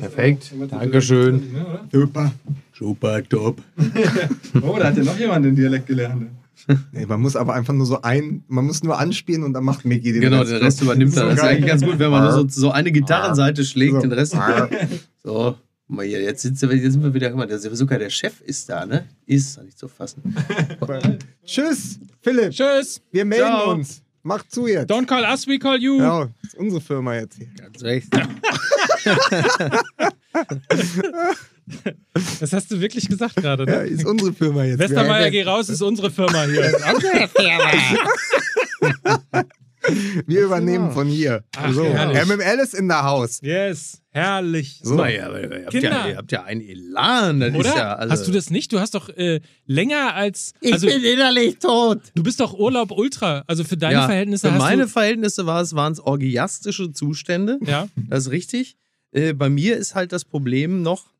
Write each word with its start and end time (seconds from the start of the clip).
Perfekt. 0.00 0.52
Dankeschön. 0.70 1.42
Super. 1.92 2.32
Super, 2.72 3.22
top. 3.28 3.60
Oh, 4.62 4.76
da 4.78 4.88
hat 4.88 4.96
ja 4.96 5.04
noch 5.04 5.18
jemand 5.18 5.44
den 5.44 5.56
Dialekt 5.56 5.86
gelernt. 5.86 6.30
Nee, 6.92 7.06
man 7.06 7.20
muss 7.20 7.36
aber 7.36 7.54
einfach 7.54 7.72
nur 7.74 7.86
so 7.86 8.02
ein, 8.02 8.42
man 8.48 8.64
muss 8.64 8.82
nur 8.82 8.98
anspielen 8.98 9.44
und 9.44 9.52
dann 9.52 9.62
macht 9.64 9.84
Mickey 9.84 10.12
den 10.12 10.20
Genau, 10.22 10.40
Rest. 10.40 10.50
den 10.52 10.58
Rest 10.62 10.82
übernimmt 10.82 11.14
er. 11.16 11.22
So 11.22 11.28
Das 11.28 11.38
ist 11.38 11.44
eigentlich 11.44 11.66
ganz 11.66 11.82
gut, 11.84 11.98
wenn 11.98 12.10
man 12.10 12.22
nur 12.24 12.32
so, 12.32 12.48
so 12.48 12.70
eine 12.70 12.90
Gitarrenseite 12.92 13.64
schlägt, 13.64 13.94
So. 13.94 14.00
den 14.00 14.12
Rest. 14.12 14.36
So, 15.22 15.56
guck 15.86 15.96
mal 15.96 16.04
hier, 16.06 16.20
jetzt 16.22 16.42
sind, 16.42 16.60
wir, 16.60 16.74
jetzt 16.76 16.92
sind 16.94 17.02
wir 17.02 17.14
wieder, 17.14 17.30
guck 17.30 17.38
mal, 17.38 17.58
sogar 17.58 17.98
der 17.98 18.10
Chef 18.10 18.40
ist 18.40 18.68
da, 18.68 18.84
ne? 18.86 19.04
Ist 19.26 19.62
nicht 19.62 19.78
zu 19.78 19.86
fassen. 19.88 20.34
Tschüss, 21.44 21.98
Philipp. 22.20 22.50
Tschüss. 22.50 23.00
Wir 23.12 23.24
melden 23.24 23.44
Ciao. 23.46 23.72
uns. 23.72 24.02
Mach 24.22 24.42
zu 24.48 24.66
jetzt. 24.66 24.90
Don't 24.90 25.06
call 25.06 25.22
us, 25.22 25.46
we 25.46 25.58
call 25.58 25.78
you. 25.80 25.98
Ja, 25.98 26.28
das 26.42 26.54
ist 26.54 26.58
unsere 26.58 26.80
Firma 26.80 27.14
jetzt 27.14 27.36
hier. 27.36 27.46
Ganz 27.58 27.80
recht. 27.84 28.08
Das 32.40 32.52
hast 32.52 32.70
du 32.70 32.80
wirklich 32.80 33.08
gesagt 33.08 33.34
gerade, 33.36 33.64
Ja, 33.66 33.78
ne? 33.82 33.88
ist 33.88 34.04
unsere 34.06 34.32
Firma 34.32 34.62
jetzt. 34.64 34.78
Westermeier, 34.78 35.30
geh 35.30 35.42
raus, 35.42 35.68
ist 35.68 35.82
unsere 35.82 36.10
Firma 36.12 36.44
hier. 36.44 36.62
wir 40.26 40.44
übernehmen 40.44 40.92
von 40.92 41.08
hier. 41.08 41.42
Ach, 41.56 41.72
so, 41.72 41.84
herrlich. 41.84 42.24
MML 42.24 42.60
ist 42.62 42.74
in 42.74 42.86
der 42.88 43.02
Haus. 43.02 43.40
Yes, 43.42 44.00
herrlich. 44.10 44.78
So. 44.82 45.04
Ja, 45.04 45.26
aber 45.26 45.40
ihr 45.40 45.50
habt, 45.64 45.70
Kinder. 45.70 45.90
ja, 45.90 46.06
ihr 46.08 46.16
habt 46.18 46.30
ja 46.32 46.44
einen 46.44 46.60
Elan. 46.60 47.40
Das 47.40 47.54
Oder? 47.54 47.68
Ist 47.68 47.76
ja, 47.76 47.94
also, 47.94 48.12
Hast 48.12 48.28
du 48.28 48.32
das 48.32 48.50
nicht? 48.50 48.72
Du 48.72 48.78
hast 48.78 48.94
doch 48.94 49.08
äh, 49.08 49.40
länger 49.66 50.14
als. 50.14 50.52
Ich 50.60 50.72
Also, 50.72 50.86
bin 50.86 51.02
innerlich 51.02 51.58
tot. 51.58 51.98
du 52.14 52.22
bist 52.22 52.38
doch 52.40 52.54
Urlaub 52.54 52.92
Ultra. 52.92 53.42
Also 53.48 53.64
für 53.64 53.76
deine 53.76 53.94
ja, 53.94 54.06
Verhältnisse 54.06 54.46
für 54.48 54.54
hast 54.54 54.60
meine 54.60 54.82
du. 54.82 54.88
Verhältnisse 54.88 55.46
war 55.46 55.62
es, 55.62 55.74
waren 55.74 55.92
es 55.92 55.98
orgiastische 56.00 56.92
Zustände. 56.92 57.58
Ja. 57.64 57.88
Das 58.08 58.26
ist 58.26 58.30
richtig. 58.30 58.76
Äh, 59.12 59.32
bei 59.34 59.48
mir 59.48 59.76
ist 59.76 59.94
halt 59.94 60.12
das 60.12 60.24
Problem 60.24 60.82
noch, 60.82 61.12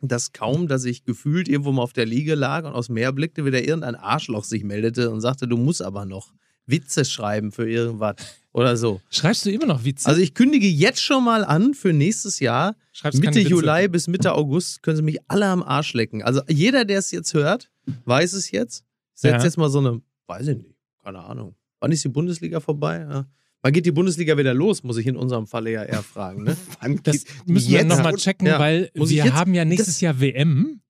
dass 0.00 0.32
kaum, 0.32 0.66
dass 0.66 0.84
ich 0.84 1.04
gefühlt 1.04 1.48
irgendwo 1.48 1.70
mal 1.72 1.82
auf 1.82 1.92
der 1.92 2.06
Liege 2.06 2.34
lag 2.34 2.64
und 2.64 2.72
aus 2.72 2.86
dem 2.86 2.94
Meer 2.94 3.12
blickte, 3.12 3.44
wieder 3.44 3.60
irgendein 3.62 3.94
Arschloch 3.94 4.44
sich 4.44 4.64
meldete 4.64 5.10
und 5.10 5.20
sagte, 5.20 5.46
du 5.46 5.56
musst 5.56 5.80
aber 5.82 6.04
noch 6.04 6.32
Witze 6.66 7.04
schreiben 7.04 7.52
für 7.52 7.68
irgendwas 7.68 8.16
oder 8.52 8.76
so. 8.76 9.00
Schreibst 9.10 9.46
du 9.46 9.50
immer 9.50 9.66
noch 9.66 9.84
Witze? 9.84 10.08
Also 10.08 10.20
ich 10.20 10.34
kündige 10.34 10.66
jetzt 10.66 11.00
schon 11.02 11.24
mal 11.24 11.44
an 11.44 11.74
für 11.74 11.92
nächstes 11.92 12.40
Jahr, 12.40 12.74
Schreibst 12.92 13.20
Mitte. 13.20 13.40
Juli 13.40 13.88
bis 13.88 14.08
Mitte 14.08 14.32
August 14.32 14.82
können 14.82 14.96
sie 14.96 15.02
mich 15.02 15.18
alle 15.28 15.46
am 15.46 15.62
Arsch 15.62 15.92
lecken. 15.94 16.22
Also 16.22 16.42
jeder, 16.48 16.84
der 16.84 16.98
es 16.98 17.10
jetzt 17.10 17.32
hört, 17.34 17.70
weiß 18.04 18.32
es 18.32 18.50
jetzt. 18.50 18.84
Ich 19.14 19.20
setze 19.22 19.36
Ja. 19.38 19.44
jetzt 19.44 19.56
mal 19.58 19.70
so 19.70 19.78
eine, 19.78 20.02
weiß 20.26 20.48
ich 20.48 20.56
nicht, 20.58 20.74
keine 21.04 21.20
Ahnung. 21.20 21.54
Wann 21.80 21.92
ist 21.92 22.04
die 22.04 22.08
Bundesliga 22.08 22.60
vorbei? 22.60 22.98
Ja. 23.08 23.26
Wann 23.62 23.72
geht 23.72 23.86
die 23.86 23.92
Bundesliga 23.92 24.36
wieder 24.36 24.54
los, 24.54 24.82
muss 24.82 24.96
ich 24.96 25.06
in 25.06 25.16
unserem 25.16 25.46
Falle 25.46 25.70
ja 25.70 25.84
eher 25.84 26.02
fragen. 26.02 26.42
Ne? 26.44 26.56
Wann 26.80 26.98
das 27.04 27.24
müssen 27.46 27.70
wir 27.70 27.78
jetzt? 27.78 27.88
nochmal 27.88 28.14
checken, 28.16 28.46
Ja. 28.48 28.58
weil 28.58 28.90
Muss 28.94 29.10
wir 29.10 29.32
haben 29.34 29.54
ja 29.54 29.64
nächstes 29.64 29.94
das- 29.94 30.00
Jahr 30.00 30.20
WM. 30.20 30.80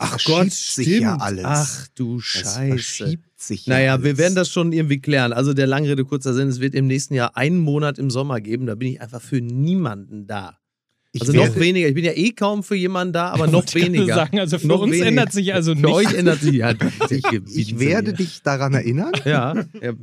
Ach 0.00 0.16
Gott, 0.24 0.52
schiebt 0.52 0.86
sich 0.86 1.00
ja 1.00 1.16
alles. 1.16 1.44
Ach 1.44 1.88
du 1.96 2.20
Scheiße. 2.20 3.16
sich 3.36 3.66
ja 3.66 3.72
Naja, 3.74 3.92
alles. 3.94 4.04
wir 4.04 4.18
werden 4.18 4.36
das 4.36 4.48
schon 4.48 4.72
irgendwie 4.72 5.00
klären. 5.00 5.32
Also 5.32 5.54
der 5.54 5.66
Langrede, 5.66 6.04
kurzer 6.04 6.34
Sinn, 6.34 6.46
es 6.48 6.60
wird 6.60 6.74
im 6.76 6.86
nächsten 6.86 7.14
Jahr 7.14 7.36
einen 7.36 7.58
Monat 7.58 7.98
im 7.98 8.08
Sommer 8.10 8.40
geben. 8.40 8.66
Da 8.66 8.76
bin 8.76 8.86
ich 8.92 9.00
einfach 9.00 9.20
für 9.20 9.40
niemanden 9.40 10.28
da. 10.28 10.56
Ich 11.10 11.22
Also 11.22 11.32
noch 11.32 11.56
weniger. 11.56 11.88
Ich 11.88 11.94
bin 11.94 12.04
ja 12.04 12.12
eh 12.12 12.30
kaum 12.32 12.62
für 12.62 12.76
jemanden 12.76 13.12
da, 13.14 13.30
aber 13.30 13.46
noch 13.48 13.64
weniger. 13.74 14.14
Sagen, 14.14 14.38
also 14.38 14.58
für 14.60 14.66
Noch 14.68 14.82
uns 14.82 14.92
weniger. 14.92 15.06
ändert 15.08 15.32
sich 15.32 15.52
also 15.54 15.74
Für 15.74 15.80
nichts. 15.80 15.92
euch 15.96 16.14
ändert 16.14 16.40
sich 16.42 16.54
ja. 16.54 16.74
Ich, 17.10 17.56
ich 17.56 17.78
werde 17.80 18.12
dich 18.12 18.42
daran 18.42 18.74
erinnern. 18.74 19.12
Ja, 19.24 19.54
ja, 19.82 19.94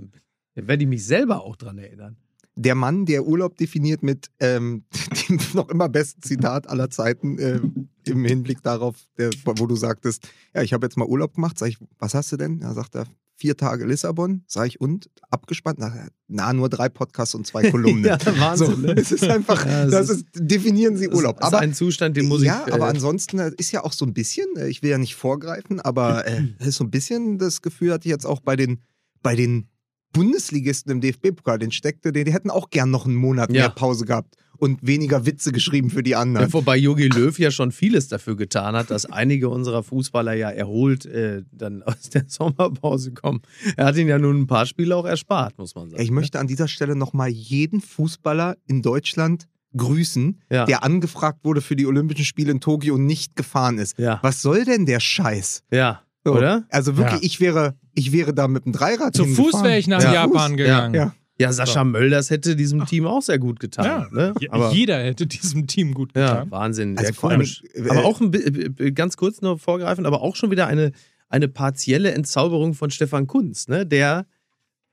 da 0.56 0.67
werde 0.67 0.84
ich 0.84 0.89
mich 0.89 1.06
selber 1.06 1.44
auch 1.44 1.56
dran 1.56 1.78
erinnern. 1.78 2.17
Der 2.58 2.73
Mann, 2.75 3.06
der 3.06 3.25
Urlaub 3.28 3.58
definiert 3.58 4.02
mit 4.02 4.28
ähm, 4.39 4.86
dem 5.30 5.39
noch 5.53 5.67
immer 5.70 5.89
besten 5.89 6.22
Zitat 6.22 6.67
aller 6.70 6.89
Zeiten 6.89 7.38
äh, 7.38 7.59
im 8.06 8.23
Hinblick 8.23 8.64
darauf, 8.64 8.95
der, 9.17 9.30
wo 9.44 9.66
du 9.66 9.75
sagtest, 9.75 10.28
ja, 10.53 10.62
ich 10.62 10.72
habe 10.73 10.86
jetzt 10.86 10.95
mal 10.97 11.06
Urlaub 11.08 11.34
gemacht. 11.36 11.58
Sag 11.59 11.67
ich, 11.70 11.78
was 12.00 12.14
hast 12.14 12.31
du 12.31 12.38
denn? 12.38 12.59
Ja, 12.59 12.73
sagt 12.73 12.95
er, 12.95 13.08
vier 13.36 13.58
Tage 13.58 13.85
Lissabon. 13.85 14.46
Sag 14.47 14.68
ich, 14.68 14.80
und? 14.80 15.09
Abgespannt? 15.30 15.80
Na, 15.80 16.07
na 16.30 16.53
nur 16.53 16.69
drei 16.69 16.88
Podcasts 16.88 17.35
und 17.35 17.46
zwei 17.46 17.69
Kolumnen. 17.72 18.06
Ja, 18.06 18.18
so, 18.19 18.28
Wahnsinn. 18.40 18.81
ne? 18.84 18.94
es 18.94 19.12
ist 19.12 19.25
einfach, 19.25 19.66
Ja, 19.66 19.88
das 19.88 20.09
ist- 20.09 20.18
ist, 20.19 20.25
definieren 20.35 20.96
Sie 20.96 21.09
Urlaub. 21.09 21.38
Das 21.41 21.50
ist 21.50 21.53
aber 21.53 21.62
ein 21.62 21.74
Zustand, 21.74 22.16
den 22.16 22.28
muss 22.30 22.40
ich. 22.40 22.47
ja, 22.47 22.63
aber 22.72 22.85
äh, 22.85 22.90
ansonsten 22.91 23.38
äh, 23.40 23.51
ist 23.57 23.74
ja 23.74 23.84
auch 23.84 23.91
so 23.91 24.06
ein 24.06 24.13
bisschen, 24.13 24.46
äh, 24.56 24.69
ich 24.69 24.81
will 24.81 24.91
ja 24.91 24.97
nicht 24.97 25.16
vorgreifen, 25.16 25.81
aber 25.81 26.25
äh, 26.25 26.41
es 26.59 26.68
ist 26.68 26.75
so 26.78 26.85
ein 26.85 26.91
bisschen 26.91 27.38
das 27.38 27.62
Gefühl 27.62 27.91
hatte 27.91 28.07
ich 28.07 28.12
jetzt 28.12 28.25
auch 28.25 28.40
bei 28.40 28.56
den, 28.56 28.81
bei 29.22 29.35
den 29.35 29.68
Bundesligisten 30.16 30.92
im 30.92 31.02
DFB-Pokal, 31.02 31.59
den 31.59 31.72
steckte, 31.72 32.12
die, 32.14 32.24
die 32.24 32.34
hätten 32.34 32.50
auch 32.50 32.70
gern 32.70 32.90
noch 32.90 33.06
einen 33.06 33.16
Monat 33.16 33.52
Ja. 33.52 33.64
mehr 33.64 33.70
Pause 33.70 34.06
gehabt 34.06 34.36
und 34.58 34.80
weniger 34.81 35.26
Witze 35.26 35.52
geschrieben 35.52 35.90
für 35.90 36.03
die 36.03 36.16
anderen. 36.16 36.48
Ja, 36.48 36.53
wobei 36.53 36.78
Jogi 36.78 37.09
Löw 37.09 37.38
ja 37.38 37.52
schon 37.52 37.74
vieles 37.74 38.08
dafür 38.08 38.38
getan 38.38 38.75
hat, 38.75 38.90
dass 38.90 39.06
einige 39.06 39.50
unserer 39.50 39.84
Fußballer 39.84 40.34
ja 40.34 40.50
erholt 40.50 41.06
äh, 41.06 41.44
dann 41.52 41.84
aus 41.84 42.09
der 42.09 42.24
Sommerpause 42.28 43.12
kommen. 43.12 43.42
Er 43.75 43.88
hat 43.88 43.98
ihnen 43.98 44.08
ja 44.08 44.18
nun 44.18 44.40
ein 44.44 44.48
paar 44.48 44.66
Spiele 44.66 44.96
auch 44.96 45.06
erspart, 45.06 45.58
muss 45.58 45.75
man 45.75 45.90
sagen. 45.90 46.02
Ich 46.02 46.12
möchte 46.12 46.40
an 46.40 46.48
dieser 46.48 46.70
Stelle 46.70 46.96
nochmal 46.96 47.30
jeden 47.30 47.81
Fußballer 47.81 48.56
in 48.68 48.81
Deutschland 48.81 49.48
grüßen, 49.75 50.40
Ja. 50.50 50.66
der 50.66 50.84
angefragt 50.86 51.40
wurde 51.44 51.59
für 51.59 51.75
die 51.75 51.86
Olympischen 51.86 52.24
Spiele 52.24 52.50
in 52.54 52.62
Tokio 52.62 52.96
und 52.96 53.06
nicht 53.06 53.36
gefahren 53.36 53.78
ist. 53.78 54.00
Ja. 54.00 54.20
Was 54.24 54.42
soll 54.42 54.64
denn 54.64 54.86
der 54.86 55.02
Scheiß? 55.02 55.64
Ja, 55.70 56.02
So, 56.25 56.34
oder? 56.36 56.66
Also 56.72 56.97
wirklich, 56.97 57.22
Ja. 57.22 57.25
ich 57.25 57.40
wäre, 57.40 57.75
ich 57.94 58.12
wäre 58.12 58.34
da 58.34 58.47
mit 58.47 58.66
dem 58.66 58.72
Dreirad 58.74 59.16
Zu 59.16 59.25
Fuß 59.25 59.63
wäre 59.63 59.78
ich 59.78 59.88
nach 59.88 60.02
Ja. 60.03 60.12
Japan 60.13 60.50
Fuß. 60.52 60.58
gegangen. 60.58 60.94
Ja. 60.96 61.16
Ja, 61.38 61.52
Sascha 61.52 61.84
Mölders 61.84 62.30
hätte 62.30 62.56
diesem 62.56 62.86
Team 62.86 63.06
auch 63.06 63.22
sehr 63.22 63.38
gut 63.40 63.59
getan. 63.59 63.86
Ja. 63.86 64.08
Ne? 64.12 64.34
Aber, 64.50 64.72
Jeder 64.72 65.03
hätte 65.03 65.28
diesem 65.28 65.68
Team 65.68 65.94
gut 65.94 66.12
ja, 66.16 66.30
getan. 66.36 66.52
Wahnsinn. 66.52 66.97
Also 66.97 67.08
sehr 67.08 67.13
vor 67.13 67.30
allem, 67.30 67.40
komisch. 67.41 67.62
äh, 67.74 67.90
aber 67.90 68.06
auch 68.06 68.22
ein, 68.22 68.34
äh, 68.34 68.91
ganz 68.94 69.18
kurz 69.18 69.41
nur 69.41 69.59
vorgreifend, 69.59 70.08
aber 70.08 70.22
auch 70.22 70.36
schon 70.38 70.50
wieder 70.50 70.68
eine, 70.68 70.94
eine 71.28 71.47
partielle 71.50 72.12
Entzauberung 72.13 72.74
von 72.74 72.90
Stefan 72.90 73.28
Kunz, 73.28 73.68
ne? 73.68 73.86
Der, 73.86 74.25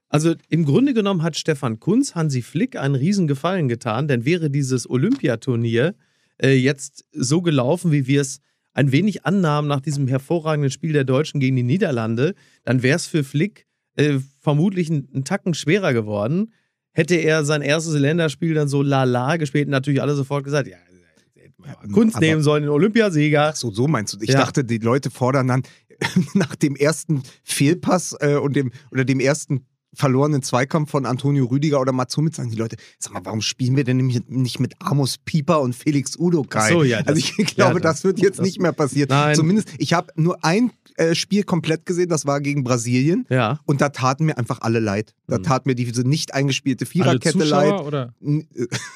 also 0.09 0.35
im 0.49 0.65
Grunde 0.65 0.93
genommen 0.93 1.23
hat 1.23 1.37
Stefan 1.37 1.79
Kunz 1.79 2.13
Hansi 2.13 2.41
Flick 2.41 2.75
einen 2.75 2.95
riesen 2.95 3.25
Gefallen 3.27 3.69
getan, 3.69 4.07
denn 4.09 4.25
wäre 4.25 4.49
dieses 4.49 4.87
Olympiaturnier 4.89 5.95
äh, 6.41 6.53
jetzt 6.55 7.05
so 7.13 7.41
gelaufen, 7.41 7.91
wie 7.93 8.05
wir 8.05 8.19
es 8.21 8.41
ein 8.73 8.91
wenig 8.91 9.25
annahmen 9.25 9.67
nach 9.67 9.81
diesem 9.81 10.07
hervorragenden 10.07 10.71
Spiel 10.71 10.93
der 10.93 11.03
Deutschen 11.03 11.39
gegen 11.39 11.55
die 11.55 11.63
Niederlande, 11.63 12.35
dann 12.63 12.83
wäre 12.83 12.95
es 12.95 13.05
für 13.05 13.23
Flick 13.23 13.67
äh, 13.95 14.19
vermutlich 14.39 14.89
einen, 14.89 15.23
Tacken 15.23 15.53
schwerer 15.53 15.93
geworden. 15.93 16.53
Hätte 16.91 17.15
er 17.15 17.45
sein 17.45 17.61
erstes 17.61 17.95
Länderspiel 17.95 18.53
dann 18.53 18.67
so 18.67 18.81
lala 18.81 19.37
gespielt, 19.37 19.67
natürlich 19.67 20.01
alle 20.01 20.15
sofort 20.15 20.43
gesagt, 20.43 20.67
ja, 20.67 20.77
Kunst 21.91 22.19
nehmen 22.19 22.41
sollen, 22.41 22.63
den 22.63 22.69
Olympiasieger. 22.69 23.49
Ach 23.49 23.55
so, 23.55 23.71
so 23.71 23.87
meinst 23.87 24.13
du. 24.13 24.17
Ich 24.21 24.29
Ja. 24.29 24.39
dachte, 24.39 24.63
die 24.63 24.79
Leute 24.79 25.09
fordern 25.09 25.47
dann 25.47 25.63
nach 26.33 26.55
dem 26.55 26.75
ersten 26.75 27.23
Fehlpass 27.43 28.15
äh, 28.19 28.35
und 28.35 28.55
dem 28.55 28.71
oder 28.91 29.05
dem 29.05 29.19
ersten 29.19 29.65
verlorenen 29.93 30.41
Zweikampf 30.41 30.91
von 30.91 31.05
Antonio 31.05 31.45
Rüdiger 31.45 31.79
oder 31.79 31.91
Mats 31.91 32.15
Hummels 32.17 32.35
sagen 32.37 32.49
die 32.49 32.57
Leute, 32.57 32.77
sag 32.99 33.13
mal, 33.13 33.21
warum 33.23 33.41
spielen 33.41 33.75
wir 33.75 33.83
denn 33.83 33.97
nämlich 33.97 34.21
nicht 34.27 34.59
mit 34.59 34.73
Amos 34.79 35.17
Pieper 35.17 35.61
und 35.61 35.75
Felix 35.75 36.17
Udokai? 36.17 36.59
Ach 36.59 36.69
so, 36.69 36.83
ja, 36.83 36.99
das- 37.03 37.07
also 37.15 37.21
ich 37.37 37.55
glaube, 37.55 37.75
ja, 37.75 37.79
das, 37.79 37.95
das- 37.97 38.03
wird 38.03 38.19
jetzt 38.19 38.39
das- 38.39 38.45
nicht 38.45 38.59
mehr 38.61 38.71
passieren. 38.71 39.09
Nein. 39.09 39.35
Zumindest, 39.35 39.69
ich 39.77 39.93
habe 39.93 40.07
nur 40.15 40.43
ein 40.43 40.71
äh, 40.95 41.15
Spiel 41.15 41.41
komplett 41.43 41.87
gesehen, 41.87 42.07
das 42.09 42.27
war 42.27 42.39
gegen 42.39 42.63
Brasilien. 42.63 43.25
Ja. 43.29 43.59
Und 43.65 43.81
da 43.81 43.89
taten 43.89 44.25
mir 44.25 44.37
einfach 44.37 44.61
alle 44.61 44.79
leid. 44.79 45.15
Da 45.25 45.39
Mhm. 45.39 45.43
tat 45.43 45.65
mir 45.65 45.73
diese 45.73 46.07
nicht 46.07 46.35
eingespielte 46.35 46.85
Viererkette 46.85 47.43
leid. 47.43 47.71
oder? 47.81 48.13
Äh, 48.23 48.43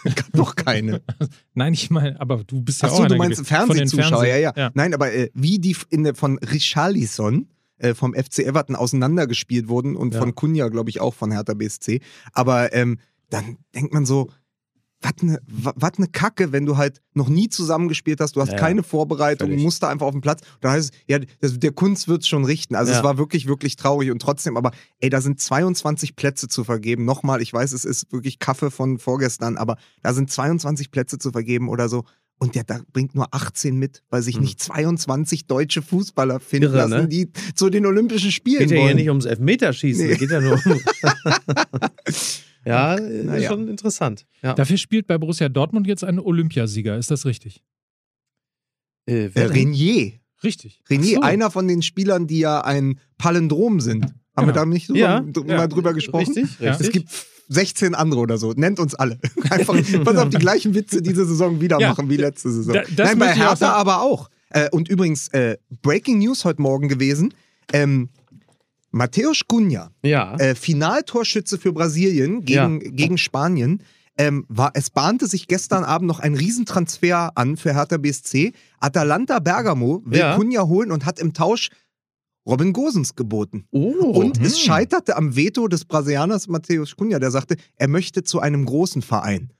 Noch 0.33 0.55
keine. 0.55 1.01
Nein, 1.55 1.73
ich 1.73 1.89
meine, 1.89 2.19
aber 2.21 2.43
du 2.43 2.61
bist 2.61 2.83
ja 2.83 2.89
Ach 2.89 2.91
auch 2.93 2.97
so, 2.97 3.03
du 3.05 3.15
einer 3.15 3.17
meinst 3.17 3.45
Fernsehzuschauer, 3.47 4.25
ja, 4.25 4.51
Fernseh- 4.51 4.59
ja, 4.59 4.71
Nein, 4.75 4.93
aber 4.93 5.11
äh, 5.11 5.29
wie 5.33 5.57
die 5.57 5.75
in 5.89 6.03
der, 6.03 6.13
von 6.13 6.37
Richarlison 6.37 7.47
äh, 7.77 7.93
vom 7.93 8.13
FC 8.13 8.39
Everton 8.39 8.75
auseinandergespielt 8.75 9.67
wurden 9.67 9.95
und 9.95 10.13
Ja. 10.13 10.19
von 10.21 10.35
Kunja, 10.35 10.67
glaube 10.69 10.89
ich, 10.89 10.99
auch 11.01 11.13
von 11.13 11.31
Hertha 11.31 11.53
BSC. 11.53 12.01
Aber 12.33 12.73
ähm, 12.73 12.99
dann 13.29 13.57
denkt 13.75 13.93
man 13.93 14.05
so, 14.05 14.29
was 14.99 15.13
ne, 15.21 15.39
wa- 15.47 15.73
wat 15.75 15.99
ne 15.99 16.07
Kacke, 16.07 16.51
wenn 16.51 16.65
du 16.65 16.75
halt 16.77 17.01
noch 17.13 17.29
nie 17.29 17.49
zusammengespielt 17.49 18.19
hast, 18.19 18.35
du 18.35 18.41
hast 18.41 18.53
Ja, 18.53 18.57
keine 18.57 18.81
Vorbereitung, 18.81 19.49
völlig. 19.49 19.63
musst 19.63 19.83
da 19.83 19.89
einfach 19.89 20.07
auf 20.07 20.13
den 20.13 20.21
Platz. 20.21 20.41
Da 20.59 20.71
heißt 20.71 20.91
es, 20.91 20.99
ja, 21.07 21.19
das, 21.39 21.59
der 21.59 21.71
Kunst 21.71 22.07
wird's 22.07 22.27
schon 22.27 22.45
richten. 22.45 22.73
Also 22.73 22.91
Ja. 22.91 22.97
es 22.97 23.03
war 23.03 23.19
wirklich, 23.19 23.47
wirklich 23.47 23.75
traurig 23.75 24.09
und 24.09 24.19
trotzdem, 24.23 24.57
aber 24.57 24.71
ey, 24.99 25.11
da 25.11 25.21
sind 25.21 25.39
22 25.39 26.15
Plätze 26.15 26.47
zu 26.47 26.63
vergeben. 26.63 27.05
Nochmal, 27.05 27.43
ich 27.43 27.53
weiß, 27.53 27.73
es 27.73 27.85
ist 27.85 28.11
wirklich 28.11 28.39
Kaffee 28.39 28.71
von 28.71 28.97
vorgestern, 28.97 29.57
aber 29.57 29.77
da 30.01 30.13
sind 30.13 30.31
22 30.31 30.89
Plätze 30.89 31.19
zu 31.19 31.31
vergeben 31.31 31.69
oder 31.69 31.89
so. 31.89 32.03
Und 32.39 32.53
der 32.53 32.63
da 32.63 32.81
bringt 32.93 33.15
nur 33.15 33.33
18 33.33 33.75
mit, 33.77 34.03
weil 34.09 34.21
sich 34.21 34.35
Hm. 34.35 34.43
nicht 34.43 34.59
22 34.61 35.47
deutsche 35.47 35.81
Fußballer 35.81 36.39
finden 36.39 36.65
Irre, 36.65 36.77
lassen, 36.77 36.91
ne? 37.03 37.07
die 37.07 37.31
zu 37.55 37.69
den 37.71 37.85
Olympischen 37.87 38.31
Spielen 38.31 38.59
Geht 38.59 38.69
ja 38.71 38.75
hier 38.77 38.85
wollen. 38.85 38.95
nicht 38.97 39.09
ums 39.09 39.25
Elfmeterschießen, 39.25 40.05
Nee. 40.07 40.15
geht 40.17 40.29
ja 40.29 40.39
nur 40.41 40.53
um. 40.63 40.79
ja, 42.65 42.93
ist 42.95 43.25
Naja. 43.25 43.49
schon 43.49 43.67
interessant. 43.67 44.25
Ja. 44.43 44.53
Dafür 44.53 44.77
spielt 44.77 45.07
bei 45.07 45.17
Borussia 45.17 45.49
Dortmund 45.49 45.87
jetzt 45.87 46.03
ein 46.03 46.19
Olympiasieger. 46.19 46.97
Ist 46.97 47.09
das 47.11 47.25
richtig? 47.25 47.63
Äh, 49.07 49.25
äh? 49.33 49.41
Renier. 49.45 50.13
Richtig. 50.43 50.81
Renier, 50.89 51.15
so. 51.15 51.21
einer 51.21 51.49
von 51.49 51.67
den 51.67 51.81
Spielern, 51.81 52.27
die 52.27 52.39
ja 52.39 52.61
ein 52.61 52.99
Palindrom 53.17 53.79
sind. 53.79 54.03
Haben 54.35 54.45
wir 54.47 54.53
Genau. 54.53 54.53
da 54.53 54.65
nicht 54.65 54.89
drüber, 54.89 54.99
Ja, 54.99 55.19
drüber, 55.21 55.49
ja. 55.49 55.57
mal 55.57 55.67
drüber 55.67 55.93
gesprochen? 55.95 56.31
Richtig, 56.35 56.59
Ja. 56.59 56.69
richtig. 56.73 56.87
Es 56.87 56.93
gibt 56.93 57.09
16 57.49 57.95
andere 57.95 58.19
oder 58.21 58.37
so. 58.37 58.51
Nennt 58.53 58.79
uns 58.79 58.93
alle. 58.95 59.19
Einfach, 59.49 59.75
pass 60.03 60.17
auf, 60.17 60.29
die 60.29 60.37
gleichen 60.37 60.73
Witze 60.73 61.01
diese 61.01 61.25
Saison 61.25 61.61
wieder 61.61 61.79
Ja. 61.79 61.89
machen 61.89 62.09
wie 62.09 62.17
letzte 62.17 62.51
Saison. 62.51 62.73
Da- 62.95 63.03
Nein, 63.05 63.19
bei 63.19 63.31
auch 63.31 63.35
Hertha 63.37 63.55
sagen. 63.55 63.73
aber 63.75 64.01
auch. 64.01 64.29
Äh, 64.49 64.69
und 64.71 64.87
übrigens, 64.89 65.27
äh, 65.29 65.57
Breaking 65.81 66.19
News 66.19 66.45
heute 66.45 66.61
Morgen 66.61 66.87
gewesen. 66.87 67.33
Ähm, 67.73 68.09
Matthäus 68.91 69.41
Cunha, 69.47 69.91
Ja. 70.03 70.35
äh, 70.37 70.55
Finaltorschütze 70.55 71.57
für 71.57 71.73
Brasilien 71.73 72.45
gegen, 72.45 72.95
gegen 72.95 73.17
Spanien. 73.17 73.83
Ähm, 74.17 74.45
war, 74.47 74.71
es 74.73 74.89
bahnte 74.89 75.27
sich 75.27 75.47
gestern 75.47 75.83
Abend 75.83 76.07
noch 76.07 76.19
ein 76.19 76.33
Riesentransfer 76.33 77.31
an 77.35 77.55
für 77.55 77.75
Hertha 77.75 77.97
BSC. 77.97 78.53
Atalanta 78.79 79.37
Bergamo 79.39 80.01
will 80.05 80.19
Ja. 80.19 80.35
Cunha 80.35 80.63
holen 80.63 80.91
und 80.91 81.05
hat 81.05 81.19
im 81.19 81.33
Tausch 81.33 81.69
Robin 82.47 82.71
Gosens 82.73 83.15
geboten. 83.15 83.65
oh. 83.71 83.91
Und 84.21 84.39
es 84.41 84.59
scheiterte 84.59 85.17
am 85.17 85.35
Veto 85.35 85.67
des 85.67 85.83
Brasilianers 85.85 86.47
Matthäus 86.47 86.95
Cunha, 86.95 87.19
der 87.19 87.31
sagte, 87.31 87.55
er 87.75 87.87
möchte 87.87 88.23
zu 88.23 88.39
einem 88.39 88.65
großen 88.65 89.01
Verein. 89.01 89.51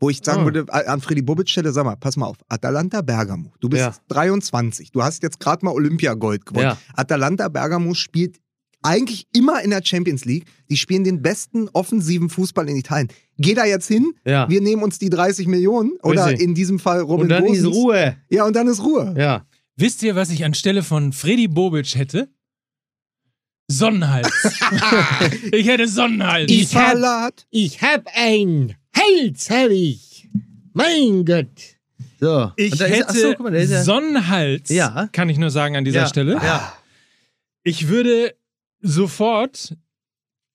Wo 0.00 0.08
ich 0.10 0.20
sagen 0.22 0.42
Ah. 0.42 0.44
würde, 0.44 0.64
a- 0.68 0.92
an 0.92 1.00
Freddy 1.00 1.22
Bobic 1.22 1.48
Stelle, 1.50 1.72
sag 1.72 1.84
mal, 1.84 1.96
pass 1.96 2.16
mal 2.16 2.26
auf, 2.26 2.36
Atalanta 2.48 3.02
Bergamo, 3.02 3.52
du 3.58 3.68
bist 3.68 3.82
Ja. 3.82 3.94
23, 4.08 4.92
du 4.92 5.02
hast 5.02 5.22
jetzt 5.24 5.40
gerade 5.40 5.64
mal 5.64 5.72
Olympiagold 5.72 6.46
gewonnen. 6.46 6.66
Ja. 6.66 6.78
Atalanta 6.94 7.48
Bergamo 7.48 7.92
spielt 7.94 8.36
eigentlich 8.80 9.26
immer 9.34 9.60
in 9.64 9.70
der 9.70 9.80
Champions 9.84 10.24
League. 10.24 10.44
Die 10.70 10.76
spielen 10.76 11.02
den 11.02 11.20
besten 11.20 11.68
offensiven 11.72 12.28
Fußball 12.30 12.68
in 12.68 12.76
Italien. 12.76 13.08
Geh 13.36 13.54
da 13.54 13.64
jetzt 13.64 13.88
hin, 13.88 14.12
Ja. 14.24 14.48
wir 14.48 14.60
nehmen 14.60 14.84
uns 14.84 15.00
die 15.00 15.10
30 15.10 15.48
Millionen 15.48 15.96
oder 16.04 16.26
Richtig. 16.26 16.46
in 16.46 16.54
diesem 16.54 16.78
Fall 16.78 17.00
Robin 17.00 17.22
Und 17.24 17.28
dann 17.30 17.44
Gosens. 17.44 17.66
ist 17.66 17.74
Ruhe. 17.74 18.16
Ja, 18.30 18.44
und 18.46 18.54
dann 18.54 18.68
ist 18.68 18.84
Ruhe. 18.84 19.14
Ja. 19.18 19.44
Wisst 19.78 20.02
ihr, 20.02 20.16
was 20.16 20.30
ich 20.30 20.44
anstelle 20.44 20.82
von 20.82 21.12
Freddy 21.12 21.46
Bobic 21.46 21.94
hätte? 21.94 22.28
Sonnenhals. 23.70 24.28
ich 25.52 25.68
hätte 25.68 25.86
Sonnenhals. 25.86 26.50
Ich 26.50 26.74
hab-. 26.74 27.32
Ich 27.50 27.80
hab 27.80 28.06
ein 28.14 28.74
Hals, 28.96 29.48
hab 29.50 29.70
ich. 29.70 30.28
Mein 30.72 31.24
Gott. 31.24 31.46
So. 32.18 32.50
Ich 32.56 32.72
ist- 32.72 32.80
hätte 32.80 33.06
ach 33.08 33.14
so, 33.14 33.28
guck 33.34 33.40
mal, 33.40 33.52
da 33.52 33.58
ist 33.58 33.70
ja- 33.70 33.84
Sonnenhals, 33.84 34.68
Ja. 34.70 35.08
kann 35.12 35.28
ich 35.28 35.38
nur 35.38 35.50
sagen 35.50 35.76
an 35.76 35.84
dieser 35.84 36.00
ja. 36.00 36.08
Stelle. 36.08 36.32
Ja. 36.42 36.72
Ich 37.62 37.86
würde 37.86 38.34
sofort 38.80 39.76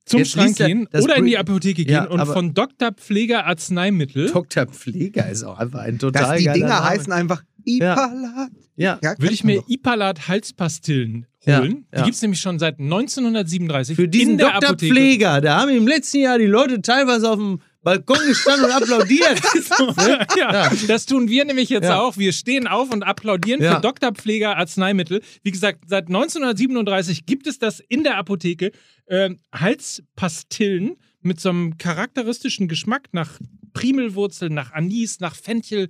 zum 0.06 0.20
Jetzt 0.20 0.32
Schrank 0.32 0.58
gehen 0.58 0.88
oder 0.94 1.16
in 1.16 1.26
die 1.26 1.38
Apotheke 1.38 1.86
gehen 1.86 1.94
Ja, 1.94 2.06
und 2.06 2.26
von 2.26 2.54
Dr. 2.54 2.92
Pfleger 2.92 3.46
Arzneimittel 3.46 4.30
Dr. 4.32 4.66
Pfleger 4.66 5.30
ist 5.30 5.44
auch 5.44 5.60
einfach 5.60 5.80
ein 5.80 5.98
Dass 5.98 6.12
total 6.12 6.38
die 6.40 6.44
geiler 6.44 6.54
Dinger 6.56 6.68
Name. 6.68 6.90
heißen 6.90 7.14
einfach 7.14 7.44
Ipalat. 7.66 8.52
Ja. 8.76 9.00
Ja, 9.04 9.16
würde 9.20 9.34
ich 9.34 9.44
mir 9.44 9.58
doch. 9.62 9.70
Ipalat 9.70 10.28
Halspastillen 10.28 11.28
Ja, 11.46 11.60
holen. 11.60 11.86
ja. 11.92 12.00
Die 12.00 12.04
gibt 12.06 12.16
es 12.16 12.22
nämlich 12.22 12.40
schon 12.40 12.58
seit 12.60 12.80
1937 12.80 13.96
Für 13.96 14.08
diesen 14.08 14.32
in 14.34 14.38
der 14.40 14.52
Dr. 14.54 14.70
Apotheke. 14.70 14.94
Pfleger, 14.94 15.42
da 15.42 15.62
haben 15.62 15.70
im 15.76 15.88
letzten 15.88 16.20
Jahr 16.22 16.38
die 16.40 16.46
Leute 16.46 16.82
teilweise 16.82 17.30
auf 17.30 17.38
dem 17.38 17.60
Balkon 17.84 18.18
gestanden 18.28 18.66
und 18.66 18.72
applaudiert. 18.72 19.42
ja, 20.38 20.72
das 20.88 21.06
tun 21.06 21.28
wir 21.28 21.44
nämlich 21.46 21.70
jetzt 21.70 21.84
Ja. 21.86 22.00
auch. 22.00 22.18
Wir 22.18 22.32
stehen 22.32 22.66
auf 22.68 22.92
und 22.94 23.04
applaudieren 23.04 23.62
Ja. 23.62 23.76
für 23.76 23.82
Dr. 23.82 24.14
Pfleger 24.14 24.56
Arzneimittel. 24.58 25.22
Wie 25.44 25.52
gesagt, 25.52 25.82
seit 25.88 26.08
1937 26.08 27.26
gibt 27.26 27.46
es 27.46 27.60
das 27.60 27.80
in 27.82 28.04
der 28.04 28.18
Apotheke. 28.18 28.72
Ähm, 29.08 29.40
Halspastillen 29.54 30.96
mit 31.22 31.40
so 31.40 31.50
einem 31.50 31.78
charakteristischen 31.78 32.68
Geschmack 32.68 33.10
nach 33.12 33.40
Primelwurzel, 33.74 34.50
nach 34.50 34.72
Anis, 34.74 35.20
nach 35.20 35.36
Fenchel. 35.36 35.90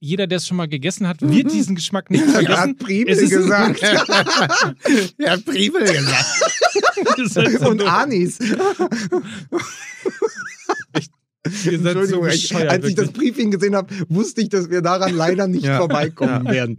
Jeder, 0.00 0.26
der 0.28 0.36
es 0.36 0.46
schon 0.46 0.56
mal 0.56 0.68
gegessen 0.68 1.08
hat, 1.08 1.20
wird 1.22 1.52
diesen 1.52 1.74
Geschmack 1.74 2.08
nicht 2.10 2.24
Er 2.24 2.30
vergessen. 2.30 2.56
hat 2.56 2.78
Es 3.08 3.18
ist 3.18 3.32
ein- 3.32 3.72
gesagt. 3.72 3.80
gesagt. 5.92 6.24
Das 7.04 7.18
ist 7.18 7.36
halt 7.36 7.58
so 7.60 7.68
Und 7.70 7.82
Anis. 7.82 8.38
Ihr 11.64 11.80
seid 11.80 12.06
so 12.08 12.20
bescheuert, 12.20 12.70
als 12.70 12.86
ich 12.86 12.94
das. 12.94 13.10
Briefing 13.12 13.50
gesehen 13.50 13.74
habe, 13.74 13.94
wusste 14.08 14.40
ich, 14.42 14.48
dass 14.48 14.70
wir 14.70 14.82
daran 14.82 15.14
leider 15.14 15.46
nicht 15.48 15.64
Ja. 15.64 15.78
vorbeikommen 15.78 16.46
Ja. 16.46 16.50
werden. 16.52 16.78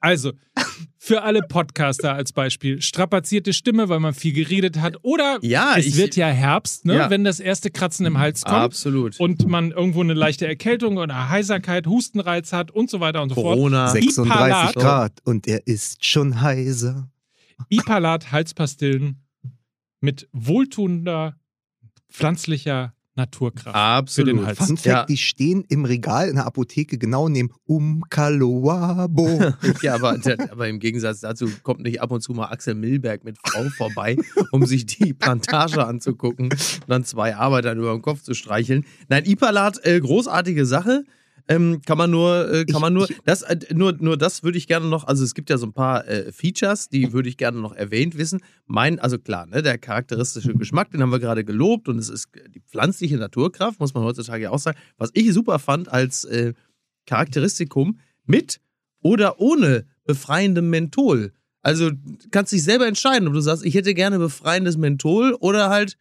Also, 0.00 0.32
für 1.02 1.22
alle 1.22 1.40
Podcaster 1.42 2.12
als 2.14 2.32
Beispiel, 2.32 2.82
strapazierte 2.82 3.52
Stimme, 3.52 3.88
weil 3.88 4.00
man 4.00 4.12
viel 4.14 4.32
geredet 4.32 4.80
hat. 4.80 4.96
Oder 5.02 5.38
Ja, 5.42 5.74
es 5.76 5.86
ich- 5.86 5.96
wird 5.96 6.14
ja 6.16 6.26
Herbst, 6.28 6.84
ne? 6.84 6.94
Ja. 6.96 7.10
wenn 7.10 7.24
das 7.24 7.40
erste 7.40 7.70
Kratzen 7.70 8.04
im 8.06 8.18
Hals 8.18 8.42
kommt. 8.42 8.54
Absolut. 8.56 9.18
Und 9.18 9.48
man 9.48 9.70
irgendwo 9.72 10.02
eine 10.02 10.14
leichte 10.14 10.46
Erkältung 10.46 10.98
oder 10.98 11.30
Heiserkeit, 11.30 11.86
Hustenreiz 11.86 12.52
hat 12.52 12.70
und 12.70 12.90
so 12.90 13.00
weiter 13.00 13.22
und 13.22 13.30
so 13.30 13.34
Corona. 13.36 13.86
fort. 13.88 13.92
36 14.02 14.26
Ipalat. 14.34 14.74
Grad 14.74 15.12
und 15.24 15.46
er 15.48 15.66
ist 15.66 16.04
schon 16.04 16.40
heiser. 16.42 17.08
Ipalat 17.70 18.30
Halspastillen 18.32 19.22
mit 20.00 20.28
wohltuender 20.32 21.36
pflanzlicher 22.10 22.92
Naturkraft. 23.16 24.12
Für 24.14 24.24
den 24.24 24.38
Absolut. 24.38 24.46
Hals. 24.46 24.58
Fun 24.58 24.76
Fact, 24.76 24.86
Ja. 24.86 25.04
die 25.04 25.16
stehen 25.16 25.64
im 25.68 25.84
Regal 25.84 26.28
in 26.28 26.36
der 26.36 26.46
Apotheke 26.46 26.96
genau 26.98 27.28
neben 27.28 27.50
Umkaloabo. 27.64 29.40
Ja, 29.82 29.94
aber, 29.94 30.18
aber 30.50 30.68
im 30.68 30.78
Gegensatz 30.78 31.20
dazu 31.20 31.48
kommt 31.62 31.80
nicht 31.80 32.00
ab 32.00 32.10
und 32.10 32.20
zu 32.22 32.32
mal 32.32 32.46
Axel 32.46 32.74
Milberg 32.74 33.24
mit 33.24 33.36
Frau 33.44 33.64
vorbei, 33.76 34.16
um 34.52 34.64
sich 34.66 34.86
die 34.86 35.12
Plantage 35.14 35.84
anzugucken 35.86 36.46
und 36.50 36.82
dann 36.88 37.04
zwei 37.04 37.36
Arbeitern 37.36 37.78
über 37.78 37.92
den 37.92 38.02
Kopf 38.02 38.22
zu 38.22 38.34
streicheln. 38.34 38.84
Nein, 39.08 39.24
Ipalat, 39.26 39.84
äh, 39.84 39.98
großartige 40.00 40.66
Sache. 40.66 41.04
Ähm, 41.48 41.80
kann 41.84 41.98
man 41.98 42.10
nur, 42.10 42.48
äh, 42.50 42.64
kann 42.64 42.76
Ich- 42.76 42.80
man 42.80 42.92
nur, 42.92 43.10
ich- 43.10 43.18
das, 43.24 43.42
äh, 43.42 43.58
nur, 43.74 43.92
nur 44.00 44.16
das 44.16 44.42
würde 44.42 44.58
ich 44.58 44.66
gerne 44.66 44.86
noch, 44.86 45.04
also 45.04 45.24
es 45.24 45.34
gibt 45.34 45.50
ja 45.50 45.58
so 45.58 45.66
ein 45.66 45.72
paar 45.72 46.06
äh, 46.08 46.32
Features, 46.32 46.88
die 46.88 47.12
würde 47.12 47.28
ich 47.28 47.36
gerne 47.36 47.58
noch 47.60 47.74
erwähnt 47.74 48.16
wissen. 48.18 48.40
Mein, 48.66 48.98
also 48.98 49.18
klar, 49.18 49.46
ne, 49.46 49.62
der 49.62 49.78
charakteristische 49.78 50.54
Geschmack, 50.54 50.90
den 50.90 51.02
haben 51.02 51.10
wir 51.12 51.18
gerade 51.20 51.44
gelobt 51.44 51.88
und 51.88 51.98
es 51.98 52.08
ist 52.08 52.28
die 52.54 52.60
pflanzliche 52.60 53.16
Naturkraft, 53.16 53.80
muss 53.80 53.94
man 53.94 54.02
heutzutage 54.04 54.44
ja 54.44 54.50
auch 54.50 54.58
sagen. 54.58 54.78
Was 54.96 55.10
ich 55.14 55.32
super 55.32 55.58
fand 55.58 55.88
als 55.88 56.24
äh, 56.24 56.52
Charakteristikum 57.06 57.98
mit 58.24 58.60
oder 59.02 59.40
ohne 59.40 59.84
befreiendem 60.04 60.70
Menthol. 60.70 61.32
Also 61.62 61.90
du 61.90 61.98
kannst 62.30 62.52
dich 62.52 62.62
selber 62.62 62.86
entscheiden, 62.86 63.28
ob 63.28 63.34
du 63.34 63.40
sagst, 63.40 63.64
ich 63.64 63.74
hätte 63.74 63.92
gerne 63.94 64.18
befreiendes 64.18 64.76
Menthol 64.76 65.34
oder 65.40 65.68
halt, 65.68 65.96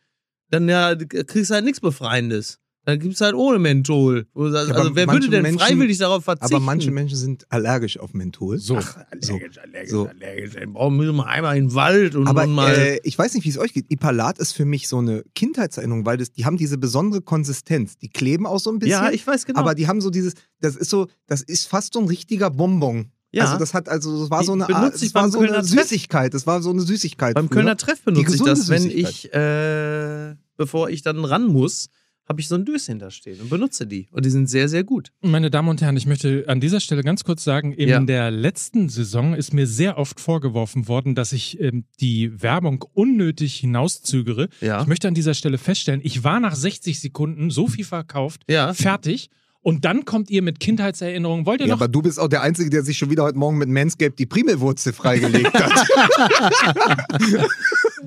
dann 0.52 0.70
ja, 0.70 0.96
du 0.96 1.06
kriegst 1.08 1.52
halt 1.52 1.66
nichts 1.66 1.82
Befreiendes. 1.82 2.60
Dann 2.86 2.98
gibt 3.00 3.14
es 3.16 3.22
halt 3.22 3.36
ohne 3.36 3.60
Menthol. 3.60 4.26
Sagst, 4.34 4.70
Ja, 4.70 4.76
also 4.76 4.96
wer 4.96 5.08
würde 5.08 5.30
denn 5.30 5.42
Menschen- 5.44 5.60
freiwillig 5.60 5.98
darauf 5.98 6.24
verzichten? 6.24 6.56
Aber 6.56 6.64
manche 6.64 6.90
Menschen 6.92 7.18
sind 7.18 7.46
allergisch 7.52 8.00
auf 8.00 8.14
Menthol. 8.14 8.58
So. 8.58 8.78
Ach, 8.78 8.98
allergisch, 9.12 9.58
allergisch, 9.60 9.90
so. 9.92 10.08
allergisch. 10.08 10.54
Dann 10.56 10.74
brauchen 10.74 11.00
wir 11.00 11.14
mal 11.14 11.26
einmal 11.26 11.58
in 11.58 11.66
den 11.68 11.74
Wald 11.76 12.16
und, 12.16 12.28
Aber 12.28 12.44
und 12.44 12.54
mal. 12.54 12.74
äh, 12.74 13.00
ich 13.04 13.18
weiß 13.20 13.34
nicht, 13.36 13.44
wie 13.46 13.50
es 13.50 13.58
euch 13.58 13.74
geht. 13.74 13.92
Ipalat 13.92 14.40
ist 14.40 14.54
für 14.54 14.66
mich 14.66 14.88
so 14.88 14.98
eine 15.00 15.24
Kindheitserinnerung, 15.36 16.06
weil 16.06 16.18
das, 16.18 16.32
die 16.32 16.46
haben 16.46 16.58
diese 16.58 16.78
besondere 16.78 17.22
Konsistenz. 17.22 17.98
Die 17.98 18.10
kleben 18.10 18.46
auch 18.48 18.60
so 18.60 18.72
ein 18.72 18.80
bisschen. 18.80 18.92
ja, 19.04 19.12
ich 19.12 19.28
weiß 19.28 19.46
genau. 19.46 19.60
Aber 19.60 19.76
die 19.76 19.88
haben 19.88 20.02
so 20.02 20.10
dieses, 20.10 20.34
das 20.62 20.76
ist 20.76 20.90
so, 20.90 21.08
das 21.28 21.42
ist 21.42 21.68
fast 21.68 21.94
so 21.94 22.00
ein 22.00 22.08
richtiger 22.08 22.50
Bonbon. 22.50 23.12
Ja. 23.32 23.44
Also 23.44 23.58
das 23.60 23.76
hat 23.76 23.88
also, 23.90 24.22
das 24.22 24.32
war 24.32 24.44
so 24.44 24.54
eine 24.54 24.66
benutze 24.66 24.84
Art, 24.86 24.96
ich 24.96 25.02
das 25.02 25.14
war 25.14 25.22
beim 25.24 25.32
so 25.32 25.38
eine 25.40 25.48
Kölner 25.50 25.62
Treff. 25.64 25.70
Süßigkeit. 25.84 26.34
Das 26.34 26.48
war 26.48 26.62
so 26.64 26.72
eine 26.72 26.82
Süßigkeit. 26.82 27.36
Beim 27.36 27.46
früher. 27.48 27.56
Kölner 27.58 27.78
Treff 27.78 28.02
benutze 28.04 28.34
ich 28.36 28.42
das, 28.42 28.70
wenn 28.70 28.90
ich, 28.90 29.32
äh, 29.34 30.36
bevor 30.58 30.90
ich 30.90 31.04
dann 31.04 31.24
ran 31.24 31.46
muss, 31.46 31.90
habe 32.30 32.42
ich 32.42 32.48
so 32.48 32.54
ein 32.56 32.64
Döschen 32.64 33.00
da 33.00 33.10
stehen 33.10 33.42
und 33.42 33.50
benutze 33.50 33.88
die. 33.88 34.08
Und 34.12 34.24
die 34.24 34.30
sind 34.30 34.48
sehr, 34.48 34.70
sehr 34.70 34.84
gut. 34.84 35.12
Meine 35.22 35.50
Damen 35.50 35.68
und 35.68 35.82
Herren, 35.82 35.98
ich 35.98 36.06
möchte 36.06 36.44
an 36.48 36.60
dieser 36.62 36.80
Stelle 36.80 37.04
ganz 37.04 37.24
kurz 37.24 37.44
sagen, 37.44 37.74
in 37.74 37.90
Ja. 37.90 38.00
der 38.00 38.30
letzten 38.30 38.88
Saison 38.88 39.34
ist 39.34 39.52
mir 39.52 39.66
sehr 39.66 39.98
oft 39.98 40.20
vorgeworfen 40.20 40.88
worden, 40.88 41.16
dass 41.16 41.34
ich 41.34 41.60
ähm, 41.60 41.86
die 42.00 42.40
Werbung 42.40 42.86
unnötig 42.94 43.56
hinauszögere. 43.56 44.48
Ja. 44.62 44.80
Ich 44.82 44.88
möchte 44.88 45.08
an 45.08 45.16
dieser 45.16 45.34
Stelle 45.34 45.58
feststellen, 45.58 46.02
ich 46.04 46.24
war 46.24 46.40
nach 46.40 46.54
60 46.56 47.00
Sekunden 47.00 47.50
so 47.50 47.68
viel 47.68 47.84
verkauft, 47.86 48.44
Ja. 48.48 48.74
fertig. 48.76 49.32
Und 49.62 49.84
dann 49.84 50.06
kommt 50.06 50.30
ihr 50.30 50.42
mit 50.42 50.62
Kindheitserinnerungen. 50.62 51.46
Wollt 51.46 51.60
ihr 51.60 51.68
Ja, 51.68 51.74
noch? 51.74 51.82
aber 51.82 51.90
du 51.90 52.02
bist 52.02 52.18
auch 52.18 52.30
der 52.30 52.44
Einzige, 52.44 52.70
der 52.70 52.82
sich 52.84 52.98
schon 52.98 53.10
wieder 53.10 53.24
heute 53.24 53.38
Morgen 53.38 53.58
mit 53.58 53.68
Manscaped 53.68 54.18
die 54.18 54.26
Primelwurzel 54.26 54.94
freigelegt 54.94 55.54
hat. 55.54 55.88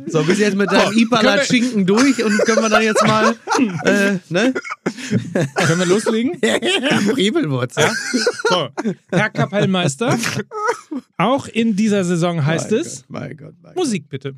So, 0.06 0.22
bist 0.24 0.40
jetzt 0.40 0.56
mit 0.56 0.70
deinem 0.70 0.84
können 0.84 0.96
wir- 0.96 1.02
Ipalat-Schinken 1.02 1.86
durch 1.86 2.24
und 2.24 2.38
können 2.44 2.62
wir 2.62 2.68
dann 2.68 2.82
jetzt 2.82 3.06
mal, 3.06 3.34
äh, 3.84 4.18
ne? 4.28 4.54
Können 5.56 5.78
wir 5.78 5.86
loslegen? 5.86 6.40
Primelwurzel. 7.12 7.84
So, 8.48 8.68
Herr 9.10 9.30
Kapellmeister, 9.30 10.18
auch 11.18 11.46
in 11.46 11.76
dieser 11.76 12.04
Saison 12.04 12.44
heißt 12.44 12.70
Mein 12.70 12.80
es 12.80 12.96
Gott, 13.02 13.10
mein 13.10 13.36
Gott, 13.36 13.54
mein. 13.62 13.74
Musik 13.74 14.08
bitte. 14.08 14.34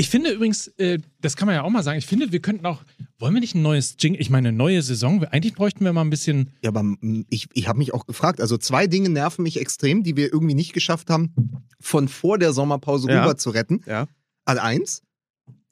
Ich 0.00 0.08
finde 0.10 0.30
übrigens, 0.30 0.68
äh, 0.78 0.98
das 1.20 1.34
kann 1.36 1.46
man 1.46 1.56
ja 1.56 1.62
auch 1.64 1.70
mal 1.70 1.82
sagen, 1.82 1.98
ich 1.98 2.06
finde, 2.06 2.30
wir 2.30 2.38
könnten 2.40 2.64
auch, 2.66 2.82
wollen 3.18 3.34
wir 3.34 3.40
nicht 3.40 3.56
ein 3.56 3.62
neues 3.62 3.96
Jingle, 3.98 4.20
ich 4.20 4.30
meine, 4.30 4.52
neue 4.52 4.80
Saison, 4.80 5.24
eigentlich 5.24 5.54
bräuchten 5.54 5.84
wir 5.84 5.92
mal 5.92 6.02
ein 6.02 6.10
bisschen, 6.10 6.52
Ja, 6.62 6.70
aber 6.70 6.84
ich, 7.30 7.48
ich 7.52 7.66
habe 7.66 7.80
mich 7.80 7.92
auch 7.92 8.06
gefragt. 8.06 8.40
Also 8.40 8.56
zwei 8.58 8.86
Dinge 8.86 9.08
nerven 9.08 9.42
mich 9.42 9.60
extrem, 9.60 10.04
die 10.04 10.16
wir 10.16 10.32
irgendwie 10.32 10.54
nicht 10.54 10.72
geschafft 10.72 11.10
haben, 11.10 11.32
von 11.80 12.06
vor 12.06 12.38
der 12.38 12.52
Sommerpause 12.52 13.10
Ja. 13.10 13.22
rüber 13.22 13.36
zu 13.36 13.50
retten. 13.50 13.80
Ja. 13.86 14.06
Also 14.44 14.62
eins, 14.62 15.02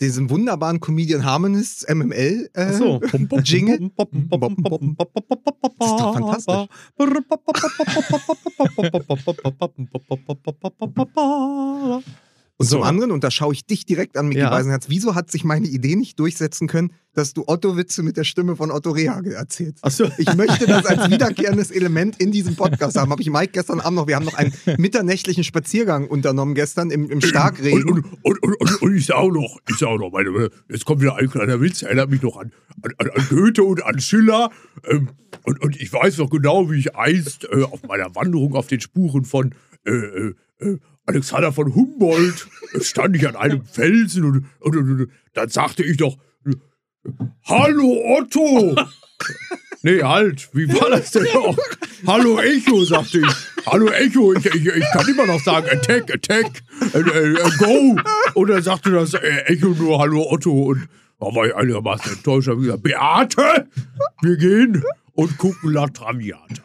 diesem 0.00 0.28
wunderbaren 0.28 0.80
Comedian 0.80 1.24
Harmonists 1.24 1.86
MML 1.88 2.50
äh, 2.52 2.72
so. 2.72 3.00
Jingle. 3.44 3.92
Das 3.96 5.88
ist 5.88 6.00
doch 6.00 6.14
fantastisch. 6.14 6.66
Und 12.58 12.66
zum 12.66 12.80
So. 12.80 12.84
anderen, 12.84 13.10
und 13.10 13.22
da 13.22 13.30
schaue 13.30 13.52
ich 13.52 13.66
dich 13.66 13.84
direkt 13.84 14.16
an, 14.16 14.28
Micky 14.28 14.40
Ja. 14.40 14.50
Beisenherz, 14.50 14.86
wieso 14.88 15.14
hat 15.14 15.30
sich 15.30 15.44
meine 15.44 15.66
Idee 15.66 15.94
nicht 15.94 16.18
durchsetzen 16.18 16.68
können, 16.68 16.92
dass 17.12 17.34
du 17.34 17.44
Otto-Witze 17.46 18.02
mit 18.02 18.16
der 18.16 18.24
Stimme 18.24 18.56
von 18.56 18.70
Otto 18.70 18.90
Rehagel 18.92 19.32
erzählst? 19.32 19.84
Achso. 19.84 20.10
Ich 20.16 20.34
möchte 20.34 20.66
das 20.66 20.86
als 20.86 21.10
wiederkehrendes 21.10 21.70
Element 21.70 22.18
in 22.18 22.32
diesem 22.32 22.56
Podcast 22.56 22.96
haben. 22.96 23.10
Habe 23.10 23.20
ich 23.20 23.28
Mike 23.28 23.52
gestern 23.52 23.80
Abend 23.80 23.96
noch, 23.96 24.06
wir 24.06 24.16
haben 24.16 24.24
noch 24.24 24.34
einen 24.34 24.54
mitternächtlichen 24.78 25.44
Spaziergang 25.44 26.06
unternommen 26.08 26.54
gestern 26.54 26.90
im, 26.90 27.10
im 27.10 27.20
Starkregen. 27.20 27.84
Und, 27.90 28.04
und, 28.22 28.42
und, 28.42 28.82
und, 28.82 28.96
ich 28.96 29.12
auch 29.12 29.30
noch, 29.30 29.58
ich 29.68 29.84
auch 29.84 29.98
noch, 29.98 30.10
meine, 30.10 30.50
jetzt 30.70 30.86
kommt 30.86 31.02
wieder 31.02 31.16
ein 31.16 31.28
kleiner 31.28 31.60
Witz, 31.60 31.82
erinnert 31.82 32.08
mich 32.08 32.22
noch 32.22 32.38
an, 32.38 32.52
an, 32.82 32.92
an 32.98 33.10
an 33.10 33.26
Goethe 33.28 33.64
und 33.64 33.84
an 33.84 34.00
Schiller. 34.00 34.50
Ähm, 34.84 35.10
und, 35.44 35.62
und 35.62 35.78
ich 35.78 35.92
weiß 35.92 36.16
noch 36.18 36.30
genau, 36.30 36.70
wie 36.70 36.78
ich 36.78 36.96
einst 36.96 37.44
äh, 37.52 37.62
auf 37.64 37.82
meiner 37.82 38.14
Wanderung 38.14 38.54
auf 38.54 38.66
den 38.66 38.80
Spuren 38.80 39.24
von 39.26 39.54
äh, 39.84 39.90
äh, 39.92 40.34
äh, 40.60 40.78
Alexander 41.06 41.52
von 41.52 41.74
Humboldt 41.74 42.48
stand 42.80 43.16
ich 43.16 43.26
an 43.26 43.36
einem 43.36 43.64
Felsen 43.64 44.24
und, 44.24 44.46
und, 44.60 44.76
und, 44.76 45.00
und 45.00 45.10
dann 45.34 45.48
sagte 45.48 45.82
ich 45.82 45.96
doch, 45.96 46.18
Hallo 47.44 48.18
Otto! 48.18 48.76
Nee, 49.82 50.02
halt, 50.02 50.48
wie 50.52 50.68
war 50.68 50.90
das 50.90 51.12
denn 51.12 51.28
auch? 51.28 51.56
Hallo 52.06 52.40
Echo, 52.40 52.84
sagte 52.84 53.20
ich. 53.20 53.66
Hallo 53.66 53.86
Echo, 53.86 54.32
ich, 54.32 54.44
ich, 54.46 54.66
ich 54.66 54.84
kann 54.92 55.08
immer 55.08 55.26
noch 55.26 55.40
sagen, 55.40 55.68
Attack, 55.70 56.12
Attack, 56.12 56.62
äh, 56.92 56.98
äh, 56.98 57.50
Go. 57.58 57.96
Und 58.34 58.48
dann 58.48 58.62
sagte 58.62 58.90
das 58.90 59.14
äh, 59.14 59.44
Echo 59.46 59.68
nur 59.68 60.00
Hallo 60.00 60.28
Otto 60.28 60.50
und 60.50 60.88
da 61.20 61.26
war 61.26 61.46
ich 61.46 61.54
einigermaßen 61.54 62.14
enttäuscht. 62.14 62.48
Hab 62.48 62.56
ich 62.56 62.64
gesagt, 62.64 62.82
Beate, 62.82 63.68
wir 64.22 64.36
gehen 64.36 64.82
und 65.12 65.38
gucken 65.38 65.72
La 65.72 65.86
Traviata. 65.86 66.62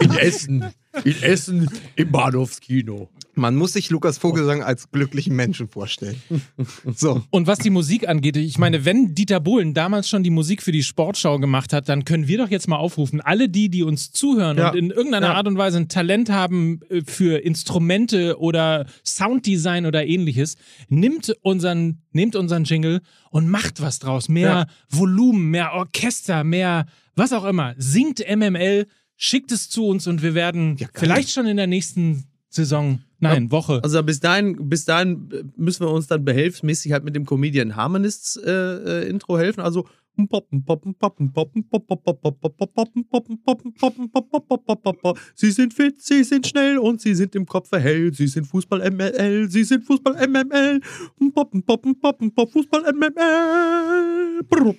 In 0.00 0.10
Essen, 0.16 0.74
in 1.04 1.22
Essen 1.22 1.70
im 1.94 2.10
Bahnhofskino. 2.10 3.08
Man 3.38 3.54
muss 3.54 3.74
sich 3.74 3.90
Lukas 3.90 4.16
Vogelsang 4.18 4.62
als 4.62 4.90
glücklichen 4.90 5.36
Menschen 5.36 5.68
vorstellen. 5.68 6.20
So. 6.94 7.22
Und 7.30 7.46
was 7.46 7.58
die 7.58 7.70
Musik 7.70 8.08
angeht, 8.08 8.36
ich 8.36 8.58
meine, 8.58 8.84
wenn 8.84 9.14
Dieter 9.14 9.40
Bohlen 9.40 9.74
damals 9.74 10.08
schon 10.08 10.22
die 10.22 10.30
Musik 10.30 10.62
für 10.62 10.72
die 10.72 10.82
Sportschau 10.82 11.38
gemacht 11.38 11.72
hat, 11.72 11.88
dann 11.88 12.04
können 12.04 12.26
wir 12.28 12.38
doch 12.38 12.48
jetzt 12.50 12.66
mal 12.68 12.76
aufrufen, 12.76 13.20
alle 13.20 13.48
die, 13.48 13.68
die 13.68 13.82
uns 13.82 14.10
zuhören 14.12 14.56
Ja. 14.56 14.70
und 14.70 14.76
in 14.78 14.90
irgendeiner 14.90 15.28
Ja. 15.28 15.34
Art 15.34 15.46
und 15.46 15.58
Weise 15.58 15.76
ein 15.78 15.88
Talent 15.88 16.30
haben 16.30 16.80
äh, 16.88 17.02
für 17.06 17.38
Instrumente 17.44 18.38
oder 18.38 18.86
Sounddesign 19.04 19.84
oder 19.86 20.06
ähnliches, 20.06 20.56
nimmt 20.88 21.34
unseren, 21.42 22.02
nehmt 22.12 22.36
unseren 22.36 22.64
Jingle 22.64 23.00
und 23.30 23.48
macht 23.48 23.80
was 23.82 23.98
draus. 23.98 24.28
Mehr 24.28 24.48
Ja. 24.48 24.66
Volumen, 24.88 25.50
mehr 25.50 25.72
Orchester, 25.74 26.42
mehr 26.44 26.86
was 27.14 27.32
auch 27.32 27.44
immer. 27.44 27.74
Singt 27.76 28.20
MML, 28.26 28.86
schickt 29.16 29.52
es 29.52 29.68
zu 29.68 29.86
uns 29.86 30.06
und 30.06 30.22
wir 30.22 30.34
werden 30.34 30.76
vielleicht 30.94 31.30
schon 31.30 31.46
in 31.46 31.56
der 31.56 31.66
nächsten 31.66 32.24
Saison, 32.56 33.00
nein, 33.20 33.50
Woche. 33.52 33.80
Also 33.82 34.02
bis 34.02 34.20
dahin, 34.20 34.68
bis 34.68 34.84
dahin 34.84 35.52
müssen 35.56 35.86
wir 35.86 35.90
uns 35.90 36.06
dann 36.06 36.24
behelfsmäßig 36.24 36.92
halt 36.92 37.04
mit 37.04 37.14
dem 37.14 37.24
Comedian 37.24 37.76
Harmonists 37.76 38.36
äh, 38.36 38.50
äh, 38.50 39.08
Intro 39.08 39.38
helfen. 39.38 39.60
Also 39.60 39.86
Sie 45.34 45.50
sind 45.50 45.74
fit, 45.74 46.00
sie 46.00 46.24
sind 46.24 46.46
schnell 46.46 46.78
und 46.78 47.00
sie 47.02 47.14
sind 47.14 47.34
im 47.34 47.44
Kopf 47.44 47.70
hell. 47.72 48.12
Sie 48.14 48.26
sind 48.26 48.46
Fußball 48.46 48.90
MLL, 48.90 49.50
sie 49.50 49.64
sind 49.64 49.84
Fußball 49.84 50.26
MML. 50.26 50.80
Fußball 52.46 52.92
MML. 52.94 54.76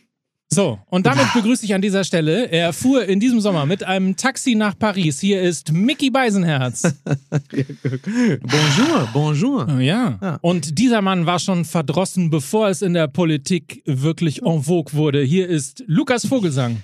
So, 0.49 0.79
und 0.85 1.05
damit 1.05 1.33
begrüße 1.33 1.65
ich 1.65 1.73
an 1.73 1.81
dieser 1.81 2.05
Stelle, 2.05 2.45
er 2.49 2.71
fuhr 2.71 3.03
in 3.05 3.19
diesem 3.19 3.41
Sommer 3.41 3.65
mit 3.65 3.83
einem 3.83 4.15
Taxi 4.15 4.55
nach 4.55 4.79
Paris. 4.79 5.19
Hier 5.19 5.41
ist 5.41 5.73
Mickey 5.73 6.09
Beisenherz. 6.09 6.83
Bonjour, 7.29 9.09
bonjour. 9.11 9.67
Oh, 9.69 9.79
ja. 9.79 10.17
Ja. 10.21 10.39
Und 10.41 10.79
dieser 10.79 11.01
Mann 11.01 11.25
war 11.25 11.39
schon 11.39 11.65
verdrossen, 11.65 12.29
bevor 12.29 12.69
es 12.69 12.81
in 12.81 12.93
der 12.93 13.09
Politik 13.09 13.81
wirklich 13.85 14.41
en 14.43 14.63
vogue 14.63 14.93
wurde. 14.93 15.21
Hier 15.21 15.49
ist 15.49 15.83
Lukas 15.85 16.25
Vogelsang. 16.25 16.81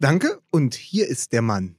Danke. 0.00 0.40
Und 0.50 0.74
hier 0.74 1.06
ist 1.06 1.32
der 1.32 1.42
Mann, 1.42 1.76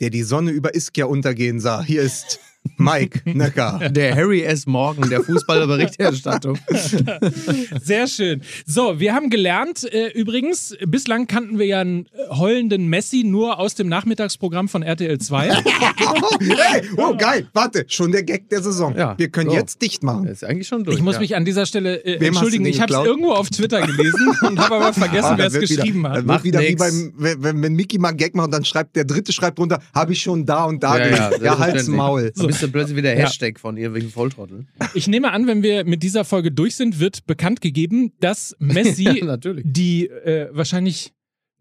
der 0.00 0.10
die 0.10 0.24
Sonne 0.24 0.50
über 0.50 0.74
Ischia 0.74 1.04
untergehen 1.06 1.60
sah. 1.60 1.82
Hier 1.82 2.02
ist 2.02 2.40
Mike 2.76 3.20
Nöcker. 3.24 3.80
Der 3.90 4.14
Harry 4.14 4.42
S. 4.42 4.66
Morgan 4.66 5.08
der 5.10 5.22
Fußballerberichterstattung. 5.22 6.58
Sehr 7.82 8.06
schön. 8.06 8.42
So, 8.66 8.98
wir 9.00 9.14
haben 9.14 9.30
gelernt, 9.30 9.84
äh, 9.92 10.08
übrigens, 10.08 10.76
bislang 10.86 11.26
kannten 11.26 11.58
wir 11.58 11.66
ja 11.66 11.80
einen 11.80 12.06
äh, 12.06 12.28
heulenden 12.36 12.86
Messi 12.88 13.24
nur 13.24 13.58
aus 13.58 13.74
dem 13.74 13.88
Nachmittagsprogramm 13.88 14.68
von 14.68 14.82
RTL 14.82 15.18
2. 15.18 15.50
hey, 16.40 16.82
oh 16.96 17.14
geil. 17.16 17.48
Warte, 17.52 17.84
schon 17.88 18.12
der 18.12 18.22
Gag 18.22 18.48
der 18.48 18.62
Saison. 18.62 18.94
Ja. 18.96 19.16
Wir 19.18 19.28
können 19.28 19.50
So. 19.50 19.56
jetzt 19.56 19.80
dicht 19.82 20.02
machen. 20.02 20.24
Das 20.26 20.34
ist 20.42 20.44
eigentlich 20.44 20.68
schon 20.68 20.84
durch. 20.84 20.96
Ich 20.96 21.02
muss 21.02 21.14
ja. 21.14 21.20
mich 21.20 21.36
an 21.36 21.44
dieser 21.44 21.66
Stelle 21.66 21.96
äh, 22.04 22.24
entschuldigen. 22.24 22.64
Ich 22.66 22.80
habe 22.80 22.92
es 22.94 23.04
irgendwo 23.04 23.32
auf 23.32 23.50
Twitter 23.50 23.84
gelesen 23.86 24.28
und 24.48 24.58
habe 24.58 24.76
aber 24.76 24.92
vergessen, 24.92 25.22
Ah, 25.32 25.34
wer 25.38 25.46
es 25.46 25.54
geschrieben 25.58 26.00
wieder, 26.00 26.10
hat. 26.10 26.24
Macht 26.26 26.44
wird 26.44 26.54
wieder 26.58 26.68
wie 26.68 26.76
beim, 26.76 27.12
wenn, 27.16 27.42
wenn, 27.42 27.62
wenn 27.62 27.72
Mickey 27.74 27.98
mal 27.98 28.08
einen 28.08 28.18
Gag 28.18 28.34
macht 28.34 28.46
und 28.46 28.52
dann 28.52 28.64
schreibt 28.64 28.96
der 28.96 29.04
dritte 29.04 29.32
schreibt 29.32 29.58
runter, 29.58 29.80
habe 29.94 30.12
ich 30.12 30.20
schon 30.22 30.44
da 30.46 30.64
und 30.64 30.82
da 30.82 30.98
Ja, 30.98 31.04
gelesen. 31.04 31.20
ja, 31.20 31.28
Ja, 31.52 31.56
selbstverständlich. 31.56 31.96
Maul. 31.96 32.32
Da 32.34 32.51
bist 32.52 32.62
du 32.62 32.68
plötzlich 32.72 32.96
wieder 32.96 33.16
Ja. 33.16 33.26
Hashtag 33.26 33.58
von 33.58 33.76
irgendwelchen 33.76 34.10
Volltrotteln. 34.10 34.68
Ich 34.94 35.08
nehme 35.08 35.32
an, 35.32 35.46
wenn 35.46 35.62
wir 35.62 35.84
mit 35.84 36.02
dieser 36.02 36.24
Folge 36.24 36.52
durch 36.52 36.76
sind, 36.76 37.00
wird 37.00 37.26
bekannt 37.26 37.60
gegeben, 37.60 38.12
dass 38.20 38.54
Messi 38.58 39.04
Ja, 39.18 39.24
natürlich. 39.24 39.64
die 39.66 40.08
äh, 40.08 40.48
wahrscheinlich 40.52 41.12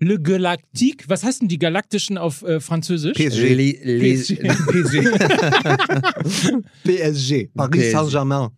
Le 0.04 0.20
Galactique, 0.20 1.08
was 1.10 1.24
heißen 1.24 1.48
die 1.48 1.60
Galaktischen 1.60 2.18
auf 2.18 2.42
äh, 2.42 2.60
Französisch? 2.60 3.14
PSG. 3.14 3.84
PSG. 3.84 4.42
Paris 7.54 7.92
PSG. 7.92 7.92
Saint-Germain. 7.92 8.50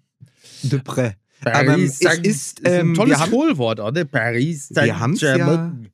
De 0.63 0.79
près. 0.79 1.13
Aber 1.45 1.77
es 1.77 1.99
Saint- 1.99 2.25
ist, 2.25 2.65
ein 2.65 2.89
ähm, 2.89 2.93
tolles 2.93 3.19
Wohlwort, 3.31 3.79
oder? 3.81 4.05
Paris. 4.05 4.69
Wir 4.73 4.97
haben's 4.97 5.19
ja- 5.21 5.35
Saint-Germain. 5.37 5.89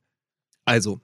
Also, 0.66 1.02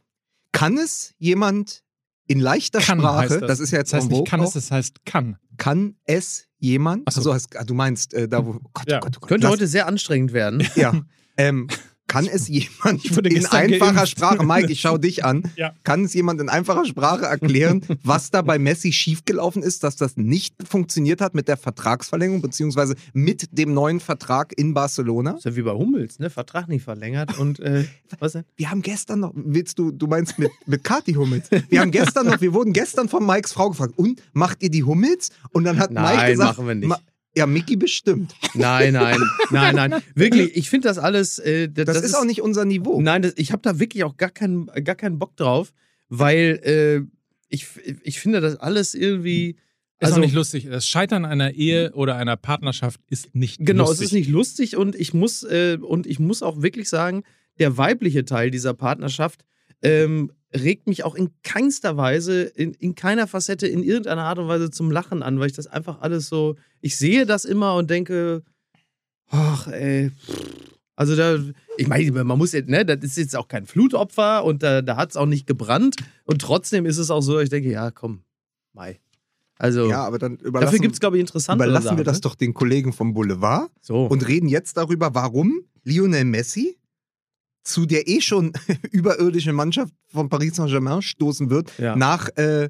kann 0.51 0.77
es 0.77 1.15
jemand 1.17 1.81
in 2.27 2.39
leichter 2.39 2.79
Kann 2.79 2.99
Sprache, 2.99 3.17
heißt 3.19 3.31
das. 3.41 3.41
das. 3.47 3.59
ist 3.59 3.71
ja 3.71 3.79
jetzt 3.79 3.93
Das 3.93 4.01
heißt 4.01 4.11
nicht 4.11 4.27
kann 4.27 4.41
es, 4.41 4.53
das 4.53 4.71
heißt 4.71 5.05
kann. 5.05 5.37
kann 5.57 5.95
es 6.05 6.47
jemand, 6.59 7.03
Ach 7.05 7.11
so. 7.11 7.31
also 7.31 7.47
ah, 7.55 7.63
du 7.63 7.73
meinst, 7.73 8.13
äh, 8.13 8.27
da 8.27 8.45
wo, 8.45 8.51
oh 8.63 8.69
Gott, 8.73 8.89
Ja. 8.89 8.97
oh 8.97 9.01
Gott, 9.01 9.13
oh 9.17 9.19
Gott, 9.21 9.29
Könnte 9.29 9.45
lass- 9.47 9.53
heute 9.53 9.67
sehr 9.67 9.87
anstrengend 9.87 10.33
werden. 10.33 10.67
Ja. 10.75 10.93
Ähm, 11.37 11.67
kann 12.15 12.27
es 12.33 12.47
jemand 12.47 13.05
in 13.25 13.45
einfacher 13.45 13.93
geimpft. 13.93 14.09
Sprache, 14.09 14.45
Mike, 14.45 14.71
ich 14.71 14.81
schau 14.81 14.97
dich 14.97 15.25
an, 15.25 15.43
Ja. 15.55 15.73
kann 15.83 16.05
es 16.05 16.13
jemand 16.13 16.39
in 16.41 16.49
einfacher 16.49 16.85
Sprache 16.85 17.25
erklären, 17.25 17.81
was 18.03 18.31
da 18.31 18.41
bei 18.41 18.57
Messi 18.59 18.91
schiefgelaufen 18.91 19.63
ist, 19.63 19.83
dass 19.83 19.95
das 19.95 20.17
nicht 20.17 20.55
funktioniert 20.67 21.21
hat 21.21 21.35
mit 21.35 21.47
der 21.47 21.57
Vertragsverlängerung, 21.57 22.41
beziehungsweise 22.41 22.95
mit 23.13 23.47
dem 23.51 23.73
neuen 23.73 23.99
Vertrag 23.99 24.53
in 24.57 24.73
Barcelona? 24.73 25.31
Das 25.31 25.39
ist 25.39 25.45
ja 25.45 25.55
wie 25.55 25.61
bei 25.63 25.71
Hummels, 25.71 26.19
ne? 26.19 26.29
Vertrag 26.29 26.67
nicht 26.67 26.83
verlängert 26.83 27.37
und 27.37 27.59
äh, 27.59 27.85
was 28.19 28.33
denn? 28.33 28.45
Wir 28.55 28.71
haben 28.71 28.81
gestern 28.81 29.19
noch, 29.19 29.31
willst 29.35 29.79
du, 29.79 29.91
du 29.91 30.07
meinst 30.07 30.39
mit, 30.39 30.51
mit 30.65 30.83
Kati 30.83 31.13
Hummels? 31.13 31.49
Wir 31.69 31.81
haben 31.81 31.91
gestern 31.91 32.27
noch, 32.27 32.41
wir 32.41 32.53
wurden 32.53 32.73
gestern 32.73 33.09
von 33.09 33.25
Mikes 33.25 33.53
Frau 33.53 33.69
gefragt, 33.69 33.93
und 33.97 34.21
macht 34.33 34.63
ihr 34.63 34.69
die 34.69 34.83
Hummels? 34.83 35.29
Und 35.51 35.63
dann 35.65 35.77
hat 35.79 35.91
Mike 35.91 36.01
Nein, 36.01 36.31
gesagt, 36.31 36.57
machen 36.57 36.67
wir 36.67 36.75
nicht. 36.75 36.95
"Ma- 37.35 37.39
ja, 37.39 37.45
Mickey 37.47 37.75
bestimmt. 37.75 38.33
Nein, 38.53 38.93
nein, 38.93 39.19
nein, 39.51 39.75
nein. 39.75 40.01
Wirklich, 40.15 40.55
ich 40.55 40.69
finde 40.69 40.87
das 40.87 40.97
alles. 40.97 41.39
Äh, 41.39 41.69
das, 41.69 41.85
Das, 41.85 42.01
ist, 42.03 42.15
auch 42.15 42.25
nicht 42.25 42.41
unser 42.41 42.65
Niveau. 42.65 43.01
Nein, 43.01 43.21
das, 43.21 43.33
ich 43.37 43.51
habe 43.51 43.61
da 43.61 43.79
wirklich 43.79 44.03
auch 44.03 44.17
gar 44.17 44.29
keinen, 44.29 44.67
gar 44.83 44.95
keinen 44.95 45.19
Bock 45.19 45.35
drauf, 45.35 45.73
weil 46.09 46.59
äh, 46.63 47.01
ich, 47.49 47.67
ich 48.03 48.19
finde 48.19 48.41
das 48.41 48.55
alles 48.57 48.93
irgendwie. 48.95 49.57
Ist 49.99 50.07
also, 50.07 50.15
auch 50.15 50.19
nicht 50.25 50.33
lustig. 50.35 50.67
Das 50.69 50.87
Scheitern 50.87 51.23
einer 51.23 51.51
Ehe 51.53 51.93
oder 51.93 52.17
einer 52.17 52.35
Partnerschaft 52.35 52.99
ist 53.09 53.33
nicht 53.33 53.65
Genau, 53.65 53.85
lustig. 53.85 53.99
es 53.99 54.05
ist 54.07 54.13
nicht 54.13 54.29
lustig 54.29 54.75
und 54.75 54.93
ich 54.95 55.13
muss 55.13 55.43
äh, 55.43 55.77
und 55.81 56.05
ich 56.05 56.19
muss 56.19 56.43
auch 56.43 56.61
wirklich 56.61 56.89
sagen, 56.89 57.23
der 57.59 57.77
weibliche 57.77 58.25
Teil 58.25 58.51
dieser 58.51 58.73
Partnerschaft 58.73 59.45
ähm, 59.81 60.31
regt 60.53 60.87
mich 60.87 61.03
auch 61.03 61.15
in 61.15 61.31
keinster 61.43 61.97
Weise, 61.97 62.43
in, 62.43 62.73
in 62.73 62.95
keiner 62.95 63.27
Facette, 63.27 63.67
in 63.67 63.83
irgendeiner 63.83 64.23
Art 64.23 64.39
und 64.39 64.47
Weise 64.47 64.71
zum 64.71 64.91
Lachen 64.91 65.21
an, 65.23 65.39
weil 65.39 65.47
ich 65.47 65.55
das 65.55 65.67
einfach 65.67 66.01
alles 66.01 66.27
so, 66.27 66.55
ich 66.81 66.97
sehe 66.97 67.25
das 67.25 67.45
immer 67.45 67.75
und 67.75 67.89
denke, 67.89 68.43
ach 69.29 69.67
ey, 69.67 70.11
also 70.95 71.15
da, 71.15 71.37
ich 71.77 71.87
meine, 71.87 72.23
man 72.23 72.37
muss 72.37 72.53
jetzt, 72.53 72.69
ne, 72.69 72.85
das 72.85 73.03
ist 73.03 73.17
jetzt 73.17 73.35
auch 73.35 73.47
kein 73.47 73.65
Flutopfer 73.65 74.45
und 74.45 74.63
da, 74.63 74.81
da 74.81 74.95
hat 74.95 75.09
es 75.09 75.17
auch 75.17 75.25
nicht 75.25 75.45
gebrannt 75.45 75.97
und 76.23 76.41
trotzdem 76.41 76.85
ist 76.85 76.97
es 76.97 77.11
auch 77.11 77.21
so, 77.21 77.39
ich 77.39 77.49
denke, 77.49 77.69
ja, 77.69 77.91
komm, 77.91 78.21
Mai. 78.73 78.99
Also, 79.57 79.89
Ja, 79.89 80.03
aber 80.05 80.19
dann 80.19 80.37
dafür 80.37 80.79
gibt 80.79 80.95
es, 80.95 80.99
glaube 80.99 81.17
ich, 81.17 81.21
interessante 81.21 81.63
überlassen 81.63 81.85
Sachen, 81.85 81.97
wir 81.97 82.03
das 82.03 82.17
ne? 82.17 82.21
doch 82.21 82.35
den 82.35 82.53
Kollegen 82.53 82.91
vom 82.91 83.13
Boulevard. 83.13 83.71
So. 83.81 84.05
und 84.05 84.27
reden 84.27 84.47
jetzt 84.47 84.75
darüber, 84.75 85.15
warum 85.15 85.61
Lionel 85.83 86.25
Messi 86.25 86.77
zu 87.65 87.85
der 87.85 88.07
eh 88.07 88.21
schon 88.21 88.53
überirdischen 88.91 89.53
Mannschaft 89.55 89.91
von 90.07 90.29
Paris 90.29 90.55
Saint-Germain 90.55 91.01
stoßen 91.01 91.49
wird, 91.49 91.77
Ja. 91.77 91.95
nach 91.97 92.29
äh, 92.37 92.69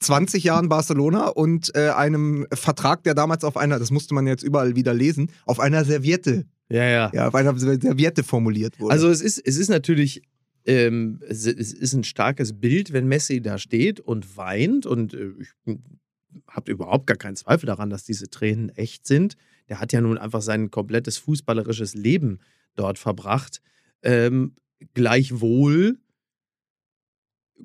20 0.00 0.42
Jahren 0.44 0.68
Barcelona 0.68 1.28
und 1.28 1.74
äh, 1.76 1.90
einem 1.90 2.46
Vertrag, 2.52 3.04
der 3.04 3.14
damals 3.14 3.44
auf 3.44 3.56
einer, 3.56 3.78
das 3.78 3.90
musste 3.92 4.14
man 4.14 4.26
jetzt 4.26 4.42
überall 4.42 4.74
wieder 4.74 4.92
lesen, 4.92 5.30
auf 5.46 5.60
einer 5.60 5.84
Serviette 5.84 6.44
Ja, 6.68 6.84
ja. 6.84 7.10
Ja, 7.14 7.28
auf 7.28 7.34
einer 7.36 7.56
Serviette 7.56 8.24
formuliert 8.24 8.78
wurde. 8.80 8.92
Also 8.92 9.08
es 9.08 9.20
ist, 9.22 9.38
es 9.38 9.56
ist 9.56 9.68
natürlich, 9.68 10.22
ähm, 10.66 11.20
es, 11.28 11.46
es 11.46 11.72
ist 11.72 11.92
ein 11.92 12.02
starkes 12.04 12.52
Bild, 12.60 12.92
wenn 12.92 13.06
Messi 13.06 13.40
da 13.40 13.58
steht 13.58 14.00
und 14.00 14.36
weint 14.36 14.86
und 14.86 15.14
äh, 15.14 15.30
ich 15.40 15.76
habe 16.48 16.72
überhaupt 16.72 17.06
gar 17.06 17.16
keinen 17.16 17.36
Zweifel 17.36 17.66
daran, 17.66 17.88
dass 17.90 18.02
diese 18.04 18.28
Tränen 18.28 18.70
echt 18.70 19.06
sind. 19.06 19.36
Der 19.68 19.78
hat 19.78 19.92
ja 19.92 20.00
nun 20.00 20.18
einfach 20.18 20.42
sein 20.42 20.70
komplettes 20.72 21.16
fußballerisches 21.18 21.94
Leben 21.94 22.40
dort 22.74 22.98
verbracht. 22.98 23.60
Ähm, 24.02 24.56
gleichwohl 24.94 25.98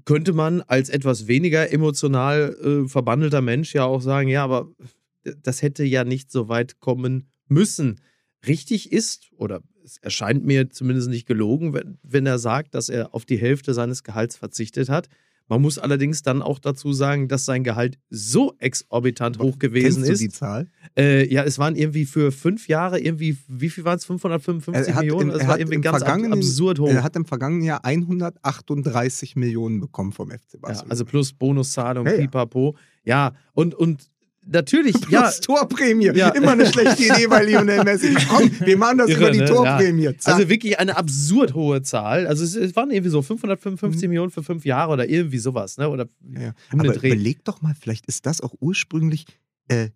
könnte 0.05 0.33
man 0.33 0.61
als 0.61 0.89
etwas 0.89 1.27
weniger 1.27 1.71
emotional 1.71 2.55
äh, 2.61 2.87
verbandelter 2.87 3.41
Mensch 3.41 3.73
ja 3.73 3.85
auch 3.85 4.01
sagen, 4.01 4.29
ja, 4.29 4.43
aber 4.43 4.71
das 5.43 5.61
hätte 5.61 5.83
ja 5.83 6.03
nicht 6.03 6.31
so 6.31 6.47
weit 6.49 6.79
kommen 6.79 7.29
müssen. 7.47 7.99
Richtig 8.45 8.91
ist, 8.91 9.31
oder 9.35 9.61
es 9.83 9.97
erscheint 9.97 10.45
mir 10.45 10.69
zumindest 10.69 11.09
nicht 11.09 11.27
gelogen, 11.27 11.73
wenn, 11.73 11.97
wenn 12.03 12.25
er 12.25 12.39
sagt, 12.39 12.75
dass 12.75 12.89
er 12.89 13.13
auf 13.13 13.25
die 13.25 13.37
Hälfte 13.37 13.73
seines 13.73 14.03
Gehalts 14.03 14.35
verzichtet 14.35 14.89
hat. 14.89 15.09
Man 15.49 15.61
muss 15.61 15.77
allerdings 15.79 16.21
dann 16.23 16.41
auch 16.41 16.59
dazu 16.59 16.91
sagen, 16.93 17.27
dass 17.29 17.45
sein 17.45 17.63
Gehalt 17.63 17.97
so 18.09 18.53
exorbitant 18.59 19.39
hoch 19.39 19.59
gewesen 19.59 20.03
Kennst 20.03 20.09
du 20.09 20.13
ist. 20.13 20.19
die 20.21 20.29
Zahl? 20.29 20.67
Äh, 20.97 21.31
ja, 21.33 21.43
es 21.43 21.57
waren 21.57 21.75
irgendwie 21.75 22.05
für 22.05 22.31
fünf 22.33 22.67
Jahre 22.67 22.99
irgendwie, 22.99 23.37
wie 23.47 23.69
viel 23.69 23.85
waren 23.85 23.97
es? 23.97 24.05
555 24.05 24.89
Er 24.89 24.95
hat 24.95 25.01
Millionen? 25.03 25.21
im- 25.29 25.33
Das 25.33 25.41
er 25.41 25.47
war 25.47 25.53
hat 25.53 25.59
irgendwie 25.61 25.75
im 25.75 25.81
ganz 25.81 26.03
absurd 26.03 26.79
hoch. 26.79 26.89
Er 26.89 27.03
hat 27.03 27.15
im 27.15 27.25
vergangenen 27.25 27.63
Jahr 27.63 27.85
138 27.85 29.35
Millionen 29.35 29.79
bekommen 29.79 30.11
vom 30.11 30.29
FC 30.31 30.53
Ja, 30.53 30.59
Barcelona. 30.61 30.91
also 30.91 31.05
plus 31.05 31.33
Bonuszahlung, 31.33 32.05
Ja, 32.05 32.13
ja. 32.13 32.17
pipapo. 32.21 32.75
Ja, 33.03 33.33
und, 33.53 33.73
und 33.73 34.09
natürlich, 34.47 34.95
ja, 35.09 35.21
Plus 35.21 35.39
Torprämie. 35.41 36.11
Ja. 36.15 36.29
Immer 36.29 36.51
eine 36.51 36.65
schlechte 36.65 37.03
Idee 37.03 37.27
bei 37.27 37.43
Lionel 37.43 37.83
Messi. 37.83 38.15
Komm, 38.27 38.51
wir 38.59 38.77
machen 38.77 38.99
das 38.99 39.09
Irre, 39.09 39.19
über 39.19 39.31
die 39.31 39.39
ne? 39.39 39.45
Torprämie. 39.45 40.17
Zack. 40.17 40.35
also 40.35 40.49
wirklich 40.49 40.79
eine 40.79 40.97
absurd 40.97 41.53
hohe 41.53 41.81
Zahl. 41.81 42.27
Also 42.27 42.43
es, 42.43 42.55
es 42.55 42.75
waren 42.75 42.91
irgendwie 42.91 43.11
so 43.11 43.21
555 43.21 44.07
Millionen 44.09 44.31
für 44.31 44.43
fünf 44.43 44.65
Jahre 44.65 44.93
oder 44.93 45.07
irgendwie 45.07 45.37
sowas, 45.39 45.77
ne? 45.77 45.89
Oder 45.89 46.07
Mhm. 46.21 46.41
Ja, 46.41 46.53
um 46.73 46.79
aber 46.79 46.95
überleg 46.95 47.43
doch 47.43 47.61
mal, 47.61 47.75
vielleicht 47.79 48.05
ist 48.07 48.25
das 48.25 48.41
auch 48.41 48.53
ursprünglich 48.59 49.25
äh, 49.67 49.89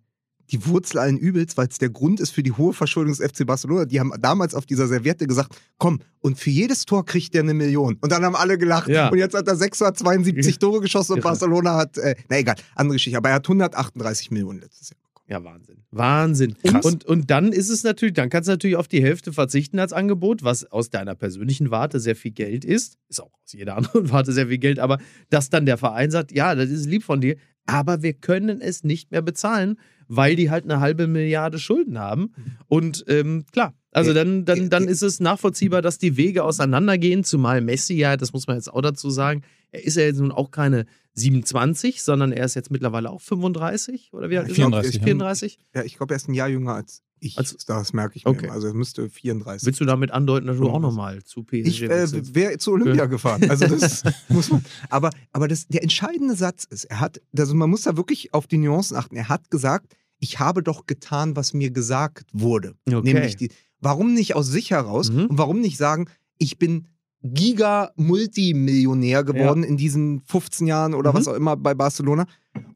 die 0.52 0.66
Wurzel 0.66 0.98
allen 0.98 1.18
Übels, 1.18 1.56
weil 1.56 1.68
es 1.68 1.78
der 1.78 1.88
Grund 1.88 2.20
ist 2.20 2.30
für 2.30 2.42
die 2.42 2.52
hohe 2.52 2.74
Verschuldung 2.74 3.14
des 3.14 3.26
FC 3.26 3.46
Barcelona. 3.46 3.86
Die 3.86 3.98
haben 3.98 4.12
damals 4.20 4.54
auf 4.54 4.66
dieser 4.66 4.86
Serviette 4.86 5.26
gesagt, 5.26 5.56
komm, 5.78 6.00
und 6.20 6.38
für 6.38 6.50
jedes 6.50 6.84
Tor 6.84 7.04
kriegt 7.06 7.34
der 7.34 7.42
eine 7.42 7.54
Million. 7.54 7.96
Und 8.00 8.12
dann 8.12 8.22
haben 8.24 8.36
alle 8.36 8.58
gelacht. 8.58 8.88
Ja. 8.88 9.08
Und 9.08 9.18
jetzt 9.18 9.34
hat 9.34 9.48
er 9.48 9.56
672 9.56 10.58
Tore 10.58 10.80
geschossen 10.80 11.12
und 11.12 11.18
Irre. 11.18 11.28
Barcelona 11.28 11.76
hat, 11.76 11.96
äh, 11.96 12.14
na 12.28 12.38
egal, 12.38 12.56
andere 12.74 12.96
Geschichte, 12.96 13.16
aber 13.16 13.30
er 13.30 13.36
hat 13.36 13.46
138 13.46 14.30
Millionen 14.30 14.60
letztes 14.60 14.90
Jahr 14.90 14.98
bekommen. 15.02 15.26
Ja, 15.28 15.42
Wahnsinn. 15.42 15.76
Wahnsinn. 15.90 16.54
Krass. 16.62 16.84
Und, 16.84 17.04
und 17.06 17.30
dann 17.30 17.52
ist 17.52 17.70
es 17.70 17.82
natürlich, 17.82 18.14
dann 18.14 18.28
kannst 18.28 18.48
du 18.48 18.52
natürlich 18.52 18.76
auf 18.76 18.88
die 18.88 19.02
Hälfte 19.02 19.32
verzichten 19.32 19.78
als 19.78 19.94
Angebot, 19.94 20.44
was 20.44 20.70
aus 20.70 20.90
deiner 20.90 21.14
persönlichen 21.14 21.70
Warte 21.70 21.98
sehr 21.98 22.14
viel 22.16 22.32
Geld 22.32 22.66
ist. 22.66 22.98
Ist 23.08 23.22
auch 23.22 23.32
aus 23.32 23.52
jeder 23.52 23.76
anderen 23.78 24.10
Warte 24.10 24.32
sehr 24.32 24.48
viel 24.48 24.58
Geld, 24.58 24.78
aber 24.78 24.98
dass 25.30 25.48
dann 25.48 25.64
der 25.64 25.78
Verein 25.78 26.10
sagt, 26.10 26.30
ja, 26.30 26.54
das 26.54 26.68
ist 26.68 26.86
lieb 26.86 27.04
von 27.04 27.22
dir, 27.22 27.36
aber 27.64 28.02
wir 28.02 28.12
können 28.12 28.60
es 28.60 28.84
nicht 28.84 29.10
mehr 29.12 29.22
bezahlen, 29.22 29.78
weil 30.16 30.36
die 30.36 30.50
halt 30.50 30.64
eine 30.64 30.80
halbe 30.80 31.06
Milliarde 31.06 31.58
Schulden 31.58 31.98
haben. 31.98 32.34
Und 32.68 33.04
ähm, 33.08 33.46
klar, 33.50 33.74
also 33.92 34.12
dann, 34.12 34.44
dann, 34.44 34.68
dann 34.68 34.88
ist 34.88 35.02
es 35.02 35.20
nachvollziehbar, 35.20 35.80
dass 35.80 35.98
die 35.98 36.16
Wege 36.16 36.44
auseinandergehen, 36.44 37.24
zumal 37.24 37.60
Messi 37.60 37.94
ja, 37.94 38.16
das 38.16 38.32
muss 38.32 38.46
man 38.46 38.56
jetzt 38.56 38.72
auch 38.72 38.82
dazu 38.82 39.10
sagen, 39.10 39.42
er 39.70 39.84
ist 39.84 39.96
ja 39.96 40.02
jetzt 40.04 40.20
nun 40.20 40.32
auch 40.32 40.50
keine 40.50 40.84
27, 41.14 42.02
sondern 42.02 42.32
er 42.32 42.44
ist 42.44 42.54
jetzt 42.54 42.70
mittlerweile 42.70 43.10
auch 43.10 43.20
35 43.20 44.12
oder 44.12 44.28
wie 44.28 44.38
alt 44.38 44.48
ist 44.48 44.52
er? 44.52 44.66
34, 44.66 44.94
ja. 44.96 45.02
34? 45.02 45.58
Ja, 45.74 45.82
ich 45.82 45.96
glaube, 45.96 46.14
er 46.14 46.16
ist 46.16 46.28
ein 46.28 46.34
Jahr 46.34 46.48
jünger 46.48 46.74
als 46.74 47.02
ich. 47.20 47.38
Als- 47.38 47.56
das 47.66 47.92
merke 47.92 48.16
ich 48.16 48.24
mir. 48.24 48.30
Okay. 48.32 48.46
immer. 48.46 48.54
Also 48.54 48.68
er 48.68 48.74
müsste 48.74 49.08
34. 49.08 49.66
Willst 49.66 49.80
du 49.80 49.84
damit 49.84 50.10
andeuten, 50.10 50.46
dass 50.46 50.56
du 50.58 50.68
auch 50.68 50.80
nochmal 50.80 51.22
zu 51.22 51.44
PSG 51.44 51.66
Ich 51.66 51.82
äh, 51.82 52.34
wäre 52.34 52.58
zu 52.58 52.72
Olympia 52.72 53.06
gefahren. 53.06 53.48
Also 53.48 53.66
das 53.66 54.02
muss 54.28 54.50
man. 54.50 54.64
Aber, 54.90 55.10
aber 55.32 55.48
das, 55.48 55.68
der 55.68 55.82
entscheidende 55.82 56.34
Satz 56.34 56.64
ist, 56.64 56.84
er 56.84 57.00
hat, 57.00 57.20
also 57.36 57.54
man 57.54 57.70
muss 57.70 57.82
da 57.82 57.96
wirklich 57.96 58.34
auf 58.34 58.46
die 58.46 58.58
Nuancen 58.58 58.96
achten. 58.96 59.16
Er 59.16 59.28
hat 59.28 59.50
gesagt, 59.50 59.94
ich 60.24 60.38
habe 60.38 60.62
doch 60.62 60.86
getan, 60.86 61.34
was 61.36 61.52
mir 61.52 61.70
gesagt 61.72 62.30
wurde. 62.32 62.74
Okay. 62.86 63.00
Nämlich 63.12 63.36
die, 63.36 63.50
warum 63.80 64.14
nicht 64.14 64.36
aus 64.36 64.46
sich 64.46 64.70
heraus 64.70 65.10
Mhm. 65.10 65.26
und 65.26 65.36
warum 65.38 65.60
nicht 65.60 65.76
sagen, 65.76 66.06
ich 66.38 66.58
bin 66.58 66.86
Giga-Multimillionär 67.24 69.24
geworden 69.24 69.64
in 69.64 69.76
diesen 69.76 70.20
15 70.22 70.66
Jahren 70.66 70.94
oder 70.94 71.12
Mhm. 71.12 71.16
was 71.16 71.28
auch 71.28 71.34
immer 71.34 71.56
bei 71.56 71.74
Barcelona. 71.74 72.26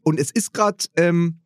Und 0.03 0.21
es 0.21 0.31
ist 0.31 0.53
gerade, 0.53 0.85
ähm, 0.97 1.39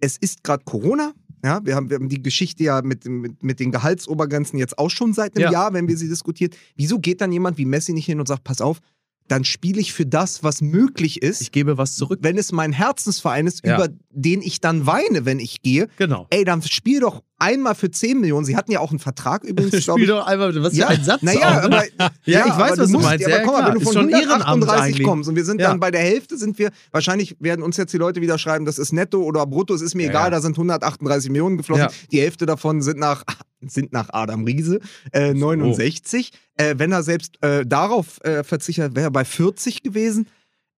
es 0.00 0.16
ist 0.16 0.44
gerade 0.44 0.64
Corona. 0.64 1.12
Ja, 1.44 1.60
wir 1.64 1.74
haben, 1.76 1.90
wir 1.90 1.96
haben 1.96 2.08
die 2.08 2.22
Geschichte 2.22 2.64
ja 2.64 2.80
mit, 2.82 3.04
mit, 3.06 3.42
mit 3.42 3.60
den 3.60 3.70
Gehaltsobergrenzen 3.70 4.58
jetzt 4.58 4.78
auch 4.78 4.88
schon 4.88 5.12
seit 5.12 5.36
einem 5.36 5.44
Ja. 5.44 5.52
Jahr, 5.52 5.72
wenn 5.74 5.88
wir 5.88 5.96
sie 5.96 6.08
diskutieren. 6.08 6.52
Wieso 6.74 6.98
geht 6.98 7.20
dann 7.20 7.32
jemand 7.32 7.58
wie 7.58 7.66
Messi 7.66 7.92
nicht 7.92 8.06
hin 8.06 8.18
und 8.18 8.26
sagt, 8.26 8.44
pass 8.44 8.60
auf, 8.62 8.80
dann 9.28 9.44
spiele 9.44 9.80
ich 9.80 9.92
für 9.92 10.06
das, 10.06 10.42
was 10.42 10.60
möglich 10.60 11.22
ist, 11.22 11.40
Ich 11.40 11.52
gebe 11.52 11.78
was 11.78 11.96
zurück. 11.96 12.20
wenn 12.22 12.36
es 12.38 12.52
mein 12.52 12.72
Herzensverein 12.72 13.46
ist, 13.46 13.64
Ja. 13.66 13.76
über 13.76 13.88
den 14.10 14.42
ich 14.42 14.60
dann 14.60 14.86
weine, 14.86 15.24
wenn 15.24 15.38
ich 15.38 15.62
gehe. 15.62 15.88
Genau. 15.96 16.26
Ey, 16.30 16.44
dann 16.44 16.62
spiel 16.62 17.00
doch 17.00 17.22
einmal 17.38 17.74
für 17.74 17.90
10 17.90 18.20
Millionen. 18.20 18.44
Sie 18.44 18.56
hatten 18.56 18.70
ja 18.72 18.80
auch 18.80 18.90
einen 18.90 18.98
Vertrag 18.98 19.44
übrigens, 19.44 19.82
Spiel 19.84 20.02
ich. 20.02 20.08
doch 20.08 20.26
einmal, 20.26 20.54
was 20.62 20.76
Ja, 20.76 20.86
für 20.88 20.92
ein 20.94 21.04
Satz. 21.04 21.22
naja, 21.22 21.40
auch, 21.64 21.68
ne? 21.68 21.82
aber, 21.98 22.10
Ja, 22.24 22.46
ich 22.46 22.52
weiß, 22.56 22.72
aber 22.72 22.82
was 22.82 22.90
du 22.92 22.98
meinst. 23.00 23.24
Aber 23.26 23.36
Ja, 23.36 23.42
guck 23.44 23.52
mal, 23.52 23.58
klar. 23.60 23.68
wenn 23.68 23.78
du 23.78 23.84
von 23.84 23.92
schon 23.92 24.08
Ehrenamt 24.08 24.44
138 24.44 24.82
eigentlich. 24.94 25.06
kommst 25.06 25.28
und 25.28 25.36
wir 25.36 25.44
sind 25.44 25.60
Ja. 25.60 25.68
dann 25.68 25.80
bei 25.80 25.90
der 25.90 26.00
Hälfte, 26.02 26.36
sind 26.38 26.58
wir, 26.58 26.70
wahrscheinlich 26.92 27.36
werden 27.40 27.62
uns 27.62 27.76
jetzt 27.76 27.92
die 27.92 27.98
Leute 27.98 28.20
wieder 28.20 28.38
schreiben, 28.38 28.64
das 28.64 28.78
ist 28.78 28.92
netto 28.92 29.22
oder 29.22 29.46
brutto, 29.46 29.74
es 29.74 29.82
ist 29.82 29.94
mir 29.94 30.04
Ja, 30.04 30.10
egal, 30.10 30.24
ja. 30.24 30.30
da 30.30 30.40
sind 30.40 30.56
138 30.56 31.30
Millionen 31.30 31.56
geflossen. 31.56 31.84
Ja. 31.84 31.90
Die 32.12 32.20
Hälfte 32.20 32.46
davon 32.46 32.82
sind 32.82 32.98
nach, 32.98 33.24
sind 33.66 33.92
nach 33.92 34.08
Adam 34.12 34.44
Riese, 34.44 34.80
äh, 35.12 35.34
69. 35.34 36.30
Äh, 36.56 36.74
wenn 36.78 36.92
er 36.92 37.02
selbst 37.02 37.42
äh, 37.42 37.66
darauf 37.66 38.22
äh, 38.24 38.44
verzichtet, 38.44 38.94
wäre 38.94 39.06
er 39.08 39.10
bei 39.10 39.24
40 39.24 39.82
gewesen. 39.82 40.28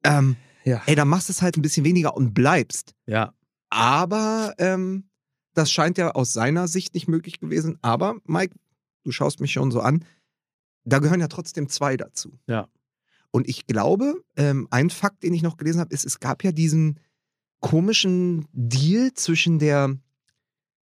Ähm, 0.05 0.37
Ja. 0.65 0.81
Ey, 0.87 0.95
dann 0.95 1.07
machst 1.09 1.29
du 1.29 1.33
es 1.33 1.43
halt 1.43 1.57
ein 1.57 1.63
bisschen 1.63 1.85
weniger 1.85 2.17
und 2.17 2.33
bleibst. 2.35 2.95
Ja. 3.07 3.33
Aber 3.71 4.55
ähm, 4.59 5.05
das 5.57 5.71
scheint 5.73 5.99
ja 5.99 6.11
aus 6.13 6.33
seiner 6.33 6.69
Sicht 6.69 6.95
nicht 6.95 7.09
möglich 7.09 7.41
gewesen. 7.41 7.79
Aber, 7.83 8.17
Mike, 8.27 8.55
du 9.05 9.11
schaust 9.13 9.41
mich 9.41 9.53
schon 9.53 9.71
so 9.71 9.81
an, 9.81 10.05
da 10.85 10.99
gehören 10.99 11.21
ja 11.21 11.29
trotzdem 11.29 11.69
zwei 11.69 11.97
dazu. 11.97 12.39
Ja. 12.47 12.69
Und 13.31 13.49
ich 13.49 13.67
glaube, 13.67 14.15
ähm, 14.37 14.69
ein 14.71 14.91
Fakt, 14.91 15.23
den 15.23 15.35
ich 15.35 15.43
noch 15.43 15.57
gelesen 15.57 15.81
habe, 15.81 15.93
ist, 15.95 16.05
es 16.07 16.21
gab 16.21 16.45
ja 16.45 16.53
diesen 16.53 17.01
komischen 17.61 18.47
Deal 18.53 19.13
zwischen 19.15 19.59
der 19.59 19.97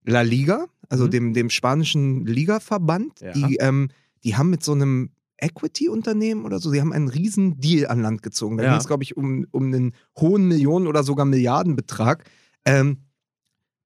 La 0.03 0.21
Liga, 0.21 0.65
also 0.89 1.05
Mhm. 1.05 1.11
dem, 1.11 1.33
dem 1.33 1.49
spanischen 1.49 2.25
Ligaverband, 2.25 3.19
Ja. 3.21 3.31
die, 3.33 3.57
ähm, 3.57 3.89
die 4.23 4.35
haben 4.35 4.49
mit 4.49 4.63
so 4.63 4.71
einem 4.71 5.11
Equity-Unternehmen 5.37 6.45
oder 6.45 6.59
so, 6.59 6.69
sie 6.71 6.79
haben 6.81 6.93
einen 6.93 7.07
riesen 7.09 7.59
Deal 7.59 7.87
an 7.87 8.01
Land 8.01 8.21
gezogen. 8.21 8.57
Da 8.57 8.63
Ja. 8.63 8.69
ging 8.71 8.79
es, 8.79 8.87
glaube 8.87 9.03
ich, 9.03 9.17
um, 9.17 9.45
um 9.51 9.65
einen 9.73 9.93
hohen 10.19 10.47
Millionen- 10.47 10.87
oder 10.87 11.03
sogar 11.03 11.25
Milliardenbetrag, 11.25 12.23
ähm, 12.65 12.99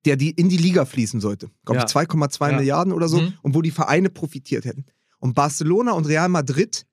der 0.06 0.16
die 0.18 0.30
in 0.32 0.50
die 0.50 0.58
Liga 0.58 0.86
fließen 0.86 1.20
sollte. 1.20 1.50
Glaube 1.66 1.80
ich, 1.82 1.86
2,2 1.86 2.52
Ja. 2.52 2.58
Milliarden 2.58 2.94
oder 2.94 3.08
so, 3.10 3.22
Mhm. 3.22 3.34
und 3.42 3.56
wo 3.56 3.62
die 3.62 3.72
Vereine 3.72 4.10
profitiert 4.10 4.66
hätten. 4.66 4.86
Und 5.20 5.34
Barcelona 5.34 5.94
und 5.94 6.06
Real 6.06 6.30
Madrid 6.30 6.86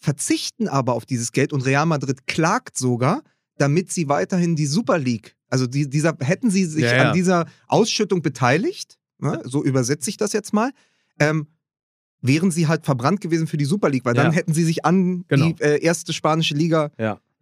verzichten 0.00 0.68
aber 0.68 0.94
auf 0.94 1.04
dieses 1.06 1.32
Geld 1.32 1.52
und 1.52 1.62
Real 1.66 1.86
Madrid 1.86 2.26
klagt 2.26 2.76
sogar, 2.78 3.22
damit 3.56 3.90
sie 3.92 4.08
weiterhin 4.08 4.54
die 4.56 4.66
Super 4.66 4.98
League, 4.98 5.36
also 5.48 5.66
die, 5.66 5.88
dieser, 5.90 6.16
hätten 6.20 6.50
sie 6.50 6.64
sich 6.64 6.84
Ja, 6.84 6.96
ja. 6.96 7.08
an 7.08 7.14
dieser 7.14 7.46
Ausschüttung 7.66 8.22
beteiligt, 8.22 8.98
ne, 9.18 9.42
so 9.44 9.64
übersetze 9.64 10.08
ich 10.10 10.16
das 10.16 10.32
jetzt 10.32 10.52
mal, 10.52 10.70
ähm, 11.18 11.48
wären 12.20 12.50
sie 12.52 12.68
halt 12.68 12.84
verbrannt 12.84 13.20
gewesen 13.20 13.46
für 13.48 13.56
die 13.56 13.64
Super 13.64 13.90
League, 13.90 14.04
weil 14.04 14.14
dann 14.14 14.26
Ja. 14.26 14.32
hätten 14.32 14.54
sie 14.54 14.64
sich 14.64 14.84
an 14.84 15.24
Genau. 15.28 15.46
die 15.52 15.62
äh, 15.62 15.82
erste 15.82 16.12
spanische 16.12 16.54
Liga 16.54 16.90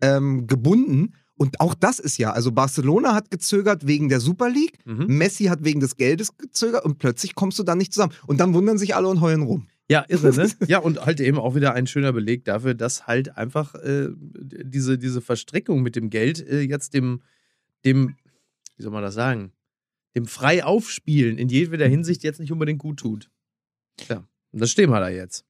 ähm, 0.00 0.46
gebunden. 0.46 1.14
Und 1.38 1.60
auch 1.60 1.74
das 1.74 1.98
ist 1.98 2.16
ja, 2.16 2.32
also 2.32 2.50
Barcelona 2.50 3.14
hat 3.14 3.30
gezögert 3.30 3.86
wegen 3.86 4.08
der 4.08 4.20
Super 4.20 4.48
League, 4.48 4.78
Mhm. 4.86 5.06
Messi 5.06 5.44
hat 5.44 5.64
wegen 5.64 5.80
des 5.80 5.96
Geldes 5.96 6.36
gezögert 6.36 6.84
und 6.84 6.98
plötzlich 6.98 7.34
kommst 7.34 7.58
du 7.58 7.62
dann 7.62 7.78
nicht 7.78 7.92
zusammen. 7.92 8.14
Und 8.26 8.38
dann 8.40 8.54
wundern 8.54 8.78
sich 8.78 8.94
alle 8.96 9.08
und 9.08 9.20
heulen 9.20 9.42
rum. 9.42 9.66
Ja, 9.88 10.04
irre, 10.08 10.34
ne? 10.34 10.50
ja, 10.66 10.78
und 10.78 11.04
halt 11.04 11.20
eben 11.20 11.38
auch 11.38 11.54
wieder 11.54 11.74
ein 11.74 11.86
schöner 11.86 12.12
Beleg 12.12 12.44
dafür, 12.44 12.74
dass 12.74 13.06
halt 13.06 13.36
einfach 13.36 13.74
äh, 13.76 14.08
diese, 14.16 14.98
diese 14.98 15.20
Verstrickung 15.20 15.82
mit 15.82 15.94
dem 15.94 16.10
Geld 16.10 16.40
äh, 16.40 16.62
jetzt 16.62 16.94
dem, 16.94 17.22
dem, 17.84 18.16
wie 18.76 18.82
soll 18.82 18.92
man 18.92 19.02
das 19.02 19.14
sagen, 19.14 19.52
dem 20.16 20.26
frei 20.26 20.64
aufspielen 20.64 21.36
in 21.38 21.48
jedweder 21.48 21.86
Hinsicht 21.86 22.24
jetzt 22.24 22.40
nicht 22.40 22.50
unbedingt 22.50 22.78
gut 22.80 22.98
tut. 22.98 23.30
Ja, 24.08 24.24
und 24.52 24.60
das 24.60 24.70
stehen 24.70 24.90
wir 24.90 25.00
da 25.00 25.08
jetzt. 25.10 25.44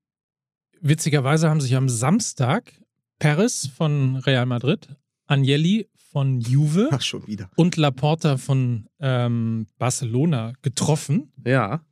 Witzigerweise 0.80 1.48
haben 1.48 1.60
sich 1.60 1.74
am 1.76 1.88
Samstag 1.88 2.72
Perez 3.18 3.66
von 3.68 4.16
Real 4.16 4.44
Madrid, 4.44 4.88
Agnelli 5.26 5.88
von 6.12 6.40
Juve 6.40 6.88
Ach, 6.92 7.02
schon 7.02 7.26
wieder. 7.26 7.50
und 7.56 7.76
Laporta 7.76 8.36
von 8.36 8.88
ähm, 9.00 9.66
Barcelona 9.78 10.54
getroffen. 10.62 11.32
Ja. 11.44 11.84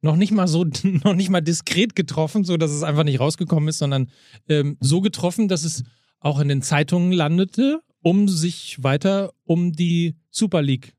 Noch 0.00 0.16
nicht 0.16 0.32
mal 0.32 0.48
so, 0.48 0.64
noch 1.04 1.14
nicht 1.14 1.30
mal 1.30 1.40
diskret 1.40 1.94
getroffen, 1.94 2.44
so 2.44 2.56
dass 2.56 2.70
es 2.70 2.82
einfach 2.82 3.04
nicht 3.04 3.20
rausgekommen 3.20 3.68
ist, 3.68 3.78
sondern 3.78 4.10
ähm, 4.48 4.76
so 4.80 5.00
getroffen, 5.00 5.48
dass 5.48 5.64
es 5.64 5.84
auch 6.20 6.40
in 6.40 6.48
den 6.48 6.62
Zeitungen 6.62 7.12
landete, 7.12 7.80
um 8.02 8.28
sich 8.28 8.82
weiter 8.82 9.32
um 9.44 9.72
die 9.72 10.16
Super 10.30 10.62
League 10.62 10.94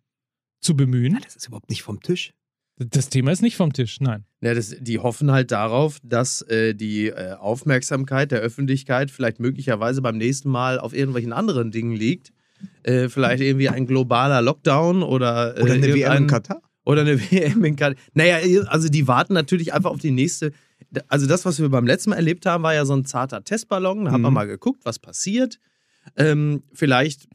zu 0.59 0.75
bemühen. 0.75 1.19
Das 1.23 1.35
ist 1.35 1.47
überhaupt 1.47 1.69
nicht 1.69 1.83
vom 1.83 2.01
Tisch. 2.01 2.33
Das 2.77 3.09
Thema 3.09 3.31
ist 3.31 3.41
nicht 3.41 3.55
vom 3.55 3.71
Tisch, 3.71 3.99
nein. 4.01 4.25
Ja, 4.41 4.53
das, 4.53 4.75
die 4.79 4.97
hoffen 4.99 5.31
halt 5.31 5.51
darauf, 5.51 5.99
dass 6.03 6.41
äh, 6.43 6.73
die 6.73 7.07
äh, 7.07 7.33
Aufmerksamkeit 7.33 8.31
der 8.31 8.39
Öffentlichkeit 8.39 9.11
vielleicht 9.11 9.39
möglicherweise 9.39 10.01
beim 10.01 10.17
nächsten 10.17 10.49
Mal 10.49 10.79
auf 10.79 10.93
irgendwelchen 10.93 11.33
anderen 11.33 11.71
Dingen 11.71 11.95
liegt. 11.95 12.33
Äh, 12.83 13.09
vielleicht 13.09 13.41
irgendwie 13.43 13.69
ein 13.69 13.85
globaler 13.85 14.41
Lockdown 14.41 15.03
oder, 15.03 15.57
äh, 15.57 15.61
Oder 15.61 15.73
eine 15.73 15.93
WM 15.93 16.13
in 16.23 16.27
Katar? 16.27 16.61
Oder 16.85 17.01
eine 17.01 17.19
WM 17.31 17.63
in 17.63 17.75
Katar. 17.75 17.95
Naja, 18.13 18.37
also 18.67 18.89
die 18.89 19.07
warten 19.07 19.33
natürlich 19.33 19.73
einfach 19.73 19.91
auf 19.91 19.99
die 20.01 20.11
nächste. 20.11 20.51
Also 21.07 21.27
das, 21.27 21.45
was 21.45 21.59
wir 21.61 21.69
beim 21.69 21.85
letzten 21.85 22.09
Mal 22.09 22.15
erlebt 22.17 22.45
haben, 22.45 22.63
war 22.63 22.73
ja 22.73 22.85
so 22.85 22.93
ein 22.95 23.05
zarter 23.05 23.43
Testballon. 23.43 24.05
Da 24.05 24.11
hat 24.11 24.19
man 24.19 24.31
Mhm. 24.31 24.35
mal 24.35 24.47
geguckt, 24.47 24.81
was 24.83 24.97
passiert. 24.99 25.59
Ähm, 26.17 26.63
vielleicht 26.73 27.27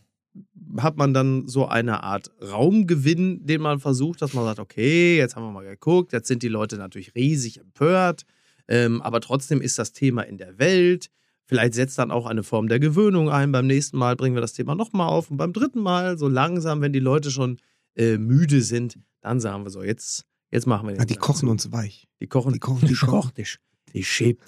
hat 0.77 0.97
man 0.97 1.15
dann 1.15 1.47
so 1.49 1.67
eine 1.67 2.03
Art 2.03 2.31
Raumgewinn, 2.43 3.47
den 3.47 3.61
man 3.63 3.81
versucht, 3.81 4.21
dass 4.23 4.35
man 4.35 4.45
sagt, 4.45 4.59
okay, 4.59 5.17
jetzt 5.17 5.35
haben 5.37 5.45
wir 5.45 5.51
mal 5.53 5.65
geguckt, 5.65 6.13
jetzt 6.13 6.29
sind 6.29 6.43
die 6.43 6.49
Leute 6.49 6.77
natürlich 6.77 7.15
riesig 7.15 7.59
empört, 7.61 8.23
ähm, 8.69 9.01
aber 9.03 9.21
trotzdem 9.21 9.61
ist 9.61 9.79
das 9.79 9.93
Thema 9.93 10.23
in 10.23 10.37
der 10.39 10.59
Welt. 10.59 11.09
Vielleicht 11.47 11.73
setzt 11.75 11.99
dann 11.99 12.11
auch 12.11 12.27
eine 12.27 12.43
Form 12.43 12.69
der 12.69 12.79
Gewöhnung 12.79 13.31
ein. 13.31 13.53
Beim 13.53 13.67
nächsten 13.67 13.97
Mal 13.97 14.17
bringen 14.17 14.35
wir 14.37 14.43
das 14.43 14.53
Thema 14.53 14.75
nochmal 14.75 15.09
auf 15.09 15.31
und 15.31 15.39
beim 15.39 15.55
dritten 15.55 15.81
Mal, 15.81 16.19
so 16.19 16.29
langsam, 16.29 16.83
wenn 16.83 16.93
die 16.93 16.99
Leute 17.01 17.31
schon 17.31 17.57
äh, 17.97 18.19
müde 18.19 18.61
sind, 18.61 18.99
dann 19.23 19.41
sagen 19.41 19.65
wir 19.65 19.71
so, 19.71 19.83
jetzt, 19.83 20.27
jetzt 20.51 20.67
machen 20.67 20.87
wir 20.89 20.93
den 20.95 20.99
Ja, 21.01 21.05
die 21.07 21.15
Ganzen 21.15 21.27
kochen 21.27 21.47
zu. 21.47 21.51
uns 21.51 21.73
weich. 21.73 22.07
Die 22.21 22.27
kochen, 22.27 22.53
die 22.53 22.59
kochen- 22.59 22.87
die 22.87 22.95
kochen. 22.95 23.09
kocht 23.09 23.39
dich. 23.39 23.57
Die 23.95 24.05
schiebt. 24.05 24.45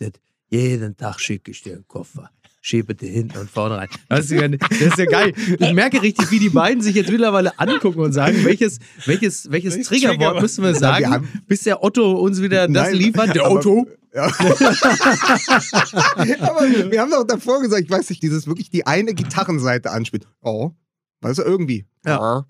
Jeden 0.51 0.97
Tag 0.99 1.19
schicke 1.21 1.51
ich 1.53 1.63
dir 1.63 1.75
einen 1.77 1.89
Koffer. 1.89 2.31
Schiebe 2.63 2.95
dir 2.95 3.09
hinten 3.09 3.39
und 3.39 3.51
vorne 3.51 3.79
rein. 3.79 3.89
Das 4.11 4.27
ist, 4.27 4.33
ja, 4.33 4.47
das 4.47 4.61
ist 4.81 4.99
ja 4.99 5.07
geil. 5.07 5.33
Ich 5.59 5.73
merke 5.73 6.03
richtig, 6.03 6.31
wie 6.31 6.39
die 6.39 6.51
beiden 6.51 6.83
sich 6.83 6.95
jetzt 6.95 7.11
mittlerweile 7.11 7.59
angucken 7.59 8.01
und 8.01 8.13
sagen, 8.13 8.45
welches, 8.45 8.81
welches, 9.07 9.51
welches 9.51 9.87
Triggerwort 9.87 10.43
müssen 10.43 10.63
wir 10.63 10.73
wir 10.75 10.79
sagen, 10.79 11.11
haben- 11.11 11.29
bis 11.47 11.63
der 11.63 11.83
Otto 11.83 12.13
uns 12.21 12.43
wieder 12.43 12.69
das 12.69 12.89
Nein, 12.89 12.97
liefert. 12.97 13.35
Der 13.35 13.47
aber- 13.47 13.55
Otto. 13.57 13.87
Ja. 14.13 14.25
Aber 16.41 16.63
wir 16.91 17.01
haben 17.01 17.11
doch 17.11 17.25
davor 17.25 17.61
gesagt, 17.63 17.85
ich 17.85 17.91
weiß 17.91 18.11
nicht, 18.11 18.23
dieses 18.23 18.47
wirklich 18.47 18.69
die 18.71 18.87
eine 18.87 19.15
Gitarrenseite 19.15 19.91
anspielt. 19.91 20.27
Oh, 20.43 20.73
weißt 21.21 21.39
du, 21.39 21.43
irgendwie. 21.43 21.87
Ja. 22.05 22.45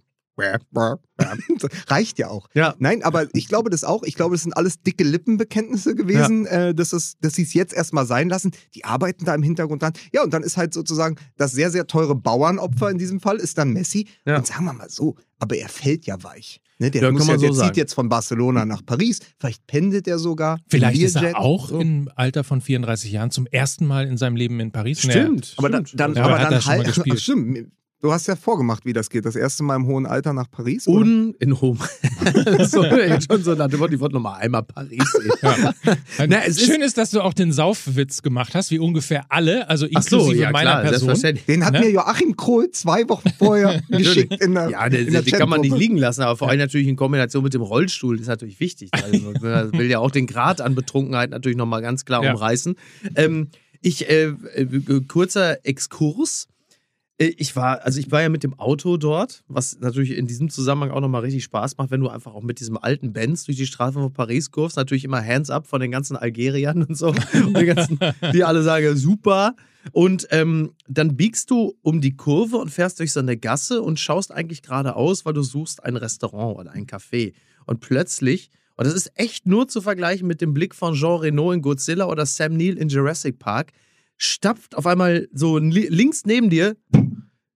Reicht 1.89 2.19
ja 2.19 2.29
auch. 2.29 2.49
Ja. 2.55 2.75
Nein, 2.79 3.03
aber 3.03 3.27
ich 3.35 3.49
glaube 3.49 3.71
das 3.71 3.85
auch. 3.85 4.03
Ich 4.05 4.15
glaube, 4.15 4.35
das 4.35 4.43
sind 4.43 4.53
alles 4.57 4.81
dicke 4.83 5.05
Lippenbekenntnisse 5.05 5.95
gewesen, 5.95 6.47
äh, 6.47 6.75
dass, 6.75 6.93
es, 6.93 7.17
dass 7.21 7.35
sie 7.35 7.43
es 7.43 7.53
jetzt 7.55 7.75
erstmal 7.75 8.07
sein 8.07 8.29
lassen. 8.29 8.53
Die 8.75 8.85
arbeiten 8.85 9.25
da 9.25 9.35
im 9.35 9.43
Hintergrund 9.43 9.83
dran. 9.83 9.93
Ja, 10.13 10.23
und 10.23 10.33
dann 10.33 10.43
ist 10.43 10.57
halt 10.57 10.73
sozusagen 10.73 11.17
das 11.37 11.53
sehr, 11.53 11.71
sehr 11.71 11.87
teure 11.87 12.15
Bauernopfer 12.15 12.91
in 12.91 12.99
diesem 12.99 13.21
Fall, 13.21 13.37
ist 13.37 13.59
dann 13.59 13.73
Messi. 13.73 14.09
Ja. 14.25 14.37
Und 14.39 14.47
sagen 14.47 14.65
wir 14.65 14.73
mal 14.73 14.89
so, 14.89 15.17
aber 15.39 15.57
er 15.57 15.69
fällt 15.69 16.07
ja 16.07 16.23
weich. 16.23 16.61
Ne, 16.79 16.91
der 16.91 17.03
Ja, 17.03 17.11
muss 17.13 17.27
ja, 17.27 17.35
so 17.35 17.41
der 17.43 17.53
sagen. 17.53 17.69
zieht 17.69 17.77
jetzt 17.77 17.93
von 17.95 18.09
Barcelona 18.09 18.65
nach 18.65 18.85
Paris. 18.85 19.19
Vielleicht 19.39 19.67
pendelt 19.67 20.09
er 20.09 20.19
sogar. 20.19 20.59
Vielleicht 20.69 21.03
ist 21.03 21.17
er 21.17 21.39
auch 21.39 21.69
So. 21.69 21.79
im 21.79 22.11
Alter 22.17 22.43
von 22.43 22.63
34 22.63 23.13
Jahren 23.13 23.31
zum 23.31 23.47
ersten 23.47 23.87
Mal 23.87 24.07
in 24.07 24.17
seinem 24.17 24.37
Leben 24.37 24.59
in 24.61 24.71
Paris. 24.73 25.01
Stimmt. 25.03 25.55
Aber 25.59 25.69
dann, 25.69 25.85
stimmt. 25.85 26.01
dann, 26.01 26.15
Ja, 26.15 26.25
aber 26.25 26.39
dann 26.39 26.65
halt. 26.65 27.03
Ach, 27.11 27.17
stimmt. 27.19 27.71
Du 28.03 28.11
hast 28.13 28.27
ja 28.29 28.35
vorgemacht, 28.35 28.87
wie 28.87 28.95
das 28.95 29.11
geht. 29.11 29.27
Das 29.27 29.37
erste 29.37 29.63
Mal 29.63 29.77
im 29.77 29.85
hohen 29.87 30.07
Alter 30.07 30.33
nach 30.33 30.51
Paris. 30.51 30.89
oder? 30.89 31.03
Un 31.03 31.35
in 31.39 31.61
Home. 31.61 31.79
so, 32.67 32.83
jetzt 32.83 33.31
schon 33.31 33.43
so 33.45 33.55
nach 33.55 33.69
dem 33.69 33.79
Motto, 33.79 33.93
ich 33.93 34.01
wollte 34.01 34.15
noch 34.15 34.23
mal 34.23 34.37
einmal 34.37 34.63
Paris 34.63 35.05
sehen. 35.13 35.31
Ja. 35.43 35.75
Na, 36.27 36.41
Schön 36.51 36.81
ist, 36.81 36.97
dass 36.97 37.11
du 37.11 37.21
auch 37.21 37.35
den 37.35 37.53
Saufwitz 37.53 38.23
gemacht 38.23 38.55
hast, 38.55 38.71
wie 38.71 38.79
ungefähr 38.79 39.27
alle, 39.29 39.69
also 39.69 39.87
Ach 39.95 40.03
so, 40.03 40.17
inklusive 40.17 40.43
ja 40.45 40.51
meiner 40.51 40.81
klar, 40.81 40.83
Person. 40.85 41.39
Den 41.47 41.63
hat 41.67 41.75
Ne? 41.75 41.81
mir 41.81 41.91
Joachim 41.91 42.37
Krohl 42.39 42.71
zwei 42.71 43.07
Wochen 43.11 43.29
vorher 43.39 43.83
geschickt 43.91 44.41
in 44.43 44.55
der, 44.55 44.71
Ja, 44.71 44.89
der, 44.89 45.01
in 45.01 45.13
der 45.13 45.21
die 45.21 45.33
kann 45.33 45.51
man 45.51 45.61
nicht 45.61 45.77
liegen 45.77 45.99
lassen, 45.99 46.23
aber 46.23 46.39
vor 46.39 46.49
allem 46.49 46.59
natürlich 46.59 46.89
in 46.89 46.97
Kombination 46.97 47.45
mit 47.45 47.53
dem 47.53 47.61
Rollstuhl 47.63 48.19
ist 48.19 48.29
natürlich 48.29 48.61
wichtig. 48.61 48.89
Also, 48.95 49.33
man 49.43 49.73
will 49.75 49.91
ja 49.91 49.99
auch 49.99 50.11
den 50.11 50.27
Grad 50.27 50.63
an 50.63 50.75
Betrunkenheit 50.75 51.29
natürlich 51.29 51.59
nochmal 51.59 51.83
ganz 51.83 52.07
klar 52.07 52.25
Ja. 52.25 52.33
umreißen. 52.33 52.77
Ähm, 53.15 53.49
ich, 53.83 54.09
äh, 54.09 54.29
äh, 54.55 54.67
kurzer 55.07 55.67
Exkurs. 55.67 56.47
Äh, 57.21 57.35
Ich 57.37 57.55
war, 57.55 57.85
also 57.85 58.01
ich 58.01 58.11
war 58.11 58.23
ja 58.23 58.29
mit 58.29 58.43
dem 58.43 58.59
Auto 58.59 58.97
dort, 58.97 59.45
was 59.47 59.79
natürlich 59.79 60.17
in 60.17 60.27
diesem 60.27 60.51
Zusammenhang 60.51 60.91
auch 60.91 61.01
nochmal 61.01 61.23
richtig 61.23 61.45
Spaß 61.45 61.77
macht, 61.77 61.91
wenn 61.91 62.01
du 62.01 62.09
einfach 62.09 62.35
auch 62.35 62.43
mit 62.43 62.59
diesem 62.59 62.77
alten 62.77 63.13
Benz 63.13 63.45
durch 63.45 63.59
die 63.59 63.67
Straßen 63.67 64.01
von 64.01 64.13
Paris 64.13 64.51
kurvst. 64.51 64.77
Natürlich 64.77 65.05
immer 65.05 65.25
Hands 65.25 65.49
up 65.51 65.67
von 65.67 65.81
den 65.81 65.91
ganzen 65.91 66.17
Algeriern 66.17 66.83
und 66.83 66.97
so. 66.97 67.09
Und 67.09 67.57
die, 67.59 67.67
ganzen, 67.67 67.99
die 68.33 68.43
alle 68.43 68.63
sagen, 68.63 68.97
super. 68.97 69.55
Und 69.93 70.27
ähm, 70.31 70.73
dann 70.89 71.17
biegst 71.17 71.51
du 71.51 71.75
um 71.83 72.01
die 72.01 72.17
Kurve 72.17 72.57
und 72.57 72.71
fährst 72.71 72.99
durch 73.01 73.13
so 73.13 73.21
eine 73.21 73.37
Gasse 73.37 73.83
und 73.83 73.99
schaust 73.99 74.33
eigentlich 74.33 74.63
geradeaus, 74.63 75.25
weil 75.25 75.33
du 75.33 75.43
suchst 75.43 75.85
ein 75.85 75.97
Restaurant 75.97 76.59
oder 76.59 76.73
ein 76.73 76.87
Café. 76.87 77.33
Und 77.67 77.81
plötzlich, 77.81 78.51
und 78.77 78.87
das 78.87 78.95
ist 78.95 79.13
echt 79.15 79.47
nur 79.47 79.69
zu 79.69 79.81
vergleichen 79.81 80.27
mit 80.27 80.41
dem 80.41 80.53
Blick 80.53 80.75
von 80.75 80.95
Jean 80.95 81.21
Reno 81.21 81.53
in 81.53 81.63
Godzilla 81.63 82.07
oder 82.07 82.27
Sam 82.27 82.57
Neill 82.57 82.77
in 82.77 82.89
Jurassic 82.89 83.39
Park, 83.39 83.73
stapft 84.21 84.77
auf 84.77 84.87
einmal 84.87 85.29
so 85.33 85.59
li- 85.59 85.89
links 85.89 86.27
neben 86.27 86.51
dir, 86.51 86.77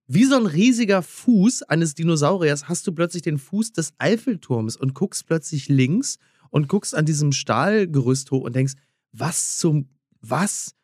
wie 0.07 0.25
so 0.25 0.37
ein 0.37 0.47
riesiger 0.47 1.03
Fuß 1.03 1.63
eines 1.65 1.95
Dinosauriers, 1.95 2.69
hast 2.69 2.87
du 2.87 2.93
plötzlich 2.93 3.23
den 3.23 3.39
Fuß 3.39 3.73
des 3.73 3.93
Eiffelturms 3.99 4.77
und 4.77 4.95
guckst 4.95 5.27
plötzlich 5.27 5.69
links 5.69 6.19
und 6.51 6.69
guckst 6.69 6.95
an 6.95 7.05
diesem 7.05 7.33
Stahlgerüst 7.33 8.31
hoch 8.31 8.45
und 8.45 8.57
denkst, 8.57 8.75
was 9.13 9.59
zum, 9.59 9.89
was? 10.21 10.75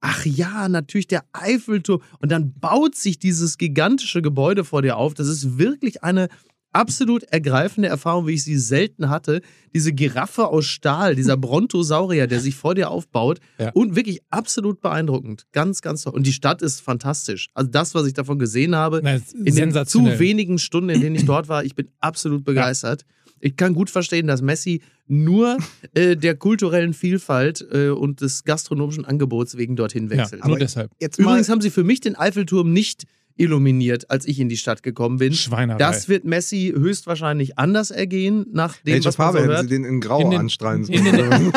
Ach 0.00 0.24
ja, 0.24 0.68
natürlich 0.68 1.08
der 1.08 1.24
Eiffelturm. 1.32 2.02
Und 2.20 2.30
dann 2.32 2.52
baut 2.58 2.94
sich 2.94 3.18
dieses 3.18 3.58
gigantische 3.58 4.22
Gebäude 4.22 4.64
vor 4.64 4.82
dir 4.82 4.96
auf. 4.96 5.14
Das 5.14 5.28
ist 5.28 5.58
wirklich 5.58 6.02
eine 6.02 6.28
absolut 6.72 7.24
ergreifende 7.24 7.88
Erfahrung, 7.88 8.26
wie 8.26 8.32
ich 8.34 8.44
sie 8.44 8.58
selten 8.58 9.08
hatte. 9.10 9.40
Diese 9.74 9.92
Giraffe 9.92 10.48
aus 10.48 10.66
Stahl, 10.66 11.14
dieser 11.16 11.36
Brontosaurier, 11.36 12.26
der 12.26 12.40
sich 12.40 12.54
vor 12.54 12.74
dir 12.74 12.90
aufbaut. 12.90 13.40
Ja. 13.58 13.70
Und 13.72 13.96
wirklich 13.96 14.20
absolut 14.30 14.80
beeindruckend. 14.80 15.46
Ganz, 15.52 15.80
ganz 15.82 16.02
toll. 16.02 16.14
Und 16.14 16.26
die 16.26 16.32
Stadt 16.32 16.62
ist 16.62 16.80
fantastisch. 16.80 17.48
Also 17.54 17.70
das, 17.70 17.94
was 17.94 18.06
ich 18.06 18.14
davon 18.14 18.38
gesehen 18.38 18.74
habe, 18.76 19.00
Na, 19.02 19.14
in 19.44 19.54
den 19.54 19.86
zu 19.86 20.04
wenigen 20.18 20.58
Stunden, 20.58 20.90
in 20.90 21.00
denen 21.00 21.16
ich 21.16 21.24
dort 21.24 21.48
war, 21.48 21.64
ich 21.64 21.74
bin 21.74 21.88
absolut 22.00 22.44
begeistert. 22.44 23.04
Ich 23.42 23.56
kann 23.56 23.72
gut 23.72 23.88
verstehen, 23.88 24.26
dass 24.26 24.42
Messi 24.42 24.82
nur 25.06 25.56
äh, 25.94 26.14
der 26.14 26.36
kulturellen 26.36 26.92
Vielfalt 26.92 27.66
äh, 27.72 27.88
und 27.88 28.20
des 28.20 28.44
gastronomischen 28.44 29.06
Angebots 29.06 29.56
wegen 29.56 29.76
dorthin 29.76 30.04
Ja, 30.10 30.18
wechselt. 30.18 30.42
nur 30.44 30.52
Aber- 30.52 30.58
deshalb. 30.58 30.90
Übrigens 31.16 31.48
haben 31.48 31.62
sie 31.62 31.70
für 31.70 31.82
mich 31.82 32.00
den 32.00 32.16
Eiffelturm 32.16 32.72
nicht 32.72 33.04
illuminiert, 33.36 34.10
als 34.10 34.26
ich 34.26 34.38
in 34.38 34.48
die 34.48 34.56
Stadt 34.56 34.82
gekommen 34.82 35.18
bin. 35.18 35.32
Schweinerei. 35.32 35.78
Das 35.78 36.08
wird 36.08 36.24
Messi 36.24 36.74
höchstwahrscheinlich 36.76 37.58
anders 37.58 37.90
ergehen, 37.90 38.46
nach 38.52 38.76
dem, 38.78 38.94
welche 38.94 39.08
was 39.08 39.18
man 39.18 39.26
Farbe 39.26 39.38
so 39.38 39.44
hätten 39.44 39.52
hört. 39.54 39.62
sie 39.62 39.68
den 39.68 39.84
in 39.84 40.00
Grau 40.00 40.20
In 40.20 40.30
den- 40.30 40.40
anstrahlen 40.40 40.84
in 40.84 41.04
sollen? 41.04 41.52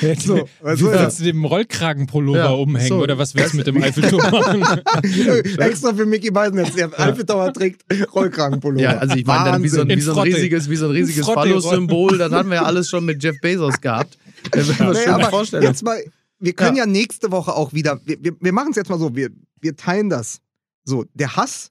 Jetzt, 0.00 0.22
So, 0.26 0.48
was 0.60 0.78
du 0.78 0.84
soll 0.86 0.92
das? 0.94 1.02
willst 1.02 1.20
du 1.20 1.24
dem 1.24 1.44
Rollkragenpullover 1.44 2.38
Ja, 2.38 2.48
umhängen 2.50 2.88
so. 2.88 3.02
oder 3.02 3.18
was 3.18 3.34
willst 3.34 3.52
du 3.52 3.58
mit 3.58 3.66
dem 3.66 3.82
Eiffelturm 3.82 4.22
machen? 4.30 4.62
Extra 5.58 5.94
für 5.94 6.06
Mickey 6.06 6.30
Beisenherz, 6.30 6.74
der 6.74 6.98
Eiffeltower 6.98 7.52
trägt 7.52 7.82
Rollkragenpullover. 8.14 8.82
Ja, 8.82 8.98
also 8.98 9.16
ich 9.16 9.24
meine, 9.26 9.50
dann 9.50 9.62
wie 9.62 9.68
so, 9.68 9.80
ein- 9.82 9.90
In 9.90 9.98
wie 9.98 10.02
so 10.02 10.12
ein 10.12 10.18
riesiges, 10.18 10.68
wie 10.70 10.76
so 10.76 10.86
ein 10.86 10.90
riesiges 10.92 11.26
Phallus-Symbol, 11.26 12.18
das 12.18 12.32
hatten 12.32 12.48
wir 12.48 12.56
ja 12.56 12.62
alles 12.64 12.88
schon 12.88 13.04
mit 13.04 13.22
Jeff 13.22 13.36
Bezos 13.40 13.80
gehabt. 13.80 14.18
Das 14.50 14.66
wäre 14.68 14.80
eine 14.82 14.92
Nee, 14.92 14.98
schöne 15.04 15.14
aber 15.14 15.30
Vorstellung. 15.30 15.66
jetzt 15.68 15.84
mal, 15.84 16.02
wir 16.42 16.52
können 16.54 16.76
ja, 16.76 16.86
nächste 16.86 17.30
Woche 17.30 17.54
auch 17.54 17.72
wieder, 17.72 18.00
wir, 18.04 18.22
wir, 18.22 18.36
wir 18.40 18.52
machen 18.52 18.70
es 18.70 18.76
jetzt 18.76 18.90
mal 18.90 18.98
so, 18.98 19.14
wir, 19.14 19.30
wir 19.60 19.76
teilen 19.76 20.10
das. 20.10 20.40
So, 20.84 21.04
der 21.14 21.36
Hass, 21.36 21.70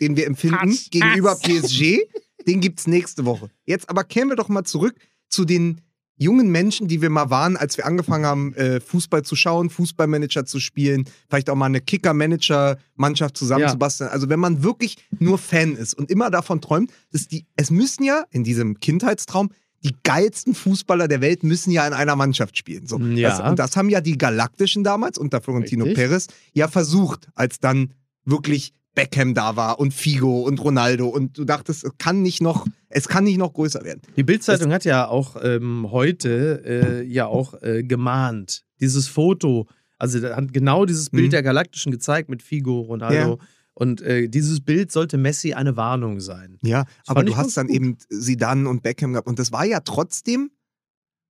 den 0.00 0.16
wir 0.16 0.26
empfinden 0.26 0.70
Hass, 0.70 0.88
gegenüber 0.90 1.32
Hass. 1.32 1.40
PSG, 1.42 1.98
den 2.46 2.60
gibt 2.60 2.78
es 2.78 2.86
nächste 2.86 3.24
Woche. 3.24 3.50
Jetzt 3.64 3.90
aber 3.90 4.04
kehren 4.04 4.28
wir 4.28 4.36
doch 4.36 4.48
mal 4.48 4.62
zurück 4.62 4.94
zu 5.28 5.44
den 5.44 5.80
jungen 6.18 6.50
Menschen, 6.50 6.86
die 6.86 7.02
wir 7.02 7.10
mal 7.10 7.30
waren, 7.30 7.56
als 7.56 7.76
wir 7.76 7.84
angefangen 7.84 8.24
haben, 8.24 8.54
äh, 8.54 8.80
Fußball 8.80 9.22
zu 9.22 9.34
schauen, 9.34 9.68
Fußballmanager 9.70 10.46
zu 10.46 10.60
spielen, 10.60 11.04
vielleicht 11.28 11.50
auch 11.50 11.56
mal 11.56 11.66
eine 11.66 11.80
Kicker-Manager-Mannschaft 11.80 13.36
zusammenzubasteln. 13.36 14.08
Also 14.08 14.28
wenn 14.28 14.40
man 14.40 14.62
wirklich 14.62 14.96
nur 15.18 15.36
Fan 15.36 15.76
ist 15.76 15.94
und 15.94 16.10
immer 16.10 16.30
davon 16.30 16.60
träumt, 16.60 16.92
dass 17.10 17.26
die, 17.26 17.44
es 17.56 17.70
müssen 17.70 18.04
ja 18.04 18.24
in 18.30 18.44
diesem 18.44 18.78
Kindheitstraum 18.80 19.50
die 19.84 19.94
geilsten 20.02 20.54
Fußballer 20.54 21.08
der 21.08 21.20
Welt 21.20 21.42
müssen 21.44 21.70
ja 21.70 21.86
in 21.86 21.92
einer 21.92 22.16
Mannschaft 22.16 22.56
spielen. 22.58 22.86
So, 22.86 22.98
Ja. 22.98 23.30
das, 23.38 23.50
und 23.50 23.58
das 23.58 23.76
haben 23.76 23.88
ja 23.90 24.00
die 24.00 24.18
Galaktischen 24.18 24.82
damals 24.84 25.18
unter 25.18 25.40
Florentino 25.40 25.84
Richtig. 25.84 26.04
Perez 26.08 26.26
ja 26.54 26.68
versucht, 26.68 27.28
als 27.34 27.60
dann 27.60 27.92
wirklich 28.24 28.72
Beckham 28.94 29.34
da 29.34 29.56
war 29.56 29.78
und 29.78 29.92
Figo 29.92 30.40
und 30.40 30.58
Ronaldo 30.58 31.06
und 31.08 31.36
du 31.36 31.44
dachtest, 31.44 31.84
es 31.84 31.90
kann 31.98 32.22
nicht 32.22 32.40
noch, 32.40 32.66
es 32.88 33.08
kann 33.08 33.24
nicht 33.24 33.36
noch 33.36 33.52
größer 33.52 33.84
werden. 33.84 34.00
Die 34.16 34.22
Bildzeitung 34.22 34.72
hat 34.72 34.84
ja 34.86 35.06
auch 35.06 35.36
ähm, 35.42 35.88
heute 35.90 36.62
äh, 36.64 37.02
ja 37.04 37.26
auch 37.26 37.54
äh, 37.62 37.82
gemahnt. 37.82 38.64
Dieses 38.80 39.06
Foto, 39.06 39.66
also 39.98 40.22
hat 40.34 40.52
genau 40.54 40.86
dieses 40.86 41.10
Bild 41.10 41.26
Mhm. 41.26 41.30
der 41.30 41.42
Galaktischen 41.42 41.92
gezeigt 41.92 42.30
mit 42.30 42.42
Figo, 42.42 42.80
Ronaldo. 42.80 43.38
Und 43.78 44.00
äh, 44.00 44.28
dieses 44.28 44.62
Bild 44.62 44.90
sollte 44.90 45.18
Messi 45.18 45.52
eine 45.52 45.76
Warnung 45.76 46.20
sein. 46.20 46.58
Ja, 46.62 46.86
aber 47.06 47.20
fand 47.20 47.28
du 47.28 47.32
ich 47.32 47.36
hast 47.36 47.56
dann 47.58 47.66
gut. 47.66 47.76
eben 47.76 47.96
Sidan 48.08 48.66
und 48.66 48.82
Beckham 48.82 49.12
gehabt 49.12 49.28
und 49.28 49.38
das 49.38 49.52
war 49.52 49.66
ja 49.66 49.80
trotzdem, 49.80 50.50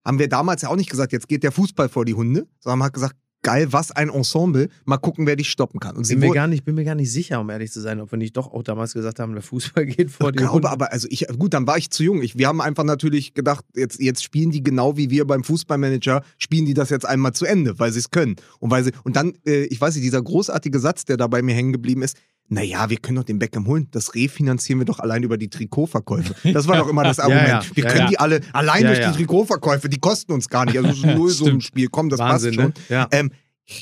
haben 0.05 0.21
wir 0.21 0.29
damals 0.29 0.63
ja 0.63 0.69
auch 0.69 0.77
nicht 0.77 0.89
gesagt, 0.89 1.13
jetzt 1.13 1.27
geht 1.27 1.43
der 1.43 1.51
Fußball 1.51 1.89
vor 1.89 2.05
die 2.05 2.15
Hunde, 2.15 2.47
sondern 2.61 2.79
man 2.79 2.87
hat 2.87 2.93
gesagt, 2.93 3.17
geil, 3.43 3.73
was 3.73 3.93
ein 3.93 4.09
Ensemble. 4.09 4.69
Mal 4.85 4.97
gucken, 4.97 5.25
wer 5.27 5.37
dich 5.37 5.51
stoppen 5.51 5.79
kann. 5.79 5.97
Und 5.97 6.09
Bin 6.09 6.19
mir, 6.19 6.33
gar 6.33 6.49
nicht, 6.49 6.65
bin 6.65 6.75
mir 6.75 6.85
gar 6.85 6.97
nicht 6.97 7.13
sicher, 7.13 7.41
um 7.41 7.49
ehrlich 7.49 7.71
zu 7.71 7.81
sein, 7.81 8.01
ob 8.01 8.11
wir 8.11 8.19
nicht 8.19 8.37
doch 8.37 8.53
auch 8.53 8.65
damals 8.65 8.93
gesagt 8.93 9.21
haben, 9.21 9.35
der 9.35 9.43
Fußball 9.43 9.87
geht 9.87 10.11
vor 10.11 10.29
Ich 10.29 10.33
die 10.33 10.39
glaube 10.39 10.55
Hunde. 10.55 10.71
aber, 10.71 10.93
also 10.93 11.07
ich, 11.11 11.27
gut, 11.39 11.55
dann 11.55 11.67
war 11.67 11.79
ich 11.79 11.91
zu 11.91 12.03
jung. 12.03 12.23
Ich, 12.23 12.37
wir 12.37 12.49
haben 12.49 12.61
einfach 12.61 12.83
natürlich 12.83 13.35
gedacht, 13.35 13.65
jetzt, 13.75 14.01
jetzt 14.01 14.25
spielen 14.25 14.51
die 14.51 14.65
genau 14.65 14.97
wie 14.97 15.11
wir 15.11 15.27
beim 15.27 15.45
Fußballmanager, 15.45 16.23
spielen 16.39 16.67
die 16.67 16.75
das 16.75 16.91
jetzt 16.91 17.07
einmal 17.07 17.35
zu 17.35 17.45
Ende, 17.45 17.79
weil 17.79 17.93
sie 17.93 18.01
es 18.01 18.11
können. 18.11 18.35
Und 18.59 18.73
weil 18.73 18.83
sie, 18.83 18.91
und 19.05 19.15
dann, 19.15 19.35
äh, 19.47 19.65
ich 19.67 19.81
weiß 19.81 19.95
nicht, 19.95 20.05
dieser 20.05 20.23
großartige 20.23 20.81
Satz, 20.81 21.05
der 21.05 21.17
da 21.17 21.29
bei 21.29 21.43
mir 21.43 21.55
hängen 21.55 21.73
geblieben 21.73 22.03
ist, 22.03 22.17
naja, 22.49 22.89
wir 22.91 22.99
können 22.99 23.17
doch 23.17 23.25
den 23.25 23.39
Beckham 23.39 23.67
holen. 23.67 23.89
Das 23.91 24.15
refinanzieren 24.15 24.81
wir 24.81 24.85
doch 24.85 25.01
allein 25.01 25.23
über 25.23 25.37
die 25.37 25.49
Trikotverkäufe. 25.51 26.35
Das 26.53 26.69
war 26.69 26.77
doch 26.77 26.89
immer 26.89 27.03
das 27.05 27.17
Ja, 27.17 27.25
Argument. 27.25 27.49
ja, 27.49 27.65
wir 27.77 27.85
ja, 27.85 27.91
können 27.91 28.03
ja. 28.05 28.09
die 28.09 28.19
alle 28.19 28.41
allein 28.53 28.83
Ja, 28.83 28.89
durch 28.89 29.01
ja. 29.01 29.11
die 29.11 29.17
Trikotverkäufe, 29.19 29.89
die 29.89 29.99
kosten 29.99 30.33
uns 30.33 30.49
gar 30.49 30.65
nicht. 30.65 30.77
Also 30.79 30.91
es 30.91 30.97
ist 30.99 31.05
nur 31.17 31.31
so 31.31 31.47
ein. 31.47 31.61
Spiel. 31.61 31.89
Komm, 31.89 32.09
das 32.09 32.21
Wahnsinn, 32.21 32.55
passt 32.57 32.77
schon. 32.79 32.85
ne? 32.89 32.95
Ja. 32.97 33.09
Ähm, 33.11 33.33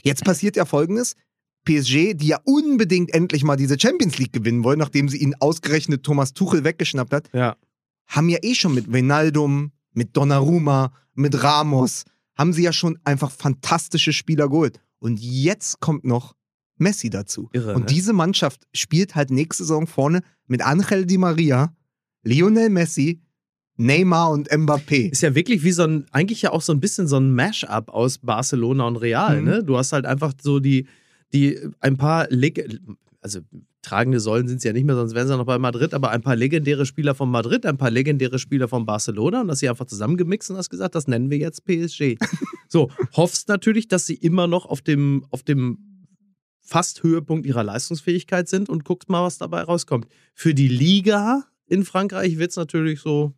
jetzt 0.03 0.24
passiert 0.24 0.57
ja 0.57 0.64
folgendes. 0.64 1.14
PSG, 1.66 2.14
die 2.14 2.27
ja 2.29 2.38
unbedingt 2.44 3.12
endlich 3.14 3.42
mal 3.42 3.57
diese 3.57 3.79
Champions 3.81 4.18
League 4.18 4.33
gewinnen 4.35 4.64
wollen, 4.64 4.79
nachdem 4.79 5.09
sie 5.09 5.16
ihnen 5.18 5.35
ausgerechnet 5.40 6.03
Thomas 6.03 6.35
Tuchel 6.35 6.62
weggeschnappt 6.62 7.12
hat, 7.12 7.31
ja. 7.33 7.57
haben 8.07 8.29
ja 8.29 8.38
eh 8.42 8.55
schon 8.55 8.74
mit 8.74 8.92
Wijnaldum, 8.92 9.72
mit 9.94 10.14
Donnarumma, 10.16 10.92
mit 11.14 11.42
Ramos, 11.42 12.05
haben 12.37 12.53
sie 12.53 12.62
ja 12.64 12.72
schon 12.72 12.98
einfach 13.05 13.31
fantastische 13.31 14.12
Spieler 14.12 14.48
geholt. 14.50 14.79
Und 14.98 15.20
jetzt 15.20 15.81
kommt 15.81 16.05
noch 16.05 16.35
Messi 16.77 17.11
dazu. 17.11 17.49
Irre, 17.53 17.75
Und 17.75 17.83
ne? 17.83 17.87
diese 17.87 18.13
Mannschaft 18.13 18.63
spielt 18.75 19.15
halt 19.15 19.31
nächste 19.31 19.65
Saison 19.65 19.87
vorne 19.87 20.21
mit 20.47 20.63
Angel 20.63 21.07
Di 21.07 21.19
Maria, 21.19 21.75
Lionel 22.25 22.71
Messi, 22.71 23.21
Neymar 23.77 24.31
und 24.31 24.51
Mbappé. 24.51 25.11
Ist 25.11 25.23
ja 25.23 25.35
wirklich 25.35 25.65
wie 25.65 25.73
so 25.73 25.83
ein, 25.85 26.07
eigentlich 26.13 26.43
ja 26.43 26.53
auch 26.53 26.63
so 26.63 26.73
ein 26.73 26.81
bisschen 26.81 27.09
so 27.09 27.17
ein 27.17 27.33
Mash-up 27.35 27.91
aus 27.91 28.19
Barcelona 28.19 28.87
und 28.87 28.97
Real, 28.97 29.41
Mhm. 29.41 29.45
ne? 29.49 29.65
Du 29.65 29.77
hast 29.77 29.93
halt 29.93 30.07
einfach 30.07 30.33
so 30.41 30.61
die, 30.61 30.87
die, 31.33 31.59
ein 31.81 31.97
paar, 31.97 32.29
Leg 32.31 32.81
also 33.21 33.41
tragende 33.83 34.21
Säulen 34.21 34.49
sind 34.49 34.61
sie 34.61 34.69
ja 34.69 34.73
nicht 34.73 34.85
mehr, 34.85 34.95
sonst 34.95 35.15
wären 35.15 35.27
sie 35.27 35.33
ja 35.33 35.37
noch 35.37 35.45
bei 35.47 35.59
Madrid, 35.59 35.93
aber 35.93 36.11
ein 36.11 36.23
paar 36.23 36.37
legendäre 36.37 36.87
Spieler 36.87 37.15
von 37.15 37.31
Madrid, 37.31 37.67
ein 37.67 37.77
paar 37.77 37.91
legendäre 37.91 38.39
Spieler 38.39 38.69
von 38.69 38.87
Barcelona 38.87 39.41
und 39.43 39.49
das 39.49 39.59
sie 39.59 39.69
einfach 39.69 39.87
zusammengemixt 39.87 40.51
und 40.51 40.57
hast 40.57 40.71
gesagt, 40.71 40.95
das 40.95 41.07
nennen 41.09 41.31
wir 41.31 41.39
jetzt 41.39 41.65
PSG. 41.65 42.17
so, 42.69 42.91
hoffst 43.13 43.49
natürlich, 43.49 43.89
dass 43.89 44.07
sie 44.07 44.15
immer 44.15 44.47
noch 44.47 44.67
auf 44.67 44.81
dem, 44.83 45.25
auf 45.31 45.43
dem 45.43 45.79
fast 46.66 47.03
Höhepunkt 47.03 47.46
ihrer 47.46 47.62
Leistungsfähigkeit 47.62 48.48
sind 48.48 48.68
und 48.68 48.85
guckst 48.85 49.09
mal, 49.11 49.22
was 49.22 49.38
dabei 49.38 49.62
rauskommt. 49.62 50.07
Für 50.35 50.55
die 50.55 50.68
Liga 50.68 51.44
in 51.66 51.85
Frankreich 51.85 52.38
wird 52.38 52.50
es 52.50 52.57
natürlich 52.57 53.00
so, 53.00 53.33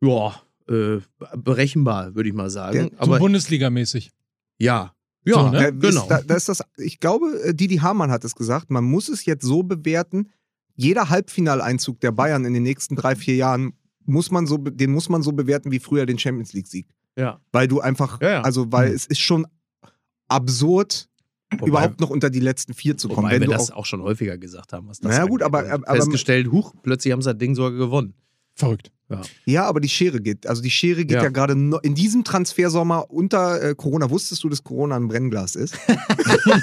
ja, 0.00 0.40
äh, 0.68 0.98
berechenbar, 1.36 2.14
würde 2.14 2.28
ich 2.28 2.34
mal 2.34 2.50
sagen. 2.50 2.72
Der- 2.74 2.90
So 2.90 2.96
Aber 2.98 3.18
Bundesliga-mäßig. 3.18 4.10
ja, 4.58 4.94
ja, 5.24 5.34
So, 5.34 5.48
ne? 5.50 5.68
Äh, 5.68 5.72
genau. 5.72 6.02
Ist, 6.02 6.08
da, 6.08 6.22
da 6.22 6.34
ist 6.36 6.48
das, 6.48 6.62
ich 6.76 7.00
glaube, 7.00 7.26
äh, 7.42 7.54
Didi 7.54 7.76
Hamann 7.78 8.10
hat 8.10 8.24
es 8.24 8.34
gesagt, 8.34 8.70
man 8.70 8.84
muss 8.84 9.08
es 9.08 9.24
jetzt 9.24 9.44
so 9.44 9.62
bewerten, 9.62 10.30
jeder 10.76 11.08
Halbfinaleinzug 11.10 12.00
der 12.00 12.12
Bayern 12.12 12.44
in 12.44 12.54
den 12.54 12.62
nächsten 12.62 12.94
drei, 12.94 13.16
vier 13.16 13.34
Jahren, 13.34 13.72
muss 14.04 14.30
man 14.30 14.46
so, 14.46 14.56
den 14.58 14.92
muss 14.92 15.08
man 15.08 15.22
so 15.22 15.32
bewerten 15.32 15.72
wie 15.72 15.80
früher 15.80 16.06
den 16.06 16.18
Champions 16.18 16.52
League-Sieg. 16.52 16.86
ja. 17.16 17.40
Weil 17.52 17.66
du 17.66 17.80
einfach, 17.80 18.20
Ja, 18.22 18.30
ja. 18.30 18.40
also 18.42 18.70
weil 18.70 18.92
es 18.92 19.06
ist 19.06 19.18
schon 19.20 19.46
absurd, 20.28 21.07
Wobei, 21.52 21.66
überhaupt 21.66 22.00
noch 22.00 22.10
unter 22.10 22.28
die 22.30 22.40
letzten 22.40 22.74
vier 22.74 22.96
zu 22.98 23.08
kommen. 23.08 23.26
wobei 23.28 23.40
Wenn 23.40 23.48
wir 23.48 23.56
das 23.56 23.70
auch, 23.70 23.78
auch 23.78 23.86
schon 23.86 24.02
häufiger 24.02 24.36
gesagt 24.36 24.72
haben. 24.74 24.88
Was 24.88 25.00
das 25.00 25.12
Naja, 25.12 25.24
gut, 25.26 25.42
angeht. 25.42 25.70
aber- 25.70 25.72
aber- 25.88 25.96
festgestellt, 25.96 26.50
huch, 26.52 26.74
plötzlich 26.82 27.12
haben 27.12 27.22
sie 27.22 27.30
das 27.30 27.38
Ding 27.38 27.54
sogar 27.54 27.72
gewonnen. 27.72 28.14
Verrückt. 28.54 28.90
ja, 29.46 29.64
aber 29.64 29.80
die 29.80 29.88
Schere 29.88 30.20
geht. 30.20 30.46
Also 30.46 30.60
die 30.60 30.70
Schere 30.70 31.04
geht 31.06 31.16
ja, 31.16 31.22
Ja. 31.22 31.28
gerade 31.30 31.54
no, 31.56 31.78
in 31.78 31.94
diesem 31.94 32.24
Transfersommer 32.24 33.08
unter 33.10 33.62
äh, 33.62 33.74
Corona. 33.74 34.10
Wusstest 34.10 34.42
du, 34.44 34.48
dass 34.50 34.62
Corona 34.64 34.96
ein 34.96 35.08
Brennglas 35.08 35.54
ist? 35.56 35.78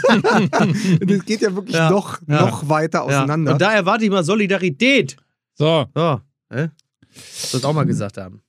das 0.05 1.25
geht 1.25 1.41
ja 1.41 1.55
wirklich 1.55 1.75
Ja. 1.75 1.89
noch, 1.89 2.19
Ja. 2.27 2.41
noch 2.41 2.69
weiter 2.69 3.03
auseinander. 3.03 3.51
Ja. 3.51 3.53
Und 3.55 3.61
da 3.61 3.73
erwarte 3.73 4.03
ich 4.05 4.11
mal 4.11 4.23
Solidarität. 4.23 5.15
So, 5.55 5.85
So, 5.95 6.19
hä? 6.51 6.69
Das 7.51 7.63
auch 7.63 7.73
mal 7.73 7.85
gesagt 7.85 8.17
haben. 8.17 8.41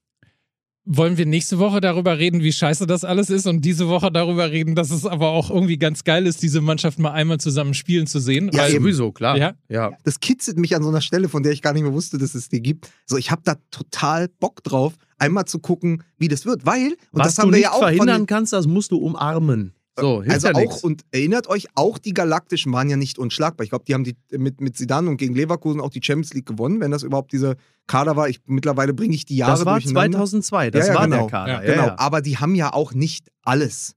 Wollen 0.87 1.19
wir 1.19 1.27
nächste 1.27 1.59
Woche 1.59 1.81
darüber 1.81 2.19
reden, 2.19 2.43
wie 2.43 2.53
scheiße 2.53 2.87
das 2.87 3.05
alles 3.05 3.29
ist 3.29 3.47
und 3.47 3.65
diese 3.65 3.89
Woche 3.89 4.11
darüber 4.11 4.51
reden, 4.51 4.77
dass 4.77 4.91
es 4.91 5.05
aber 5.05 5.31
auch 5.31 5.51
irgendwie 5.51 5.79
ganz 5.79 6.05
geil 6.05 6.27
ist, 6.27 6.43
diese 6.43 6.61
Mannschaft 6.61 6.99
mal 6.99 7.11
einmal 7.11 7.39
zusammen 7.39 7.75
spielen 7.75 8.07
zu 8.07 8.21
sehen. 8.21 8.51
Ja, 8.53 8.63
Weil- 8.63 8.75
eben. 8.75 8.85
sowieso, 8.85 9.13
klar. 9.13 9.37
Ja? 9.37 9.55
ja. 9.69 9.91
das 10.05 10.21
kitzelt 10.21 10.59
mich 10.59 10.75
an 10.77 10.83
so 10.83 10.89
einer 10.89 11.01
Stelle, 11.01 11.29
von 11.29 11.43
der 11.43 11.53
ich 11.53 11.61
gar 11.61 11.73
nicht 11.73 11.83
mehr 11.83 11.93
wusste, 11.93 12.19
dass 12.19 12.35
es 12.35 12.49
die 12.49 12.63
gibt. 12.63 12.89
So, 13.05 13.17
ich 13.17 13.31
habe 13.31 13.43
da 13.45 13.57
total 13.71 14.29
Bock 14.29 14.63
drauf, 14.63 14.95
einmal 15.19 15.45
zu 15.47 15.59
gucken, 15.59 16.05
wie 16.19 16.29
das 16.29 16.47
wird, 16.47 16.65
weil 16.65 16.93
und 17.11 17.21
Was 17.21 17.35
das 17.35 17.39
haben 17.39 17.49
du 17.49 17.53
wir 17.53 17.59
nicht 17.59 17.65
ja 17.65 17.73
auch 17.73 17.81
verhindern 17.81 18.27
kannst, 18.27 18.53
das 18.53 18.67
musst 18.67 18.93
du 18.93 18.99
umarmen. 18.99 19.75
So, 19.99 20.23
also 20.29 20.49
ja 20.49 20.55
auch 20.55 20.61
nix. 20.61 20.85
und 20.85 21.05
erinnert 21.11 21.49
euch, 21.49 21.69
auch 21.75 21.99
die 21.99 22.13
Galaktischen 22.13 22.73
waren 22.73 22.91
ja 22.91 22.97
nicht 22.97 23.19
unschlagbar. 23.19 23.65
Ich 23.65 23.71
glaube, 23.71 23.85
die 23.87 23.95
haben 23.95 24.05
die 24.05 24.17
mit 24.31 24.61
mit 24.61 24.77
Zidane 24.77 25.09
und 25.09 25.17
gegen 25.17 25.35
Leverkusen 25.35 25.81
auch 25.81 25.91
die 25.91 26.01
Champions 26.03 26.35
League 26.35 26.47
gewonnen, 26.47 26.81
wenn 26.81 26.91
das 26.91 27.03
überhaupt 27.03 27.33
dieser 27.33 27.57
Kader 27.87 28.17
war. 28.17 28.29
Ich 28.29 28.41
mittlerweile 28.47 28.93
bringe 28.93 29.15
ich 29.15 29.25
die 29.25 29.37
Jahre 29.37 29.53
Das 29.53 29.65
war 29.65 29.81
durcheinander. 29.81 30.19
2002, 30.19 30.71
das 30.71 30.87
Ja, 30.87 30.93
ja, 30.93 30.99
war 30.99 31.07
genau. 31.07 31.17
der 31.17 31.27
Kader. 31.27 31.65
Ja, 31.65 31.75
Genau, 31.75 31.95
aber 31.97 32.21
die 32.21 32.37
haben 32.37 32.55
ja 32.55 32.73
auch 32.73 32.93
nicht 32.93 33.31
alles. 33.43 33.97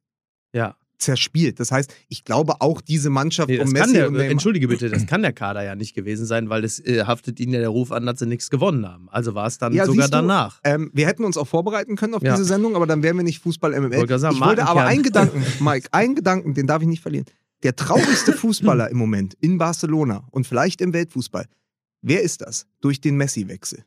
Zerspielt. 1.00 1.60
Das 1.60 1.72
heißt, 1.72 1.94
ich 2.10 2.24
glaube 2.24 2.62
auch 2.62 2.82
diese 2.82 3.10
Mannschaft 3.10 3.50
Nee, 3.50 3.60
um 3.60 3.70
Messi 3.72 3.94
der, 3.94 4.08
und 4.08 4.14
Neymar. 4.14 4.30
entschuldige 4.30 4.68
bitte, 4.68 4.90
das 4.90 5.08
kann 5.08 5.22
der 5.22 5.34
Kader 5.34 5.64
ja 5.64 5.76
nicht 5.76 5.96
gewesen 5.96 6.26
sein, 6.26 6.50
weil 6.50 6.64
es 6.64 6.80
äh, 6.86 7.06
haftet 7.06 7.40
ihnen 7.40 7.54
ja 7.54 7.60
der 7.60 7.70
Ruf 7.70 7.92
an, 7.92 8.06
dass 8.06 8.20
sie 8.20 8.26
nichts 8.28 8.50
gewonnen 8.50 8.88
haben. 8.88 9.10
Also 9.10 9.34
war 9.34 9.48
es 9.48 9.58
dann 9.58 9.74
Ja, 9.74 9.86
sogar 9.86 10.08
du, 10.08 10.12
danach. 10.12 10.60
Ähm, 10.64 10.92
wir 10.94 11.08
hätten 11.08 11.24
uns 11.24 11.38
auch 11.38 11.48
vorbereiten 11.48 11.96
können 11.96 12.14
auf 12.14 12.22
Ja. 12.22 12.34
diese 12.34 12.46
Sendung, 12.46 12.76
aber 12.76 12.86
dann 12.86 13.02
wären 13.02 13.18
wir 13.18 13.24
nicht 13.24 13.40
Fußball 13.40 13.72
MML. 13.72 13.92
Wollte 13.98 14.08
gerade 14.08 14.20
sagen, 14.20 14.36
ich 14.36 14.42
wollte 14.42 14.66
aber 14.68 14.84
einen 14.86 15.04
Gedanken, 15.04 15.44
Mike, 15.64 15.88
einen 15.92 16.16
Gedanken, 16.16 16.54
den 16.54 16.68
darf 16.68 16.82
ich 16.82 16.88
nicht 16.88 17.02
verlieren. 17.02 17.26
Der 17.64 17.76
traurigste 17.76 18.32
Fußballer 18.34 18.90
im 18.90 18.98
Moment 18.98 19.34
in 19.42 19.58
Barcelona 19.58 20.28
und 20.32 20.48
vielleicht 20.48 20.80
im 20.82 20.94
Weltfußball. 20.94 21.46
Wer 22.02 22.22
ist 22.22 22.42
das? 22.42 22.68
Durch 22.82 23.02
den 23.02 23.18
Messi-Wechsel. 23.18 23.84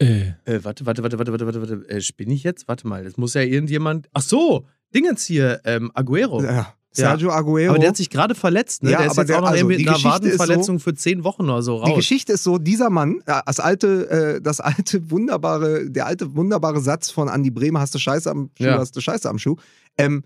Äh, 0.00 0.32
Äh, 0.44 0.62
warte, 0.64 0.86
warte, 0.86 1.02
warte, 1.02 1.18
warte, 1.18 1.32
warte, 1.32 1.46
warte, 1.46 1.60
warte. 1.60 1.88
Äh, 1.88 2.00
spinne 2.00 2.32
ich 2.34 2.44
jetzt? 2.44 2.68
Warte 2.68 2.86
mal, 2.86 3.04
das 3.04 3.16
muss 3.16 3.34
ja 3.34 3.42
irgendjemand. 3.42 4.08
Ach 4.12 4.22
so, 4.22 4.66
Dingens 4.94 5.24
hier, 5.24 5.60
ähm, 5.64 5.90
Aguero. 5.94 6.42
Ja, 6.42 6.74
Sergio 6.90 7.30
Aguero. 7.30 7.70
Aber 7.72 7.78
der 7.78 7.90
hat 7.90 7.96
sich 7.96 8.10
gerade 8.10 8.34
verletzt, 8.34 8.82
ne? 8.82 8.90
Ja, 8.92 8.98
der 8.98 9.06
ist 9.08 9.12
aber 9.12 9.20
jetzt 9.22 9.28
der- 9.28 9.36
auch 9.38 9.40
noch 9.42 9.48
also, 9.50 9.68
die 9.68 9.76
mit 9.76 9.86
einer 9.86 9.96
ist 9.96 10.02
so- 10.02 10.08
Wadenverletzung 10.08 10.80
für 10.80 10.94
zehn 10.94 11.22
Wochen 11.24 11.42
oder 11.44 11.62
so 11.62 11.82
Die 11.84 11.90
raus. 11.90 11.96
Geschichte 11.98 12.32
ist 12.32 12.42
so, 12.44 12.58
dieser 12.58 12.90
Mann, 12.90 13.20
äh, 13.26 13.40
das 13.46 13.60
alte, 13.60 14.10
äh, 14.10 14.40
das 14.40 14.60
alte 14.60 15.10
wunderbare, 15.10 15.90
der 15.90 16.06
alte 16.06 16.34
wunderbare 16.34 16.80
Satz 16.80 17.10
von 17.10 17.28
Andy 17.28 17.50
Bremer, 17.50 17.80
hast 17.80 17.94
du 17.94 17.98
Scheiße 17.98 18.30
am 18.30 18.50
Schuh, 18.56 18.64
Ja. 18.64 18.78
hast 18.78 18.96
du 18.96 19.00
Scheiße 19.00 19.28
am 19.28 19.38
Schuh. 19.38 19.56
Ähm, 19.98 20.24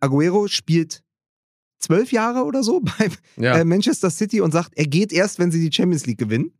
Aguero 0.00 0.46
spielt 0.48 1.02
zwölf 1.80 2.12
Jahre 2.12 2.44
oder 2.44 2.62
so 2.62 2.80
bei 2.98 3.08
ja. 3.36 3.56
äh, 3.58 3.64
Manchester 3.64 4.10
City 4.10 4.40
und 4.40 4.52
sagt, 4.52 4.72
er 4.76 4.86
geht 4.86 5.12
erst, 5.12 5.38
wenn 5.38 5.50
sie 5.50 5.60
die 5.68 5.74
Champions 5.74 6.06
League 6.06 6.18
gewinnen. 6.18 6.52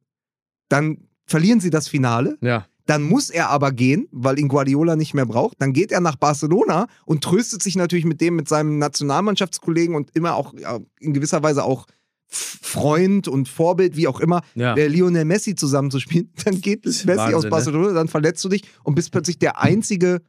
Dann 0.71 1.07
verlieren 1.27 1.61
sie 1.61 1.71
das 1.71 1.87
Finale. 1.89 2.39
ja. 2.41 2.67
Dann 2.87 3.03
muss 3.03 3.31
er 3.31 3.49
aber 3.49 3.73
gehen, 3.73 4.09
weil 4.13 4.39
ihn 4.39 4.49
Guardiola 4.49 4.95
nicht 4.97 5.15
mehr 5.15 5.27
braucht. 5.27 5.61
Dann 5.61 5.73
geht 5.73 5.91
er 5.91 6.01
nach 6.01 6.17
Barcelona 6.17 6.87
und 7.07 7.25
tröstet 7.25 7.63
sich 7.63 7.77
natürlich 7.77 8.05
mit 8.05 8.21
dem, 8.21 8.37
mit 8.37 8.49
seinem 8.49 8.79
Nationalmannschaftskollegen 8.79 9.95
und 9.97 10.15
immer 10.15 10.35
auch 10.35 10.53
ja, 10.55 10.79
in 11.01 11.15
gewisser 11.15 11.43
Weise 11.43 11.65
auch 11.65 11.87
Freund 12.27 13.29
und 13.29 13.49
Vorbild, 13.49 13.97
wie 13.97 14.09
auch 14.09 14.21
immer, 14.21 14.43
ja. 14.55 14.75
äh, 14.75 14.89
Lionel 14.89 15.25
Messi 15.25 15.55
zusammenzuspielen. 15.55 16.33
Dann 16.45 16.61
geht 16.61 16.85
Messi 16.85 17.07
Wahnsinn, 17.07 17.35
aus 17.35 17.45
ne? 17.45 17.51
Barcelona, 17.51 17.93
dann 17.93 18.09
verletzt 18.09 18.45
du 18.45 18.49
dich 18.49 18.63
und 18.83 18.95
bist 18.95 19.13
plötzlich 19.13 19.39
der 19.39 19.61
Einzige 19.61 20.21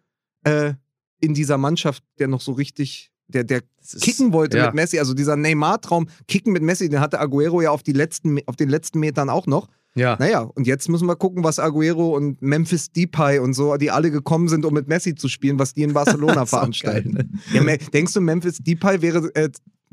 äh, 0.44 0.74
in 1.20 1.34
dieser 1.34 1.58
Mannschaft, 1.58 2.04
der 2.20 2.28
noch 2.28 2.42
so 2.42 2.52
richtig, 2.52 3.12
der, 3.28 3.44
der 3.44 3.62
ist- 3.82 4.02
kicken 4.02 4.34
wollte 4.34 4.58
ja. 4.58 4.66
mit 4.68 4.76
Messi. 4.76 5.00
Also 5.00 5.14
dieser 5.14 5.36
Neymar-Traum, 5.36 6.08
kicken 6.28 6.54
mit 6.54 6.64
Messi, 6.64 6.90
den 6.90 7.00
hatte 7.00 7.20
Aguero 7.20 7.62
ja 7.62 7.72
auf, 7.72 7.84
die 7.84 7.94
letzten, 7.94 8.40
auf 8.46 8.56
den 8.56 8.70
letzten 8.70 9.00
Metern 9.00 9.30
auch 9.30 9.48
noch. 9.48 9.68
Ja. 9.98 10.18
Naja, 10.20 10.42
und 10.42 10.68
jetzt 10.68 10.90
müssen 10.90 11.08
wir 11.08 11.16
gucken, 11.16 11.46
was 11.46 11.58
Aguero 11.58 12.16
und 12.18 12.42
Memphis 12.42 12.92
Depay 12.92 13.40
und 13.40 13.54
so, 13.54 13.78
die 13.78 13.92
alle 13.92 14.12
gekommen 14.12 14.50
sind, 14.50 14.66
um 14.66 14.74
mit 14.74 14.90
Messi 14.90 15.16
zu 15.16 15.30
spielen, 15.30 15.58
was 15.58 15.74
die 15.74 15.84
in 15.84 15.94
Barcelona 15.94 16.46
veranstalten. 16.46 17.14
geil, 17.14 17.30
ne? 17.64 17.72
Ja, 17.72 17.78
denkst 17.94 18.12
du, 18.14 18.20
Memphis 18.20 18.58
Depay 18.58 19.02
wäre 19.02 19.34
äh, 19.36 19.50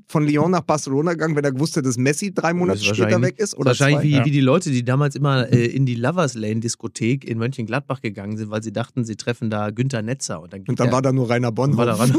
von 0.09 0.27
Lyon 0.27 0.51
nach 0.51 0.61
Barcelona 0.63 1.13
gegangen, 1.13 1.35
wenn 1.37 1.45
er 1.45 1.53
gewusst 1.53 1.77
hätte, 1.77 1.89
dass 1.89 1.97
Messi 1.97 2.33
drei 2.35 2.53
Monate 2.55 2.83
später 2.83 3.21
weg 3.23 3.39
ist? 3.39 3.55
Oder 3.57 3.67
Wahrscheinlich 3.71 4.03
wie, 4.03 4.11
Ja. 4.17 4.25
wie 4.25 4.31
die 4.31 4.41
Leute, 4.41 4.71
die 4.71 4.85
damals 4.85 5.15
immer 5.17 5.53
äh, 5.53 5.67
in 5.67 5.87
die 5.87 5.95
Lovers 5.95 6.35
Lane 6.35 6.61
Diskothek 6.61 7.25
in 7.25 7.39
Mönchengladbach 7.39 8.01
gegangen 8.01 8.37
sind, 8.37 8.51
weil 8.51 8.63
sie 8.63 8.73
dachten, 8.73 9.05
sie 9.05 9.17
treffen 9.17 9.51
da 9.51 9.71
Günther 9.71 10.03
Netzer. 10.03 10.41
Und 10.43 10.53
dann, 10.53 10.61
Und 10.69 10.79
dann 10.81 10.87
der- 10.89 10.93
war 10.95 11.03
da 11.03 11.13
nur 11.13 11.29
Rainer 11.31 11.53
Bonn. 11.53 11.77
war 11.77 11.87
da 11.87 11.95
ran. 11.95 12.13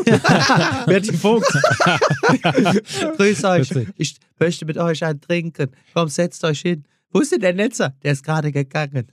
Berti 0.85 1.13
Vogt. 1.17 1.45
Grüß 3.17 3.43
euch. 3.45 3.69
Ich 3.97 4.15
möchte 4.39 4.65
mit 4.65 4.77
euch 4.77 5.03
einen 5.03 5.21
trinken. 5.21 5.69
Komm, 5.93 6.09
setzt 6.09 6.43
euch 6.43 6.61
hin. 6.61 6.83
Wo 7.11 7.19
ist 7.19 7.31
denn 7.31 7.41
der 7.41 7.53
Netzer? 7.53 7.93
Der 8.03 8.13
ist 8.13 8.23
gerade 8.23 8.51
gegangen. 8.51 9.05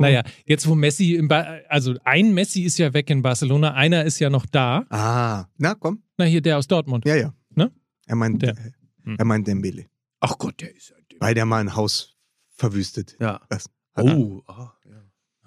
naja, 0.00 0.22
jetzt 0.46 0.66
wo 0.66 0.74
Messi, 0.74 1.22
also 1.68 1.94
ein 2.04 2.32
Messi 2.32 2.62
ist 2.62 2.78
ja 2.78 2.92
weg 2.94 3.10
in 3.10 3.22
Barcelona, 3.22 3.74
einer 3.74 4.04
ist 4.04 4.18
ja 4.18 4.30
noch 4.30 4.46
da. 4.46 4.84
ah, 4.90 5.44
na 5.58 5.74
komm. 5.74 6.00
Na, 6.18 6.24
hier 6.24 6.40
der 6.40 6.58
aus 6.58 6.66
Dortmund. 6.66 7.04
Ja, 7.04 7.14
ja. 7.16 7.34
Ne? 7.54 7.70
Er 8.06 8.16
meint, 8.16 8.42
Der. 8.42 8.50
äh, 8.56 8.72
Hm. 9.04 9.16
er 9.18 9.24
meint 9.24 9.46
Dembele. 9.46 9.86
Ach 10.20 10.36
Gott, 10.38 10.60
der 10.60 10.74
ist 10.74 10.90
ja. 10.90 10.96
Weil 11.20 11.34
der 11.34 11.46
mal 11.46 11.60
ein 11.60 11.74
Haus 11.76 12.16
verwüstet. 12.48 13.16
Ja. 13.20 13.40
Das, 13.48 13.68
Oh. 13.98 14.42
ah, 14.46 14.72
ja. 14.84 15.02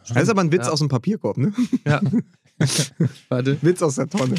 das 0.08 0.24
ist 0.24 0.30
aber 0.30 0.42
ein 0.42 0.52
Witz 0.52 0.66
Ja. 0.66 0.72
aus 0.72 0.80
dem 0.80 0.88
Papierkorb, 0.88 1.38
ne? 1.38 1.54
ja. 1.86 2.02
Warte, 3.30 3.62
Witz 3.62 3.82
aus 3.84 3.96
der 3.96 4.08
Tonne. 4.10 4.36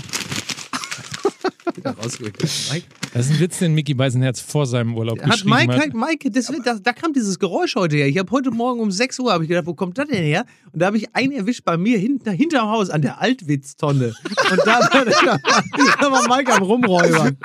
Wieder. 1.80 1.96
Mike, 2.72 2.86
Das 3.12 3.26
ist 3.26 3.32
ein 3.32 3.40
Witz, 3.40 3.58
den 3.58 3.74
Mickey 3.74 3.94
Beisenherz 3.94 4.40
vor 4.40 4.66
seinem 4.66 4.96
Urlaub 4.96 5.20
hat 5.20 5.30
geschrieben 5.30 5.50
Mike, 5.50 5.76
hat. 5.76 5.94
Mike 5.94 6.30
das, 6.30 6.46
da, 6.64 6.74
da 6.80 6.92
kam 6.92 7.12
dieses 7.12 7.38
Geräusch 7.38 7.74
heute 7.76 7.96
her. 7.96 8.06
Ich 8.08 8.18
habe 8.18 8.30
heute 8.30 8.50
Morgen 8.50 8.80
um 8.80 8.90
6 8.90 9.18
Uhr 9.20 9.40
ich 9.40 9.48
gedacht, 9.48 9.66
wo 9.66 9.74
kommt 9.74 9.98
das 9.98 10.08
denn 10.08 10.22
her? 10.22 10.44
Und 10.72 10.80
da 10.80 10.86
habe 10.86 10.96
ich 10.96 11.14
einen 11.14 11.32
erwischt 11.32 11.64
bei 11.64 11.76
mir 11.76 11.98
hinter, 11.98 12.30
hinterm 12.32 12.68
Haus 12.70 12.90
an 12.90 13.02
der 13.02 13.20
Altwitztonne. 13.20 14.14
Und 14.50 14.58
da, 14.64 14.80
war- 14.80 15.04
da 16.00 16.10
war 16.12 16.36
Mike 16.36 16.52
am 16.52 16.62
Rumräubern. 16.62 17.36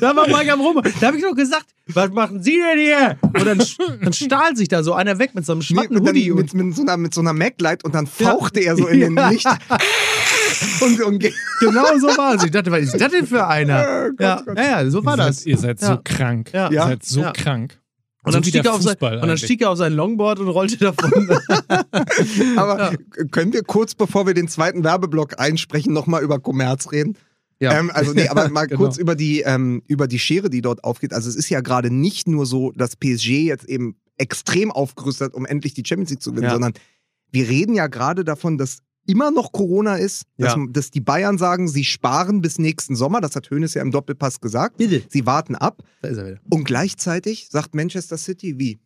Da 0.00 0.16
war 0.16 0.26
Mike 0.28 0.52
am 0.52 0.60
Rumräubern. 0.60 0.92
Da 1.00 1.06
habe 1.08 1.16
ich 1.18 1.22
noch 1.22 1.34
gesagt, 1.34 1.66
was 1.88 2.10
machen 2.10 2.42
Sie 2.42 2.52
denn 2.58 2.78
hier? 2.78 3.18
Und 3.22 3.44
dann, 3.46 3.62
dann 4.02 4.12
stahl 4.12 4.56
sich 4.56 4.68
da 4.68 4.82
so 4.82 4.94
einer 4.94 5.18
weg 5.18 5.34
mit 5.34 5.44
so 5.44 5.52
einem 5.52 5.58
Nee, 5.60 5.64
schmatten 5.66 5.96
dann 5.96 6.06
Hoodie. 6.06 6.30
mit, 6.30 6.54
und, 6.54 6.64
mit, 6.66 6.76
so 6.76 6.82
einer, 6.82 6.96
mit 6.96 7.12
so 7.14 7.20
einer 7.20 7.32
Maglite 7.32 7.84
und 7.84 7.94
dann 7.94 8.06
fauchte 8.06 8.60
er 8.60 8.76
so 8.76 8.86
in 8.86 9.00
den 9.00 9.16
Ja. 9.16 9.28
Licht. 9.30 9.46
und, 10.80 11.02
und 11.02 11.18
ge- 11.18 11.32
genau 11.60 11.84
so 11.98 12.06
war 12.16 12.34
es. 12.34 12.44
Ich 12.44 12.50
dachte, 12.50 12.70
was 12.70 12.80
ist 12.82 13.00
das 13.00 13.10
denn 13.12 13.26
für 13.26 13.46
einer? 13.46 14.10
Gott, 14.10 14.20
ja, 14.20 14.42
Gott. 14.44 14.58
ja, 14.58 14.82
ja, 14.82 14.90
so 14.90 15.04
war 15.04 15.14
ihr 15.14 15.16
das. 15.26 15.36
seid, 15.38 15.46
ihr 15.46 15.58
seid 15.58 15.80
Ja. 15.80 15.86
so 15.88 16.00
krank. 16.04 16.50
Ja. 16.52 16.70
Ihr 16.70 16.82
seid 16.82 17.04
so 17.04 17.20
Ja. 17.20 17.32
krank. 17.32 17.78
Und 18.24 18.34
dann, 18.34 18.42
so 18.44 18.48
stieg 18.50 18.64
er 18.64 18.74
auf 18.74 18.82
sein, 18.82 18.96
und 19.00 19.26
dann 19.28 19.36
stieg 19.38 19.60
er 19.62 19.70
auf 19.70 19.78
sein 19.78 19.92
Longboard 19.94 20.38
und 20.38 20.48
rollte 20.48 20.76
davon. 20.76 21.10
Aber 22.56 22.92
können 23.30 23.52
wir 23.52 23.62
kurz, 23.64 23.94
bevor 23.94 24.26
wir 24.26 24.34
den 24.34 24.48
zweiten 24.48 24.84
Werbeblock 24.84 25.38
einsprechen, 25.40 25.92
nochmal 25.92 26.22
über 26.22 26.38
Kommerz 26.38 26.92
reden? 26.92 27.16
Ja. 27.60 27.78
Ähm, 27.78 27.90
also 27.94 28.12
nee, 28.12 28.28
aber 28.28 28.48
mal 28.48 28.66
Genau. 28.66 28.80
kurz 28.80 28.96
über 28.96 29.14
die, 29.14 29.40
ähm, 29.42 29.82
über 29.86 30.08
die 30.08 30.18
Schere, 30.18 30.50
die 30.50 30.62
dort 30.62 30.82
aufgeht. 30.82 31.12
Also 31.12 31.28
es 31.28 31.36
ist 31.36 31.48
ja 31.48 31.60
gerade 31.60 31.92
nicht 31.94 32.26
nur 32.26 32.44
so, 32.44 32.72
dass 32.72 32.96
PSG 32.96 33.44
jetzt 33.46 33.64
eben 33.68 33.96
extrem 34.18 34.72
aufgerüstet 34.72 35.28
hat, 35.28 35.34
um 35.34 35.46
endlich 35.46 35.72
die 35.74 35.84
Champions 35.86 36.10
League 36.10 36.22
zu 36.22 36.30
gewinnen, 36.30 36.46
Ja. 36.48 36.52
sondern 36.54 36.72
wir 37.30 37.48
reden 37.48 37.74
ja 37.74 37.86
gerade 37.86 38.24
davon, 38.24 38.58
dass 38.58 38.78
immer 39.06 39.30
noch 39.30 39.52
Corona 39.52 39.96
ist, 39.96 40.24
dass, 40.38 40.54
Ja. 40.54 40.66
dass 40.70 40.90
die 40.90 41.00
Bayern 41.00 41.38
sagen, 41.38 41.68
sie 41.68 41.84
sparen 41.84 42.40
bis 42.40 42.58
nächsten 42.58 42.94
Sommer. 42.96 43.20
Das 43.20 43.34
hat 43.36 43.50
Hönes 43.50 43.74
ja 43.74 43.82
im 43.82 43.90
Doppelpass 43.90 44.40
gesagt. 44.40 44.76
Bitte. 44.78 45.02
Sie 45.08 45.26
warten 45.26 45.54
ab. 45.56 45.82
Da 46.02 46.08
ist 46.08 46.18
er 46.18 46.26
wieder. 46.26 46.40
Und 46.50 46.64
gleichzeitig 46.64 47.48
sagt 47.50 47.74
Manchester 47.74 48.16
City, 48.16 48.58
wie? 48.58 48.78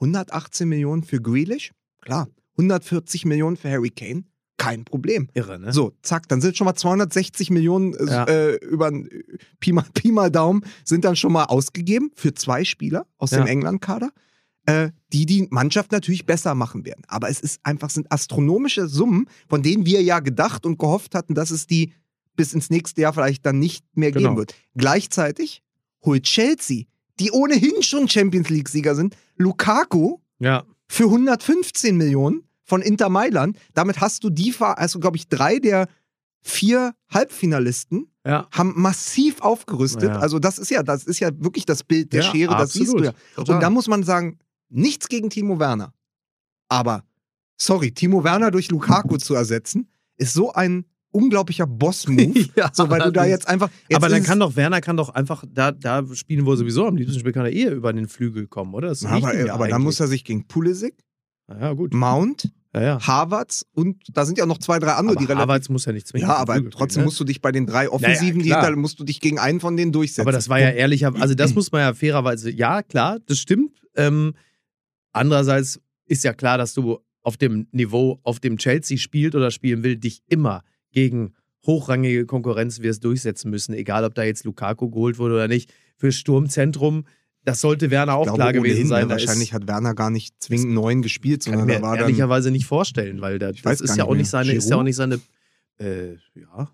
118 0.00 0.68
Millionen 0.68 1.02
für 1.02 1.20
Grealish? 1.20 1.72
Klar. 2.02 2.28
140 2.58 3.24
Millionen 3.24 3.56
für 3.56 3.70
Harry 3.70 3.90
Kane? 3.90 4.24
Kein 4.58 4.84
Problem. 4.84 5.28
Irre, 5.34 5.58
ne? 5.58 5.72
So, 5.72 5.92
zack, 6.02 6.28
dann 6.28 6.40
sind 6.40 6.56
schon 6.56 6.64
mal 6.64 6.74
260 6.74 7.50
Millionen 7.50 7.94
äh, 7.94 8.04
Ja. 8.06 8.24
äh, 8.24 8.54
über 8.56 8.88
äh, 8.90 9.04
Pi 9.60 9.72
mal, 9.72 9.84
Pi 9.92 10.10
mal 10.12 10.30
Daumen 10.30 10.62
sind 10.84 11.04
dann 11.04 11.14
schon 11.16 11.32
mal 11.32 11.44
ausgegeben 11.44 12.10
für 12.14 12.32
zwei 12.32 12.64
Spieler 12.64 13.06
aus 13.18 13.32
Ja. 13.32 13.38
dem 13.38 13.46
England-Kader, 13.48 14.10
äh, 14.66 14.90
die 15.12 15.26
die 15.26 15.46
Mannschaft 15.50 15.92
natürlich 15.92 16.26
besser 16.26 16.54
machen 16.54 16.84
werden. 16.84 17.02
Aber 17.08 17.28
es 17.28 17.40
ist 17.40 17.60
einfach, 17.64 17.88
sind 17.90 18.10
astronomische 18.12 18.88
Summen, 18.88 19.28
von 19.48 19.62
denen 19.62 19.86
wir 19.86 20.02
ja 20.02 20.20
gedacht 20.20 20.66
und 20.66 20.78
gehofft 20.78 21.14
hatten, 21.14 21.34
dass 21.34 21.50
es 21.50 21.66
die 21.66 21.92
bis 22.34 22.52
ins 22.52 22.68
nächste 22.68 23.00
Jahr 23.00 23.12
vielleicht 23.14 23.46
dann 23.46 23.58
nicht 23.58 23.84
mehr 23.94 24.12
Genau. 24.12 24.28
geben 24.30 24.36
wird. 24.38 24.54
Gleichzeitig 24.76 25.62
holt 26.04 26.24
Chelsea, 26.24 26.84
die 27.18 27.30
ohnehin 27.32 27.82
schon 27.82 28.08
Champions 28.08 28.50
League-Sieger 28.50 28.94
sind, 28.94 29.16
Lukaku 29.36 30.18
Ja. 30.38 30.64
für 30.86 31.04
115 31.10 31.96
Millionen 31.96 32.42
von 32.64 32.82
Inter 32.82 33.08
Mailand. 33.08 33.58
Damit 33.74 34.00
hast 34.00 34.22
du 34.24 34.30
die, 34.30 34.54
also 34.58 34.98
glaube 35.00 35.16
ich, 35.16 35.28
drei 35.28 35.58
der 35.58 35.88
vier 36.42 36.94
Halbfinalisten 37.12 38.06
Ja. 38.24 38.48
haben 38.52 38.72
massiv 38.76 39.40
aufgerüstet. 39.40 40.10
Ja. 40.10 40.18
Also 40.18 40.38
das 40.38 40.58
ist 40.58 40.70
ja, 40.70 40.82
das 40.82 41.04
ist 41.04 41.20
ja 41.20 41.30
wirklich 41.38 41.64
das 41.66 41.82
Bild 41.84 42.12
der 42.12 42.22
Ja, 42.22 42.30
Schere, 42.30 42.52
das 42.52 42.62
absolut. 42.76 42.86
siehst 42.88 42.98
du 42.98 43.04
ja. 43.04 43.12
Total. 43.34 43.54
Und 43.56 43.60
da 43.62 43.70
muss 43.70 43.88
man 43.88 44.02
sagen, 44.02 44.38
nichts 44.68 45.08
gegen 45.08 45.30
Timo 45.30 45.58
Werner. 45.58 45.92
Aber, 46.68 47.04
sorry, 47.56 47.92
Timo 47.92 48.24
Werner 48.24 48.50
durch 48.50 48.70
Lukaku 48.70 49.16
zu 49.18 49.34
ersetzen, 49.34 49.88
ist 50.16 50.32
so 50.32 50.52
ein 50.52 50.84
unglaublicher 51.10 51.66
Boss-Move. 51.66 52.48
Ja, 52.56 52.70
so, 52.72 52.88
weil 52.90 53.00
du 53.00 53.12
da 53.12 53.24
jetzt 53.24 53.48
einfach. 53.48 53.70
Jetzt 53.88 53.96
aber 53.96 54.08
dann 54.08 54.22
kann 54.22 54.38
doch, 54.40 54.56
Werner 54.56 54.80
kann 54.80 54.96
doch 54.96 55.10
einfach, 55.10 55.44
da, 55.50 55.72
da 55.72 56.04
spielen, 56.14 56.46
wo 56.46 56.52
er 56.52 56.56
sowieso 56.56 56.86
am 56.86 56.96
liebsten 56.96 57.18
spielt, 57.18 57.34
kann 57.34 57.44
er 57.46 57.52
eher 57.52 57.72
über 57.72 57.92
den 57.92 58.08
Flügel 58.08 58.46
kommen, 58.46 58.74
oder? 58.74 58.88
Das 58.88 59.04
aber, 59.04 59.34
ja 59.34 59.54
aber 59.54 59.68
dann 59.68 59.82
muss 59.82 60.00
er 60.00 60.08
sich 60.08 60.24
gegen 60.24 60.46
Pulisic, 60.46 60.94
Ja, 61.48 61.72
gut. 61.72 61.94
Mount, 61.94 62.50
Ja, 62.74 62.82
ja. 62.82 63.06
Havertz 63.06 63.64
und 63.72 64.02
da 64.12 64.24
sind 64.26 64.36
ja 64.38 64.46
noch 64.46 64.58
zwei, 64.58 64.78
drei 64.78 64.92
andere, 64.92 65.16
Aber 65.16 65.20
die 65.20 65.26
relativ 65.26 65.48
Havertz 65.48 65.68
muss 65.68 65.84
ja 65.86 65.92
nicht 65.92 66.06
zwingend 66.06 66.28
Ja, 66.28 66.36
aber 66.36 66.54
Flügel 66.54 66.70
trotzdem 66.70 66.88
spielen, 66.88 67.02
ne? 67.02 67.06
musst 67.06 67.20
du 67.20 67.24
dich 67.24 67.40
bei 67.40 67.52
den 67.52 67.66
drei 67.66 67.90
Offensiven, 67.90 68.42
die 68.42 68.48
klar. 68.48 68.64
hinter, 68.64 68.78
musst 68.78 68.98
du 69.00 69.04
dich 69.04 69.20
gegen 69.20 69.38
einen 69.38 69.60
von 69.60 69.76
denen 69.76 69.92
durchsetzen. 69.92 70.22
Aber 70.22 70.32
das 70.32 70.48
war 70.48 70.60
ja 70.60 70.70
ehrlicher, 70.70 71.14
also 71.18 71.34
das 71.34 71.54
muss 71.54 71.72
man 71.72 71.80
ja 71.82 71.94
fairerweise, 71.94 72.50
ja, 72.50 72.82
klar, 72.82 73.18
das 73.26 73.38
stimmt. 73.38 73.80
Ähm, 73.96 74.34
andererseits 75.16 75.80
ist 76.06 76.24
ja 76.24 76.32
klar, 76.32 76.58
dass 76.58 76.74
du 76.74 76.98
auf 77.22 77.36
dem 77.36 77.66
Niveau, 77.72 78.20
auf 78.22 78.38
dem 78.38 78.56
Chelsea 78.56 78.98
spielt 78.98 79.34
oder 79.34 79.50
spielen 79.50 79.82
will, 79.82 79.96
dich 79.96 80.22
immer 80.28 80.62
gegen 80.92 81.34
hochrangige 81.66 82.26
Konkurrenz 82.26 82.80
wirst 82.80 83.04
durchsetzen 83.04 83.50
müssen, 83.50 83.74
egal 83.74 84.04
ob 84.04 84.14
da 84.14 84.22
jetzt 84.22 84.44
Lukaku 84.44 84.88
geholt 84.88 85.18
wurde 85.18 85.34
oder 85.34 85.48
nicht. 85.48 85.72
Für 85.96 86.12
Sturmzentrum, 86.12 87.04
das 87.44 87.60
sollte 87.60 87.90
Werner 87.90 88.14
auch 88.14 88.24
glaube, 88.24 88.38
klar 88.38 88.52
gewesen 88.52 88.86
sein. 88.86 89.06
ne, 89.06 89.10
wahrscheinlich 89.10 89.52
hat 89.52 89.66
Werner 89.66 89.94
gar 89.94 90.10
nicht 90.10 90.34
zwingend 90.40 90.74
neun 90.74 91.02
gespielt, 91.02 91.44
kann 91.44 91.54
sondern 91.54 91.68
da 91.68 91.74
mir 91.76 91.82
war 91.82 91.96
ehrlicherweise 91.96 92.50
nicht 92.50 92.66
vorstellen, 92.66 93.20
weil 93.20 93.42
Ich 93.52 93.62
das 93.62 93.80
ist 93.80 93.96
ja 93.96 94.04
nicht 94.04 94.10
auch 94.10 94.14
nicht 94.14 94.32
mehr. 94.32 94.44
seine, 94.44 94.52
ist 94.52 94.70
ja 94.70 94.76
auch 94.76 94.82
nicht 94.82 94.96
seine, 94.96 95.20
ist 95.78 96.20
ja, 96.34 96.70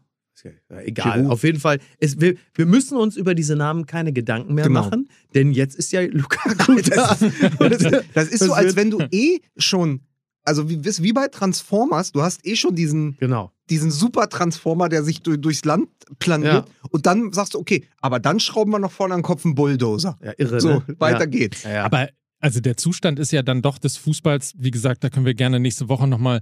egal. 0.68 1.20
Giroud. 1.20 1.32
Auf 1.32 1.44
jeden 1.44 1.60
Fall, 1.60 1.78
es, 1.98 2.20
wir, 2.20 2.34
wir 2.54 2.66
müssen 2.66 2.96
uns 2.96 3.16
über 3.16 3.34
diese 3.34 3.56
Namen 3.56 3.86
keine 3.86 4.12
Gedanken 4.12 4.54
mehr 4.54 4.66
Genau. 4.66 4.82
machen, 4.84 5.08
denn 5.34 5.52
jetzt 5.52 5.76
ist 5.76 5.92
ja 5.92 6.02
Lukaku 6.02 6.74
da. 6.90 7.16
das, 7.58 8.04
das 8.14 8.28
ist 8.28 8.44
so, 8.44 8.52
als 8.52 8.76
wenn 8.76 8.90
du 8.90 8.98
eh 9.10 9.40
schon, 9.56 10.00
also 10.44 10.68
wie, 10.68 10.82
wie 10.84 11.12
bei 11.12 11.28
Transformers, 11.28 12.12
du 12.12 12.22
hast 12.22 12.46
eh 12.46 12.56
schon 12.56 12.74
diesen, 12.74 13.16
Genau. 13.18 13.52
diesen 13.70 13.90
Super-Transformer, 13.90 14.88
der 14.88 15.04
sich 15.04 15.22
durch, 15.22 15.40
durchs 15.40 15.64
Land 15.64 15.88
planiert 16.18 16.66
und 16.90 17.06
dann 17.06 17.32
sagst 17.32 17.54
du, 17.54 17.58
okay, 17.58 17.84
aber 18.00 18.18
dann 18.18 18.40
schrauben 18.40 18.72
wir 18.72 18.78
noch 18.78 18.92
vorne 18.92 19.14
an 19.14 19.20
den 19.20 19.24
Kopf 19.24 19.44
einen 19.44 19.54
Bulldozer. 19.54 20.18
Ja, 20.22 20.32
irre. 20.38 20.60
So, 20.60 20.68
ne? 20.68 20.84
weiter 20.98 21.20
ja. 21.20 21.26
geht's. 21.26 21.62
Ja, 21.62 21.72
ja. 21.72 21.84
Aber 21.84 22.08
also 22.40 22.60
der 22.60 22.76
Zustand 22.76 23.20
ist 23.20 23.30
ja 23.30 23.42
dann 23.42 23.62
doch 23.62 23.78
des 23.78 23.96
Fußballs, 23.98 24.54
wie 24.58 24.72
gesagt, 24.72 25.04
da 25.04 25.10
können 25.10 25.26
wir 25.26 25.34
gerne 25.34 25.60
nächste 25.60 25.88
Woche 25.88 26.08
nochmal 26.08 26.40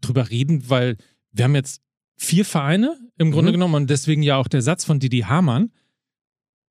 drüber 0.00 0.30
reden, 0.30 0.70
weil 0.70 0.96
wir 1.32 1.44
haben 1.44 1.54
jetzt 1.54 1.82
vier 2.16 2.44
Vereine 2.44 2.98
im 3.18 3.30
Grunde 3.32 3.50
Mhm. 3.50 3.54
genommen 3.54 3.74
und 3.74 3.90
deswegen 3.90 4.22
ja 4.22 4.36
auch 4.36 4.48
der 4.48 4.62
Satz 4.62 4.84
von 4.84 5.00
Didi 5.00 5.20
Hamann, 5.20 5.72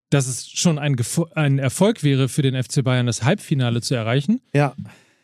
dass 0.09 0.27
es 0.27 0.49
schon 0.49 0.77
ein, 0.79 0.95
ein 1.35 1.59
Erfolg 1.59 2.03
wäre 2.03 2.27
für 2.29 2.41
den 2.41 2.61
FC 2.61 2.83
Bayern, 2.83 3.05
das 3.05 3.23
Halbfinale 3.23 3.81
zu 3.81 3.95
erreichen, 3.95 4.41
ja. 4.53 4.75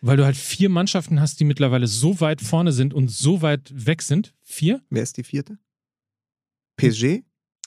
weil 0.02 0.16
du 0.18 0.24
halt 0.26 0.38
vier 0.38 0.70
Mannschaften 0.70 1.20
hast, 1.20 1.40
die 1.40 1.46
mittlerweile 1.46 1.88
so 1.88 2.20
weit 2.22 2.42
vorne 2.42 2.72
sind 2.72 2.94
und 2.94 3.10
so 3.12 3.42
weit 3.42 3.72
weg 3.74 4.02
sind. 4.02 4.34
Vier? 4.44 4.82
Wer 4.90 5.04
ist 5.04 5.18
die 5.18 5.24
vierte? 5.24 5.58
PSG, 6.78 7.24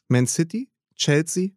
Man 0.08 0.26
City, 0.26 0.70
Chelsea. 0.96 1.50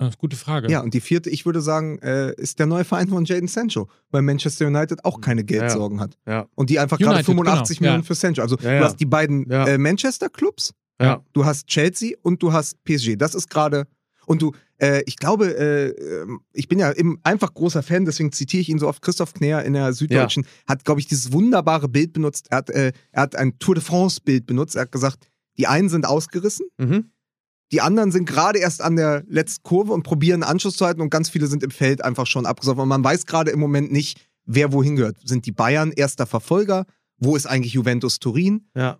Ah, 0.00 0.10
gute 0.16 0.36
Frage. 0.36 0.70
Ja, 0.70 0.80
und 0.80 0.94
die 0.94 1.00
vierte, 1.00 1.28
ich 1.28 1.44
würde 1.44 1.60
sagen, 1.60 1.98
äh, 1.98 2.32
ist 2.36 2.60
der 2.60 2.66
neue 2.66 2.84
Verein 2.84 3.08
von 3.08 3.24
Jaden 3.24 3.48
Sancho, 3.48 3.88
weil 4.12 4.22
Manchester 4.22 4.66
United 4.68 5.04
auch 5.04 5.20
keine 5.20 5.42
Geldsorgen 5.42 5.98
hat. 6.00 6.16
Ja. 6.26 6.46
Und 6.54 6.70
die 6.70 6.78
einfach 6.78 6.98
gerade 6.98 7.14
United, 7.16 7.26
85 7.26 7.78
genau, 7.78 7.86
Millionen 7.88 8.02
ja. 8.04 8.06
für 8.06 8.14
Sancho. 8.14 8.42
Also 8.42 8.56
Ja, 8.60 8.72
ja. 8.74 8.78
du 8.78 8.84
hast 8.84 9.00
die 9.00 9.06
beiden 9.06 9.50
Ja. 9.50 9.66
äh, 9.66 9.76
Manchester-Clubs, 9.78 10.72
Ja. 11.00 11.24
du 11.32 11.44
hast 11.44 11.66
Chelsea 11.66 12.16
und 12.22 12.42
du 12.42 12.52
hast 12.52 12.82
PSG. 12.84 13.16
Das 13.16 13.34
ist 13.34 13.50
gerade. 13.50 13.86
Und 14.26 14.42
du, 14.42 14.52
äh, 14.80 15.02
ich 15.06 15.16
glaube, 15.16 15.46
äh, 15.58 15.88
ähm, 15.88 16.42
ich 16.52 16.68
bin 16.68 16.78
ja 16.78 16.92
eben 16.92 17.18
einfach 17.24 17.52
großer 17.54 17.82
Fan, 17.82 18.04
deswegen 18.04 18.30
zitiere 18.30 18.60
ich 18.60 18.68
ihn 18.68 18.78
so 18.78 18.86
oft. 18.86 19.00
Christoph 19.02 19.32
Kner 19.34 19.64
in 19.64 19.72
der 19.72 19.92
Süddeutschen 19.94 20.46
hat, 20.68 20.84
glaube 20.84 21.00
ich, 21.00 21.06
dieses 21.08 21.32
wunderbare 21.32 21.88
Bild 21.88 22.12
benutzt. 22.12 22.46
Er 22.50 22.58
hat, 22.58 22.70
äh, 22.70 22.92
er 23.10 23.22
hat 23.22 23.34
ein 23.36 23.58
Tour 23.58 23.74
de 23.74 23.82
France-Bild 23.82 24.46
benutzt. 24.46 24.76
Er 24.76 24.82
hat 24.82 24.92
gesagt, 24.92 25.26
die 25.56 25.66
einen 25.66 25.88
sind 25.88 26.06
ausgerissen, 26.06 26.66
Mhm. 26.76 27.10
Die 27.72 27.80
anderen 27.80 28.10
sind 28.12 28.26
gerade 28.26 28.58
erst 28.58 28.80
an 28.82 28.96
der 28.96 29.24
letzten 29.28 29.62
Kurve 29.62 29.92
und 29.92 30.02
probieren 30.02 30.42
Anschluss 30.42 30.76
zu 30.76 30.86
halten 30.86 31.00
und 31.00 31.10
ganz 31.10 31.28
viele 31.28 31.46
sind 31.46 31.62
im 31.62 31.70
Feld 31.70 32.02
einfach 32.04 32.26
schon 32.26 32.46
abgesoffen. 32.46 32.80
Und 32.82 32.88
man 32.88 33.04
weiß 33.04 33.26
gerade 33.26 33.50
im 33.50 33.60
Moment 33.60 33.92
nicht, 33.92 34.26
wer 34.46 34.72
wohin 34.72 34.96
gehört. 34.96 35.16
Sind 35.24 35.44
die 35.46 35.52
Bayern 35.52 35.92
erster 35.92 36.26
Verfolger? 36.26 36.86
Wo 37.18 37.36
ist 37.36 37.46
eigentlich 37.46 37.74
Juventus 37.74 38.18
Turin? 38.20 38.68
Ja. 38.74 38.98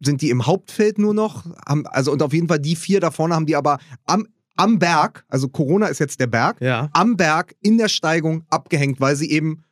Sind 0.00 0.22
die 0.22 0.30
im 0.30 0.46
Hauptfeld 0.46 0.98
nur 0.98 1.12
noch? 1.12 1.44
Haben, 1.66 1.86
also 1.88 2.12
und 2.12 2.22
auf 2.22 2.32
jeden 2.32 2.48
Fall 2.48 2.60
die 2.60 2.76
vier 2.76 3.00
da 3.00 3.10
vorne 3.10 3.34
haben 3.34 3.46
die 3.46 3.56
aber 3.56 3.78
am, 4.06 4.26
am 4.56 4.78
Berg, 4.78 5.24
also 5.28 5.48
Corona 5.48 5.86
ist 5.88 5.98
jetzt 5.98 6.20
der 6.20 6.28
Berg, 6.28 6.60
Ja. 6.60 6.88
am 6.92 7.16
Berg 7.16 7.54
in 7.60 7.78
der 7.78 7.88
Steigung 7.88 8.44
abgehängt, 8.48 9.00
weil 9.00 9.16
sie 9.16 9.30
eben, 9.30 9.64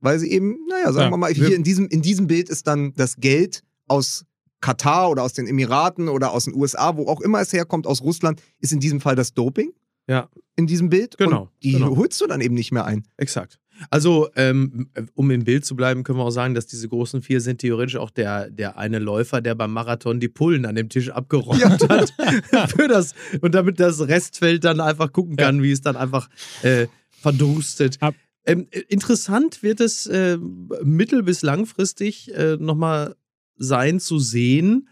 weil 0.00 0.18
sie 0.18 0.30
eben, 0.30 0.56
naja, 0.68 0.92
sagen 0.92 1.06
Ja, 1.06 1.10
wir 1.10 1.16
mal, 1.18 1.32
hier 1.32 1.54
in 1.54 1.62
diesem, 1.64 1.88
in 1.88 2.00
diesem 2.00 2.26
Bild 2.26 2.48
ist 2.48 2.66
dann 2.66 2.94
das 2.94 3.16
Geld 3.16 3.62
aus 3.88 4.24
Katar 4.62 5.10
oder 5.10 5.22
aus 5.22 5.34
den 5.34 5.46
Emiraten 5.46 6.08
oder 6.08 6.32
aus 6.32 6.44
den 6.46 6.54
USA, 6.54 6.96
wo 6.96 7.06
auch 7.08 7.20
immer 7.20 7.40
es 7.42 7.52
herkommt, 7.52 7.86
aus 7.86 8.00
Russland, 8.00 8.40
ist 8.60 8.72
in 8.72 8.80
diesem 8.80 9.00
Fall 9.02 9.14
das 9.16 9.34
Doping. 9.34 9.72
Ja. 10.08 10.28
In 10.56 10.66
diesem 10.66 10.88
Bild. 10.88 11.18
Genau, 11.18 11.42
Und 11.42 11.50
die 11.62 11.72
genau. 11.72 11.94
holst 11.96 12.18
du 12.20 12.26
dann 12.26 12.40
eben 12.40 12.54
nicht 12.54 12.72
mehr 12.72 12.84
ein. 12.86 13.04
Exakt. 13.18 13.58
Also, 13.90 14.28
ähm, 14.36 14.90
um 15.14 15.30
im 15.30 15.44
Bild 15.44 15.64
zu 15.64 15.74
bleiben, 15.76 16.02
können 16.04 16.18
wir 16.18 16.24
auch 16.24 16.30
sagen, 16.30 16.54
dass 16.54 16.66
diese 16.66 16.88
großen 16.88 17.22
vier 17.22 17.40
sind 17.40 17.58
theoretisch 17.60 17.96
auch 17.96 18.10
der, 18.10 18.50
der 18.50 18.76
eine 18.78 18.98
Läufer, 18.98 19.40
der 19.40 19.54
beim 19.54 19.72
Marathon 19.72 20.20
die 20.20 20.28
Pullen 20.28 20.66
an 20.66 20.74
dem 20.74 20.88
Tisch 20.88 21.10
abgeräumt 21.10 21.60
Ja. 21.60 21.70
hat. 21.88 22.12
Für 22.70 22.88
das, 22.88 23.14
und 23.40 23.54
damit 23.54 23.80
das 23.80 24.00
Restfeld 24.06 24.64
dann 24.64 24.80
einfach 24.80 25.12
gucken 25.12 25.36
kann, 25.36 25.62
wie 25.62 25.72
es 25.72 25.80
dann 25.80 25.96
einfach 25.96 26.28
äh, 26.62 26.86
verdurustet. 27.10 27.96
Ab- 28.00 28.14
Ähm, 28.44 28.66
äh, 28.72 28.80
interessant 28.88 29.62
wird 29.62 29.80
es 29.80 30.06
äh, 30.06 30.36
mittel- 30.82 31.22
bis 31.22 31.42
langfristig 31.42 32.34
äh, 32.34 32.56
nochmal 32.58 33.14
sein 33.56 34.00
zu 34.00 34.18
sehen, 34.18 34.88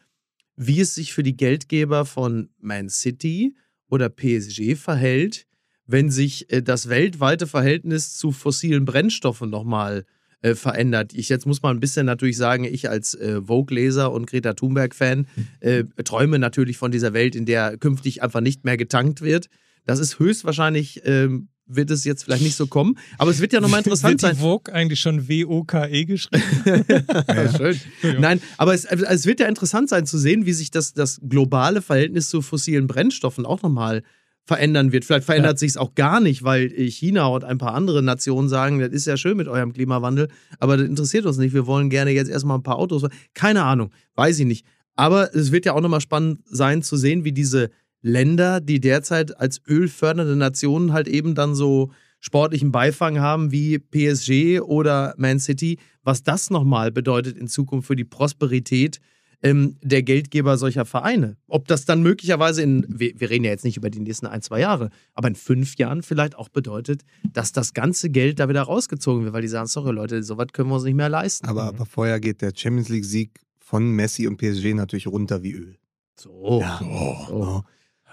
wie 0.57 0.81
es 0.81 0.95
sich 0.95 1.13
für 1.13 1.23
die 1.23 1.37
Geldgeber 1.37 2.05
von 2.05 2.51
Man 2.59 2.89
City 2.89 3.57
oder 3.89 4.09
PSG 4.09 4.77
verhält, 4.77 5.47
wenn 5.87 6.11
sich 6.11 6.53
äh, 6.53 6.63
das 6.63 6.89
weltweite 6.89 7.47
Verhältnis 7.47 8.17
zu 8.17 8.33
fossilen 8.33 8.85
Brennstoffen 8.85 9.51
nochmal 9.51 10.05
äh, 10.43 10.55
verändert. 10.55 11.13
Ich 11.15 11.29
jetzt 11.29 11.47
muss 11.47 11.63
mal 11.63 11.71
ein 11.71 11.81
bisschen 11.81 12.07
natürlich 12.07 12.37
sagen, 12.37 12.65
ich 12.65 12.89
als 12.89 13.15
äh, 13.15 13.43
Vogue-Leser 13.43 14.11
und 14.13 14.27
Greta 14.27 14.55
Thunberg-Fan 14.55 15.27
äh, 15.61 15.85
träume 16.05 16.39
natürlich 16.39 16.79
von 16.79 16.91
dieser 16.91 17.13
Welt, 17.13 17.37
in 17.37 17.47
der 17.47 17.77
künftig 17.77 18.23
einfach 18.23 18.41
nicht 18.41 18.65
mehr 18.65 18.77
getankt 18.77 19.21
wird. 19.21 19.49
Das 19.85 19.99
ist 19.99 20.19
höchstwahrscheinlich, 20.19 21.03
ähm, 21.05 21.49
wird 21.75 21.91
es 21.91 22.05
jetzt 22.05 22.25
vielleicht 22.25 22.43
nicht 22.43 22.57
so 22.57 22.67
kommen. 22.67 22.99
Aber 23.19 23.31
es 23.31 23.41
wird 23.41 23.53
ja 23.53 23.61
nochmal 23.61 23.79
interessant 23.85 24.13
Wird 24.13 24.21
sein. 24.21 24.37
die 24.37 24.41
Vogue 24.41 24.73
eigentlich 24.73 25.01
schon 25.01 25.29
W-O-K-E 25.29 26.05
geschrieben? 26.05 26.43
Ja, 27.29 27.57
schön. 27.57 27.81
Nein, 28.21 28.41
aber 28.57 28.75
es, 28.75 28.87
also 28.87 29.05
es 29.05 29.27
wird 29.27 29.41
ja 29.41 29.47
interessant 29.47 29.89
sein 29.89 30.07
zu 30.07 30.19
sehen, 30.19 30.47
wie 30.47 30.53
sich 30.53 30.71
das, 30.71 30.93
das 30.93 31.21
globale 31.27 31.83
Verhältnis 31.83 32.29
zu 32.29 32.43
fossilen 32.43 32.87
Brennstoffen 32.87 33.47
auch 33.47 33.63
nochmal 33.63 34.03
verändern 34.45 34.93
wird. 34.93 35.05
Vielleicht 35.05 35.25
verändert 35.25 35.59
sich 35.59 35.71
es 35.71 35.77
auch 35.77 35.95
gar 35.95 36.21
nicht, 36.21 36.43
weil 36.43 36.73
äh, 36.73 36.91
China 36.91 37.27
und 37.27 37.45
ein 37.45 37.59
paar 37.59 37.75
andere 37.75 38.03
Nationen 38.03 38.49
sagen, 38.49 38.81
das 38.81 38.91
ist 38.91 39.07
ja 39.07 39.17
schön 39.17 39.37
mit 39.37 39.49
eurem 39.49 39.73
Klimawandel, 39.73 40.29
aber 40.59 40.77
das 40.77 40.89
interessiert 40.89 41.27
uns 41.27 41.37
nicht. 41.37 41.55
Wir 41.55 41.67
wollen 41.67 41.91
gerne 41.91 42.11
jetzt 42.11 42.31
erstmal 42.31 42.59
ein 42.59 42.63
paar 42.63 42.77
Autos. 42.79 43.07
Keine 43.35 43.63
Ahnung, 43.63 43.93
weiß 44.17 44.39
ich 44.41 44.47
nicht. 44.47 44.67
Aber 44.97 45.35
es 45.35 45.53
wird 45.53 45.67
ja 45.67 45.75
auch 45.75 45.81
nochmal 45.81 46.01
spannend 46.01 46.41
sein 46.47 46.83
zu 46.83 46.97
sehen, 46.97 47.25
wie 47.25 47.33
diese 47.33 47.71
Länder, 48.03 48.61
die 48.61 48.81
derzeit 48.81 49.39
als 49.39 49.61
ölfördernde 49.67 50.37
Nationen 50.37 50.93
halt 50.93 51.09
eben 51.09 51.35
dann 51.35 51.55
so 51.55 51.91
sportlichen 52.21 52.73
Beifang 52.73 53.19
haben 53.19 53.51
wie 53.51 53.79
PSG 53.79 54.61
oder 54.61 55.15
Man 55.17 55.39
City, 55.39 55.79
was 56.03 56.23
das 56.23 56.51
nochmal 56.51 56.91
bedeutet 56.91 57.37
in 57.37 57.49
Zukunft 57.49 57.87
für 57.87 57.97
die 57.97 58.05
Prosperität 58.05 59.01
ähm, 59.43 59.77
der 59.83 60.03
Geldgeber 60.03 60.59
solcher 60.59 60.85
Vereine. 60.85 61.37
Ob 61.47 61.67
das 61.67 61.87
dann 61.87 62.03
möglicherweise 62.03 62.63
in, 62.63 62.85
wir, 62.89 63.13
wir 63.19 63.31
reden 63.31 63.45
ja 63.45 63.51
jetzt 63.51 63.65
nicht 63.65 63.77
über 63.77 63.89
die 63.89 64.01
nächsten 64.01 64.27
ein, 64.27 64.43
zwei 64.43 64.61
Jahre, 64.61 64.91
aber 65.15 65.29
in 65.29 65.35
fünf 65.35 65.77
Jahren 65.77 66.03
vielleicht 66.03 66.37
auch 66.37 66.51
bedeutet, 66.51 67.03
dass 67.33 67.53
das 67.53 67.73
ganze 67.73 68.11
Geld 68.11 68.39
da 68.39 68.49
wieder 68.49 68.63
rausgezogen 68.63 69.25
wird, 69.25 69.33
weil 69.33 69.43
die 69.43 69.49
sagen, 69.49 69.67
sorry 69.67 69.93
Leute, 69.93 70.23
sowas 70.23 70.49
können 70.53 70.69
wir 70.69 70.75
uns 70.75 70.85
nicht 70.85 70.95
mehr 70.95 71.09
leisten. 71.09 71.47
Aber, 71.47 71.65
aber 71.65 71.87
vorher 71.87 72.21
geht 72.21 72.43
der 72.43 72.53
Champions 72.55 72.91
League-Sieg 72.91 73.41
von 73.61 73.91
Messi 73.91 74.27
und 74.27 74.37
PSG 74.37 74.75
natürlich 74.75 75.07
runter 75.07 75.43
wie 75.43 75.53
Öl. 75.53 75.79
so. 76.17 76.61
Ja. 76.61 76.81
so. 77.29 77.65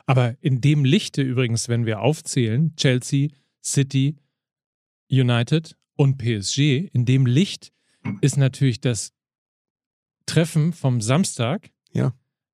Aber 0.08 0.36
in 0.42 0.62
dem 0.62 0.84
Lichte 0.86 1.22
übrigens, 1.22 1.70
wenn 1.70 1.86
wir 1.86 2.00
aufzählen, 2.02 2.76
Chelsea, 2.76 3.30
City, 3.64 4.16
United 5.12 5.78
und 5.96 6.18
PSG, 6.18 6.90
in 6.94 7.06
dem 7.06 7.26
Licht 7.26 7.72
ist 8.22 8.38
natürlich 8.38 8.82
das 8.82 9.12
Treffen 10.26 10.74
vom 10.74 11.02
Samstag 11.02 11.72
Ja. 11.94 12.14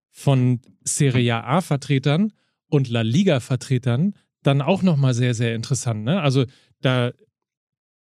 von 0.09 0.61
Serie 0.83 1.43
A-Vertretern 1.43 2.33
und 2.67 2.89
La 2.89 3.01
Liga-Vertretern 3.01 4.13
dann 4.41 4.61
auch 4.61 4.81
nochmal 4.83 5.13
sehr, 5.13 5.33
sehr 5.33 5.55
interessant. 5.55 6.03
Ne? 6.03 6.21
Also 6.21 6.45
da, 6.81 7.13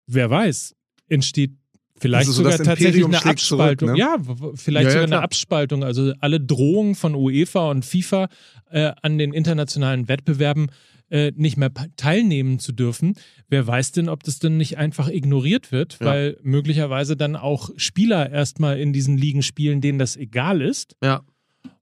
wer 0.07 0.29
weiß, 0.29 0.75
entsteht 1.07 1.55
vielleicht 1.99 2.27
Also 2.27 2.31
so 2.31 2.43
sogar 2.43 2.57
tatsächlich 2.57 3.05
eine 3.05 3.17
schlägt 3.17 3.39
zurück, 3.39 3.61
Abspaltung. 3.61 3.91
ne? 3.93 3.97
Ja, 3.99 4.17
vielleicht 4.55 4.83
Ja, 4.85 4.89
ja, 4.89 4.91
sogar 4.91 5.07
klar. 5.07 5.17
eine 5.19 5.23
Abspaltung. 5.23 5.83
Also 5.83 6.13
alle 6.19 6.39
Drohungen 6.39 6.95
von 6.95 7.15
UEFA 7.15 7.69
und 7.71 7.85
FIFA 7.85 8.27
äh, 8.71 8.91
an 9.01 9.17
den 9.17 9.33
internationalen 9.33 10.07
Wettbewerben 10.07 10.67
äh, 11.11 11.31
nicht 11.35 11.55
mehr 11.57 11.71
teilnehmen 11.97 12.57
zu 12.59 12.71
dürfen. 12.71 13.13
Wer 13.47 13.65
weiß 13.67 13.91
denn, 13.91 14.09
ob 14.09 14.23
das 14.23 14.39
denn 14.39 14.57
nicht 14.57 14.77
einfach 14.79 15.07
ignoriert 15.07 15.71
wird, 15.71 15.97
Ja. 16.01 16.07
weil 16.07 16.37
möglicherweise 16.41 17.15
dann 17.15 17.35
auch 17.35 17.69
Spieler 17.77 18.29
erstmal 18.31 18.79
in 18.79 18.91
diesen 18.91 19.15
Ligen 19.17 19.43
spielen, 19.43 19.81
denen 19.81 19.99
das 19.99 20.17
egal 20.17 20.61
ist. 20.61 20.95
Ja. 21.03 21.21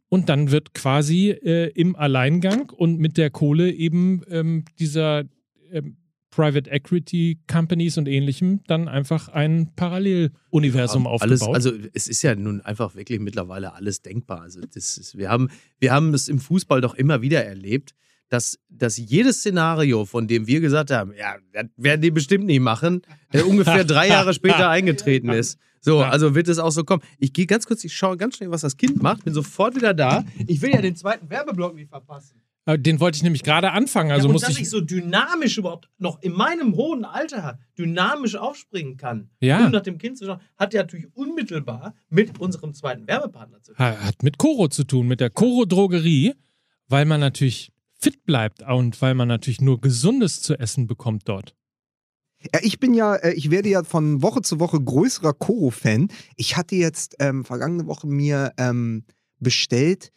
Und 0.09 0.30
dann 0.30 0.51
wird 0.51 0.74
quasi 0.76 1.30
äh, 1.32 1.72
im 1.74 1.95
Alleingang 1.95 2.70
und 2.70 2.99
mit 2.99 3.18
der 3.18 3.30
Kohle 3.32 3.72
eben 3.72 4.22
ähm, 4.30 4.66
dieser 4.78 5.24
ähm, 5.72 5.97
Private 6.36 6.69
Equity 6.69 7.39
Companies 7.47 7.97
und 7.97 8.07
ähnlichem 8.07 8.61
dann 8.65 8.88
einfach 8.88 9.29
ein 9.29 9.71
Paralleluniversum 9.75 11.05
alles, 11.05 11.41
aufgebaut. 11.41 11.55
also 11.55 11.71
es 11.93 12.07
ist 12.07 12.23
ja 12.23 12.36
nun 12.36 12.61
einfach 12.61 12.95
wirklich 12.95 13.19
mittlerweile 13.19 13.73
alles 13.73 14.01
denkbar. 14.01 14.41
Also 14.41 14.61
das 14.61 14.97
ist, 14.97 15.17
wir 15.17 15.29
haben, 15.29 15.49
wir 15.79 15.91
haben 15.91 16.13
es 16.13 16.27
im 16.27 16.39
Fußball 16.39 16.81
doch 16.81 16.95
immer 16.95 17.21
wieder 17.21 17.45
erlebt, 17.45 17.93
dass, 18.29 18.57
dass 18.69 18.97
jedes 18.97 19.38
Szenario, 19.39 20.05
von 20.05 20.27
dem 20.27 20.47
wir 20.47 20.59
gesagt 20.59 20.89
haben, 20.89 21.13
ja, 21.15 21.36
das 21.51 21.65
werden 21.77 22.01
die 22.01 22.09
bestimmt 22.09 22.45
nie 22.45 22.59
machen, 22.59 23.03
äh, 23.31 23.43
ungefähr 23.43 23.84
drei 23.86 24.07
Jahre 24.07 24.34
später 24.34 24.69
eingetreten 24.69 25.29
ist. 25.29 25.59
So, 25.81 25.99
also 25.99 26.34
wird 26.34 26.47
es 26.47 26.57
auch 26.59 26.71
so 26.71 26.84
kommen. 26.84 27.03
Ich 27.19 27.34
gehe 27.34 27.45
ganz 27.45 27.67
kurz, 27.67 27.84
ich 27.84 27.93
schaue 27.93 28.17
ganz 28.17 28.38
schnell, 28.38 28.49
was 28.49 28.61
das 28.61 28.77
Kind 28.77 29.03
macht, 29.03 29.25
bin 29.25 29.34
sofort 29.34 29.75
wieder 29.75 29.93
da. 29.93 30.23
Ich 30.47 30.61
will 30.61 30.71
ja 30.71 30.81
den 30.81 30.95
zweiten 30.95 31.29
Werbeblock 31.29 31.75
nicht 31.75 31.89
verpassen. 31.89 32.41
Äh, 32.66 32.80
Den 32.80 32.99
wollte 32.99 33.18
ich 33.18 33.24
nämlich 33.24 33.43
gerade 33.43 33.72
anfangen. 33.72 34.11
Also 34.11 34.26
ja, 34.26 34.30
und 34.30 34.34
muss 34.34 34.41
dass 34.43 34.51
ich. 34.51 34.61
ich 34.61 34.70
so 34.70 34.80
dynamisch 34.82 35.57
überhaupt 35.57 35.89
noch 35.97 36.22
in 36.22 36.32
meinem 36.34 36.76
hohen 36.76 37.03
Alter 37.05 37.59
dynamisch 37.78 38.36
aufspringen 38.36 38.95
kann, 38.97 39.30
Ja. 39.41 39.66
um 39.66 39.72
nach 39.72 39.82
dem 39.82 39.97
Kind 39.97 40.18
zu 40.18 40.26
schauen, 40.26 40.39
hat 40.57 40.74
ja 40.74 40.82
natürlich 40.84 41.07
unmittelbar 41.14 41.93
mit 42.09 42.39
unserem 42.39 42.74
zweiten 42.74 43.05
Werbepartner 43.07 43.61
zu 43.61 43.74
tun. 43.74 43.80
Ha- 43.86 43.97
Hat 43.99 44.24
mit 44.24 44.38
Koro 44.38 44.68
zu 44.70 44.84
tun, 44.86 45.07
mit 45.07 45.20
der 45.20 45.30
Koro 45.30 45.66
Drogerie, 45.66 46.34
weil 46.88 47.05
man 47.05 47.20
natürlich 47.20 47.72
fit 47.99 48.24
bleibt 48.26 48.61
und 48.64 49.01
weil 49.01 49.14
man 49.16 49.28
natürlich 49.28 49.61
nur 49.61 49.80
Gesundes 49.82 50.41
zu 50.41 50.55
essen 50.59 50.88
bekommt 50.88 51.24
dort. 51.28 51.55
Ja, 52.53 52.59
ich 52.61 52.80
bin 52.80 52.93
ja, 52.93 53.16
äh, 53.16 53.34
ich 53.34 53.51
werde 53.51 53.70
ja 53.70 53.84
von 53.84 54.22
Woche 54.22 54.41
zu 54.41 54.59
Woche 54.59 54.80
größerer 54.82 55.34
Koro-Fan. 55.34 56.09
Ich 56.36 56.57
hatte 56.57 56.76
jetzt 56.76 57.16
ähm, 57.20 57.45
vergangene 57.45 57.88
Woche 57.88 58.05
mir 58.07 58.51
ähm, 58.57 59.05
bestellt 59.39 60.11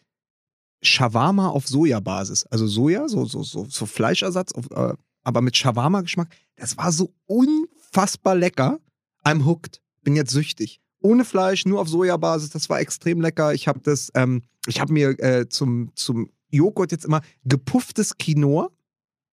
Shawarma 0.81 1.49
auf 1.49 1.67
Sojabasis. 1.67 2.45
Also 2.45 2.67
Soja, 2.67 3.07
so, 3.07 3.25
so, 3.25 3.43
so, 3.43 3.65
so 3.69 3.85
Fleischersatz, 3.85 4.51
auf, 4.53 4.69
äh, 4.71 4.93
aber 5.23 5.41
mit 5.41 5.57
Shawarma-Geschmack. 5.57 6.29
Das 6.55 6.77
war 6.77 6.91
so 6.91 7.13
unfassbar 7.25 8.35
lecker. 8.35 8.79
I'm 9.25 9.45
hooked. 9.45 9.81
Bin 10.03 10.15
jetzt 10.15 10.31
süchtig. 10.31 10.79
Ohne 11.01 11.25
Fleisch, 11.25 11.65
nur 11.65 11.81
auf 11.81 11.89
Sojabasis. 11.89 12.49
Das 12.49 12.69
war 12.69 12.79
extrem 12.79 13.21
lecker. 13.21 13.53
Ich 13.53 13.67
habe 13.67 13.79
das, 13.81 14.11
ähm, 14.15 14.43
ich 14.67 14.79
habe 14.79 14.93
mir 14.93 15.19
äh, 15.19 15.49
zum, 15.49 15.91
zum 15.95 16.29
Joghurt 16.49 16.91
jetzt 16.91 17.05
immer 17.05 17.21
gepufftes 17.43 18.17
Quinoa. 18.17 18.69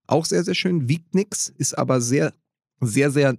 Auch 0.06 0.26
sehr, 0.26 0.44
sehr 0.44 0.54
schön. 0.54 0.88
Wiegt 0.88 1.14
nix, 1.14 1.48
ist 1.48 1.78
aber 1.78 2.00
sehr 2.00 2.32
sehr, 2.80 3.10
sehr 3.10 3.36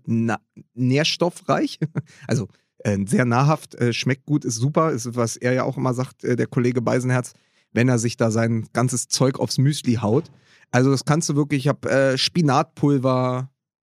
nährstoffreich. 0.73 1.79
Also 2.27 2.47
äh, 2.79 2.97
sehr 3.05 3.25
nahrhaft, 3.25 3.75
äh, 3.75 3.93
schmeckt 3.93 4.25
gut, 4.25 4.45
ist 4.45 4.55
super. 4.55 4.91
Ist, 4.91 5.15
was 5.15 5.37
er 5.37 5.53
ja 5.53 5.63
auch 5.63 5.77
immer 5.77 5.93
sagt, 5.93 6.23
äh, 6.23 6.35
der 6.35 6.47
Kollege 6.47 6.81
Beisenherz, 6.81 7.33
wenn 7.75 7.89
er 7.89 7.99
sich 7.99 8.17
da 8.17 8.31
sein 8.31 8.67
ganzes 8.73 9.07
Zeug 9.07 9.39
aufs 9.39 9.57
Müsli 9.57 9.95
haut. 9.95 10.25
Also 10.71 10.91
das 10.91 11.05
kannst 11.05 11.29
du 11.29 11.35
wirklich, 11.35 11.65
ich 11.65 11.67
habe 11.67 11.89
äh, 11.89 12.17
Spinatpulver, 12.17 13.49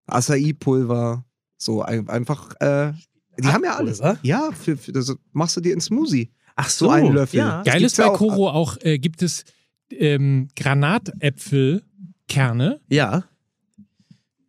Acai-Pulver, 0.06 1.24
so 1.56 1.82
ein, 1.82 2.08
einfach, 2.08 2.54
äh, 2.60 2.92
die 3.40 3.46
haben 3.48 3.64
ja 3.64 3.76
alles. 3.76 3.98
Pulver? 4.00 4.18
Ja, 4.22 4.50
für, 4.52 4.76
für 4.76 4.92
das 4.92 5.14
machst 5.32 5.56
du 5.56 5.60
dir 5.60 5.72
ins 5.74 5.86
Smoothie. 5.86 6.30
Ach 6.56 6.68
So 6.68 6.90
einen 6.90 7.12
Löffel. 7.14 7.38
Ja. 7.38 7.62
Geil 7.62 7.82
ist 7.84 7.96
bei 7.96 8.02
ja 8.04 8.10
auch- 8.10 8.18
Koro 8.18 8.48
auch, 8.50 8.76
äh, 8.80 8.98
gibt 8.98 9.22
es 9.22 9.44
ähm, 9.90 10.48
Granatäpfelkerne, 10.56 12.80
ja. 12.88 13.24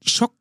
Schock 0.05 0.34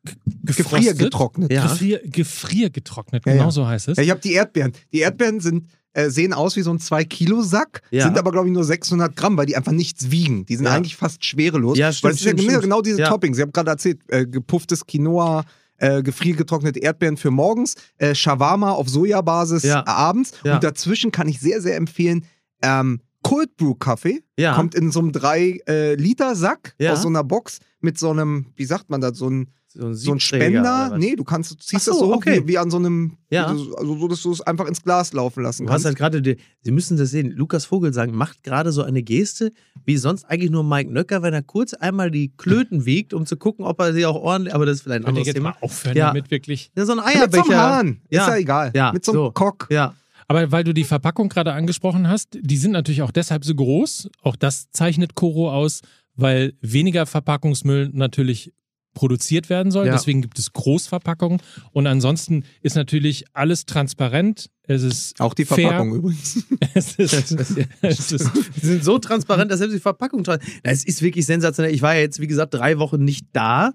Gefriergetrocknet. 0.45 1.51
Ja. 1.53 1.63
Gefrier, 1.65 2.01
gefriergetrocknet, 2.05 3.27
Ja, 3.27 3.33
genau 3.33 3.45
ja. 3.47 3.51
so 3.51 3.67
heißt 3.67 3.89
es. 3.89 3.97
Ja, 3.99 4.05
ich 4.05 4.11
habe 4.11 4.21
die 4.21 4.33
Erdbeeren. 4.33 4.73
Die 4.93 5.01
Erdbeeren 5.01 5.41
sind, 5.41 5.69
äh, 5.99 6.11
sehen 6.11 6.33
aus 6.33 6.55
wie 6.57 6.63
so 6.63 6.71
ein 6.71 6.79
2-Kilo-Sack, 6.79 7.83
Ja. 7.91 8.05
sind 8.05 8.17
aber, 8.19 8.31
glaube 8.31 8.47
ich, 8.49 8.55
nur 8.55 8.65
600 8.65 9.17
Gramm, 9.17 9.37
weil 9.37 9.47
die 9.47 9.57
einfach 9.57 9.73
nichts 9.73 10.11
wiegen. 10.11 10.47
Die 10.47 10.57
sind 10.57 10.67
Ja. 10.67 10.73
eigentlich 10.75 10.97
fast 10.97 11.25
schwerelos. 11.25 11.77
Ja, 11.79 11.87
weil 11.87 11.93
stimmt, 11.93 12.13
es 12.15 12.21
ist 12.21 12.25
ja 12.27 12.31
stimmt, 12.33 12.41
genau, 12.41 12.51
stimmt. 12.51 12.63
genau 12.65 12.83
diese 12.83 13.01
Ja. 13.01 13.09
Toppings. 13.09 13.37
Ich 13.39 13.43
habe 13.43 13.53
gerade 13.53 13.71
erzählt, 13.71 14.01
äh, 14.09 14.27
gepufftes 14.27 14.87
Quinoa, 14.87 15.45
äh, 15.79 16.03
gefriergetrocknete 16.03 16.81
Erdbeeren 16.81 17.17
für 17.17 17.31
morgens, 17.31 17.75
äh, 17.99 18.15
Shawarma 18.15 18.71
auf 18.73 18.89
Sojabasis 18.89 19.63
Ja. 19.65 19.81
äh, 19.81 19.85
abends. 19.91 20.33
Ja. 20.45 20.55
Und 20.57 20.65
dazwischen 20.65 21.11
kann 21.13 21.29
ich 21.29 21.41
sehr, 21.41 21.61
sehr 21.61 21.77
empfehlen, 21.77 22.25
ähm, 22.63 23.01
Cold 23.23 23.57
Brew 23.57 23.75
Kaffee. 23.75 24.23
Ja. 24.39 24.55
Kommt 24.55 24.75
in 24.77 24.91
so 24.93 25.01
einem 25.01 25.13
3-Liter-Sack 25.13 26.75
Ja. 26.79 26.93
aus 26.93 27.03
so 27.03 27.09
einer 27.09 27.25
Box 27.25 27.59
mit 27.81 27.99
so 27.99 28.11
einem, 28.11 28.47
wie 28.57 28.65
sagt 28.65 28.91
man 28.91 29.01
das, 29.01 29.19
so 29.19 29.29
ein 29.29 29.49
So 29.81 29.87
ein, 29.87 29.95
so 29.95 30.13
ein 30.13 30.19
Spender. 30.21 30.97
Nee, 30.99 31.15
du 31.15 31.23
kannst, 31.23 31.53
du 31.53 31.55
ziehst 31.57 31.85
so, 31.85 31.93
das 31.93 32.01
so 32.01 32.13
okay. 32.15 32.43
wie, 32.43 32.49
wie 32.49 32.59
an 32.59 32.69
so 32.69 32.79
einem, 32.79 33.17
Ja. 33.31 33.47
also 33.47 33.97
so, 33.97 34.09
dass 34.09 34.23
du 34.23 34.33
es 34.33 34.41
einfach 34.41 34.67
ins 34.67 34.83
Glas 34.83 35.13
laufen 35.13 35.45
lassen 35.45 35.67
Du 35.67 35.73
hast 35.73 35.85
kannst. 35.85 36.01
halt 36.01 36.13
gerade, 36.15 36.37
Sie 36.63 36.71
müssen 36.73 36.97
das 36.97 37.11
sehen, 37.11 37.31
Lukas 37.31 37.65
Vogelsang 37.65 38.11
macht 38.13 38.43
gerade 38.43 38.73
so 38.73 38.83
eine 38.83 39.03
Geste, 39.05 39.53
wie 39.85 39.97
sonst 39.97 40.25
eigentlich 40.25 40.51
nur 40.51 40.65
Mike 40.65 40.93
Nöcker, 40.93 41.23
wenn 41.23 41.33
er 41.33 41.43
kurz 41.43 41.75
einmal 41.75 42.11
die 42.11 42.33
Klöten 42.37 42.87
wiegt, 42.87 43.15
um 43.15 43.25
zu 43.25 43.37
gucken, 43.37 43.65
ob 43.65 43.79
er 43.81 43.93
sie 43.95 44.05
auch 44.05 44.17
ordentlich, 44.17 44.53
aber 44.53 44.67
das 44.67 44.79
ist 44.79 44.83
vielleicht 44.83 45.03
ein 45.05 45.07
anderes 45.07 45.33
Thema. 45.33 45.51
mal 45.51 45.57
aufhören 45.61 45.97
Ja. 45.97 46.09
damit 46.09 46.31
wirklich. 46.33 46.73
Ja, 46.77 46.85
so 46.85 46.93
ein 46.93 46.97
Mit 46.97 47.05
so 47.07 47.11
einem 47.13 47.21
Eierbecher. 47.23 47.57
Hahn. 47.63 48.01
Ja. 48.11 48.23
Ist 48.23 48.29
ja 48.31 48.37
egal. 48.37 48.73
Ja, 48.75 48.93
Mit 48.93 49.05
so 49.05 49.13
einem 49.13 49.21
so. 49.27 49.31
Kock. 49.31 49.69
Ja, 49.71 49.95
Aber 50.27 50.51
weil 50.51 50.65
du 50.65 50.75
die 50.75 50.83
Verpackung 50.85 51.29
gerade 51.29 51.53
angesprochen 51.53 52.09
hast, 52.09 52.37
die 52.41 52.57
sind 52.57 52.73
natürlich 52.73 53.03
auch 53.03 53.13
deshalb 53.13 53.45
so 53.45 53.55
groß. 53.55 54.11
Auch 54.23 54.35
das 54.35 54.71
zeichnet 54.73 55.15
Koro 55.15 55.53
aus, 55.53 55.83
weil 56.17 56.55
weniger 56.61 57.07
Verpackungsmüll 57.07 57.91
natürlich 57.93 58.53
produziert 58.99 59.49
werden 59.49 59.71
soll. 59.71 59.87
Ja. 59.87 59.93
Deswegen 59.93 60.23
gibt 60.23 60.41
es 60.41 60.53
Großverpackungen. 60.53 61.41
Und 61.71 61.87
ansonsten 61.87 62.43
ist 62.63 62.75
natürlich 62.75 63.27
alles 63.33 63.65
transparent. 63.65 64.51
Es 64.65 64.83
ist 64.83 65.21
Auch 65.21 65.35
die 65.35 65.45
fair. 65.45 65.69
Verpackung 65.69 65.95
übrigens. 65.95 66.45
Es 66.75 66.97
ist, 66.97 67.13
es 67.13 68.11
ist 68.11 68.31
Die 68.57 68.67
sind 68.67 68.83
so 68.83 68.99
transparent, 68.99 69.53
dass 69.53 69.59
selbst 69.59 69.77
die 69.77 69.81
Verpackung. 69.81 70.25
Es 70.65 70.85
ist 70.85 71.01
wirklich 71.01 71.27
sensationell. 71.27 71.73
Ich 71.73 71.81
war 71.81 71.95
ja 71.95 72.01
jetzt, 72.01 72.21
wie 72.21 72.27
gesagt, 72.27 72.55
drei 72.55 72.79
Wochen 72.79 73.05
nicht 73.05 73.27
da. 73.33 73.73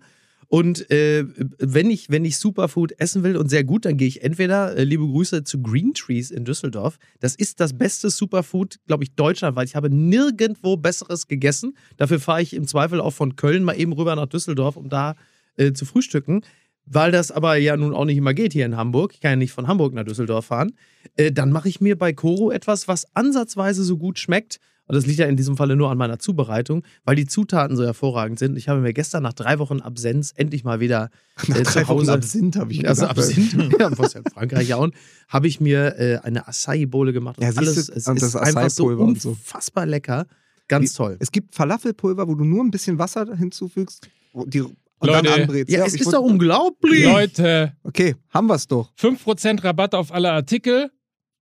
Und 0.48 0.90
äh, 0.92 1.26
wenn, 1.60 1.90
ich, 1.90 2.10
wenn 2.10 2.26
ich 2.26 2.38
Superfood 2.38 2.94
essen 3.00 3.24
will 3.24 3.38
und 3.38 3.50
sehr 3.50 3.64
gut, 3.64 3.86
dann 3.86 3.98
gehe 3.98 4.08
ich 4.08 4.24
entweder, 4.24 4.76
äh, 4.76 4.84
liebe 4.84 5.06
Grüße, 5.06 5.44
zu 5.44 5.62
Green 5.62 5.94
Trees 5.94 6.32
in 6.32 6.46
Düsseldorf. 6.46 6.98
Das 7.20 7.36
ist 7.36 7.60
das 7.60 7.78
beste 7.78 8.10
Superfood, 8.10 8.78
glaube 8.88 9.04
ich, 9.04 9.16
Deutschland, 9.16 9.56
weil 9.56 9.66
ich 9.66 9.76
habe 9.76 9.90
nirgendwo 9.90 10.78
Besseres 10.78 11.28
gegessen. 11.28 11.76
Dafür 11.98 12.20
fahre 12.20 12.42
ich 12.42 12.54
im 12.54 12.68
Zweifel 12.68 13.02
auch 13.02 13.14
von 13.14 13.36
Köln 13.36 13.64
mal 13.64 13.80
eben 13.80 13.94
rüber 13.94 14.16
nach 14.16 14.28
Düsseldorf, 14.28 14.78
um 14.78 14.90
da 14.90 15.16
äh, 15.56 15.74
zu 15.74 15.86
frühstücken. 15.86 16.42
Weil 16.86 17.12
das 17.12 17.32
aber 17.32 17.56
ja 17.56 17.78
nun 17.78 17.94
auch 17.94 18.06
nicht 18.06 18.18
immer 18.18 18.34
geht 18.34 18.52
hier 18.52 18.66
in 18.66 18.76
Hamburg. 18.76 19.14
Ich 19.14 19.22
kann 19.22 19.32
ja 19.32 19.36
nicht 19.38 19.54
von 19.54 19.68
Hamburg 19.68 19.94
nach 19.94 20.04
Düsseldorf 20.04 20.46
fahren. 20.48 20.74
Äh, 21.16 21.32
dann 21.32 21.52
mache 21.52 21.70
ich 21.70 21.80
mir 21.80 21.98
bei 21.98 22.12
Koro 22.12 22.52
etwas, 22.52 22.88
was 22.88 23.06
ansatzweise 23.16 23.84
so 23.84 23.98
gut 23.98 24.20
schmeckt. 24.20 24.60
Und 24.86 24.96
das 24.96 25.06
liegt 25.06 25.20
ja 25.20 25.28
in 25.28 25.38
diesem 25.38 25.56
Falle 25.56 25.76
nur 25.78 25.90
an 25.90 25.98
meiner 25.98 26.20
Zubereitung, 26.20 26.84
weil 27.06 27.16
die 27.16 27.26
Zutaten 27.26 27.78
so 27.78 27.84
hervorragend 27.86 28.38
sind. 28.38 28.58
Ich 28.58 28.68
habe 28.68 28.82
mir 28.82 28.94
gestern 28.94 29.24
nach 29.24 29.34
drei 29.34 29.58
Wochen 29.60 29.80
Absenz 29.80 30.34
endlich 30.36 30.64
mal 30.66 30.80
wieder 30.82 31.10
Nach 31.48 31.58
äh, 31.58 31.64
drei 31.64 31.72
zu 31.84 31.88
Wochen 31.88 32.00
Hause. 32.00 32.14
Absinth 32.14 32.56
habe 32.58 32.72
ich 32.74 32.88
also 32.88 33.04
gedacht. 33.04 33.18
Absinth, 33.18 33.54
ja, 33.80 33.98
was 33.98 34.14
ja 34.14 34.20
in 34.20 34.26
Frankreich 34.32 34.68
ja 34.68 34.76
auch, 34.78 34.90
habe 35.30 35.48
ich 35.48 35.62
mir 35.62 35.96
äh, 35.98 36.18
eine 36.24 36.48
Acai-Bowle 36.48 37.14
gemacht. 37.14 37.38
Und 37.38 37.44
Ja, 37.44 37.52
siehst 37.52 37.62
du, 37.62 37.66
alles, 37.72 37.90
es 37.90 38.08
und 38.08 38.22
ist 38.22 38.36
einfach 38.36 38.70
so 38.70 38.88
und 38.88 39.26
unfassbar 39.26 39.86
lecker. 39.86 40.26
Ganz 40.68 40.94
Wie- 40.94 40.98
toll. 40.98 41.18
Es 41.20 41.32
gibt 41.32 41.56
Falafelpulver, 41.56 42.28
wo 42.28 42.36
du 42.36 42.44
nur 42.44 42.64
ein 42.64 42.72
bisschen 42.72 42.98
Wasser 43.00 43.36
hinzufügst 43.36 44.08
wo 44.34 44.46
die, 44.46 44.62
und 44.62 44.76
Leute. 45.02 45.24
dann 45.30 45.42
anbrätst. 45.42 45.72
Ja, 45.74 45.86
es 45.86 45.94
ich 45.94 46.02
ist 46.02 46.12
doch 46.14 46.22
unglaublich. 46.22 47.04
Leute, 47.06 47.74
Okay, 47.84 48.16
haben 48.30 48.48
wir 48.48 48.56
es 48.56 48.68
doch. 48.68 48.92
5% 48.98 49.64
Rabatt 49.64 49.96
auf 49.96 50.12
alle 50.14 50.32
Artikel. 50.32 50.90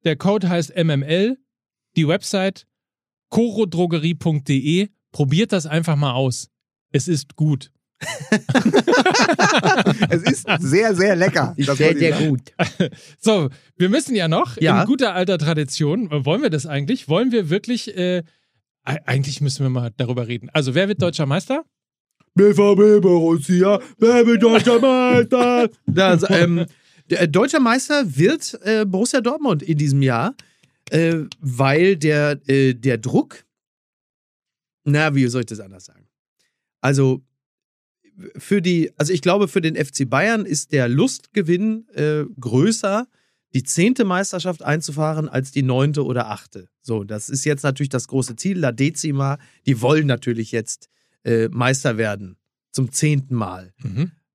Der 0.05 0.17
Code 0.17 0.49
heißt 0.49 0.73
MML. 0.77 1.39
Die 1.97 2.07
Website 2.09 2.67
chorodrogerie.de. 3.33 4.89
Probiert 5.11 5.53
das 5.53 5.67
einfach 5.67 5.97
mal 5.97 6.13
aus. 6.13 6.49
Es 6.93 7.09
ist 7.09 7.35
gut. 7.37 7.71
Es 10.11 10.23
ist 10.23 10.47
sehr, 10.61 10.95
sehr 10.95 11.17
lecker. 11.17 11.55
Das 11.57 11.79
wollte 11.81 12.05
ich 12.05 12.15
sagen. 12.15 12.29
gut. 12.29 12.53
So, 13.19 13.49
wir 13.77 13.89
müssen 13.89 14.15
ja 14.15 14.29
noch, 14.29 14.57
Ja. 14.61 14.81
in 14.83 14.87
guter 14.87 15.15
alter 15.15 15.39
Tradition, 15.39 16.09
wollen 16.11 16.43
wir 16.43 16.51
das 16.51 16.67
eigentlich? 16.67 17.09
Wollen 17.09 17.33
wir 17.33 17.49
wirklich, 17.51 17.97
äh, 17.97 18.23
eigentlich 18.85 19.41
müssen 19.41 19.65
wir 19.65 19.71
mal 19.71 19.91
darüber 19.97 20.27
reden. 20.29 20.49
Also, 20.53 20.75
wer 20.75 20.89
wird 20.89 21.01
deutscher 21.01 21.27
Meister? 21.27 21.65
BVB 22.35 23.01
Borussia, 23.03 23.79
wer 23.99 24.27
wird 24.27 24.43
deutscher 24.43 24.81
Meister? 24.81 25.69
Das, 25.87 26.25
ähm, 26.31 26.67
der 27.11 27.23
äh, 27.23 27.29
deutscher 27.29 27.61
Meister 27.61 28.05
wird 28.17 28.59
äh, 28.63 28.85
Borussia 28.87 29.21
Dortmund 29.21 29.63
in 29.63 29.79
diesem 29.79 30.03
Jahr, 30.03 30.35
äh, 30.93 31.25
weil 31.41 31.97
der, 31.97 32.39
äh, 32.49 32.75
der 32.75 32.99
Druck, 32.99 33.45
na, 34.85 35.15
wie 35.15 35.27
soll 35.27 35.41
ich 35.41 35.47
das 35.47 35.61
anders 35.61 35.87
sagen? 35.87 36.07
Also 36.81 37.23
für 38.37 38.61
die, 38.61 38.93
also 38.99 39.13
ich 39.13 39.23
glaube, 39.23 39.49
für 39.49 39.63
den 39.63 39.75
FC 39.75 40.09
Bayern 40.09 40.45
ist 40.45 40.73
der 40.73 40.89
Lustgewinn 40.89 41.89
äh, 41.95 42.25
größer, 42.39 43.09
die 43.55 43.63
zehnte 43.63 44.05
Meisterschaft 44.05 44.63
einzufahren, 44.63 45.29
als 45.29 45.51
die 45.51 45.63
neunte 45.63 46.05
oder 46.05 46.31
achte. 46.31 46.69
So, 46.83 47.05
das 47.05 47.31
ist 47.31 47.45
jetzt 47.45 47.63
natürlich 47.63 47.91
das 47.91 48.09
große 48.09 48.37
Ziel, 48.37 48.59
La 48.59 48.73
Decima. 48.73 49.39
Die 49.67 49.81
wollen 49.81 50.07
natürlich 50.07 50.53
jetzt 50.53 50.91
äh, 51.25 51.49
Meister 51.49 51.97
werden. 51.97 52.37
Zum 52.71 52.91
zehnten 52.93 53.35
Mal. 53.35 53.73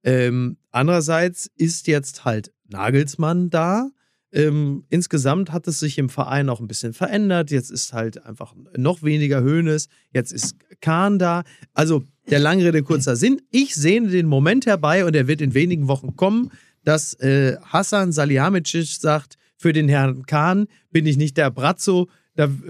Ähm, 0.04 0.58
andererseits 0.72 1.52
ist 1.56 1.88
jetzt 1.88 2.26
halt 2.26 2.52
Nagelsmann 2.68 3.50
da. 3.50 3.90
Ähm, 4.34 4.84
insgesamt 4.90 5.52
hat 5.52 5.68
es 5.68 5.80
sich 5.80 5.98
im 5.98 6.10
Verein 6.10 6.50
auch 6.50 6.60
ein 6.60 6.68
bisschen 6.68 6.94
verändert. 6.94 7.50
Jetzt 7.50 7.72
ist 7.72 7.94
halt 7.94 8.24
einfach 8.26 8.54
noch 8.76 9.04
weniger 9.04 9.42
Höhnes. 9.42 9.88
Jetzt 10.14 10.32
ist 10.32 10.56
Kahn 10.82 11.18
da. 11.18 11.44
Also 11.74 12.04
der 12.30 12.40
lange 12.40 12.66
Rede, 12.66 12.84
kurzer 12.84 13.16
Sinn. 13.16 13.42
Ich 13.52 13.76
sehne 13.76 14.10
den 14.10 14.28
Moment 14.28 14.66
herbei 14.66 15.06
und 15.06 15.16
er 15.16 15.28
wird 15.28 15.42
in 15.42 15.54
wenigen 15.54 15.88
Wochen 15.88 16.16
kommen, 16.16 16.52
dass 16.84 17.14
äh, 17.16 17.58
Hassan 17.62 18.12
Salihamidzic 18.12 18.88
sagt, 19.00 19.38
für 19.56 19.74
den 19.74 19.90
Herrn 19.90 20.24
Kahn 20.26 20.68
bin 20.92 21.06
ich 21.06 21.18
nicht 21.18 21.38
der 21.38 21.50
Brazzo, 21.50 22.10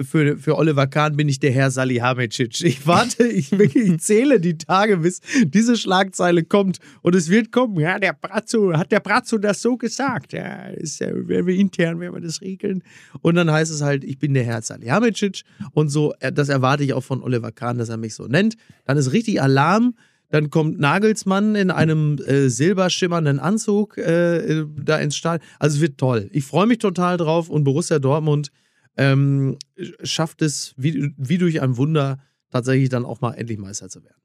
für, 0.03 0.37
für 0.37 0.57
Oliver 0.57 0.87
Kahn 0.87 1.17
bin 1.17 1.27
ich 1.27 1.39
der 1.39 1.51
Herr 1.51 1.71
Salihamidzic. 1.71 2.61
Ich 2.63 2.87
warte, 2.87 3.27
ich, 3.27 3.51
ich 3.51 3.99
zähle 3.99 4.39
die 4.39 4.57
Tage, 4.57 4.97
bis 4.97 5.21
diese 5.43 5.75
Schlagzeile 5.75 6.43
kommt 6.43 6.79
und 7.01 7.15
es 7.15 7.29
wird 7.29 7.51
kommen. 7.51 7.79
Ja, 7.79 7.99
der 7.99 8.13
Brazzo, 8.13 8.73
hat 8.73 8.91
der 8.91 9.01
Brazzo 9.01 9.37
das 9.37 9.61
so 9.61 9.77
gesagt? 9.77 10.33
Ja, 10.33 10.67
ist 10.67 11.01
werden 11.01 11.45
wir 11.47 11.55
intern, 11.55 11.99
werden 11.99 12.13
wir 12.13 12.21
das 12.21 12.41
regeln. 12.41 12.83
Und 13.21 13.35
dann 13.35 13.51
heißt 13.51 13.71
es 13.71 13.81
halt, 13.81 14.03
ich 14.03 14.17
bin 14.19 14.33
der 14.33 14.43
Herr 14.43 14.61
Salihamidzic 14.61 15.43
und 15.73 15.89
so, 15.89 16.13
äh, 16.19 16.31
das 16.31 16.49
erwarte 16.49 16.83
ich 16.83 16.93
auch 16.93 17.03
von 17.03 17.21
Oliver 17.21 17.51
Kahn, 17.51 17.77
dass 17.77 17.89
er 17.89 17.97
mich 17.97 18.15
so 18.15 18.27
nennt. 18.27 18.55
Dann 18.85 18.97
ist 18.97 19.11
richtig 19.11 19.41
Alarm. 19.41 19.95
Dann 20.29 20.49
kommt 20.49 20.77
Nagelsmann 20.77 21.55
in 21.55 21.71
einem 21.71 22.17
äh, 22.25 22.49
silberschimmernden 22.49 23.39
Anzug 23.39 23.97
äh, 23.97 24.59
äh, 24.59 24.65
da 24.77 24.97
ins 24.97 25.15
Stadion. 25.15 25.47
Also 25.57 25.77
es 25.77 25.81
wird 25.81 25.97
toll. 25.97 26.29
Ich 26.33 26.43
freue 26.43 26.67
mich 26.67 26.79
total 26.79 27.15
drauf 27.15 27.49
und 27.49 27.63
Borussia 27.63 27.99
Dortmund 27.99 28.51
ähm, 28.97 29.57
schafft 30.03 30.41
es 30.41 30.73
wie, 30.77 31.13
wie 31.17 31.37
durch 31.37 31.61
ein 31.61 31.77
Wunder 31.77 32.19
tatsächlich 32.49 32.89
dann 32.89 33.05
auch 33.05 33.21
mal 33.21 33.33
endlich 33.33 33.57
Meister 33.59 33.89
zu 33.89 34.03
werden. 34.03 34.21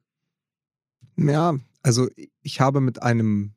Ja, 1.17 1.55
also 1.83 2.09
ich 2.41 2.61
habe 2.61 2.81
mit 2.81 3.03
einem 3.03 3.53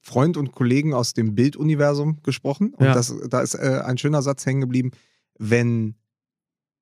Freund 0.00 0.36
und 0.36 0.52
Kollegen 0.52 0.92
aus 0.92 1.14
dem 1.14 1.34
Bilduniversum 1.34 2.22
gesprochen 2.22 2.74
und 2.74 2.84
Ja. 2.86 2.94
das, 2.94 3.14
da 3.30 3.40
ist 3.40 3.54
äh, 3.54 3.80
ein 3.84 3.96
schöner 3.96 4.20
Satz 4.22 4.44
hängen 4.44 4.60
geblieben. 4.60 4.90
Wenn 5.38 5.94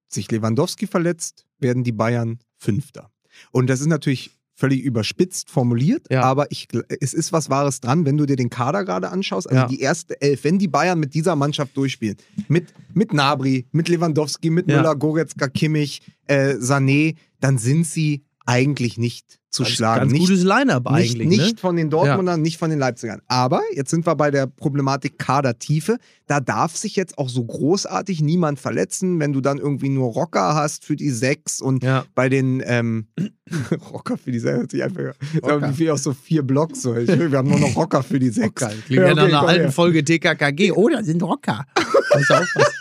sich 0.08 0.30
Lewandowski 0.30 0.86
verletzt, 0.86 1.46
werden 1.58 1.84
die 1.84 1.92
Bayern 1.92 2.40
Fünfter. 2.56 3.10
Und 3.52 3.68
das 3.68 3.80
ist 3.80 3.86
natürlich 3.86 4.30
völlig 4.62 4.80
überspitzt 4.84 5.50
formuliert, 5.50 6.06
Ja. 6.08 6.22
aber 6.22 6.46
ich, 6.52 6.68
es 7.00 7.14
ist 7.14 7.32
was 7.32 7.50
Wahres 7.50 7.80
dran, 7.80 8.06
wenn 8.06 8.16
du 8.16 8.26
dir 8.26 8.36
den 8.36 8.48
Kader 8.48 8.84
gerade 8.84 9.10
anschaust, 9.10 9.48
also 9.50 9.62
Ja. 9.62 9.66
die 9.66 9.80
erste 9.80 10.20
Elf, 10.22 10.44
wenn 10.44 10.60
die 10.60 10.68
Bayern 10.68 11.00
mit 11.00 11.14
dieser 11.14 11.34
Mannschaft 11.34 11.76
durchspielen, 11.76 12.16
mit, 12.46 12.72
mit 12.94 13.12
Nabri, 13.12 13.66
mit 13.72 13.88
Lewandowski, 13.88 14.50
mit 14.50 14.68
Ja. 14.70 14.76
Müller, 14.76 14.94
Goretzka, 14.94 15.48
Kimmich, 15.48 16.00
äh, 16.28 16.54
Sané, 16.54 17.16
dann 17.40 17.58
sind 17.58 17.86
sie 17.88 18.22
eigentlich 18.46 18.98
nicht 18.98 19.38
zu 19.50 19.64
Ganz- 19.64 19.74
schlagen. 19.74 20.00
Ganz 20.00 20.12
nicht 20.12 20.20
gutes 20.28 20.44
Line-Up 20.44 20.86
eigentlich. 20.86 21.28
nicht 21.28 21.52
ne? 21.54 21.58
von 21.60 21.76
den 21.76 21.90
Dortmundern, 21.90 22.40
nicht 22.40 22.56
von 22.58 22.70
den 22.70 22.78
Leipzigern. 22.78 23.20
Aber 23.28 23.60
jetzt 23.74 23.90
sind 23.90 24.06
wir 24.06 24.14
bei 24.16 24.30
der 24.30 24.46
Problematik 24.46 25.18
Kadertiefe. 25.18 25.98
Da 26.26 26.40
darf 26.40 26.74
sich 26.74 26.96
jetzt 26.96 27.18
auch 27.18 27.28
so 27.28 27.44
großartig 27.44 28.22
niemand 28.22 28.58
verletzen, 28.58 29.20
wenn 29.20 29.34
du 29.34 29.42
dann 29.42 29.58
irgendwie 29.58 29.90
nur 29.90 30.10
Rocker 30.12 30.54
hast 30.54 30.86
für 30.86 30.96
die 30.96 31.10
sechs 31.10 31.60
und 31.60 31.84
Ja. 31.84 32.04
bei 32.14 32.30
den 32.30 32.62
ähm, 32.64 33.08
Rocker 33.92 34.16
für 34.16 34.32
die 34.32 34.38
sechs. 34.38 34.56
hört 34.58 34.70
sich 34.70 34.82
einfach- 34.82 35.14
Rocker. 35.42 35.78
Wie 35.78 35.90
auch 35.90 35.98
so 35.98 36.14
vier 36.14 36.42
Blocks. 36.42 36.80
So. 36.82 36.96
Ich, 36.96 37.08
wir 37.08 37.36
haben 37.36 37.48
nur 37.50 37.60
noch 37.60 37.76
Rocker 37.76 38.02
für 38.02 38.18
die 38.18 38.30
sechs. 38.30 38.54
Geil. 38.60 38.76
Klingt 38.86 39.02
ja, 39.02 39.08
Ja, 39.08 39.14
nach 39.14 39.24
einer 39.24 39.40
alten 39.48 39.62
her. 39.64 39.72
Folge 39.72 40.02
TKKG. 40.02 40.72
Oh, 40.72 40.88
da 40.88 41.02
sind 41.02 41.22
Rocker. 41.22 41.64
Pass 41.74 42.30
auf, 42.30 42.46
was- 42.54 42.72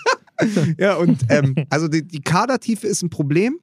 Ja, 0.78 0.95
und 0.95 1.20
ähm, 1.30 1.53
also 1.70 1.88
die, 1.88 2.07
die 2.07 2.22
Kadertiefe 2.22 2.88
ist 2.88 3.03
ein 3.03 3.09
Problem, 3.09 3.59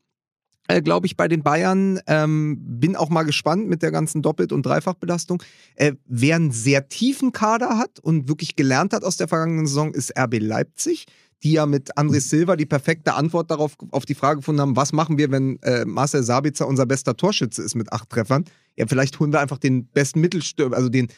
äh, 0.69 0.83
glaube 0.83 1.07
ich, 1.07 1.17
bei 1.17 1.27
den 1.27 1.43
Bayern. 1.43 2.01
Ähm, 2.07 2.59
bin 2.61 2.95
auch 2.95 3.09
mal 3.09 3.25
gespannt 3.25 3.69
mit 3.69 3.83
der 3.83 3.91
ganzen 3.91 4.23
Doppelt- 4.23 4.53
und 4.53 4.65
Dreifachbelastung. 4.65 5.43
Äh, 5.75 5.95
wer 6.07 6.37
einen 6.37 6.53
sehr 6.53 6.89
tiefen 6.89 7.33
Kader 7.33 7.79
hat 7.79 7.99
und 7.99 8.29
wirklich 8.29 8.55
gelernt 8.55 8.93
hat 8.93 9.03
aus 9.03 9.17
der 9.17 9.29
vergangenen 9.29 9.67
Saison, 9.67 9.93
ist 9.93 10.17
RB 10.17 10.39
Leipzig. 10.39 11.07
Die 11.45 11.53
ja 11.53 11.67
mit 11.67 11.97
André 11.97 12.21
Silva 12.21 12.57
die 12.57 12.67
perfekte 12.67 13.15
Antwort 13.15 13.51
darauf 13.51 13.77
auf 13.93 14.05
die 14.05 14.17
Frage 14.17 14.41
gefunden 14.41 14.61
haben, 14.61 14.75
was 14.75 14.93
machen 14.93 15.19
wir, 15.19 15.31
wenn 15.31 15.63
äh, 15.63 15.85
Marcel 15.85 16.25
Sabitzer 16.25 16.67
unser 16.67 16.85
bester 16.85 17.17
Torschütze 17.17 17.63
ist 17.63 17.77
mit 17.77 17.93
acht 17.93 18.11
Treffern? 18.11 18.45
Ja, 18.77 18.87
vielleicht 18.89 19.21
holen 19.21 19.33
wir 19.33 19.39
einfach 19.39 19.59
den 19.59 19.87
besten 19.87 20.21
Mittelstürmer, 20.21 20.77
also 20.77 20.89
den 20.89 21.09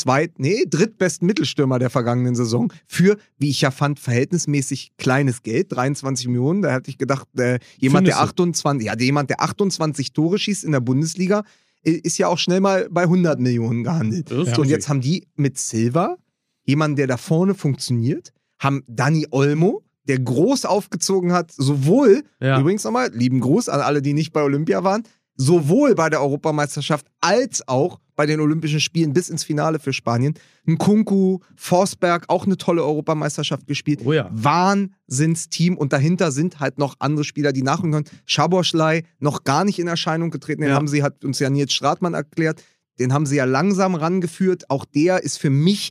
zweit, 0.00 0.38
nee, 0.38 0.64
drittbesten 0.68 1.26
Mittelstürmer 1.26 1.78
der 1.78 1.90
vergangenen 1.90 2.34
Saison 2.34 2.72
für, 2.86 3.16
wie 3.38 3.50
ich 3.50 3.60
ja 3.60 3.70
fand, 3.70 3.98
verhältnismäßig 4.00 4.92
kleines 4.98 5.42
Geld, 5.42 5.72
23 5.72 6.28
Millionen. 6.28 6.62
Da 6.62 6.72
hätte 6.72 6.90
ich 6.90 6.98
gedacht, 6.98 7.26
äh, 7.38 7.58
jemand, 7.78 8.06
der 8.06 8.14
Findest 8.16 8.30
28, 8.30 8.86
ja, 8.86 8.98
jemand, 8.98 9.30
der 9.30 9.40
28 9.40 10.12
Tore 10.12 10.38
schießt 10.38 10.64
in 10.64 10.72
der 10.72 10.80
Bundesliga, 10.80 11.42
ist 11.82 12.18
ja 12.18 12.26
auch 12.28 12.38
schnell 12.38 12.60
mal 12.60 12.88
bei 12.90 13.02
100 13.02 13.38
Millionen 13.38 13.84
gehandelt. 13.84 14.28
So, 14.28 14.62
und 14.62 14.68
jetzt 14.68 14.88
haben 14.88 15.00
die 15.00 15.26
mit 15.36 15.56
Silva 15.58 16.16
jemanden, 16.64 16.96
der 16.96 17.06
da 17.06 17.16
vorne 17.16 17.54
funktioniert, 17.54 18.32
haben 18.58 18.82
Dani 18.88 19.26
Olmo, 19.30 19.82
der 20.08 20.18
groß 20.18 20.64
aufgezogen 20.64 21.32
hat, 21.32 21.52
sowohl, 21.52 22.24
Ja. 22.40 22.60
übrigens 22.60 22.82
nochmal, 22.84 23.10
lieben 23.12 23.38
Gruß 23.40 23.68
an 23.68 23.80
alle, 23.80 24.02
die 24.02 24.14
nicht 24.14 24.32
bei 24.32 24.42
Olympia 24.42 24.82
waren, 24.82 25.04
sowohl 25.36 25.94
bei 25.94 26.10
der 26.10 26.22
Europameisterschaft 26.22 27.06
als 27.20 27.66
auch 27.68 28.00
bei 28.16 28.26
den 28.26 28.40
Olympischen 28.40 28.80
Spielen 28.80 29.12
bis 29.12 29.28
ins 29.28 29.44
Finale 29.44 29.78
für 29.78 29.92
Spanien. 29.92 30.34
Ein 30.66 30.78
Kunku, 30.78 31.38
Forsberg, 31.54 32.24
auch 32.28 32.46
eine 32.46 32.56
tolle 32.56 32.82
Europameisterschaft 32.82 33.66
gespielt. 33.66 34.00
Oh 34.04 34.12
ja. 34.12 34.28
Wahnsinnsteam 34.32 35.76
und 35.76 35.92
dahinter 35.92 36.32
sind 36.32 36.60
halt 36.60 36.78
noch 36.78 36.96
andere 36.98 37.24
Spieler, 37.24 37.52
die 37.52 37.62
nachrücken 37.62 37.92
können. 37.92 38.06
Schaboschlei 38.24 39.04
noch 39.18 39.44
gar 39.44 39.64
nicht 39.64 39.78
in 39.78 39.86
Erscheinung 39.88 40.30
getreten, 40.30 40.62
den 40.62 40.70
Ja. 40.70 40.76
haben 40.76 40.88
sie, 40.88 41.02
hat 41.02 41.24
uns 41.24 41.38
ja 41.38 41.50
Nils 41.50 41.72
Stratmann 41.72 42.14
erklärt. 42.14 42.62
den 42.98 43.12
haben 43.12 43.26
sie 43.26 43.36
ja 43.36 43.44
langsam 43.44 43.94
rangeführt. 43.94 44.70
Auch 44.70 44.86
der 44.86 45.22
ist 45.22 45.36
für 45.36 45.50
mich 45.50 45.90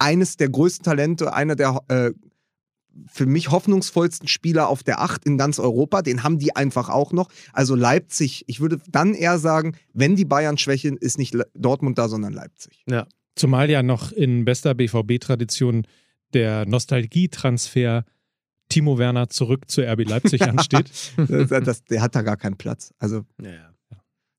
eines 0.00 0.36
der 0.36 0.48
größten 0.48 0.82
Talente, 0.84 1.32
einer 1.32 1.54
der 1.54 1.80
äh, 1.86 2.10
für 3.06 3.26
mich 3.26 3.50
hoffnungsvollsten 3.50 4.28
Spieler 4.28 4.68
auf 4.68 4.82
der 4.82 5.00
Acht 5.00 5.24
in 5.24 5.38
ganz 5.38 5.58
Europa. 5.58 6.02
Den 6.02 6.22
haben 6.22 6.38
die 6.38 6.54
einfach 6.56 6.88
auch 6.88 7.12
noch. 7.12 7.28
Also 7.52 7.74
Leipzig, 7.74 8.44
ich 8.46 8.60
würde 8.60 8.80
dann 8.90 9.14
eher 9.14 9.38
sagen, 9.38 9.76
wenn 9.92 10.16
die 10.16 10.24
Bayern 10.24 10.58
schwächen, 10.58 10.96
ist 10.96 11.18
nicht 11.18 11.36
Dortmund 11.54 11.98
da, 11.98 12.08
sondern 12.08 12.32
Leipzig. 12.32 12.84
Zumal 13.36 13.70
ja 13.70 13.82
noch 13.82 14.12
in 14.12 14.44
bester 14.44 14.74
BVB-Tradition 14.74 15.86
der 16.34 16.66
Nostalgietransfer 16.66 18.04
Timo 18.68 18.98
Werner 18.98 19.28
zurück 19.28 19.70
zu 19.70 19.82
RB 19.82 20.08
Leipzig 20.08 20.42
ansteht. 20.48 20.90
das, 21.16 21.48
das, 21.48 21.84
der 21.84 22.02
hat 22.02 22.14
da 22.14 22.22
gar 22.22 22.36
keinen 22.36 22.56
Platz. 22.56 22.94
Also 22.98 23.24
Ja, 23.42 23.50
ja. 23.50 23.69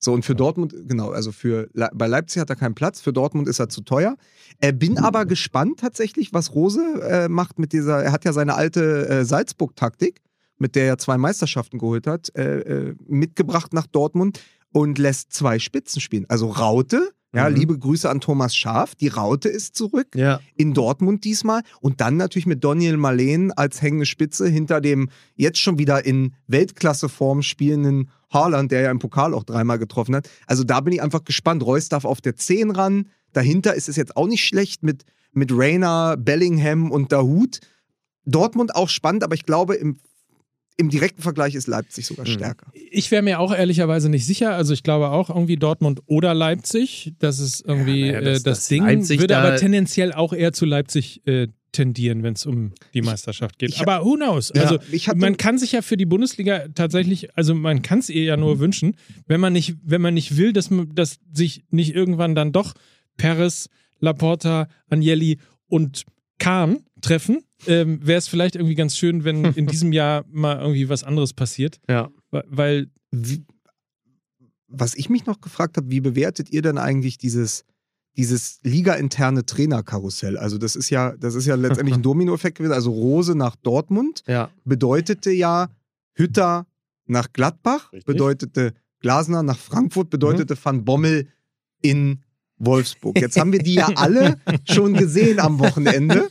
So, 0.04 0.14
und 0.14 0.26
für 0.26 0.34
Dortmund, 0.34 0.74
genau, 0.88 1.12
also 1.12 1.32
für 1.32 1.70
bei 1.93 2.08
Leipzig 2.08 2.41
hat 2.41 2.49
er 2.49 2.56
keinen 2.56 2.74
Platz, 2.74 3.02
für 3.02 3.14
Dortmund 3.14 3.47
ist 3.47 3.60
er 3.60 3.70
zu 3.70 3.82
teuer. 3.82 4.18
Äh, 4.60 4.74
bin 4.74 4.97
aber 4.97 5.26
gespannt 5.26 5.80
tatsächlich, 5.80 6.34
was 6.34 6.56
Rose 6.56 6.82
äh, 7.04 7.30
macht 7.30 7.60
mit 7.60 7.72
dieser, 7.72 8.04
er 8.04 8.12
hat 8.12 8.26
ja 8.26 8.34
seine 8.34 8.56
alte 8.56 9.08
äh, 9.08 9.26
Salzburg-Taktik, 9.26 10.22
mit 10.58 10.76
der 10.76 10.88
er 10.88 10.97
zwei 10.97 11.20
Meisterschaften 11.20 11.78
geholt 11.78 12.08
hat, 12.08 12.36
äh, 12.36 12.62
äh, 12.62 12.95
mitgebracht 13.08 13.74
nach 13.74 13.86
Dortmund 13.86 14.39
und 14.72 14.97
lässt 14.97 15.34
zwei 15.34 15.60
Spitzen 15.60 16.02
spielen. 16.02 16.26
Also 16.30 16.47
Raute, 16.49 17.12
ja, 17.34 17.47
Mhm. 17.47 17.56
liebe 17.56 17.78
Grüße 17.78 18.10
an 18.10 18.22
Thomas 18.22 18.56
Schaaf, 18.56 18.95
die 18.95 19.08
Raute 19.08 19.49
ist 19.49 19.76
zurück 19.76 20.08
ja. 20.16 20.39
in 20.56 20.74
Dortmund 20.74 21.24
diesmal 21.26 21.62
und 21.80 22.02
dann 22.02 22.18
natürlich 22.18 22.45
mit 22.47 22.64
Daniel 22.64 22.97
Marleen 22.97 23.52
als 23.52 23.82
hängende 23.82 24.06
Spitze 24.08 24.47
hinter 24.49 24.82
dem 24.82 25.10
jetzt 25.36 25.60
schon 25.60 25.78
wieder 25.78 26.06
in 26.06 26.34
Weltklasseform 26.47 27.41
spielenden 27.43 28.10
Haaland, 28.32 28.72
der 28.72 28.82
ja 28.82 28.92
im 28.92 29.00
Pokal 29.00 29.34
auch 29.34 29.44
dreimal 29.44 29.78
getroffen 29.80 30.16
hat. 30.16 30.30
Also 30.48 30.64
da 30.64 30.80
bin 30.82 30.94
ich 30.94 31.02
einfach 31.02 31.24
gespannt. 31.24 31.64
Reus 31.66 31.90
darf 31.90 32.06
auf 32.06 32.22
der 32.22 32.36
10 32.36 32.72
ran. 32.72 33.10
Dahinter 33.34 33.74
ist 33.76 33.90
es 33.90 33.96
jetzt 33.96 34.16
auch 34.18 34.28
nicht 34.28 34.44
schlecht 34.46 34.84
mit, 34.84 35.04
mit 35.34 35.52
Rainer, 35.54 36.18
Bellingham 36.18 36.92
und 36.92 37.12
Dahut. 37.12 37.60
Dortmund 38.26 38.76
auch 38.76 38.90
spannend, 38.90 39.24
aber 39.24 39.36
ich 39.36 39.46
glaube, 39.46 39.76
im, 39.76 40.00
im 40.78 40.90
direkten 40.90 41.22
Vergleich 41.22 41.56
ist 41.56 41.68
Leipzig 41.68 42.06
sogar 42.06 42.26
Mhm. 42.28 42.32
stärker. 42.32 42.68
Ich 42.74 43.10
wäre 43.12 43.22
mir 43.24 43.40
auch 43.40 43.54
ehrlicherweise 43.54 44.10
nicht 44.10 44.26
sicher. 44.26 44.56
Also 44.56 44.74
ich 44.74 44.84
glaube 44.84 45.10
auch 45.10 45.30
irgendwie 45.30 45.58
Dortmund 45.58 46.02
oder 46.06 46.34
Leipzig. 46.34 47.14
Das 47.20 47.40
ist 47.40 47.64
irgendwie 47.66 48.08
Ja, 48.08 48.14
naja, 48.14 48.22
das- 48.22 48.30
äh, 48.42 48.44
das, 48.44 48.44
das 48.60 48.68
Ding. 48.68 48.84
Leipzig 48.84 49.20
würde 49.20 49.34
da- 49.34 49.42
aber 49.44 49.56
tendenziell 49.58 50.14
auch 50.14 50.34
eher 50.34 50.54
zu 50.54 50.66
Leipzig 50.66 51.26
äh, 51.28 51.48
tendieren, 51.72 52.24
wenn 52.24 52.34
es 52.34 52.46
um 52.46 52.74
die 52.94 53.02
Meisterschaft 53.02 53.58
geht. 53.60 53.70
ich- 53.70 53.82
aber 53.82 54.04
who 54.06 54.16
knows? 54.16 54.52
Ja, 54.56 54.64
also 54.64 54.80
man 55.16 55.38
kann 55.38 55.58
sich 55.58 55.72
ja 55.72 55.82
für 55.82 55.98
die 55.98 56.06
Bundesliga 56.06 56.68
tatsächlich, 56.76 57.36
also 57.38 57.56
man 57.56 57.82
kann 57.82 58.00
es 58.00 58.10
ihr 58.10 58.24
ja 58.24 58.38
nur 58.38 58.60
wünschen, 58.60 58.96
wenn 59.28 59.40
man 59.40 59.54
nicht, 59.54 59.76
wenn 59.84 60.02
man 60.02 60.14
nicht 60.14 60.36
will, 60.38 60.54
dass, 60.54 60.70
dass 60.94 61.20
sich 61.34 61.64
nicht 61.70 61.96
irgendwann 61.96 62.36
dann 62.36 62.52
doch 62.52 62.74
Peres, 63.18 63.70
Laporta, 64.00 64.68
Agnelli 64.90 65.38
und 65.68 66.04
Kahn 66.40 66.80
treffen, 67.02 67.44
ähm, 67.68 68.00
wäre 68.06 68.18
es 68.18 68.28
vielleicht 68.28 68.56
irgendwie 68.56 68.76
ganz 68.76 68.98
schön, 68.98 69.24
wenn 69.24 69.46
in 69.56 69.68
diesem 69.68 69.94
Jahr 69.94 70.26
mal 70.30 70.60
irgendwie 70.60 70.90
was 70.90 71.04
anderes 71.04 71.34
passiert. 71.34 71.80
Ja. 71.90 72.10
Weil 72.32 72.88
Wie, 73.12 73.44
was 74.68 74.96
ich 74.96 75.10
mich 75.10 75.26
noch 75.26 75.42
gefragt 75.42 75.78
habe, 75.78 75.92
wie 75.92 76.00
bewertet 76.00 76.50
ihr 76.52 76.62
denn 76.62 76.78
eigentlich 76.78 77.18
dieses, 77.18 77.64
dieses 78.18 78.59
ligainterne 78.64 79.45
Trainerkarussell? 79.45 80.38
Also 80.38 80.57
das 80.57 80.76
ist 80.76 80.89
ja, 80.89 81.16
das 81.18 81.36
ist 81.36 81.45
ja 81.45 81.55
letztendlich 81.55 81.95
ein 81.95 82.01
Dominoeffekt 82.09 82.57
gewesen. 82.57 82.74
Also 82.74 82.91
Rose 82.91 83.36
nach 83.36 83.55
Dortmund 83.55 84.24
Ja. 84.28 84.49
bedeutete 84.66 85.32
ja 85.32 85.70
Hütter 86.14 86.68
nach 87.05 87.32
Gladbach, 87.34 87.91
Richtig. 87.91 88.05
bedeutete 88.05 88.74
Glasner 88.99 89.43
nach 89.43 89.57
Frankfurt, 89.57 90.09
bedeutete 90.09 90.55
Van 90.62 90.86
Bommel 90.86 91.28
in 91.82 92.20
Wolfsburg. 92.66 93.20
Jetzt 93.20 93.39
haben 93.39 93.51
wir 93.51 93.59
die 93.59 93.76
ja 93.76 93.89
alle 93.95 94.38
schon 94.70 94.93
gesehen 94.93 95.39
am 95.39 95.59
Wochenende. 95.59 96.30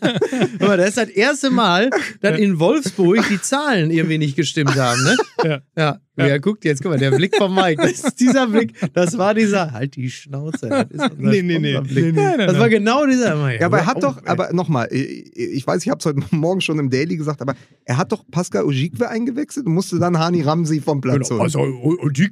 Aber 0.61 0.77
das 0.77 0.91
ist 0.91 0.97
das 0.99 1.09
erste 1.09 1.51
Mal, 1.51 1.91
dass 2.21 2.39
in 2.39 2.59
Wolfsburg 2.61 3.25
die 3.29 3.41
Zahlen 3.41 3.91
irgendwie 3.91 4.19
nicht 4.19 4.37
gestimmt 4.37 4.77
haben, 4.77 5.03
ne? 5.03 5.17
Ja. 5.45 5.61
Ja. 5.77 5.99
Ja, 6.17 6.37
guckt 6.37 6.67
jetzt, 6.67 6.83
guck 6.83 6.91
mal, 6.91 6.99
der 6.99 7.13
Blick 7.13 7.35
von 7.35 7.55
Mike, 7.55 7.81
das 7.81 8.05
ist 8.05 8.21
dieser 8.21 8.47
Blick, 8.47 8.75
das 8.93 9.17
war 9.17 9.33
dieser, 9.33 9.73
halt 9.73 9.97
die 9.97 10.11
Schnauze. 10.11 10.69
Das 10.69 10.87
ist 10.91 11.19
Nee, 11.19 11.41
nee, 11.41 11.59
nee. 11.59 11.81
Nee, 11.81 11.81
nee. 11.91 12.13
Nein, 12.13 12.35
nein, 12.37 12.47
Das 12.47 12.59
war 12.59 12.69
genau 12.69 13.07
dieser. 13.07 13.35
Ja, 13.59 13.65
aber 13.67 13.79
er 13.79 13.87
hat 13.87 13.97
hör 13.97 14.01
doch, 14.03 14.17
ey. 14.19 14.29
aber 14.29 14.53
nochmal, 14.53 14.89
ich, 14.91 15.35
ich 15.35 15.67
weiß, 15.67 15.83
ich 15.83 15.89
habe 15.89 15.99
es 15.99 16.05
heute 16.05 16.21
Morgen 16.37 16.61
schon 16.61 16.79
im 16.79 16.91
Daily 16.91 17.17
gesagt, 17.17 17.41
aber 17.41 17.55
er 17.87 17.97
hat 17.97 18.13
doch 18.13 18.23
Pascal 18.31 18.65
Ojikwe 18.65 19.09
eingewechselt 19.09 19.65
und 19.65 19.73
musste 19.73 19.99
dann 19.99 20.19
Hani 20.19 20.43
Ramsi 20.43 20.83
vom 20.83 21.01
Platz 21.01 21.31
Genau, 21.31 21.41
holen. 21.41 21.41
also, 21.41 22.11
die, 22.11 22.31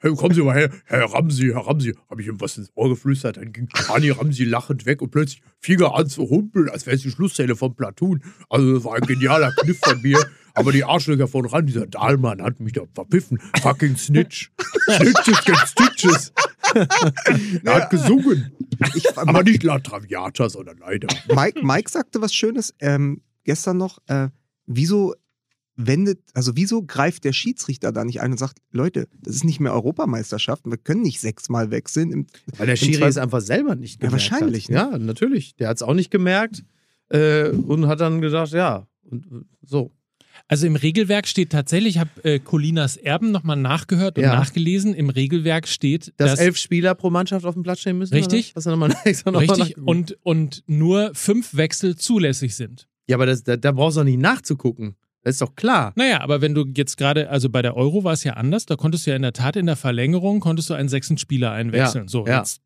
hey, 0.00 0.14
kommen 0.14 0.34
Sie 0.34 0.42
mal 0.42 0.54
her, 0.54 0.70
Herr 0.84 1.04
Ramsi, 1.04 1.50
Herr 1.52 1.66
Ramsi, 1.66 1.94
habe 2.08 2.22
ich 2.22 2.28
ihm 2.28 2.40
was 2.40 2.56
ins 2.56 2.70
Ohr 2.74 2.88
geflüstert, 2.88 3.36
dann 3.36 3.52
ging 3.52 3.68
Hani 3.88 4.10
Ramsi 4.10 4.44
lachend 4.44 4.86
weg 4.86 5.02
und 5.02 5.10
plötzlich 5.10 5.42
fing 5.60 5.80
er 5.80 5.94
an 5.94 6.08
zu 6.08 6.28
humpeln, 6.28 6.68
als 6.68 6.86
wäre 6.86 6.96
es 6.96 7.02
die 7.02 7.10
Schlussszene 7.10 7.56
vom 7.56 7.74
Platoon. 7.74 8.22
Also 8.48 8.74
das 8.74 8.84
war 8.84 8.94
ein 8.94 9.02
genialer 9.02 9.52
Kniff 9.52 9.78
von 9.82 10.00
mir. 10.02 10.18
Aber 10.54 10.72
die 10.72 10.82
Arschlöcher 10.82 11.28
von 11.28 11.46
ran, 11.46 11.66
dieser 11.66 11.86
Dahlmann 11.86 12.42
hat 12.42 12.58
mich 12.58 12.72
da 12.72 12.82
verpiffen. 12.92 13.38
Fucking 13.62 13.96
Snitch. 13.96 14.50
Snitches 14.90 15.44
get 15.44 15.56
Stitches. 15.68 16.32
er 17.64 17.74
hat 17.74 17.90
gesungen. 17.90 18.50
Ich, 18.96 19.16
Aber 19.16 19.44
nicht 19.44 19.62
La 19.62 19.78
Traviata, 19.78 20.48
sondern 20.48 20.78
leider. 20.78 21.06
Mike, 21.32 21.64
Mike 21.64 21.88
sagte 21.88 22.20
was 22.20 22.34
Schönes 22.34 22.74
ähm, 22.80 23.22
gestern 23.44 23.76
noch. 23.76 23.98
Äh, 24.08 24.30
wieso 24.66 25.14
wendet, 25.78 26.18
also 26.34 26.56
wieso 26.56 26.82
greift 26.82 27.24
der 27.24 27.32
Schiedsrichter 27.32 27.92
da 27.92 28.04
nicht 28.04 28.20
ein 28.20 28.32
und 28.32 28.38
sagt, 28.38 28.58
Leute, 28.72 29.08
das 29.22 29.36
ist 29.36 29.44
nicht 29.44 29.60
mehr 29.60 29.72
Europameisterschaft, 29.72 30.66
wir 30.66 30.76
können 30.76 31.02
nicht 31.02 31.20
sechsmal 31.20 31.70
wechseln. 31.70 32.10
Im, 32.12 32.26
Weil 32.58 32.66
der 32.66 32.76
Schiri 32.76 33.04
es 33.04 33.16
einfach 33.16 33.40
selber 33.40 33.76
nicht 33.76 34.02
Ja, 34.02 34.08
gemerkt 34.08 34.30
wahrscheinlich, 34.30 34.64
Hat. 34.64 34.70
ne? 34.70 34.76
Ja, 34.76 34.98
natürlich. 34.98 35.54
Der 35.56 35.68
hat 35.68 35.76
es 35.76 35.82
auch 35.82 35.94
nicht 35.94 36.10
gemerkt 36.10 36.64
äh, 37.10 37.48
und 37.50 37.86
hat 37.86 38.00
dann 38.00 38.20
gesagt, 38.20 38.52
ja, 38.52 38.86
und, 39.04 39.46
so. 39.62 39.92
Also 40.46 40.66
im 40.66 40.76
Regelwerk 40.76 41.26
steht 41.26 41.50
tatsächlich, 41.50 41.96
ich 41.96 41.98
habe 41.98 42.10
äh, 42.24 42.38
Colinas 42.38 42.96
Erben 42.96 43.30
nochmal 43.32 43.56
nachgehört 43.56 44.18
und 44.18 44.24
Ja. 44.24 44.34
nachgelesen. 44.34 44.94
Im 44.94 45.10
Regelwerk 45.10 45.66
steht, 45.68 46.12
Dass 46.16 46.32
dass 46.32 46.40
elf 46.40 46.56
Spieler 46.56 46.94
pro 46.94 47.10
Mannschaft 47.10 47.44
auf 47.44 47.54
dem 47.54 47.62
Platz 47.64 47.80
stehen 47.80 47.98
müssen? 47.98 48.14
Richtig. 48.14 48.54
Oder? 48.56 48.70
noch 48.70 48.76
mal 48.76 48.92
richtig 48.92 49.58
nachgeguckt? 49.58 49.78
und, 49.78 50.16
und 50.22 50.64
nur 50.66 51.10
fünf 51.14 51.56
Wechsel 51.56 51.96
zulässig 51.96 52.54
sind. 52.56 52.88
Ja, 53.08 53.16
aber 53.16 53.26
das, 53.26 53.42
da, 53.42 53.56
da 53.56 53.72
brauchst 53.72 53.96
du 53.96 54.00
doch 54.00 54.04
nicht 54.04 54.20
nachzugucken. 54.20 54.94
Das 55.28 55.34
ist 55.34 55.42
doch 55.42 55.56
klar. 55.56 55.92
Naja, 55.94 56.22
aber 56.22 56.40
wenn 56.40 56.54
du 56.54 56.64
jetzt 56.74 56.96
gerade, 56.96 57.28
also 57.28 57.50
bei 57.50 57.60
der 57.60 57.76
Euro 57.76 58.02
war 58.02 58.14
es 58.14 58.24
ja 58.24 58.32
anders, 58.32 58.64
da 58.64 58.76
konntest 58.76 59.06
du 59.06 59.10
ja 59.10 59.16
in 59.16 59.20
der 59.20 59.34
Tat 59.34 59.56
in 59.56 59.66
der 59.66 59.76
Verlängerung, 59.76 60.40
konntest 60.40 60.70
du 60.70 60.74
einen 60.74 60.88
sechsten 60.88 61.18
Spieler 61.18 61.52
einwechseln. 61.52 62.04
Ja, 62.04 62.08
so, 62.08 62.26
ja. 62.26 62.38
jetzt 62.38 62.62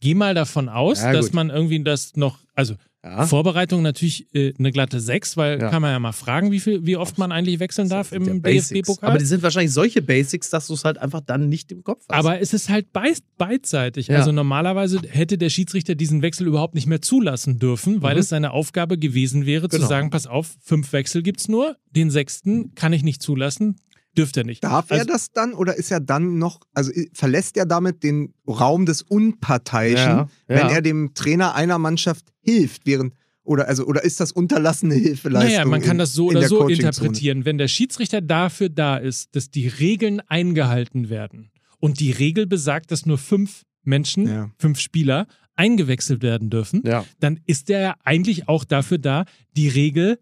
geh 0.00 0.12
mal 0.12 0.34
davon 0.34 0.68
aus, 0.68 1.00
Ja, 1.00 1.14
dass 1.14 1.32
man 1.32 1.48
irgendwie 1.48 1.82
das 1.82 2.14
noch, 2.14 2.40
also 2.54 2.74
Ja. 3.04 3.26
Vorbereitung 3.26 3.82
natürlich 3.82 4.26
äh, 4.34 4.54
eine 4.58 4.72
glatte 4.72 4.98
Sechs, 4.98 5.36
weil 5.36 5.60
Ja. 5.60 5.68
kann 5.68 5.82
man 5.82 5.90
ja 5.92 5.98
mal 5.98 6.12
fragen, 6.12 6.50
wie, 6.50 6.58
viel, 6.60 6.86
wie 6.86 6.96
oft 6.96 7.18
man 7.18 7.32
eigentlich 7.32 7.60
wechseln 7.60 7.88
darf 7.90 8.12
im 8.12 8.24
ja. 8.26 8.34
DFB-Pokal. 8.34 9.10
Aber 9.10 9.18
die 9.18 9.26
sind 9.26 9.42
wahrscheinlich 9.42 9.72
solche 9.72 10.00
Basics, 10.00 10.48
dass 10.48 10.66
du 10.68 10.72
es 10.74 10.84
halt 10.84 10.96
einfach 10.96 11.20
dann 11.20 11.50
nicht 11.50 11.70
im 11.70 11.84
Kopf 11.84 12.00
hast. 12.08 12.16
Aber 12.18 12.40
es 12.40 12.54
ist 12.54 12.70
halt 12.70 12.92
beid 12.94 13.18
beidseitig. 13.36 14.10
Also 14.10 14.32
normalerweise 14.32 15.00
hätte 15.08 15.36
der 15.38 15.50
Schiedsrichter 15.50 15.94
diesen 15.94 16.22
Wechsel 16.22 16.46
überhaupt 16.46 16.74
nicht 16.74 16.86
mehr 16.86 17.02
zulassen 17.02 17.58
dürfen, 17.58 18.00
weil 18.02 18.14
Mhm. 18.14 18.20
es 18.20 18.28
seine 18.30 18.52
Aufgabe 18.52 18.96
gewesen 18.96 19.44
wäre, 19.44 19.68
zu 19.68 19.76
Genau. 19.76 19.88
sagen, 19.88 20.10
pass 20.10 20.26
auf, 20.26 20.56
fünf 20.62 20.92
Wechsel 20.92 21.22
gibt's 21.22 21.46
nur, 21.48 21.76
den 21.90 22.10
sechsten 22.10 22.74
kann 22.74 22.92
ich 22.94 23.02
nicht 23.02 23.20
zulassen, 23.22 23.76
dürfte 24.16 24.40
er 24.40 24.44
nicht. 24.46 24.62
darf 24.64 24.90
er 24.90 24.98
Also- 25.00 25.06
das 25.12 25.30
dann 25.32 25.54
oder 25.54 25.76
ist 25.76 25.90
er 25.90 26.00
dann 26.00 26.38
noch, 26.38 26.60
also 26.74 26.90
i- 26.92 27.10
verlässt 27.12 27.56
er 27.56 27.66
damit 27.66 28.02
den 28.02 28.32
Raum 28.48 28.86
des 28.86 29.02
Unparteiischen, 29.02 30.10
Ja, 30.10 30.28
wenn 30.46 30.58
ja. 30.58 30.70
er 30.70 30.82
dem 30.82 31.14
Trainer 31.14 31.54
einer 31.54 31.78
Mannschaft 31.78 32.26
hilft, 32.40 32.86
während 32.86 33.14
oder 33.42 33.68
also 33.68 33.84
oder 33.86 34.02
ist 34.04 34.20
das 34.20 34.32
unterlassene 34.32 34.94
Hilfeleistung? 34.94 35.52
Naja, 35.52 35.64
man 35.66 35.82
kann 35.82 35.92
in- 35.92 35.98
das 35.98 36.12
so 36.14 36.28
oder 36.28 36.40
der 36.40 36.48
so 36.48 36.66
interpretieren. 36.68 37.44
Wenn 37.44 37.58
der 37.58 37.68
Schiedsrichter 37.68 38.20
dafür 38.22 38.68
da 38.70 38.96
ist, 38.96 39.34
dass 39.36 39.50
die 39.50 39.68
Regeln 39.68 40.20
eingehalten 40.28 41.10
werden 41.10 41.50
und 41.78 42.00
die 42.00 42.10
Regel 42.10 42.46
besagt, 42.46 42.90
dass 42.90 43.04
nur 43.04 43.18
fünf 43.18 43.64
Menschen, 43.82 44.26
Ja. 44.26 44.50
fünf 44.58 44.78
Spieler 44.80 45.26
eingewechselt 45.56 46.22
werden 46.22 46.48
dürfen, 46.50 46.82
ja. 46.86 47.04
dann 47.20 47.38
ist 47.46 47.68
er 47.70 47.80
ja 47.80 47.94
eigentlich 48.02 48.48
auch 48.48 48.64
dafür 48.64 48.98
da, 48.98 49.24
die 49.56 49.68
Regel, 49.68 50.18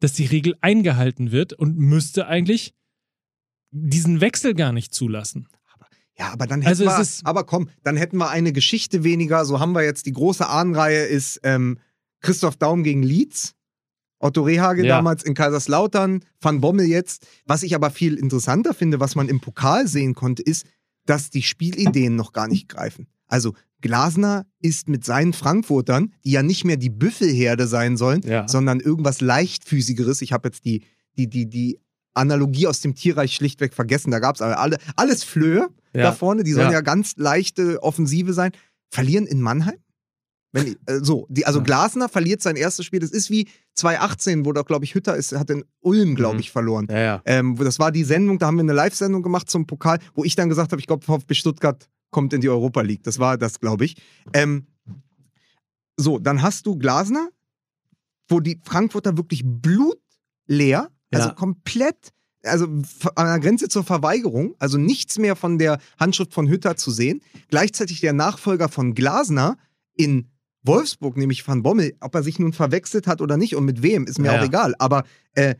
dass 0.00 0.12
die 0.12 0.26
Regel 0.26 0.54
eingehalten 0.60 1.32
wird 1.32 1.52
und 1.54 1.78
müsste 1.78 2.26
eigentlich 2.28 2.74
diesen 3.70 4.20
Wechsel 4.20 4.54
gar 4.54 4.72
nicht 4.72 4.94
zulassen. 4.94 5.48
Ja, 6.18 6.32
aber 6.32 6.46
dann 6.48 6.60
hätten 6.62 6.68
Also 6.70 6.84
wir, 6.84 6.98
ist- 6.98 7.24
aber 7.24 7.44
komm, 7.44 7.68
dann 7.84 7.96
hätten 7.96 8.16
wir 8.18 8.28
eine 8.30 8.52
Geschichte 8.52 9.04
weniger. 9.04 9.44
So 9.44 9.60
haben 9.60 9.72
wir 9.72 9.84
jetzt 9.84 10.06
die 10.06 10.12
große 10.12 10.48
Ahnenreihe 10.48 11.04
ist 11.04 11.38
ähm, 11.44 11.78
Christoph 12.20 12.56
Daum 12.56 12.82
gegen 12.82 13.02
Leeds. 13.04 13.54
Otto 14.18 14.42
Rehage 14.42 14.84
Ja. 14.84 14.96
damals 14.96 15.22
in 15.22 15.34
Kaiserslautern, 15.34 16.24
Van 16.40 16.60
Bommel 16.60 16.86
jetzt. 16.86 17.24
Was 17.46 17.62
ich 17.62 17.76
aber 17.76 17.90
viel 17.90 18.14
interessanter 18.16 18.74
finde, 18.74 18.98
was 18.98 19.14
man 19.14 19.28
im 19.28 19.38
Pokal 19.40 19.86
sehen 19.86 20.14
konnte, 20.14 20.42
ist, 20.42 20.66
dass 21.06 21.30
die 21.30 21.42
Spielideen 21.42 22.16
noch 22.16 22.32
gar 22.32 22.48
nicht 22.48 22.68
greifen. 22.68 23.06
Also 23.28 23.54
Glasner 23.80 24.44
ist 24.58 24.88
mit 24.88 25.04
seinen 25.04 25.32
Frankfurtern, 25.34 26.12
die 26.24 26.32
ja 26.32 26.42
nicht 26.42 26.64
mehr 26.64 26.76
die 26.78 26.90
Büffelherde 26.90 27.68
sein 27.68 27.96
sollen, 27.96 28.22
Ja. 28.26 28.48
sondern 28.48 28.80
irgendwas 28.80 29.20
leichtfüßigeres. 29.20 30.20
Ich 30.22 30.32
habe 30.32 30.48
jetzt 30.48 30.64
die, 30.64 30.82
die, 31.16 31.28
die, 31.28 31.46
die 31.48 31.78
Analogie 32.18 32.66
aus 32.66 32.80
dem 32.80 32.94
Tierreich 32.94 33.34
schlichtweg 33.34 33.72
vergessen. 33.74 34.10
Da 34.10 34.18
gab 34.18 34.34
es 34.36 34.42
alle, 34.42 34.76
alles 34.96 35.24
Flöhe 35.24 35.68
Ja. 35.94 36.02
da 36.02 36.12
vorne, 36.12 36.44
die 36.44 36.52
sollen 36.52 36.66
ja, 36.68 36.74
Ja. 36.74 36.80
ganz 36.82 37.14
leichte 37.16 37.82
Offensive 37.82 38.32
sein. 38.34 38.52
verlieren 38.90 39.26
in 39.26 39.40
Mannheim? 39.42 39.76
Wenn, 40.50 40.76
äh, 40.86 41.00
so, 41.02 41.26
die, 41.28 41.44
also 41.44 41.58
Ja. 41.58 41.64
Glasner 41.64 42.08
verliert 42.08 42.40
sein 42.40 42.56
erstes 42.56 42.86
Spiel. 42.86 43.00
Das 43.00 43.10
ist 43.10 43.28
wie 43.28 43.46
2018, 43.74 44.46
wo 44.46 44.52
doch, 44.54 44.64
glaube 44.64 44.86
ich, 44.86 44.94
Hütter 44.94 45.14
ist, 45.14 45.32
hat 45.32 45.50
in 45.50 45.62
Ulm, 45.80 46.14
glaube 46.14 46.34
Mhm. 46.36 46.40
ich, 46.40 46.50
verloren. 46.50 46.86
Ja, 46.90 46.98
ja. 46.98 47.22
Ähm, 47.26 47.54
das 47.56 47.78
war 47.78 47.92
die 47.92 48.04
Sendung, 48.04 48.38
da 48.38 48.46
haben 48.46 48.56
wir 48.56 48.62
eine 48.62 48.72
Live-Sendung 48.72 49.22
gemacht 49.22 49.50
zum 49.50 49.66
Pokal, 49.66 49.98
wo 50.14 50.24
ich 50.24 50.36
dann 50.36 50.48
gesagt 50.48 50.72
habe, 50.72 50.80
ich 50.80 50.86
glaube, 50.86 51.04
VfB 51.04 51.34
Stuttgart 51.34 51.86
kommt 52.10 52.32
in 52.32 52.40
die 52.40 52.48
Europa 52.48 52.80
League. 52.80 53.02
Das 53.02 53.18
war 53.18 53.36
das, 53.36 53.60
glaube 53.60 53.84
ich. 53.84 53.96
Ähm, 54.32 54.66
so, 55.98 56.18
dann 56.18 56.40
hast 56.40 56.64
du 56.66 56.76
Glasner, 56.78 57.28
wo 58.28 58.40
die 58.40 58.58
Frankfurter 58.64 59.18
wirklich 59.18 59.42
blutleer, 59.44 60.88
also 61.12 61.28
Ja. 61.28 61.34
komplett, 61.34 62.12
also 62.44 62.66
an 62.66 63.26
der 63.26 63.40
Grenze 63.40 63.68
zur 63.68 63.84
Verweigerung, 63.84 64.54
also 64.58 64.78
nichts 64.78 65.18
mehr 65.18 65.36
von 65.36 65.58
der 65.58 65.78
Handschrift 65.98 66.32
von 66.34 66.48
Hütter 66.48 66.76
zu 66.76 66.90
sehen. 66.90 67.20
Gleichzeitig 67.50 68.00
der 68.00 68.12
Nachfolger 68.12 68.68
von 68.68 68.94
Glasner 68.94 69.56
in 69.94 70.28
Wolfsburg, 70.62 71.16
nämlich 71.16 71.46
Van 71.46 71.62
Bommel, 71.62 71.94
ob 72.00 72.14
er 72.14 72.22
sich 72.22 72.38
nun 72.38 72.52
verwechselt 72.52 73.06
hat 73.06 73.20
oder 73.20 73.36
nicht 73.36 73.56
und 73.56 73.64
mit 73.64 73.82
wem, 73.82 74.06
ist 74.06 74.18
mir 74.18 74.32
Ja, 74.32 74.40
auch 74.40 74.44
egal. 74.44 74.74
Aber 74.78 75.04
äh, 75.34 75.54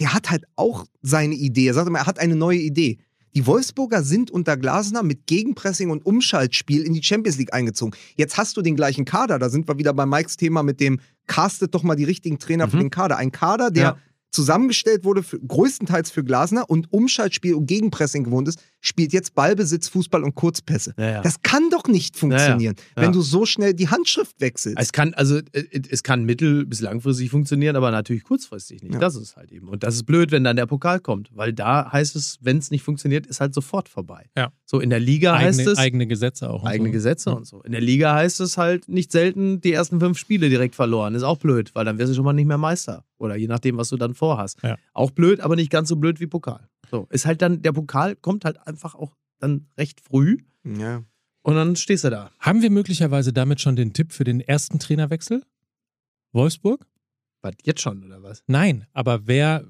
der 0.00 0.12
hat 0.14 0.30
halt 0.30 0.44
auch 0.56 0.86
seine 1.02 1.34
Idee. 1.34 1.68
Er 1.68 1.74
sagt 1.74 1.88
immer, 1.88 2.00
er 2.00 2.06
hat 2.06 2.18
eine 2.18 2.36
neue 2.36 2.58
Idee. 2.58 2.98
Die 3.34 3.46
Wolfsburger 3.46 4.02
sind 4.02 4.30
unter 4.30 4.56
Glasner 4.56 5.02
mit 5.02 5.26
Gegenpressing 5.26 5.90
und 5.90 6.06
Umschaltspiel 6.06 6.82
in 6.82 6.94
die 6.94 7.02
Champions 7.02 7.36
League 7.38 7.52
eingezogen. 7.52 7.94
Jetzt 8.16 8.38
hast 8.38 8.56
du 8.56 8.62
den 8.62 8.76
gleichen 8.76 9.04
Kader. 9.04 9.38
Da 9.38 9.50
sind 9.50 9.68
wir 9.68 9.76
wieder 9.78 9.92
bei 9.92 10.06
Mikes 10.06 10.36
Thema 10.38 10.62
mit 10.62 10.80
dem 10.80 11.00
castet 11.26 11.74
doch 11.74 11.82
mal 11.82 11.96
die 11.96 12.04
richtigen 12.04 12.38
Trainer 12.38 12.66
für 12.68 12.76
Mhm. 12.76 12.80
den 12.82 12.90
Kader. 12.90 13.18
Ein 13.18 13.32
Kader, 13.32 13.70
der 13.70 13.82
Ja. 13.82 13.98
Zusammengestellt 14.30 15.04
wurde, 15.04 15.22
für, 15.22 15.38
größtenteils 15.40 16.10
für 16.10 16.24
Glasner 16.24 16.68
und 16.68 16.92
Umschaltspiel 16.92 17.54
und 17.54 17.66
Gegenpressing 17.66 18.24
gewohnt 18.24 18.48
ist, 18.48 18.62
spielt 18.86 19.12
jetzt 19.12 19.34
Ballbesitz, 19.34 19.88
Fußball 19.88 20.22
und 20.22 20.34
Kurzpässe. 20.34 20.94
Ja, 20.98 21.10
ja. 21.10 21.22
Das 21.22 21.42
kann 21.42 21.70
doch 21.70 21.84
nicht 21.88 22.16
funktionieren, 22.16 22.76
Ja. 22.96 23.02
wenn 23.02 23.12
du 23.12 23.20
so 23.22 23.44
schnell 23.46 23.74
die 23.74 23.88
Handschrift 23.88 24.40
wechselst. 24.40 24.78
Es 24.80 24.92
kann, 24.92 25.14
also 25.14 25.38
äh, 25.52 25.64
es 25.90 26.02
kann 26.02 26.24
mittel- 26.24 26.64
bis 26.66 26.80
langfristig 26.80 27.30
funktionieren, 27.30 27.76
aber 27.76 27.90
natürlich 27.90 28.24
kurzfristig 28.24 28.82
nicht. 28.82 28.94
Ja. 28.94 29.00
Das 29.00 29.16
ist 29.16 29.36
halt 29.36 29.52
eben. 29.52 29.68
Und 29.68 29.82
das 29.82 29.94
ist 29.96 30.04
blöd, 30.04 30.30
wenn 30.30 30.44
dann 30.44 30.56
der 30.56 30.66
Pokal 30.66 31.00
kommt, 31.00 31.30
weil 31.34 31.52
da 31.52 31.90
heißt 31.92 32.16
es, 32.16 32.38
wenn 32.40 32.58
es 32.58 32.70
nicht 32.70 32.82
funktioniert, 32.82 33.26
ist 33.26 33.40
halt 33.40 33.54
sofort 33.54 33.88
vorbei. 33.88 34.26
Ja. 34.36 34.52
So 34.64 34.80
in 34.80 34.90
der 34.90 35.00
Liga 35.00 35.36
heißt 35.38 35.58
Eigene, 35.60 35.72
es 35.72 35.78
eigene 35.78 36.06
Gesetze 36.06 36.50
auch. 36.50 36.64
eigene 36.64 36.88
so. 36.88 36.92
Gesetze 36.92 37.30
Ja. 37.30 37.36
und 37.36 37.46
so. 37.46 37.62
In 37.62 37.72
der 37.72 37.80
Liga 37.80 38.14
heißt 38.14 38.40
es 38.40 38.56
halt 38.56 38.88
nicht 38.88 39.12
selten 39.12 39.60
die 39.60 39.72
ersten 39.72 40.00
fünf 40.00 40.18
Spiele 40.18 40.48
direkt 40.48 40.74
verloren. 40.74 41.14
Ist 41.14 41.22
auch 41.22 41.38
blöd, 41.38 41.74
weil 41.74 41.84
dann 41.84 41.98
wirst 41.98 42.10
du 42.12 42.14
schon 42.14 42.24
mal 42.24 42.32
nicht 42.32 42.46
mehr 42.46 42.58
Meister. 42.58 43.04
Oder 43.18 43.36
je 43.36 43.46
nachdem, 43.46 43.78
was 43.78 43.88
du 43.88 43.96
dann 43.96 44.12
vorhast. 44.14 44.58
Ja. 44.62 44.76
Auch 44.92 45.10
blöd, 45.10 45.40
aber 45.40 45.56
nicht 45.56 45.70
ganz 45.70 45.88
so 45.88 45.96
blöd 45.96 46.20
wie 46.20 46.26
Pokal. 46.26 46.68
So. 46.90 47.06
Ist 47.10 47.26
halt 47.26 47.42
dann, 47.42 47.62
der 47.62 47.72
Pokal 47.72 48.16
kommt 48.16 48.44
halt 48.44 48.64
einfach 48.66 48.94
auch 48.94 49.16
dann 49.38 49.68
recht 49.76 50.00
früh 50.00 50.38
ja. 50.64 51.02
und 51.42 51.54
dann 51.54 51.76
stehst 51.76 52.04
du 52.04 52.10
da. 52.10 52.30
Haben 52.38 52.62
wir 52.62 52.70
möglicherweise 52.70 53.32
damit 53.32 53.60
schon 53.60 53.76
den 53.76 53.92
Tipp 53.92 54.12
für 54.12 54.24
den 54.24 54.40
ersten 54.40 54.78
Trainerwechsel? 54.78 55.42
Wolfsburg? 56.32 56.86
Was, 57.42 57.54
jetzt 57.64 57.80
schon, 57.80 58.02
oder 58.04 58.22
was? 58.22 58.42
Nein, 58.46 58.86
aber 58.92 59.26
wer. 59.26 59.64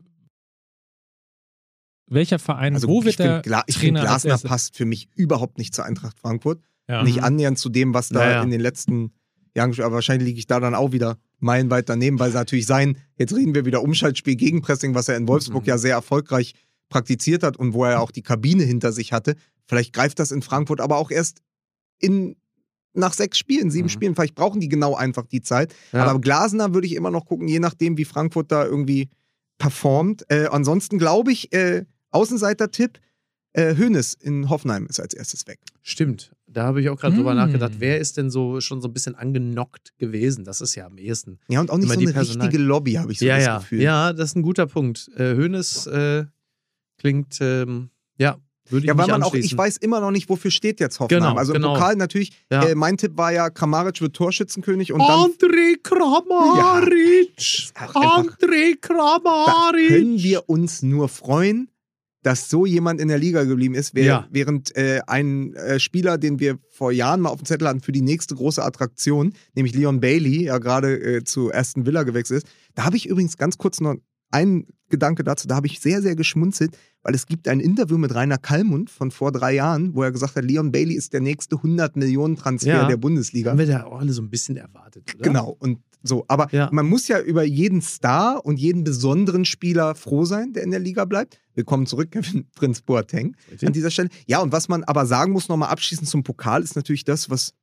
Welcher 2.09 2.39
Verein, 2.39 2.75
Also 2.75 2.87
wo 2.87 3.01
ich 3.01 3.07
wird 3.07 3.19
der 3.19 3.27
finde, 3.27 3.43
Gla 3.43 3.64
ich 3.67 3.79
find, 3.79 3.97
Trainer 3.99 4.12
als 4.12 4.23
Glasner 4.23 4.49
passt 4.49 4.77
für 4.77 4.85
mich 4.85 5.09
überhaupt 5.17 5.59
nicht 5.59 5.75
zur 5.75 5.85
Eintracht 5.85 6.19
Frankfurt. 6.21 6.61
Ja. 6.89 7.03
Nicht 7.03 7.23
annähernd 7.25 7.59
zu 7.59 7.69
dem, 7.69 7.95
was 7.95 8.11
da 8.11 8.21
Naja. 8.21 8.43
in 8.45 8.51
den 8.51 8.61
letzten 8.61 9.12
Jahren, 9.57 9.73
aber 9.81 9.95
wahrscheinlich 9.97 10.29
liege 10.29 10.39
ich 10.39 10.47
da 10.47 10.61
dann 10.61 10.77
auch 10.77 10.93
wieder 10.93 11.19
meilenweit 11.41 11.89
daneben, 11.89 12.21
weil 12.21 12.29
es 12.29 12.35
natürlich 12.35 12.67
sein, 12.67 12.97
jetzt 13.19 13.35
reden 13.35 13.57
wir 13.57 13.64
wieder 13.64 13.83
Umschaltspiel, 13.83 14.37
Gegenpressing, 14.37 14.95
was 14.95 15.09
er 15.09 15.17
in 15.17 15.27
Wolfsburg 15.27 15.64
Mhm. 15.64 15.69
ja 15.69 15.79
sehr 15.79 15.95
erfolgreich 15.95 16.55
praktiziert 16.89 17.43
hat 17.43 17.57
und 17.57 17.72
wo 17.74 17.84
er 17.84 18.01
auch 18.01 18.11
die 18.11 18.22
Kabine 18.22 18.62
hinter 18.64 18.93
sich 18.93 19.12
hatte. 19.12 19.34
Vielleicht 19.66 19.93
greift 19.93 20.18
das 20.18 20.30
in 20.30 20.43
Frankfurt 20.43 20.80
aber 20.80 20.97
auch 20.99 21.11
erst 21.11 21.41
in, 21.99 22.37
nach 22.95 23.12
sechs 23.14 23.39
Spielen, 23.39 23.70
sieben 23.70 23.87
Mhm. 23.87 23.91
Spielen. 23.91 24.14
Vielleicht 24.14 24.34
brauchen 24.34 24.61
die 24.61 24.68
genau 24.68 24.95
einfach 24.95 25.26
die 25.26 25.41
Zeit. 25.43 25.74
Ja. 25.93 26.05
Aber 26.05 26.20
Glasner 26.20 26.72
würde 26.74 26.87
ich 26.87 26.95
immer 26.95 27.11
noch 27.11 27.24
gucken, 27.26 27.49
je 27.49 27.59
nachdem, 27.59 27.97
wie 27.99 28.05
Frankfurt 28.05 28.53
da 28.53 28.64
irgendwie 28.64 29.09
performt. 29.59 30.24
Äh, 30.28 30.47
ansonsten 30.47 30.99
glaube 30.99 31.32
ich, 31.32 31.53
äh, 31.53 31.84
Außenseiter-Tipp, 32.11 32.99
äh, 33.55 33.74
Hoeneß 33.76 34.14
in 34.20 34.49
Hoffenheim 34.51 34.87
ist 34.87 35.01
als 35.01 35.14
erstes 35.14 35.47
weg. 35.47 35.59
Stimmt. 35.82 36.32
Da 36.47 36.64
habe 36.64 36.80
ich 36.80 36.89
auch 36.91 36.99
gerade 36.99 37.16
drüber 37.16 37.32
Mm. 37.34 37.39
nachgedacht, 37.39 37.72
wer 37.78 37.99
ist 37.99 38.16
denn 38.18 38.30
so 38.30 38.61
schon 38.61 38.80
so 38.80 38.89
ein 38.89 38.93
bisschen 38.93 39.14
angenockt 39.14 39.97
gewesen? 39.99 40.45
Das 40.45 40.61
ist 40.61 40.74
ja 40.74 40.87
am 40.87 40.99
ehesten. 40.99 41.39
Ja, 41.49 41.61
und 41.61 41.70
auch 41.70 41.76
nicht 41.76 41.87
Immer 41.87 41.95
so 41.95 42.01
die 42.01 42.07
eine 42.07 42.14
Personal- 42.14 42.47
richtige 42.49 42.62
Lobby, 42.62 42.93
habe 42.95 43.12
ich 43.12 43.18
so 43.18 43.24
ja, 43.26 43.37
das 43.37 43.45
ja. 43.47 43.59
Gefühl. 43.59 43.82
Ja, 43.82 44.12
das 44.12 44.30
ist 44.30 44.37
ein 44.37 44.43
guter 44.43 44.66
Punkt. 44.66 45.11
Äh, 45.16 45.34
Hoeneß 45.37 45.87
äh, 45.89 46.24
klingt, 47.07 47.39
ähm, 47.41 47.91
ja, 48.19 48.37
würde 48.69 48.85
ich 48.85 48.89
Ja, 48.89 48.99
weil 48.99 49.07
man 49.07 49.23
auch, 49.23 49.35
ich 49.35 49.57
weiß 49.57 49.77
immer 49.77 50.01
noch 50.01 50.11
nicht, 50.11 50.29
wofür 50.29 50.51
steht 50.51 50.81
jetzt 50.81 50.99
Hoffenheim. 50.99 51.23
Genau, 51.31 51.39
also 51.39 51.55
im 51.55 51.63
genau. 51.63 51.75
Pokal 51.75 51.95
natürlich, 51.95 52.33
Ja. 52.51 52.65
äh, 52.65 52.75
mein 52.75 52.97
Tipp 52.97 53.17
war 53.17 53.33
ja, 53.33 53.49
Kramaric 53.49 54.01
wird 54.01 54.15
Torschützenkönig 54.17 54.93
und 54.93 54.99
dann 54.99 55.31
André 55.31 55.77
Kramaric! 55.83 57.31
einfach- 57.75 57.95
André 57.95 58.75
da 58.81 58.89
Kramaric! 58.89 59.89
können 59.89 60.19
wir 60.19 60.49
uns 60.49 60.83
nur 60.83 61.09
freuen, 61.09 61.71
dass 62.25 62.51
so 62.51 62.67
jemand 62.67 63.01
in 63.01 63.07
der 63.07 63.19
Liga 63.19 63.45
geblieben 63.45 63.77
ist, 63.77 63.95
wer, 63.95 64.05
Ja. 64.05 64.27
während 64.33 64.75
äh, 64.77 65.01
ein 65.07 65.55
äh, 65.55 65.79
Spieler, 65.79 66.19
den 66.19 66.41
wir 66.41 66.59
vor 66.71 66.91
Jahren 66.91 67.21
mal 67.21 67.29
auf 67.31 67.39
dem 67.41 67.47
Zettel 67.47 67.69
hatten 67.69 67.83
für 67.83 67.93
die 67.93 68.01
nächste 68.01 68.35
große 68.35 68.65
Attraktion, 68.65 69.33
nämlich 69.55 69.75
Leon 69.77 70.01
Bailey, 70.01 70.43
ja 70.47 70.59
gerade 70.59 70.99
äh, 71.19 71.23
zu 71.25 71.53
Aston 71.55 71.87
Villa 71.87 72.03
gewechselt 72.03 72.43
ist. 72.43 72.53
Da 72.75 72.85
habe 72.85 72.97
ich 72.97 73.07
übrigens 73.07 73.37
ganz 73.37 73.59
kurz 73.59 73.81
noch 73.81 73.95
einen 74.31 74.66
Gedanke 74.89 75.24
dazu, 75.24 75.49
da 75.49 75.57
habe 75.57 75.66
ich 75.66 75.81
sehr, 75.81 76.01
sehr 76.03 76.14
geschmunzelt, 76.14 76.77
weil 77.03 77.14
es 77.14 77.27
gibt 77.27 77.49
ein 77.49 77.59
Interview 77.61 77.99
mit 77.99 78.14
Rainer 78.14 78.39
Kallmund 78.39 78.89
von 78.91 79.11
vor 79.11 79.33
drei 79.33 79.55
Jahren, 79.55 79.95
wo 79.95 80.03
er 80.03 80.12
gesagt 80.12 80.37
hat, 80.37 80.45
Leon 80.45 80.70
Bailey 80.70 80.95
ist 80.95 81.12
der 81.12 81.20
nächste 81.20 81.57
100-Millionen-Transfer 81.57 82.68
Ja. 82.68 82.87
der 82.87 82.97
Bundesliga. 82.97 83.51
Haben 83.51 83.59
wir 83.59 83.66
da 83.66 83.85
auch 83.85 83.99
alle 83.99 84.12
so 84.12 84.22
ein 84.22 84.31
bisschen 84.31 84.57
erwartet, 84.57 85.12
oder? 85.14 85.22
Genau, 85.24 85.57
und 85.59 85.79
so. 86.03 86.24
Aber 86.29 86.49
Ja. 86.53 86.68
man 86.72 86.87
muss 86.87 87.09
ja 87.09 87.20
über 87.20 87.43
jeden 87.43 87.81
Star 87.83 88.45
und 88.45 88.59
jeden 88.61 88.85
besonderen 88.85 89.45
Spieler 89.45 89.95
froh 89.97 90.24
sein, 90.24 90.53
der 90.53 90.62
in 90.62 90.70
der 90.70 90.79
Liga 90.81 91.05
bleibt. 91.05 91.41
Willkommen 91.55 91.87
zurück, 91.87 92.11
Kevin 92.12 92.47
Prinz 92.55 92.81
Boateng 92.83 93.35
an 93.64 93.72
dieser 93.72 93.91
Stelle. 93.91 94.09
Ja, 94.27 94.41
und 94.41 94.53
was 94.53 94.68
man 94.68 94.85
aber 94.85 95.07
sagen 95.07 95.33
muss, 95.33 95.49
nochmal 95.49 95.70
abschließend 95.70 96.09
zum 96.09 96.22
Pokal, 96.22 96.62
ist 96.62 96.77
natürlich 96.77 97.05
das, 97.05 97.29
was 97.31 97.55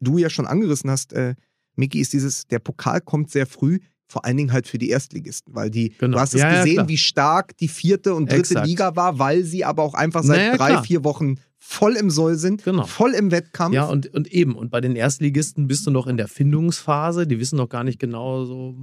du 0.00 0.16
ja 0.16 0.30
schon 0.30 0.46
angerissen 0.46 0.90
hast, 0.90 1.12
äh, 1.12 1.34
Miki, 1.76 2.00
ist 2.00 2.12
dieses, 2.14 2.46
der 2.46 2.58
Pokal 2.58 3.00
kommt 3.02 3.30
sehr 3.30 3.46
früh, 3.46 3.78
vor 4.10 4.24
allen 4.24 4.36
Dingen 4.36 4.52
halt 4.52 4.66
für 4.66 4.78
die 4.78 4.90
Erstligisten, 4.90 5.54
weil 5.54 5.70
die, 5.70 5.90
Genau. 5.98 6.16
du 6.16 6.20
hast 6.20 6.34
es 6.34 6.40
Ja, 6.40 6.52
ja, 6.52 6.58
gesehen, 6.62 6.74
klar. 6.74 6.88
wie 6.88 6.98
stark 6.98 7.56
die 7.58 7.68
vierte 7.68 8.14
und 8.14 8.26
dritte 8.30 8.40
Exakt. 8.40 8.66
Liga 8.66 8.96
war, 8.96 9.18
weil 9.18 9.44
sie 9.44 9.64
aber 9.64 9.82
auch 9.82 9.94
einfach 9.94 10.22
seit 10.22 10.36
Naja, 10.38 10.56
drei, 10.56 10.68
klar. 10.70 10.84
vier 10.84 11.04
Wochen 11.04 11.36
voll 11.58 11.94
im 11.94 12.10
Soll 12.10 12.36
sind, 12.36 12.64
Genau. 12.64 12.84
voll 12.86 13.12
im 13.12 13.30
Wettkampf. 13.30 13.74
Ja, 13.74 13.84
und, 13.84 14.12
und 14.12 14.26
eben. 14.32 14.54
Und 14.56 14.70
bei 14.70 14.80
den 14.80 14.96
Erstligisten 14.96 15.68
bist 15.68 15.86
du 15.86 15.90
noch 15.90 16.06
in 16.08 16.16
der 16.16 16.26
Findungsphase. 16.26 17.26
Die 17.26 17.38
wissen 17.38 17.56
noch 17.56 17.68
gar 17.68 17.84
nicht 17.84 17.98
genau 18.00 18.44
so, 18.44 18.74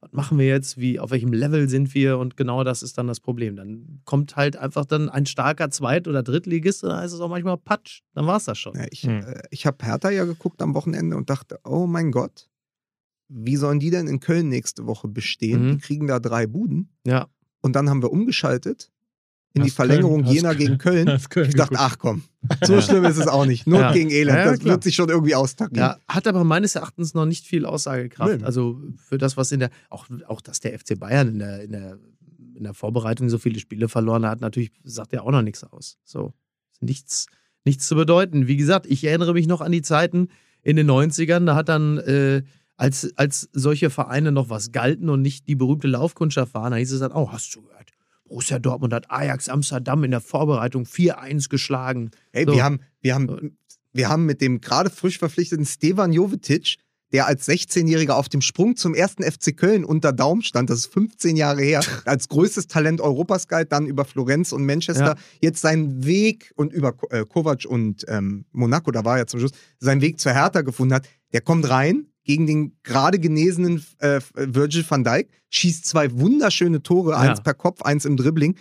was 0.00 0.12
machen 0.12 0.38
wir 0.38 0.46
jetzt, 0.46 0.76
wie, 0.78 0.98
auf 0.98 1.10
welchem 1.12 1.32
Level 1.32 1.68
sind 1.68 1.94
wir 1.94 2.18
und 2.18 2.36
genau 2.36 2.64
das 2.64 2.82
ist 2.82 2.98
dann 2.98 3.06
das 3.06 3.20
Problem. 3.20 3.56
Dann 3.56 4.00
kommt 4.04 4.34
halt 4.36 4.56
einfach 4.56 4.84
dann 4.84 5.08
ein 5.08 5.26
starker 5.26 5.70
Zweit- 5.70 6.08
oder 6.08 6.22
Drittligist 6.22 6.82
und 6.84 6.90
dann 6.90 7.00
heißt 7.00 7.14
es 7.14 7.20
auch 7.20 7.28
manchmal 7.28 7.56
Patsch. 7.58 8.00
Dann 8.14 8.26
war 8.26 8.36
es 8.38 8.44
das 8.46 8.58
schon. 8.58 8.74
Ja, 8.76 8.86
ich 8.90 9.02
Hm. 9.04 9.20
äh, 9.22 9.42
ich 9.50 9.66
habe 9.66 9.84
Hertha 9.84 10.10
ja 10.10 10.24
geguckt 10.24 10.60
am 10.62 10.74
Wochenende 10.74 11.16
und 11.16 11.30
dachte, 11.30 11.58
oh 11.64 11.86
mein 11.86 12.10
Gott, 12.10 12.48
wie 13.36 13.56
sollen 13.56 13.80
die 13.80 13.90
denn 13.90 14.06
in 14.06 14.20
Köln 14.20 14.48
nächste 14.48 14.86
Woche 14.86 15.08
bestehen? 15.08 15.66
Mhm. 15.66 15.70
Die 15.72 15.78
kriegen 15.78 16.06
da 16.06 16.20
drei 16.20 16.46
Buden. 16.46 16.88
Ja. 17.06 17.26
Und 17.60 17.74
dann 17.74 17.88
haben 17.90 18.02
wir 18.02 18.12
umgeschaltet 18.12 18.90
in 19.54 19.62
die 19.62 19.68
Hast 19.70 19.76
Verlängerung 19.76 20.22
Köln- 20.24 20.34
Jena 20.34 20.52
gegen 20.54 20.78
Köln. 20.78 21.18
Köln 21.30 21.48
Ich 21.48 21.54
dachte, 21.54 21.76
ach 21.78 21.98
komm, 21.98 22.22
so 22.64 22.80
schlimm 22.80 23.04
ist 23.04 23.16
es 23.18 23.26
auch 23.28 23.46
nicht. 23.46 23.66
Not 23.66 23.80
Ja. 23.80 23.92
gegen 23.92 24.10
Elend, 24.10 24.36
Ja, 24.36 24.44
das 24.50 24.58
klar. 24.60 24.74
wird 24.74 24.84
sich 24.84 24.94
schon 24.94 25.08
irgendwie 25.08 25.34
austarieren. 25.34 25.76
Ja, 25.78 25.98
hat 26.08 26.26
aber 26.26 26.44
meines 26.44 26.74
Erachtens 26.74 27.14
noch 27.14 27.24
nicht 27.26 27.46
viel 27.46 27.64
Aussagekraft. 27.66 28.40
Nee. 28.40 28.44
Also 28.44 28.80
für 28.96 29.18
das, 29.18 29.36
was 29.36 29.50
in 29.52 29.60
der, 29.60 29.70
auch, 29.90 30.06
auch 30.28 30.40
dass 30.40 30.60
der 30.60 30.78
FC 30.78 30.98
Bayern 30.98 31.28
in 31.28 31.38
der, 31.38 31.62
in 31.62 31.72
der, 31.72 31.98
in 32.56 32.62
der 32.64 32.74
Vorbereitung 32.74 33.28
so 33.28 33.38
viele 33.38 33.58
Spiele 33.58 33.88
verloren 33.88 34.26
hat, 34.26 34.40
natürlich 34.40 34.70
sagt 34.84 35.12
ja 35.12 35.22
auch 35.22 35.30
noch 35.32 35.42
nichts 35.42 35.64
aus. 35.64 35.98
So, 36.04 36.32
nichts, 36.80 37.26
nichts 37.64 37.86
zu 37.88 37.94
bedeuten. 37.96 38.46
Wie 38.46 38.56
gesagt, 38.56 38.86
ich 38.86 39.04
erinnere 39.04 39.32
mich 39.34 39.46
noch 39.46 39.60
an 39.60 39.72
die 39.72 39.82
Zeiten 39.82 40.28
in 40.62 40.76
den 40.76 40.88
90ern, 40.90 41.46
da 41.46 41.54
hat 41.56 41.68
dann, 41.68 41.98
äh, 41.98 42.42
als, 42.76 43.12
als 43.16 43.48
solche 43.52 43.90
Vereine 43.90 44.32
noch 44.32 44.48
was 44.50 44.72
galten 44.72 45.08
und 45.08 45.22
nicht 45.22 45.48
die 45.48 45.54
berühmte 45.54 45.86
Laufkundschaft 45.88 46.54
waren, 46.54 46.72
da 46.72 46.76
hieß 46.76 46.92
es 46.92 47.00
dann, 47.00 47.12
oh, 47.12 47.30
hast 47.30 47.54
du 47.54 47.62
gehört? 47.62 47.90
Borussia 48.26 48.58
Dortmund 48.58 48.92
hat 48.92 49.10
Ajax 49.10 49.48
Amsterdam 49.48 50.02
in 50.02 50.10
der 50.10 50.20
Vorbereitung 50.20 50.84
4-1 50.84 51.48
geschlagen. 51.50 52.10
Ey, 52.32 52.46
So. 52.46 52.52
wir, 52.52 52.64
haben, 52.64 52.80
wir, 53.00 53.14
haben, 53.14 53.56
wir 53.92 54.08
haben 54.08 54.24
mit 54.26 54.40
dem 54.40 54.60
gerade 54.60 54.90
frisch 54.90 55.18
verpflichteten 55.18 55.66
Stevan 55.66 56.12
Jovetic, 56.12 56.76
der 57.12 57.26
als 57.28 57.46
16-Jähriger 57.46 58.12
auf 58.14 58.28
dem 58.28 58.40
Sprung 58.40 58.74
zum 58.74 58.94
ersten 58.94 59.22
FC 59.22 59.56
Köln 59.56 59.84
unter 59.84 60.12
Daum 60.12 60.42
stand, 60.42 60.68
das 60.68 60.78
ist 60.80 60.86
15 60.86 61.36
Jahre 61.36 61.62
her, 61.62 61.80
als 62.06 62.28
größtes 62.28 62.66
Talent 62.66 63.00
Europas 63.00 63.46
galt, 63.46 63.70
dann 63.70 63.86
über 63.86 64.04
Florenz 64.04 64.50
und 64.50 64.64
Manchester, 64.66 65.04
Ja. 65.04 65.14
jetzt 65.40 65.60
seinen 65.60 66.04
Weg 66.04 66.52
und 66.56 66.72
über 66.72 66.94
äh, 67.10 67.24
Kovac 67.24 67.66
und 67.66 68.04
ähm, 68.08 68.46
Monaco, 68.50 68.90
da 68.90 69.04
war 69.04 69.18
er 69.18 69.26
zum 69.28 69.38
Schluss, 69.38 69.52
seinen 69.78 70.00
Weg 70.00 70.18
zur 70.18 70.32
Hertha 70.32 70.62
gefunden 70.62 70.94
hat. 70.94 71.06
Der 71.32 71.40
kommt 71.42 71.68
rein 71.68 72.06
gegen 72.24 72.46
den 72.46 72.76
gerade 72.82 73.18
genesenen 73.18 73.84
äh, 73.98 74.20
Virgil 74.34 74.84
van 74.88 75.04
Dijk, 75.04 75.28
schießt 75.50 75.84
zwei 75.86 76.10
wunderschöne 76.12 76.82
Tore, 76.82 77.12
Ja. 77.12 77.18
eins 77.18 77.42
per 77.42 77.54
Kopf, 77.54 77.82
eins 77.82 78.04
im 78.04 78.16
Dribbling. 78.16 78.56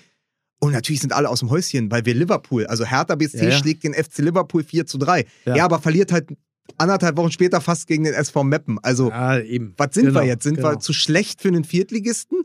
Und 0.60 0.72
natürlich 0.72 1.02
sind 1.02 1.12
alle 1.14 1.30
aus 1.30 1.40
dem 1.40 1.50
Häuschen, 1.50 1.92
weil 1.92 2.06
wir 2.06 2.14
Liverpool, 2.14 2.66
also 2.68 2.86
Hertha 2.86 3.16
BSC 3.16 3.50
Ja, 3.50 3.52
schlägt 3.52 3.84
den 3.84 3.94
FC 3.94 4.20
Liverpool 4.20 4.64
4 4.64 4.86
zu 4.86 4.98
3. 4.98 5.26
Ja. 5.46 5.66
Aber 5.66 5.80
verliert 5.80 6.12
halt 6.14 6.30
anderthalb 6.78 7.18
Wochen 7.18 7.32
später 7.32 7.60
fast 7.60 7.88
gegen 7.88 8.06
den 8.06 8.14
SV 8.14 8.44
Meppen. 8.46 8.80
Also, 8.82 9.10
Ja, 9.10 9.42
was 9.78 9.94
sind 9.94 10.06
Genau, 10.06 10.22
wir 10.22 10.26
jetzt? 10.28 10.44
Sind 10.44 10.56
genau. 10.56 10.72
wir 10.72 10.80
zu 10.80 10.94
schlecht 10.94 11.42
für 11.42 11.50
einen 11.50 11.66
Viertligisten 11.66 12.44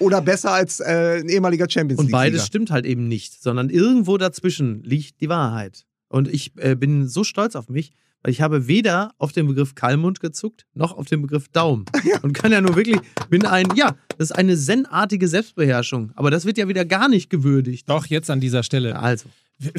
oder 0.00 0.20
besser 0.20 0.50
als 0.52 0.80
äh, 0.80 1.20
ein 1.20 1.28
ehemaliger 1.28 1.66
Champions 1.70 2.00
Und 2.00 2.06
League? 2.06 2.12
beides 2.12 2.44
stimmt 2.46 2.72
halt 2.72 2.84
eben 2.86 3.06
nicht, 3.06 3.40
sondern 3.40 3.70
irgendwo 3.70 4.18
dazwischen 4.18 4.82
liegt 4.82 5.20
die 5.20 5.28
Wahrheit. 5.28 5.84
Und 6.08 6.26
ich 6.26 6.52
äh, 6.56 6.74
bin 6.74 7.06
so 7.06 7.22
stolz 7.22 7.54
auf 7.54 7.68
mich, 7.68 7.92
ich 8.26 8.40
habe 8.42 8.66
weder 8.66 9.12
auf 9.18 9.32
den 9.32 9.46
Begriff 9.46 9.74
Kalmund 9.74 10.20
gezuckt, 10.20 10.66
noch 10.74 10.96
auf 10.96 11.06
den 11.06 11.22
Begriff 11.22 11.48
Daumen. 11.48 11.84
Und 12.22 12.32
kann 12.34 12.52
ja 12.52 12.60
nur 12.60 12.76
wirklich, 12.76 12.98
bin 13.30 13.46
ein, 13.46 13.66
ja, 13.76 13.94
das 14.18 14.30
ist 14.30 14.32
eine 14.36 14.56
zen-artige 14.56 15.26
Selbstbeherrschung. 15.28 16.12
Aber 16.16 16.30
das 16.30 16.44
wird 16.44 16.58
ja 16.58 16.68
wieder 16.68 16.84
gar 16.84 17.08
nicht 17.08 17.30
gewürdigt. 17.30 17.88
Doch, 17.88 18.06
jetzt 18.06 18.30
an 18.30 18.40
dieser 18.40 18.62
Stelle. 18.62 18.98
Also, 18.98 19.26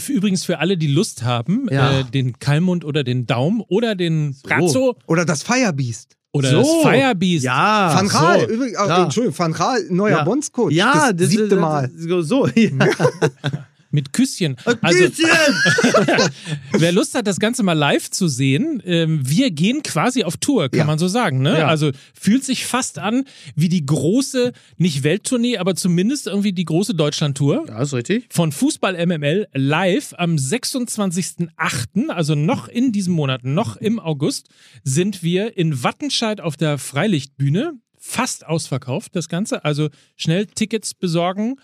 Übrigens 0.10 0.46
für 0.46 0.60
alle, 0.60 0.78
die 0.78 0.86
Lust 0.88 1.24
haben, 1.24 1.68
Ja. 1.72 2.02
äh, 2.02 2.04
den 2.04 2.38
Kalmund 2.38 2.86
oder 2.86 3.04
den 3.04 3.26
Daum 3.26 3.64
oder 3.68 3.96
den 3.96 4.36
Brazzo 4.44 4.96
Oder 5.08 5.26
das 5.26 5.42
Firebeast. 5.42 6.18
oder 6.34 6.52
So. 6.52 6.58
das 6.84 6.92
Firebeast. 6.94 7.44
ja. 7.46 7.92
Van 7.96 8.06
Raal, 8.08 8.42
so. 8.42 8.46
übrigens, 8.48 8.74
äh, 8.80 8.84
klar. 8.86 9.04
Entschuldigung, 9.06 9.40
Van 9.40 9.54
Raal, 9.54 9.84
neuer 9.90 10.18
Ja. 10.18 10.24
Bondscoach. 10.24 10.72
Ja, 10.72 11.12
das 11.14 11.30
siebte 11.30 11.48
das, 11.50 11.60
Mal. 11.60 11.92
So, 11.98 12.22
so 12.22 12.48
ja. 12.48 12.70
Mit 13.92 14.14
Küsschen. 14.14 14.56
Also, 14.82 15.04
wer 16.78 16.92
Lust 16.92 17.14
hat, 17.16 17.28
das 17.28 17.40
Ganze 17.40 17.64
mal 17.64 17.74
live 17.74 18.10
zu 18.10 18.28
sehen, 18.28 18.82
ähm, 18.86 19.22
wir 19.28 19.52
gehen 19.52 19.84
quasi 19.84 20.24
auf 20.24 20.38
Tour, 20.38 20.70
kann 20.70 20.80
Ja. 20.80 20.86
man 20.86 20.98
so 21.00 21.08
sagen. 21.08 21.42
Ne? 21.42 21.60
Ja. 21.60 21.68
Also 21.68 21.92
fühlt 22.14 22.44
sich 22.44 22.66
fast 22.66 23.00
an 23.00 23.26
wie 23.56 23.70
die 23.70 23.86
große, 23.86 24.54
nicht 24.78 25.04
Welttournee, 25.04 25.58
aber 25.58 25.76
zumindest 25.76 26.28
irgendwie 26.28 26.54
die 26.54 26.66
große 26.66 26.94
Deutschlandtour. 26.96 27.66
ja, 27.68 27.82
ist 27.82 27.94
richtig. 27.94 28.26
Von 28.30 28.52
Fußball 28.52 29.06
MML 29.06 29.48
live 29.54 30.14
am 30.18 30.36
26.08., 30.36 32.10
also 32.10 32.36
noch 32.36 32.68
in 32.68 32.92
diesem 32.92 33.14
Monat, 33.14 33.44
noch 33.44 33.78
im 33.78 34.00
August, 34.00 34.50
sind 34.84 35.24
wir 35.24 35.58
in 35.58 35.84
Wattenscheid 35.84 36.42
auf 36.42 36.58
der 36.58 36.78
Freilichtbühne. 36.78 37.74
Fast 38.04 38.48
ausverkauft, 38.48 39.16
das 39.16 39.30
Ganze. 39.30 39.64
Also 39.64 39.90
schnell 40.16 40.48
Tickets 40.48 40.94
besorgen. 40.96 41.58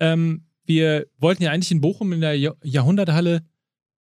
Ähm, 0.00 0.42
wir 0.66 1.06
wollten 1.18 1.42
ja 1.42 1.50
eigentlich 1.50 1.70
in 1.70 1.80
Bochum 1.80 2.12
in 2.12 2.20
der 2.20 2.34
Jahr- 2.38 2.56
Jahrhunderthalle 2.62 3.42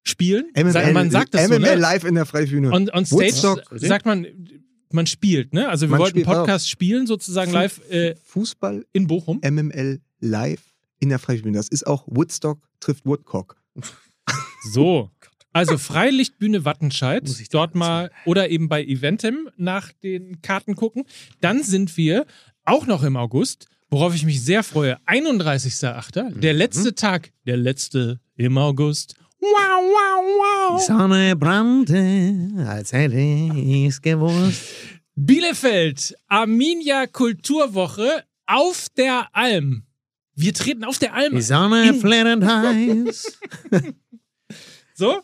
spielen. 0.04 0.46
MML, 0.56 0.92
man 0.92 1.10
sagt 1.10 1.34
das 1.34 1.48
MML 1.48 1.60
so, 1.60 1.74
ne? 1.74 1.74
live 1.76 2.04
in 2.04 2.14
der 2.16 2.26
Freibühne. 2.26 2.72
On, 2.72 2.88
on 2.90 3.04
Stage 3.06 3.22
Woodstock. 3.22 3.62
sagt 3.74 4.04
man, 4.06 4.26
man 4.90 5.06
spielt, 5.06 5.54
ne? 5.54 5.68
Also 5.68 5.86
wir 5.86 5.90
Man 5.90 6.00
wollten 6.00 6.22
Podcast 6.22 6.68
spielen, 6.68 7.06
sozusagen 7.06 7.50
Fu- 7.52 7.56
live 7.56 7.90
äh, 7.90 8.14
Fußball 8.24 8.84
in 8.92 9.06
Bochum. 9.06 9.40
MML 9.44 10.00
live 10.20 10.62
in 10.98 11.08
der 11.08 11.18
Freibühne. 11.18 11.56
Das 11.56 11.68
ist 11.68 11.86
auch 11.86 12.04
Woodstock 12.06 12.58
trifft 12.80 13.06
Woodcock. 13.06 13.56
So. 14.72 15.10
Also 15.54 15.76
Freilichtbühne 15.76 16.64
Wattenscheid, 16.64 17.24
Muss 17.26 17.40
ich 17.40 17.48
dort 17.50 17.74
mal 17.74 18.10
oder 18.24 18.48
eben 18.48 18.68
bei 18.68 18.82
Eventem 18.84 19.50
nach 19.56 19.92
den 19.92 20.40
Karten 20.40 20.76
gucken. 20.76 21.04
Dann 21.40 21.62
sind 21.62 21.96
wir 21.96 22.24
auch 22.64 22.86
noch 22.86 23.02
im 23.02 23.16
August, 23.16 23.66
worauf 23.92 24.14
ich 24.14 24.24
mich 24.24 24.42
sehr 24.42 24.62
freue. 24.62 24.98
31.8., 25.06 26.38
der 26.40 26.54
letzte 26.54 26.94
Tag, 26.94 27.30
der 27.46 27.58
letzte 27.58 28.20
im 28.36 28.56
August. 28.56 29.14
Wow, 29.38 29.48
wow, 29.50 30.70
Die 30.70 30.72
wow. 30.72 30.86
Sonne 30.86 31.36
brannte, 31.36 32.64
als 32.66 32.92
hätte 32.92 33.18
ich's 33.18 34.00
gewusst. 34.00 34.62
Bielefeld, 35.14 36.14
Arminia 36.26 37.06
Kulturwoche 37.06 38.24
auf 38.46 38.86
der 38.96 39.28
Alm. 39.32 39.82
Wir 40.34 40.54
treten 40.54 40.84
auf 40.84 40.98
der 40.98 41.12
Alm. 41.12 41.34
Die 41.34 41.42
Sonne 41.42 41.92
flatternd 41.92 42.44
heiß. 42.46 43.38
So? 44.94 45.20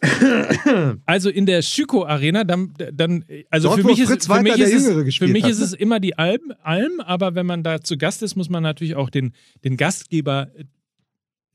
Also 1.07 1.31
in 1.31 1.47
der 1.47 1.63
Schüko 1.63 2.05
Arena, 2.05 2.45
dann, 2.45 2.75
dann 2.93 3.25
also 3.51 3.69
Dort, 3.69 3.81
für 3.81 3.87
mich, 3.87 4.01
ist, 4.01 4.27
für 4.27 4.43
mich, 4.43 4.59
ist, 4.59 4.73
es, 4.73 5.17
für 5.17 5.29
mich 5.29 5.45
hat, 5.45 5.51
ist 5.51 5.59
ne? 5.59 5.65
es 5.65 5.73
immer 5.73 6.01
die 6.01 6.19
Alm, 6.19 6.53
Alm, 6.63 7.01
aber 7.01 7.35
wenn 7.35 7.47
man 7.47 7.63
da 7.63 7.81
zu 7.81 7.97
Gast 7.97 8.23
ist, 8.23 8.37
muss 8.37 8.49
man 8.49 8.63
natürlich 8.63 8.97
auch 8.97 9.11
den, 9.11 9.33
den 9.65 9.77
Gastgeber 9.77 10.49
äh, 10.57 10.65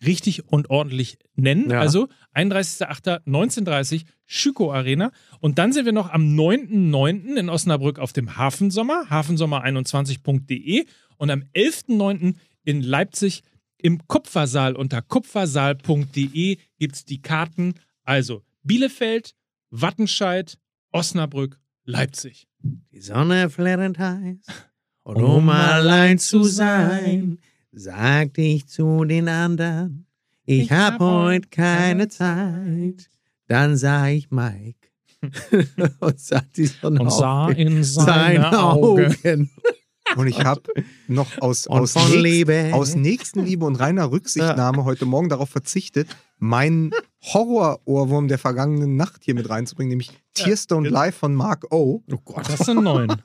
richtig 0.05 0.47
und 0.51 0.69
ordentlich 0.69 1.17
nennen. 1.35 1.69
Ja. 1.69 1.79
Also 1.79 2.07
31.08.1930 2.35 4.03
Schüko 4.25 4.71
Arena. 4.73 5.11
Und 5.39 5.59
dann 5.59 5.71
sind 5.71 5.85
wir 5.85 5.93
noch 5.93 6.11
am 6.11 6.35
9.9. 6.35 7.35
in 7.35 7.49
Osnabrück 7.49 7.99
auf 7.99 8.13
dem 8.13 8.37
Hafensommer, 8.37 9.05
hafensommer21.de 9.09 10.85
und 11.17 11.29
am 11.29 11.43
11.9. 11.55 12.35
in 12.63 12.81
Leipzig 12.81 13.43
im 13.77 14.07
Kupfersaal 14.07 14.75
unter 14.75 15.01
kupfersaal.de 15.01 16.57
gibt 16.79 16.95
es 16.95 17.05
die 17.05 17.21
Karten. 17.21 17.75
Also 18.03 18.43
Bielefeld, 18.63 19.33
Wattenscheid, 19.69 20.57
Osnabrück, 20.91 21.59
Leipzig. 21.85 22.47
Die 22.91 23.01
Sonne 23.01 23.49
flatternd 23.49 23.99
heiß. 23.99 24.45
Und 25.03 25.21
um 25.21 25.49
allein 25.49 26.17
zu 26.17 26.43
sein, 26.43 27.39
sagte 27.73 28.41
ich 28.41 28.67
zu 28.67 29.03
den 29.03 29.27
anderen, 29.27 30.05
ich, 30.45 30.63
Ich 30.63 30.71
hab 30.71 30.93
hab 30.93 30.99
heute 31.01 31.45
heut 31.45 31.51
keine 31.51 32.07
Zeit. 32.07 33.09
Dann 33.47 33.75
sah 33.75 34.07
ich 34.07 34.31
Mike 34.31 34.89
und 35.99 36.19
sah 36.19 36.41
die 36.55 36.65
Sonne 36.67 37.01
Und 37.01 37.11
sah 37.11 37.45
auf 37.45 37.57
in 37.57 37.83
seine 37.83 38.41
seine 38.41 38.59
Augen. 38.59 39.15
Augen. 39.23 39.49
Und 40.15 40.27
ich 40.27 40.43
habe 40.43 40.61
noch 41.07 41.41
aus, 41.41 41.65
aus, 41.65 41.95
nächst, 41.95 42.13
Liebe. 42.15 42.69
aus 42.73 42.93
Nächstenliebe 42.93 43.65
und 43.65 43.77
reiner 43.77 44.11
Rücksichtnahme 44.11 44.83
heute 44.83 45.05
Morgen 45.05 45.29
darauf 45.29 45.49
verzichtet, 45.49 46.15
meinen 46.37 46.91
Horror-Ohrwurm 47.23 48.27
der 48.27 48.37
vergangenen 48.37 48.95
Nacht 48.95 49.23
hier 49.23 49.33
mit 49.33 49.49
reinzubringen, 49.49 49.89
nämlich 49.89 50.11
Tears 50.33 50.67
Don't 50.69 50.89
Lie 50.89 51.11
von 51.11 51.33
Mark 51.33 51.71
O. 51.71 52.03
Oh 52.11 52.17
Gott. 52.25 52.49
Das 52.49 52.59
sind 52.65 52.83
neun. 52.83 53.07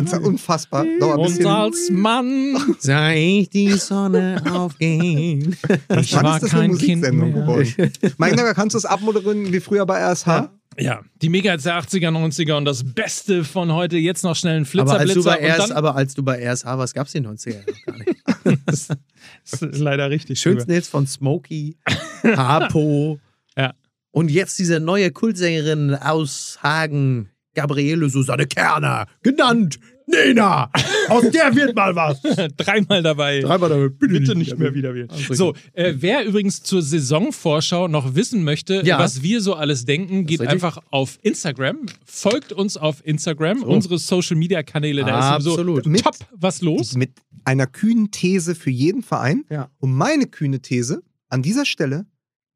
Das 0.00 0.14
ist 0.14 0.24
unfassbar. 0.26 0.84
Und 1.00 1.46
als 1.46 1.90
Mann, 1.90 2.56
Sah 2.78 3.12
ich 3.12 3.50
die 3.50 3.72
Sonne 3.72 4.42
aufgehen. 4.50 5.56
ich 5.98 6.14
Wann 6.14 6.24
war 6.24 6.36
ist 6.36 6.44
das 6.44 6.54
eine 6.54 6.68
kein 6.68 6.78
Kind 6.78 7.02
Musiksendung 7.02 7.32
mehr. 7.32 7.42
geworden? 7.42 7.92
Mike 8.16 8.36
Nagel, 8.36 8.54
kannst 8.54 8.74
du 8.74 8.78
es 8.78 8.86
abmoderieren 8.86 9.52
wie 9.52 9.60
früher 9.60 9.84
bei 9.84 10.00
RSH? 10.02 10.48
Ja, 10.78 11.02
die 11.22 11.28
Mega 11.28 11.56
der 11.56 11.80
80er, 11.82 12.08
90er 12.08 12.56
und 12.56 12.64
das 12.64 12.82
Beste 12.82 13.44
von 13.44 13.72
heute. 13.72 13.96
Jetzt 13.98 14.24
noch 14.24 14.34
schnell 14.34 14.56
ein 14.64 14.80
Aber 14.80 14.94
als, 14.98 15.12
du 15.12 15.22
Flitzerblitzer 15.22 15.30
bei 15.30 15.52
RS, 15.52 15.60
und 15.60 15.68
dann... 15.68 15.76
aber 15.76 15.96
als 15.96 16.14
du 16.14 16.22
bei 16.22 16.52
RSH 16.52 16.64
warst, 16.64 16.94
gab 16.94 17.06
es 17.06 17.12
die 17.12 17.20
90er 17.20 17.50
ja 17.50 17.60
noch 17.60 17.86
gar 17.86 17.98
nicht. 17.98 18.16
das 18.66 18.88
ist 19.62 19.78
leider 19.78 20.10
richtig. 20.10 20.40
Schönsten 20.40 20.72
Hits 20.72 20.88
von 20.88 21.06
Smokey, 21.06 21.76
Harpo. 22.22 23.18
Ja. 23.56 23.74
Und 24.10 24.30
jetzt 24.30 24.58
diese 24.58 24.80
neue 24.80 25.10
Kultsängerin 25.10 25.94
aus 25.94 26.58
Hagen, 26.62 27.30
Gabriele 27.54 28.08
Susanne 28.10 28.46
Kerner, 28.46 29.06
genannt 29.22 29.78
Nena. 30.06 30.70
Aus 31.08 31.30
der 31.30 31.54
wird 31.54 31.74
mal 31.74 31.94
was. 31.96 32.20
Dreimal 32.56 33.02
dabei. 33.02 33.40
Dreimal 33.40 33.68
damit, 33.68 33.98
Bitte 33.98 34.34
nicht 34.36 34.58
mehr 34.58 34.74
wieder 34.74 34.94
wählen. 34.94 35.08
So, 35.30 35.54
äh, 35.72 35.94
wer 35.96 36.24
übrigens 36.24 36.62
zur 36.62 36.82
Saisonvorschau 36.82 37.88
noch 37.88 38.14
wissen 38.14 38.44
möchte, 38.44 38.82
Ja. 38.84 38.98
was 38.98 39.22
wir 39.22 39.40
so 39.40 39.54
alles 39.54 39.84
denken, 39.84 40.26
geht 40.26 40.40
einfach 40.42 40.78
auf 40.90 41.18
Instagram. 41.22 41.86
Folgt 42.04 42.52
uns 42.52 42.76
auf 42.76 43.04
Instagram, 43.06 43.62
unsere 43.62 43.98
Social 43.98 44.36
Media 44.36 44.62
Kanäle. 44.62 45.04
Da 45.04 45.18
ist 45.38 45.46
Absolut. 45.46 45.84
sowieso 45.84 45.90
Mit- 45.90 46.02
top 46.04 46.16
was 46.32 46.60
los. 46.60 46.94
Mit 46.96 47.12
einer 47.44 47.66
kühnen 47.66 48.10
These 48.10 48.54
für 48.54 48.70
jeden 48.70 49.02
Verein. 49.02 49.44
Ja. 49.50 49.70
Und 49.78 49.92
meine 49.94 50.26
kühne 50.26 50.60
These 50.60 51.02
an 51.28 51.42
dieser 51.42 51.64
Stelle, 51.64 52.06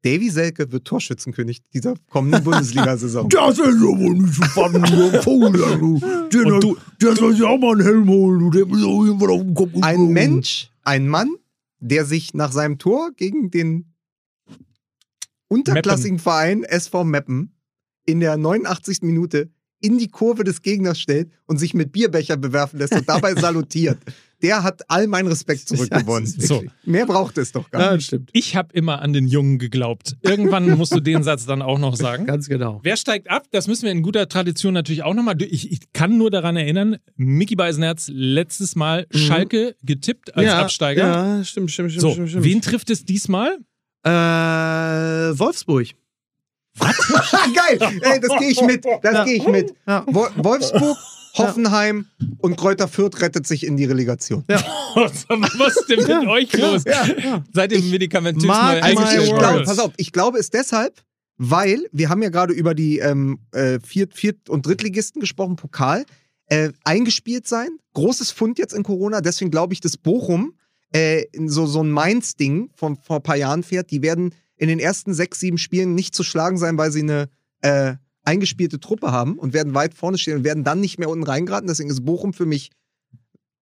Davy 0.03 0.29
Selke 0.29 0.71
wird 0.71 0.85
Torschützenkönig 0.85 1.61
dieser 1.73 1.93
kommenden 2.09 2.43
Bundesliga-Saison. 2.43 3.27
Das 3.29 3.57
ist 3.59 3.65
ja 3.65 3.65
wohl 3.81 4.13
nicht 4.15 4.33
so 4.33 4.43
spannend, 4.43 4.89
du 4.89 5.21
Vogel, 5.21 5.51
du. 5.79 5.99
Der, 6.31 6.45
Und 6.53 6.63
du- 6.63 6.77
der 7.01 7.15
soll 7.15 7.33
sich 7.33 7.43
auch 7.43 7.57
mal 7.57 7.71
einen 7.73 7.81
Helm 7.81 8.07
holen, 8.09 8.39
du. 8.39 8.49
Der 8.51 8.65
muss 8.65 8.83
auch 8.83 9.03
irgendwann 9.05 9.29
auf 9.29 9.41
den 9.41 9.53
Kopf 9.55 9.69
Ein 9.81 10.07
Mensch, 10.09 10.71
ein 10.83 11.07
Mann, 11.07 11.29
der 11.79 12.05
sich 12.05 12.33
nach 12.33 12.51
seinem 12.51 12.77
Tor 12.77 13.11
gegen 13.15 13.51
den 13.51 13.93
unterklassigen 15.47 16.19
Verein 16.19 16.63
SV 16.63 17.03
Meppen 17.03 17.55
in 18.05 18.19
der 18.19 18.37
89. 18.37 18.99
Minute 19.01 19.49
in 19.81 19.97
die 19.97 20.09
Kurve 20.09 20.43
des 20.43 20.61
Gegners 20.61 20.99
stellt 20.99 21.31
und 21.45 21.57
sich 21.57 21.73
mit 21.73 21.91
Bierbecher 21.91 22.37
bewerfen 22.37 22.79
lässt 22.79 22.93
und 22.93 23.07
dabei 23.07 23.33
salutiert. 23.39 23.97
Der 24.41 24.63
hat 24.63 24.81
all 24.89 25.07
meinen 25.07 25.27
Respekt 25.27 25.61
zurückgewonnen. 25.67 26.25
So. 26.25 26.63
Mehr 26.85 27.05
braucht 27.05 27.37
es 27.37 27.51
doch 27.51 27.69
gar 27.71 27.81
Ja, 27.81 27.95
nicht. 27.95 28.05
stimmt. 28.05 28.29
Ich 28.33 28.55
habe 28.55 28.69
immer 28.73 29.01
an 29.01 29.11
den 29.13 29.27
Jungen 29.27 29.59
geglaubt. 29.59 30.15
Irgendwann 30.21 30.69
musst 30.77 30.93
du 30.95 30.99
den 31.01 31.23
Satz 31.23 31.45
dann 31.45 31.61
auch 31.61 31.77
noch 31.79 31.95
sagen. 31.95 32.25
Ganz 32.25 32.47
genau. 32.47 32.79
Wer 32.83 32.95
steigt 32.97 33.29
ab? 33.29 33.47
Das 33.51 33.67
müssen 33.67 33.83
wir 33.83 33.91
in 33.91 34.01
guter 34.01 34.29
Tradition 34.29 34.73
natürlich 34.73 35.03
auch 35.03 35.13
nochmal. 35.13 35.35
Ich, 35.41 35.71
ich 35.71 35.91
kann 35.93 36.17
nur 36.17 36.31
daran 36.31 36.55
erinnern, 36.55 36.97
Mickey 37.17 37.55
Beisenherz 37.55 38.09
letztes 38.13 38.75
Mal 38.75 39.07
Schalke 39.11 39.75
getippt 39.83 40.35
als 40.35 40.49
Absteiger. 40.51 41.01
Ja, 41.37 41.43
stimmt, 41.43 41.71
stimmt, 41.71 41.91
stimmt. 41.91 42.01
So, 42.01 42.11
stimmt, 42.11 42.29
stimmt. 42.29 42.45
wen 42.45 42.61
trifft 42.61 42.89
es 42.89 43.03
diesmal? 43.05 43.57
Äh, 44.03 44.09
Wolfsburg. 45.37 45.87
Geil! 46.79 47.99
Ey, 48.01 48.19
das 48.21 48.39
gehe 48.39 48.49
ich 48.51 48.61
mit. 48.61 48.85
Das 49.01 49.25
gehe 49.25 49.35
ich 49.35 49.47
mit. 49.47 49.73
Ja. 49.85 50.03
Wo- 50.07 50.27
Wolfsburg, 50.37 50.97
Hoffenheim 51.35 52.07
und 52.39 52.57
Kräuter 52.57 52.87
Fürth 52.87 53.21
rettet 53.21 53.47
sich 53.47 53.65
in 53.65 53.77
die 53.77 53.85
Relegation. 53.85 54.43
Was 54.47 55.77
ist 55.77 55.89
denn 55.89 55.99
mit 55.99 56.27
euch 56.27 56.53
los? 56.57 56.83
Seid 57.53 57.71
ihr 57.71 57.81
medikamentös 57.81 58.49
Also 58.49 59.21
ich 59.21 59.33
glaube, 59.35 59.63
pass 59.63 59.79
auf, 59.79 59.91
ich 59.97 60.11
glaube 60.11 60.39
es 60.39 60.49
deshalb, 60.49 61.01
weil 61.37 61.87
wir 61.91 62.09
haben 62.09 62.21
ja 62.21 62.29
gerade 62.29 62.53
über 62.53 62.73
die 62.73 62.99
ähm, 62.99 63.39
äh, 63.51 63.79
Viert-, 63.79 64.13
Viert- 64.13 64.49
und 64.49 64.65
Drittligisten 64.65 65.19
gesprochen, 65.19 65.55
Pokal. 65.55 66.05
Äh, 66.47 66.71
eingespielt 66.83 67.47
sein, 67.47 67.69
großes 67.93 68.31
Fund 68.31 68.57
jetzt 68.57 68.73
in 68.73 68.81
Corona, 68.81 69.21
deswegen 69.21 69.51
glaube 69.51 69.73
ich, 69.73 69.81
dass 69.81 69.97
Bochum 69.97 70.55
äh, 70.91 71.25
so, 71.45 71.67
so 71.67 71.83
ein 71.83 71.91
Mainz-Ding 71.91 72.71
von 72.75 72.95
vor 72.95 73.17
ein 73.17 73.23
paar 73.23 73.35
Jahren 73.35 73.61
fährt. 73.61 73.91
Die 73.91 74.01
werden 74.01 74.33
in 74.57 74.67
den 74.67 74.79
ersten 74.79 75.13
sechs, 75.13 75.39
sieben 75.39 75.57
Spielen 75.57 75.93
nicht 75.93 76.15
zu 76.15 76.23
schlagen 76.23 76.57
sein, 76.57 76.77
weil 76.77 76.91
sie 76.91 77.03
eine 77.03 77.29
äh, 77.61 77.95
eingespielte 78.29 78.79
Truppe 78.79 79.11
haben 79.11 79.37
und 79.39 79.53
werden 79.53 79.73
weit 79.73 79.93
vorne 79.95 80.17
stehen 80.17 80.37
und 80.37 80.43
werden 80.43 80.63
dann 80.63 80.79
nicht 80.79 80.99
mehr 80.99 81.09
unten 81.09 81.23
reingeraten. 81.23 81.67
Deswegen 81.67 81.89
ist 81.89 82.05
Bochum 82.05 82.31
für 82.33 82.45
mich 82.45 82.69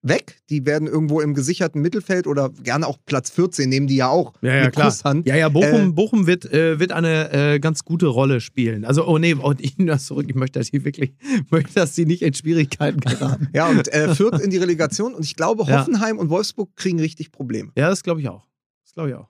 weg. 0.04 0.42
Die 0.50 0.66
werden 0.66 0.88
irgendwo 0.88 1.20
im 1.22 1.34
gesicherten 1.34 1.82
Mittelfeld 1.82 2.28
oder 2.28 2.50
gerne 2.64 2.86
auch 2.88 2.98
Platz 3.06 3.30
14 3.32 3.68
nehmen 3.68 3.88
die 3.88 3.96
ja 3.98 4.10
auch 4.10 4.34
Ja, 4.42 4.56
ja, 4.56 4.64
mit 4.66 4.74
klar. 4.76 4.88
Kusshand. 4.90 5.28
Ja, 5.28 5.36
ja, 5.36 5.50
Bochum, 5.50 5.90
Äh, 5.90 5.92
Bochum 5.94 6.28
wird, 6.28 6.46
äh, 6.52 6.80
wird 6.80 6.92
eine 6.92 7.32
äh, 7.56 7.60
ganz 7.60 7.84
gute 7.84 8.08
Rolle 8.08 8.40
spielen. 8.40 8.86
Also, 8.86 9.08
oh 9.08 9.18
nee, 9.18 9.36
oh, 9.36 9.54
ich 9.58 9.78
nehme 9.78 9.92
das 9.92 10.06
zurück. 10.06 10.26
Ich 10.30 10.36
möchte, 10.36 10.60
dass 10.60 10.72
die 10.72 10.84
wirklich, 10.86 11.14
möchte, 11.50 11.74
dass 11.74 11.94
die 11.96 12.06
nicht 12.06 12.22
in 12.22 12.34
Schwierigkeiten 12.34 13.00
geraten. 13.00 13.48
Ja, 13.54 13.68
und 13.70 13.88
äh, 13.94 14.14
Fürth 14.16 14.40
in 14.42 14.50
die 14.50 14.58
Relegation. 14.58 15.14
Und 15.16 15.24
ich 15.26 15.36
glaube, 15.36 15.64
Ja. 15.68 15.80
Hoffenheim 15.80 16.18
und 16.20 16.30
Wolfsburg 16.30 16.76
kriegen 16.76 17.00
richtig 17.00 17.32
Probleme. 17.32 17.72
Ja, 17.78 17.90
das 17.90 18.04
glaube 18.04 18.22
ich 18.22 18.30
auch. 18.30 18.46
Das 18.84 18.94
glaube 18.94 19.10
ich 19.10 19.16
auch. 19.16 19.30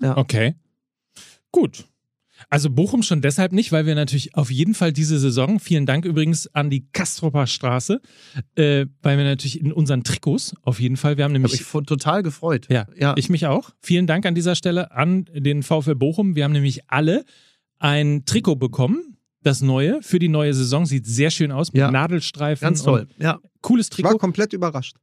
Ja. 0.00 0.16
Okay. 0.16 0.54
Gut. 1.52 1.84
Also 2.52 2.68
Bochum 2.68 3.02
schon 3.02 3.22
deshalb 3.22 3.52
nicht, 3.52 3.72
weil 3.72 3.86
wir 3.86 3.94
natürlich 3.94 4.34
auf 4.34 4.50
jeden 4.50 4.74
Fall 4.74 4.92
diese 4.92 5.18
Saison, 5.18 5.58
vielen 5.58 5.86
Dank 5.86 6.04
übrigens 6.04 6.46
an 6.54 6.68
die 6.68 6.86
Kastropper 6.92 7.46
Straße, 7.46 8.02
äh, 8.56 8.84
weil 9.00 9.16
wir 9.16 9.24
natürlich 9.24 9.58
in 9.58 9.72
unseren 9.72 10.04
Trikots 10.04 10.54
auf 10.60 10.78
jeden 10.78 10.98
Fall, 10.98 11.16
wir 11.16 11.24
haben 11.24 11.30
Ich 11.32 11.36
habe 11.36 11.42
nämlich 11.44 11.60
mich 11.60 11.66
vo- 11.66 11.80
total 11.86 12.22
gefreut. 12.22 12.66
Ja, 12.70 12.86
ja. 12.94 13.14
ich 13.16 13.30
mich 13.30 13.46
auch. 13.46 13.70
Vielen 13.80 14.06
Dank 14.06 14.26
an 14.26 14.34
dieser 14.34 14.54
Stelle 14.54 14.92
an 14.92 15.24
den 15.34 15.62
VfL 15.62 15.94
Bochum. 15.94 16.36
Wir 16.36 16.44
haben 16.44 16.52
nämlich 16.52 16.90
alle 16.90 17.24
ein 17.78 18.26
Trikot 18.26 18.56
bekommen. 18.56 19.16
Das 19.42 19.62
neue 19.62 20.02
für 20.02 20.18
die 20.18 20.28
neue 20.28 20.52
Saison 20.52 20.84
sieht 20.84 21.06
sehr 21.06 21.30
schön 21.30 21.52
aus 21.52 21.72
mit 21.72 21.80
Ja. 21.80 21.90
Nadelstreifen. 21.90 22.64
ganz 22.66 22.82
toll. 22.82 23.08
Ja. 23.18 23.40
Cooles 23.62 23.88
Ich 23.96 24.04
war 24.04 24.10
Trikot. 24.10 24.18
komplett 24.18 24.52
überrascht. 24.52 24.96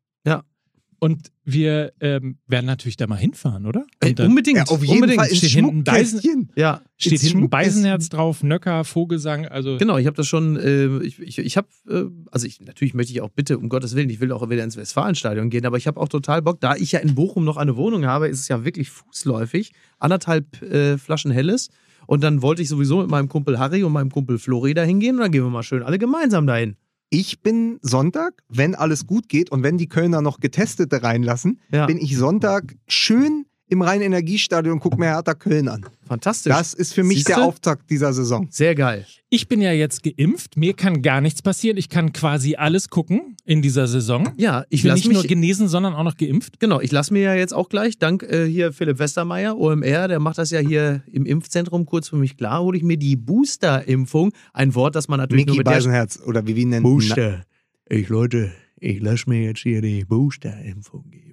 Und 0.99 1.31
wir 1.45 1.93
ähm, 2.01 2.37
werden 2.47 2.65
natürlich 2.65 2.97
da 2.97 3.07
mal 3.07 3.15
hinfahren, 3.15 3.65
oder? 3.65 3.85
Ey, 4.01 4.13
unbedingt. 4.19 4.57
Ja, 4.57 4.65
auf 4.65 4.81
jeden 4.81 4.95
unbedingt. 4.95 5.21
Fall 5.21 5.33
steht 5.33 5.51
hinten 5.51 5.83
Schmuckkästchen. 5.85 6.51
Ja, 6.55 6.81
steht 6.97 7.21
hinten. 7.21 7.49
Beisenherz 7.49 8.09
drauf, 8.09 8.43
Nöcker, 8.43 8.83
Vogelsang. 8.83 9.47
Also 9.47 9.77
genau. 9.77 9.97
Ich 9.97 10.05
habe 10.05 10.17
das 10.17 10.27
schon. 10.27 10.57
Äh, 10.57 10.99
ich 11.03 11.19
ich, 11.19 11.39
ich 11.39 11.57
habe, 11.57 11.67
äh, 11.89 12.03
also 12.31 12.45
ich, 12.45 12.59
natürlich 12.59 12.93
möchte 12.93 13.13
ich 13.13 13.21
auch 13.21 13.29
bitte, 13.29 13.57
um 13.57 13.69
Gottes 13.69 13.95
Willen, 13.95 14.09
ich 14.09 14.19
will 14.19 14.33
auch 14.33 14.47
wieder 14.49 14.63
ins 14.63 14.75
Westfalenstadion 14.75 15.49
gehen, 15.49 15.65
aber 15.65 15.77
ich 15.77 15.87
habe 15.87 15.99
auch 15.99 16.09
total 16.09 16.41
Bock, 16.41 16.59
da 16.59 16.75
ich 16.75 16.91
ja 16.91 16.99
in 16.99 17.15
Bochum 17.15 17.45
noch 17.45 17.57
eine 17.57 17.77
Wohnung 17.77 18.05
habe, 18.05 18.27
ist 18.27 18.41
es 18.41 18.47
ja 18.49 18.65
wirklich 18.65 18.89
fußläufig, 18.89 19.71
anderthalb 19.99 20.61
äh, 20.61 20.97
Flaschen 20.97 21.31
Helles. 21.31 21.69
Und 22.07 22.23
dann 22.23 22.41
wollte 22.41 22.61
ich 22.61 22.69
sowieso 22.69 23.01
mit 23.01 23.09
meinem 23.09 23.29
Kumpel 23.29 23.59
Harry 23.59 23.83
und 23.83 23.93
meinem 23.93 24.09
Kumpel 24.09 24.39
Flori 24.39 24.73
da 24.73 24.81
hingehen 24.81 25.15
und 25.15 25.21
dann 25.21 25.31
gehen 25.31 25.43
wir 25.43 25.49
mal 25.49 25.63
schön 25.63 25.83
alle 25.83 25.99
gemeinsam 25.99 26.47
dahin. 26.47 26.75
Ich 27.11 27.41
bin 27.41 27.79
Sonntag, 27.81 28.43
wenn 28.49 28.75
alles 28.75 29.07
gut 29.07 29.29
geht 29.29 29.51
und 29.51 29.63
wenn 29.63 29.77
die 29.77 29.87
Kölner 29.87 30.21
noch 30.21 30.39
Getestete 30.39 31.01
reinlassen, 31.01 31.59
Ja. 31.71 31.85
bin 31.87 31.97
ich 31.97 32.15
Sonntag 32.15 32.75
schön 32.87 33.45
im 33.67 33.81
Rhein-Energiestadion 33.81 34.73
und 34.73 34.79
gucke 34.79 34.97
mir 34.97 35.07
Hertha 35.07 35.33
Köln 35.33 35.67
an. 35.69 35.85
Fantastisch. 36.09 36.51
Das 36.51 36.73
ist 36.73 36.93
für 36.93 37.03
mich 37.03 37.19
Siehste? 37.19 37.33
der 37.33 37.43
Auftakt 37.43 37.89
dieser 37.89 38.11
Saison. 38.13 38.47
Sehr 38.49 38.73
geil. 38.75 39.05
ich 39.29 39.47
bin 39.47 39.61
ja 39.61 39.71
jetzt 39.71 40.01
geimpft, 40.03 40.57
mir 40.57 40.73
kann 40.73 41.03
gar 41.03 41.21
nichts 41.21 41.41
passieren. 41.43 41.77
Ich 41.77 41.87
kann 41.87 42.13
quasi 42.13 42.55
alles 42.55 42.89
gucken 42.89 43.37
in 43.45 43.61
dieser 43.61 43.87
Saison. 43.87 44.27
Ja, 44.37 44.63
ich 44.69 44.79
Ich 44.79 44.83
bin 44.83 44.93
nicht 44.95 45.07
mich. 45.07 45.13
nur 45.13 45.23
genesen, 45.23 45.67
sondern 45.67 45.93
auch 45.93 46.03
noch 46.03 46.17
geimpft. 46.17 46.59
Genau, 46.59 46.81
ich 46.81 46.91
lasse 46.91 47.13
mir 47.13 47.21
ja 47.21 47.35
jetzt 47.35 47.53
auch 47.53 47.69
gleich, 47.69 47.99
dank 47.99 48.23
äh, 48.23 48.47
hier 48.47 48.73
Philipp 48.73 48.97
Westermeier, 48.97 49.55
OMR, 49.57 50.07
der 50.07 50.19
macht 50.19 50.39
das 50.39 50.49
ja 50.49 50.59
hier 50.59 51.03
im 51.11 51.25
Impfzentrum 51.25 51.85
kurz 51.85 52.09
für 52.09 52.15
mich 52.17 52.35
klar, 52.37 52.61
hole 52.61 52.75
ich 52.77 52.83
mir 52.83 52.97
die 52.97 53.15
Booster-Impfung. 53.15 54.33
Ein 54.53 54.73
Wort, 54.75 54.95
das 54.95 55.07
man 55.07 55.19
natürlich 55.19 55.45
Mickey 55.45 55.51
nur 55.51 55.57
mit 55.59 55.67
der 55.67 55.71
Beisenherz 55.71 56.19
oder 56.25 56.45
wie 56.47 56.55
wir 56.55 56.63
ihn 56.63 56.69
nennen. 56.69 56.83
Booster. 56.83 57.43
Ich, 57.87 58.09
Leute, 58.09 58.51
ich 58.79 58.99
lasse 58.99 59.29
mir 59.29 59.43
jetzt 59.43 59.59
hier 59.61 59.81
die 59.81 60.05
Booster-Impfung 60.05 61.11
geben. 61.11 61.28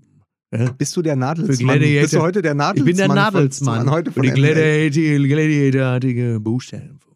Bist 0.78 0.96
du 0.96 1.02
der 1.02 1.16
Nadelsmann? 1.16 1.78
Bist 1.80 2.12
du 2.14 2.20
heute 2.20 2.42
der 2.42 2.52
Ich 2.52 2.56
Nadelsmann? 2.58 2.84
bin 2.86 2.96
der 2.96 3.08
Nadelsmann. 3.08 3.84
von 3.84 3.90
Heute 3.90 4.12
von 4.12 4.22
die? 4.22 4.30
Gladiator- 4.30 5.26
Gladiator-artige 5.26 6.40
Booster-Impfung. 6.40 7.14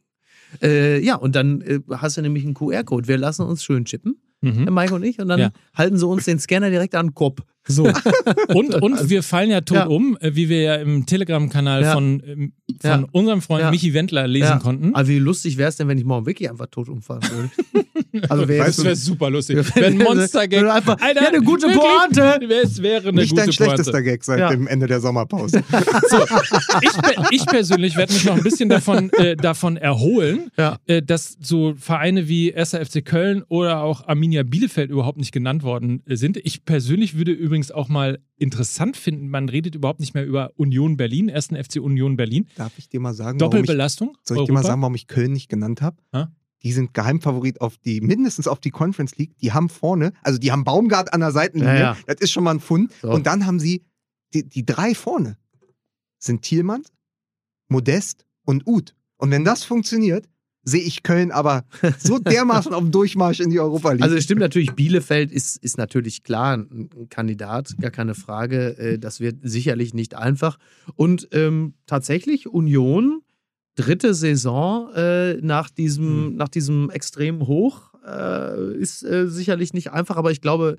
Äh, 0.62 0.98
ja, 1.04 1.14
und 1.16 1.34
dann 1.36 1.60
äh, 1.60 1.80
hast 1.90 2.16
du 2.16 2.22
nämlich 2.22 2.44
einen 2.44 2.54
QR-Code. 2.54 3.06
Wir 3.08 3.18
lassen 3.18 3.42
uns 3.42 3.62
schön 3.64 3.84
chippen, 3.84 4.16
Mhm. 4.42 4.68
Mike 4.74 4.94
und 4.94 5.02
ich, 5.04 5.18
und 5.20 5.28
dann 5.28 5.38
Ja. 5.38 5.50
halten 5.74 5.98
sie 5.98 6.06
uns 6.06 6.24
den 6.24 6.38
Scanner 6.38 6.70
direkt 6.70 6.94
an 6.94 7.08
den 7.08 7.14
Kopf. 7.14 7.40
So. 7.68 7.84
Und, 8.54 8.74
und 8.82 9.10
wir 9.10 9.22
fallen 9.22 9.50
ja 9.50 9.60
tot 9.60 9.76
Ja. 9.76 9.86
um, 9.86 10.16
äh, 10.20 10.34
wie 10.34 10.48
wir 10.48 10.62
ja 10.62 10.74
im 10.76 11.04
Telegram-Kanal 11.06 11.82
Ja. 11.82 11.92
von, 11.92 12.22
ähm, 12.26 12.52
von 12.80 12.90
Ja. 12.90 13.04
unserem 13.12 13.42
Freund 13.42 13.62
Ja. 13.62 13.70
Michi 13.70 13.92
Wendler 13.94 14.26
lesen 14.26 14.48
Ja. 14.48 14.58
konnten. 14.58 14.94
Aber 14.94 15.06
wie 15.06 15.18
lustig 15.18 15.56
wäre 15.58 15.68
es 15.68 15.76
denn, 15.76 15.86
wenn 15.86 15.98
ich 15.98 16.04
morgen 16.04 16.26
wirklich 16.26 16.50
einfach 16.50 16.66
tot 16.66 16.88
umfallen 16.88 17.22
würde? 17.30 18.24
also 18.28 18.48
wäre 18.48 18.66
das 18.66 18.82
wäre 18.82 18.96
super 18.96 19.30
lustig. 19.30 19.58
Wenn- 19.76 19.98
Monster-Gag. 19.98 20.62
wenn 20.62 20.68
einfach- 20.70 20.98
Alter, 21.00 21.28
eine 21.28 21.40
gute 21.42 21.68
wirklich, 21.68 21.80
Pointe. 21.80 22.40
Es 22.62 22.82
wäre 22.82 23.08
eine 23.08 23.20
Nicht 23.20 23.30
gute 23.30 23.42
dein 23.42 23.52
schlechtester 23.52 23.92
Pointe. 23.92 24.10
Gag 24.10 24.24
seit 24.24 24.40
Ja. 24.40 24.50
dem 24.50 24.66
Ende 24.66 24.86
der 24.86 25.00
Sommerpause. 25.00 25.62
Ich, 26.82 26.92
pe- 27.02 27.22
ich 27.30 27.46
persönlich 27.46 27.96
werde 27.96 28.12
mich 28.12 28.24
noch 28.24 28.36
ein 28.36 28.42
bisschen 28.42 28.68
davon, 28.68 29.10
äh, 29.18 29.36
davon 29.36 29.76
erholen, 29.76 30.50
Ja. 30.56 30.78
äh, 30.86 31.02
dass 31.02 31.36
so 31.40 31.74
Vereine 31.76 32.28
wie 32.28 32.54
1. 32.54 32.74
FC 32.74 33.04
Köln 33.04 33.42
oder 33.48 33.82
auch 33.82 34.06
Arminia 34.08 34.42
Bielefeld 34.42 34.90
überhaupt 34.90 35.18
nicht 35.18 35.32
genannt 35.32 35.62
worden 35.62 36.02
äh, 36.06 36.16
sind. 36.16 36.36
Ich 36.42 36.64
persönlich 36.64 37.16
würde 37.16 37.32
übrigens 37.50 37.72
auch 37.72 37.88
mal 37.88 38.20
interessant 38.36 38.96
finden, 38.96 39.28
man 39.28 39.48
redet 39.48 39.74
überhaupt 39.74 39.98
nicht 39.98 40.14
mehr 40.14 40.24
über 40.24 40.52
Union 40.56 40.96
Berlin, 40.96 41.28
1. 41.28 41.48
FC 41.48 41.80
Union 41.80 42.16
Berlin. 42.16 42.46
Darf 42.54 42.78
ich 42.78 42.88
dir 42.88 43.00
mal 43.00 43.12
sagen, 43.12 43.40
warum 43.40 43.52
ich, 43.52 43.60
Doppelbelastung. 43.62 44.16
soll 44.22 44.38
ich 44.38 44.44
dir 44.44 44.52
mal 44.52 44.60
Europa. 44.60 44.68
sagen, 44.68 44.82
warum 44.82 44.94
ich 44.94 45.08
Köln 45.08 45.32
nicht 45.32 45.48
genannt 45.48 45.82
habe? 45.82 45.96
Ha? 46.14 46.30
Die 46.62 46.72
sind 46.72 46.94
Geheimfavorit 46.94 47.60
auf 47.60 47.76
die, 47.78 48.00
mindestens 48.00 48.46
auf 48.46 48.60
die 48.60 48.70
Conference 48.70 49.16
League. 49.16 49.36
Die 49.38 49.52
haben 49.52 49.68
vorne, 49.68 50.12
also 50.22 50.38
die 50.38 50.52
haben 50.52 50.62
Baumgart 50.62 51.12
an 51.12 51.20
der 51.20 51.32
Seitenlinie. 51.32 51.74
Ja, 51.74 51.80
ja. 51.80 51.96
Das 52.06 52.20
ist 52.20 52.30
schon 52.30 52.44
mal 52.44 52.52
ein 52.52 52.60
Fund. 52.60 52.92
So. 53.02 53.10
Und 53.10 53.26
dann 53.26 53.46
haben 53.46 53.58
sie 53.58 53.84
die, 54.32 54.48
die 54.48 54.64
drei 54.64 54.94
vorne. 54.94 55.36
Sind 56.18 56.42
Thielmann, 56.42 56.82
Modest 57.68 58.26
und 58.44 58.64
Uth. 58.66 58.94
Und 59.16 59.32
wenn 59.32 59.44
das 59.44 59.64
funktioniert, 59.64 60.28
sehe 60.70 60.82
ich 60.82 61.02
Köln 61.02 61.30
aber 61.30 61.64
so 61.98 62.18
dermaßen 62.20 62.72
auf 62.72 62.82
dem 62.82 62.90
Durchmarsch 62.90 63.40
in 63.40 63.50
die 63.50 63.60
Europa 63.60 63.92
League. 63.92 64.02
Also 64.02 64.16
es 64.16 64.24
stimmt 64.24 64.40
natürlich, 64.40 64.72
Bielefeld 64.72 65.32
ist, 65.32 65.56
ist 65.56 65.78
natürlich 65.78 66.22
klar 66.22 66.56
ein 66.56 66.90
Kandidat, 67.10 67.76
gar 67.80 67.90
keine 67.90 68.14
Frage. 68.14 68.78
Äh, 68.78 68.98
Das 68.98 69.20
wird 69.20 69.38
sicherlich 69.42 69.94
nicht 69.94 70.14
einfach. 70.14 70.58
Und 70.96 71.28
ähm, 71.32 71.74
tatsächlich 71.86 72.48
Union, 72.48 73.22
dritte 73.74 74.14
Saison 74.14 74.92
äh, 74.94 75.34
nach, 75.42 75.70
diesem, 75.70 76.36
nach 76.36 76.48
diesem 76.48 76.90
extremen 76.90 77.46
Hoch, 77.46 77.94
äh, 78.06 78.74
ist 78.76 79.02
äh, 79.02 79.28
sicherlich 79.28 79.74
nicht 79.74 79.92
einfach, 79.92 80.16
aber 80.16 80.30
ich 80.30 80.40
glaube, 80.40 80.78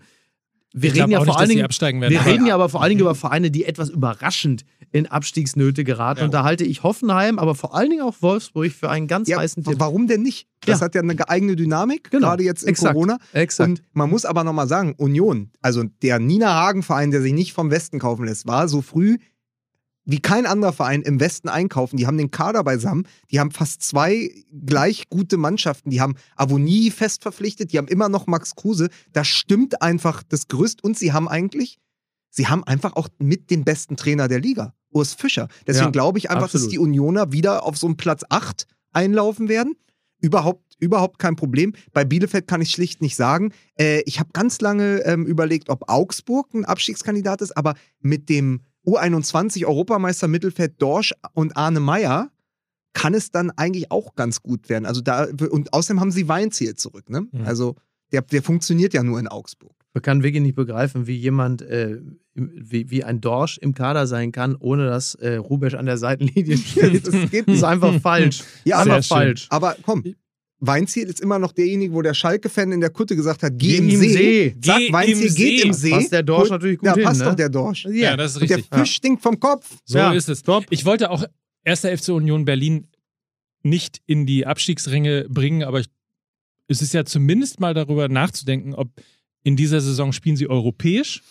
wir 0.73 0.93
reden 0.93 1.11
ja 1.11 1.19
auch 1.19 1.25
vor 1.25 1.33
nicht, 1.33 1.39
allen 1.39 1.49
Dingen. 1.49 1.65
absteigen 1.65 2.01
werden. 2.01 2.11
Wir 2.13 2.21
aber- 2.21 2.29
reden 2.31 2.45
ja 2.45 2.55
aber 2.55 2.69
vor 2.69 2.81
allen 2.81 2.89
Dingen 2.91 3.01
über 3.01 3.15
Vereine, 3.15 3.51
die 3.51 3.65
etwas 3.65 3.89
überraschend 3.89 4.63
in 4.93 5.07
Abstiegsnöte 5.07 5.83
geraten. 5.85 6.19
Ja. 6.19 6.25
Und 6.25 6.33
da 6.33 6.43
halte 6.43 6.63
ich 6.65 6.83
Hoffenheim, 6.83 7.39
aber 7.39 7.55
vor 7.55 7.75
allen 7.75 7.89
Dingen 7.89 8.01
auch 8.01 8.15
Wolfsburg 8.21 8.71
für 8.71 8.89
einen 8.89 9.07
ganz 9.07 9.29
ja, 9.29 9.37
heißen 9.39 9.63
Tipp. 9.63 9.75
warum 9.77 10.07
denn 10.07 10.21
nicht? 10.21 10.47
Das 10.65 10.79
Ja. 10.79 10.85
hat 10.85 10.95
ja 10.95 11.01
eine 11.01 11.29
eigene 11.29 11.55
Dynamik, 11.55 12.11
Genau. 12.11 12.27
gerade 12.27 12.43
jetzt 12.43 12.63
in 12.63 12.69
Exakt. 12.69 12.93
Corona. 12.93 13.17
Exakt. 13.33 13.69
Und 13.69 13.81
man 13.93 14.09
muss 14.09 14.25
aber 14.25 14.43
nochmal 14.43 14.67
sagen, 14.67 14.93
Union, 14.97 15.49
also 15.61 15.83
der 16.01 16.19
Nina 16.19 16.53
Hagen-Verein, 16.53 17.11
der 17.11 17.21
sich 17.21 17.33
nicht 17.33 17.53
vom 17.53 17.71
Westen 17.71 17.99
kaufen 17.99 18.25
lässt, 18.25 18.47
war 18.47 18.67
so 18.67 18.81
früh 18.81 19.17
wie 20.05 20.19
kein 20.19 20.45
anderer 20.45 20.73
Verein 20.73 21.01
im 21.01 21.19
Westen 21.19 21.49
einkaufen. 21.49 21.97
Die 21.97 22.07
haben 22.07 22.17
den 22.17 22.31
Kader 22.31 22.63
beisammen, 22.63 23.07
die 23.29 23.39
haben 23.39 23.51
fast 23.51 23.83
zwei 23.83 24.31
gleich 24.51 25.09
gute 25.09 25.37
Mannschaften, 25.37 25.89
die 25.89 26.01
haben 26.01 26.15
Avonie 26.35 26.91
fest 26.91 27.21
verpflichtet, 27.21 27.71
die 27.71 27.77
haben 27.77 27.87
immer 27.87 28.09
noch 28.09 28.27
Max 28.27 28.55
Kruse. 28.55 28.89
Da 29.13 29.23
stimmt 29.23 29.81
einfach 29.81 30.23
das 30.23 30.47
Gerüst 30.47 30.83
und 30.83 30.97
sie 30.97 31.13
haben 31.13 31.27
eigentlich, 31.27 31.77
sie 32.29 32.47
haben 32.47 32.63
einfach 32.63 32.95
auch 32.95 33.09
mit 33.19 33.51
den 33.51 33.63
besten 33.63 33.95
Trainer 33.95 34.27
der 34.27 34.39
Liga, 34.39 34.73
Urs 34.91 35.13
Fischer. 35.13 35.47
Deswegen 35.67 35.85
Ja, 35.85 35.91
glaube 35.91 36.17
ich 36.17 36.29
einfach, 36.29 36.51
dass 36.51 36.63
absolut. 36.63 36.73
die 36.73 36.79
Unioner 36.79 37.31
wieder 37.31 37.63
auf 37.63 37.77
so 37.77 37.87
einen 37.87 37.97
Platz 37.97 38.23
8 38.29 38.67
einlaufen 38.91 39.49
werden. 39.49 39.75
Überhaupt, 40.19 40.75
überhaupt 40.79 41.17
kein 41.17 41.35
Problem. 41.35 41.73
Bei 41.93 42.05
Bielefeld 42.05 42.47
kann 42.47 42.61
ich 42.61 42.69
schlicht 42.69 43.01
nicht 43.01 43.15
sagen. 43.15 43.53
Äh, 43.79 44.01
ich 44.05 44.19
habe 44.19 44.29
ganz 44.33 44.61
lange 44.61 44.99
ähm, 44.99 45.25
überlegt, 45.25 45.69
ob 45.69 45.89
Augsburg 45.89 46.53
ein 46.53 46.63
Abstiegskandidat 46.65 47.41
ist, 47.41 47.57
aber 47.57 47.73
mit 48.01 48.29
dem 48.29 48.61
U21 48.85 49.65
Europameister 49.65 50.27
Mittelfeld 50.27 50.81
Dorsch 50.81 51.13
und 51.33 51.55
Arne 51.55 51.79
Meyer 51.79 52.31
kann 52.93 53.13
es 53.13 53.31
dann 53.31 53.51
eigentlich 53.51 53.91
auch 53.91 54.15
ganz 54.15 54.41
gut 54.41 54.69
werden. 54.69 54.85
Also 54.85 55.01
da, 55.01 55.27
und 55.49 55.73
außerdem 55.73 56.01
haben 56.01 56.11
sie 56.11 56.27
Weinziel 56.27 56.75
zurück, 56.75 57.09
ne? 57.09 57.27
Mhm. 57.31 57.45
Also 57.45 57.75
der, 58.11 58.21
der 58.21 58.43
funktioniert 58.43 58.93
ja 58.93 59.03
nur 59.03 59.19
in 59.19 59.27
Augsburg. 59.27 59.73
Man 59.93 60.01
kann 60.01 60.23
wirklich 60.23 60.41
nicht 60.41 60.55
begreifen, 60.55 61.07
wie 61.07 61.15
jemand, 61.15 61.61
äh, 61.61 61.99
wie, 62.33 62.89
wie 62.89 63.03
ein 63.03 63.19
Dorsch 63.19 63.57
im 63.57 63.73
Kader 63.73 64.07
sein 64.07 64.31
kann, 64.31 64.55
ohne 64.55 64.85
dass 64.87 65.15
äh, 65.15 65.35
Rubesch 65.35 65.73
an 65.73 65.85
der 65.85 65.97
Seitenlinie 65.97 66.57
steht. 66.57 67.07
Das, 67.07 67.29
geht 67.29 67.47
das 67.47 67.57
ist 67.57 67.63
einfach 67.63 67.99
falsch. 67.99 68.43
Ja, 68.63 68.79
einfach 68.79 68.93
aber, 68.93 69.03
schön. 69.03 69.17
falsch. 69.17 69.47
aber 69.49 69.75
komm, 69.83 70.03
Weinziel 70.63 71.07
ist 71.07 71.19
immer 71.19 71.39
noch 71.39 71.51
derjenige, 71.51 71.93
wo 71.93 72.01
der 72.03 72.13
Schalke-Fan 72.13 72.71
in 72.71 72.81
der 72.81 72.91
Kutte 72.91 73.15
gesagt 73.15 73.41
hat, 73.43 73.53
geh, 73.57 73.67
Geh 73.69 73.77
im 73.77 73.89
See. 73.89 74.07
See. 74.13 74.55
Sag, 74.63 74.77
Geh 74.77 74.93
Weinziel 74.93 75.27
im 75.27 75.35
geht 75.35 75.59
See. 75.59 75.67
im 75.67 75.73
See. 75.73 75.89
Passt 75.89 76.11
der 76.11 76.23
Dorsch 76.23 76.49
natürlich 76.51 76.77
gut 76.77 76.87
ja, 76.87 76.93
hin, 76.95 77.03
passt 77.03 77.19
ne? 77.19 77.25
doch 77.25 77.35
der 77.35 77.49
Dorsch. 77.49 77.85
Ja, 77.91 78.15
das 78.15 78.35
ist 78.35 78.41
Und 78.41 78.49
der 78.49 78.57
richtig. 78.57 78.79
Fisch 78.79 78.91
stinkt 78.95 79.23
vom 79.23 79.39
Kopf. 79.39 79.77
So 79.85 79.97
Ja. 79.97 80.13
ist 80.13 80.29
es. 80.29 80.43
Top. 80.43 80.65
Ich 80.69 80.85
wollte 80.85 81.09
auch 81.09 81.25
1. 81.65 81.81
FC 81.81 82.09
Union 82.09 82.45
Berlin 82.45 82.87
nicht 83.63 84.01
in 84.05 84.25
die 84.25 84.45
Abstiegsränge 84.45 85.25
bringen, 85.29 85.63
aber 85.63 85.79
ich, 85.79 85.87
es 86.67 86.81
ist 86.81 86.93
ja 86.93 87.05
zumindest 87.05 87.59
mal 87.59 87.73
darüber 87.73 88.07
nachzudenken, 88.07 88.73
ob 88.75 88.89
in 89.43 89.55
dieser 89.55 89.81
Saison 89.81 90.13
spielen 90.13 90.37
sie 90.37 90.47
europäisch. 90.47 91.21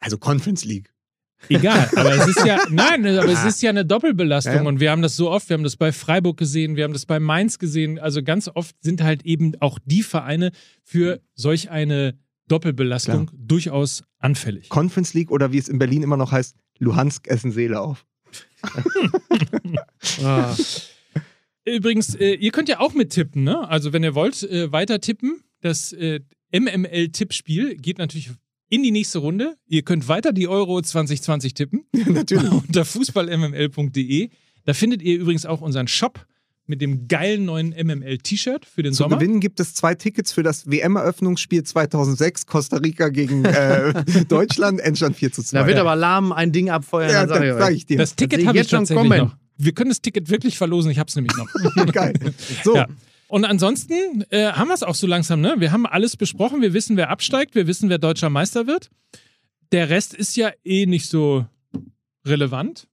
Also 0.00 0.16
Conference 0.18 0.64
League. 0.64 0.90
Egal, 1.48 1.88
aber 1.96 2.14
es 2.14 2.28
ist 2.28 2.44
ja, 2.46 2.60
nein, 2.70 3.06
aber 3.06 3.30
es 3.30 3.44
ist 3.44 3.62
ja 3.62 3.70
eine 3.70 3.84
Doppelbelastung 3.84 4.54
Ja, 4.54 4.62
und 4.62 4.80
wir 4.80 4.90
haben 4.90 5.02
das 5.02 5.16
so 5.16 5.30
oft, 5.30 5.48
wir 5.48 5.54
haben 5.54 5.64
das 5.64 5.76
bei 5.76 5.92
Freiburg 5.92 6.36
gesehen, 6.36 6.76
wir 6.76 6.84
haben 6.84 6.92
das 6.92 7.06
bei 7.06 7.20
Mainz 7.20 7.58
gesehen, 7.58 7.98
also 7.98 8.22
ganz 8.22 8.48
oft 8.52 8.76
sind 8.80 9.02
halt 9.02 9.24
eben 9.24 9.54
auch 9.60 9.78
die 9.84 10.02
Vereine 10.02 10.52
für 10.82 11.20
solch 11.34 11.70
eine 11.70 12.18
Doppelbelastung 12.48 13.30
durchaus 13.34 14.04
anfällig. 14.18 14.68
Conference 14.68 15.14
League 15.14 15.30
oder 15.30 15.52
wie 15.52 15.58
es 15.58 15.68
in 15.68 15.78
Berlin 15.78 16.02
immer 16.02 16.16
noch 16.16 16.32
heißt, 16.32 16.56
Luhansk 16.78 17.28
essen 17.28 17.52
Seele 17.52 17.80
auf. 17.80 18.04
Ah. 20.22 20.54
Übrigens, 21.64 22.14
äh, 22.16 22.34
ihr 22.34 22.50
könnt 22.50 22.68
ja 22.68 22.80
auch 22.80 22.92
mittippen, 22.92 23.44
ne? 23.44 23.68
Also 23.68 23.92
wenn 23.92 24.02
ihr 24.02 24.14
wollt, 24.14 24.42
äh, 24.42 24.72
weiter 24.72 25.00
tippen. 25.00 25.42
Das 25.60 25.92
äh, 25.92 26.20
MML-Tippspiel 26.52 27.76
geht 27.76 27.98
natürlich 27.98 28.30
in 28.72 28.82
die 28.82 28.90
nächste 28.90 29.18
Runde. 29.18 29.56
Ihr 29.66 29.82
könnt 29.82 30.08
weiter 30.08 30.32
die 30.32 30.48
Euro 30.48 30.80
2020 30.80 31.52
tippen 31.52 31.84
Natürlich. 32.06 32.50
unter 32.68 32.84
fußballmml.de. 32.86 34.30
Da 34.64 34.72
findet 34.72 35.02
ihr 35.02 35.18
übrigens 35.18 35.44
auch 35.44 35.60
unseren 35.60 35.88
Shop 35.88 36.24
mit 36.66 36.80
dem 36.80 37.06
geilen 37.06 37.44
neuen 37.44 37.70
MML-T-Shirt 37.70 38.64
für 38.64 38.82
den 38.82 38.92
Zu 38.94 39.02
Sommer. 39.02 39.16
gewinnen 39.18 39.40
gibt 39.40 39.60
es 39.60 39.74
zwei 39.74 39.94
Tickets 39.94 40.32
für 40.32 40.42
das 40.42 40.70
WM-Eröffnungsspiel 40.70 41.64
2006, 41.64 42.46
Costa 42.46 42.78
Rica 42.78 43.08
gegen 43.10 43.44
äh, 43.44 43.92
Deutschland, 44.28 44.80
Endstand 44.80 45.16
4 45.16 45.32
zu 45.32 45.42
2. 45.42 45.58
Da 45.58 45.66
wird 45.66 45.76
aber 45.78 45.94
Lahm 45.96 46.32
ein 46.32 46.50
Ding 46.52 46.70
abfeuern. 46.70 47.10
ja, 47.10 47.26
dann 47.26 47.40
sag 47.46 47.58
sag 47.58 47.72
ich 47.74 47.84
dir. 47.84 47.98
Das 47.98 48.14
Ticket 48.16 48.36
sehe 48.36 48.42
ich 48.42 48.46
habe 48.46 48.56
ich 48.58 48.62
jetzt 48.62 48.70
schon 48.88 48.96
kommen. 48.96 49.18
noch. 49.18 49.36
Wir 49.58 49.72
können 49.72 49.90
das 49.90 50.00
Ticket 50.00 50.30
wirklich 50.30 50.56
verlosen. 50.56 50.90
Ich 50.90 50.98
habe 50.98 51.08
es 51.08 51.16
nämlich 51.16 51.36
noch. 51.36 51.92
Geil. 51.92 52.14
So, 52.64 52.76
Ja. 52.76 52.86
Und 53.32 53.46
ansonsten 53.46 54.26
äh, 54.28 54.52
haben 54.52 54.68
wir 54.68 54.74
es 54.74 54.82
auch 54.82 54.94
so 54.94 55.06
langsam, 55.06 55.40
ne? 55.40 55.54
Wir 55.56 55.72
haben 55.72 55.86
alles 55.86 56.18
besprochen, 56.18 56.60
wir 56.60 56.74
wissen, 56.74 56.98
wer 56.98 57.08
absteigt, 57.08 57.54
wir 57.54 57.66
wissen, 57.66 57.88
wer 57.88 57.96
deutscher 57.96 58.28
Meister 58.28 58.66
wird. 58.66 58.90
Der 59.72 59.88
Rest 59.88 60.12
ist 60.12 60.36
ja 60.36 60.52
eh 60.64 60.84
nicht 60.84 61.08
so 61.08 61.46
relevant. 62.26 62.88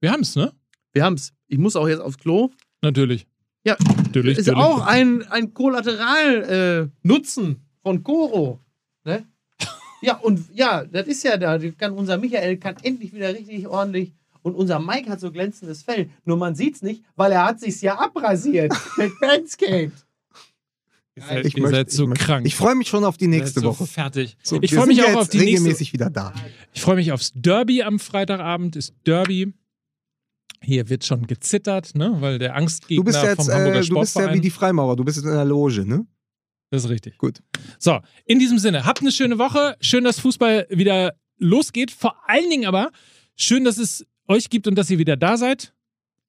Wir 0.00 0.12
haben 0.12 0.22
es, 0.22 0.34
ne? 0.34 0.54
Wir 0.94 1.04
haben's. 1.04 1.34
Ich 1.46 1.58
muss 1.58 1.76
auch 1.76 1.88
jetzt 1.88 2.00
aufs 2.00 2.16
Klo. 2.16 2.48
Natürlich. 2.80 3.26
Ja, 3.62 3.76
Natürlich. 3.98 4.38
ist 4.38 4.46
natürlich. 4.46 4.64
auch 4.64 4.86
ein, 4.86 5.28
ein 5.28 5.52
Kollateral-Nutzen 5.52 7.56
von 7.82 8.02
Koro. 8.02 8.60
Ne? 9.04 9.26
ja, 10.00 10.16
und 10.16 10.40
ja, 10.54 10.86
das 10.86 11.06
ist 11.06 11.22
ja 11.22 11.36
da. 11.36 11.58
Kann, 11.58 11.92
unser 11.92 12.16
Michael 12.16 12.56
kann 12.56 12.76
endlich 12.82 13.12
wieder 13.12 13.34
richtig 13.34 13.68
ordentlich. 13.68 14.14
Und 14.42 14.54
unser 14.54 14.78
Mike 14.78 15.10
hat 15.10 15.20
so 15.20 15.30
glänzendes 15.30 15.82
Fell. 15.82 16.08
Nur 16.24 16.36
man 16.36 16.54
sieht's 16.54 16.82
nicht, 16.82 17.02
weil 17.16 17.32
er 17.32 17.44
hat 17.44 17.60
sich's 17.60 17.80
ja 17.80 17.98
abrasiert 17.98 18.72
mit 18.96 19.12
Manscaped. 19.20 20.06
Ihr 21.16 21.22
seid, 21.24 21.44
ich 21.46 21.56
ihr 21.56 21.62
möchte- 21.62 21.76
seid 21.76 21.90
so 21.90 22.10
ich 22.10 22.18
krank. 22.18 22.46
Ich 22.46 22.54
freue 22.54 22.74
mich 22.74 22.88
schon 22.88 23.04
auf 23.04 23.16
die 23.16 23.26
nächste 23.26 23.60
so 23.60 23.66
Woche. 23.66 23.86
Fertig. 23.86 24.36
So, 24.42 24.58
ich 24.62 24.74
freue 24.74 24.86
mich 24.86 25.02
auch 25.02 25.08
jetzt 25.08 25.16
auf 25.16 25.28
die 25.28 25.38
nächste. 25.38 25.56
regelmäßig 25.58 25.92
wieder 25.92 26.08
da. 26.08 26.32
Ich 26.72 26.80
freue 26.80 26.96
mich 26.96 27.12
aufs 27.12 27.32
Derby 27.34 27.82
am 27.82 27.98
Freitagabend. 27.98 28.76
Ist 28.76 28.94
Derby. 29.06 29.52
Hier 30.62 30.88
wird 30.88 31.04
schon 31.04 31.26
gezittert, 31.26 31.94
ne? 31.94 32.16
Weil 32.20 32.38
der 32.38 32.54
Angstgegner 32.54 32.96
Du 32.96 33.04
bist 33.04 33.16
ja 33.22 33.30
jetzt, 33.30 33.36
vom 33.44 33.48
Hamburger 33.52 33.80
äh, 33.80 33.86
du 33.86 33.98
bist 34.00 34.16
ja 34.16 34.32
wie 34.34 34.40
die 34.40 34.50
Freimaurer, 34.50 34.94
du 34.94 35.04
bist 35.04 35.16
jetzt 35.16 35.24
in 35.26 35.32
der 35.32 35.44
Loge, 35.44 35.84
ne? 35.86 36.06
Das 36.70 36.84
ist 36.84 36.90
richtig. 36.90 37.18
Gut. 37.18 37.42
So, 37.78 37.98
in 38.26 38.38
diesem 38.38 38.58
Sinne, 38.58 38.84
habt 38.84 39.00
eine 39.00 39.10
schöne 39.10 39.38
Woche. 39.38 39.76
Schön, 39.80 40.04
dass 40.04 40.20
Fußball 40.20 40.66
wieder 40.70 41.14
losgeht. 41.38 41.90
Vor 41.90 42.14
allen 42.28 42.48
Dingen 42.50 42.66
aber 42.66 42.92
schön, 43.36 43.64
dass 43.64 43.78
es 43.78 44.06
euch 44.30 44.48
gibt 44.48 44.66
und 44.66 44.76
dass 44.76 44.88
ihr 44.90 44.98
wieder 44.98 45.16
da 45.16 45.36
seid. 45.36 45.74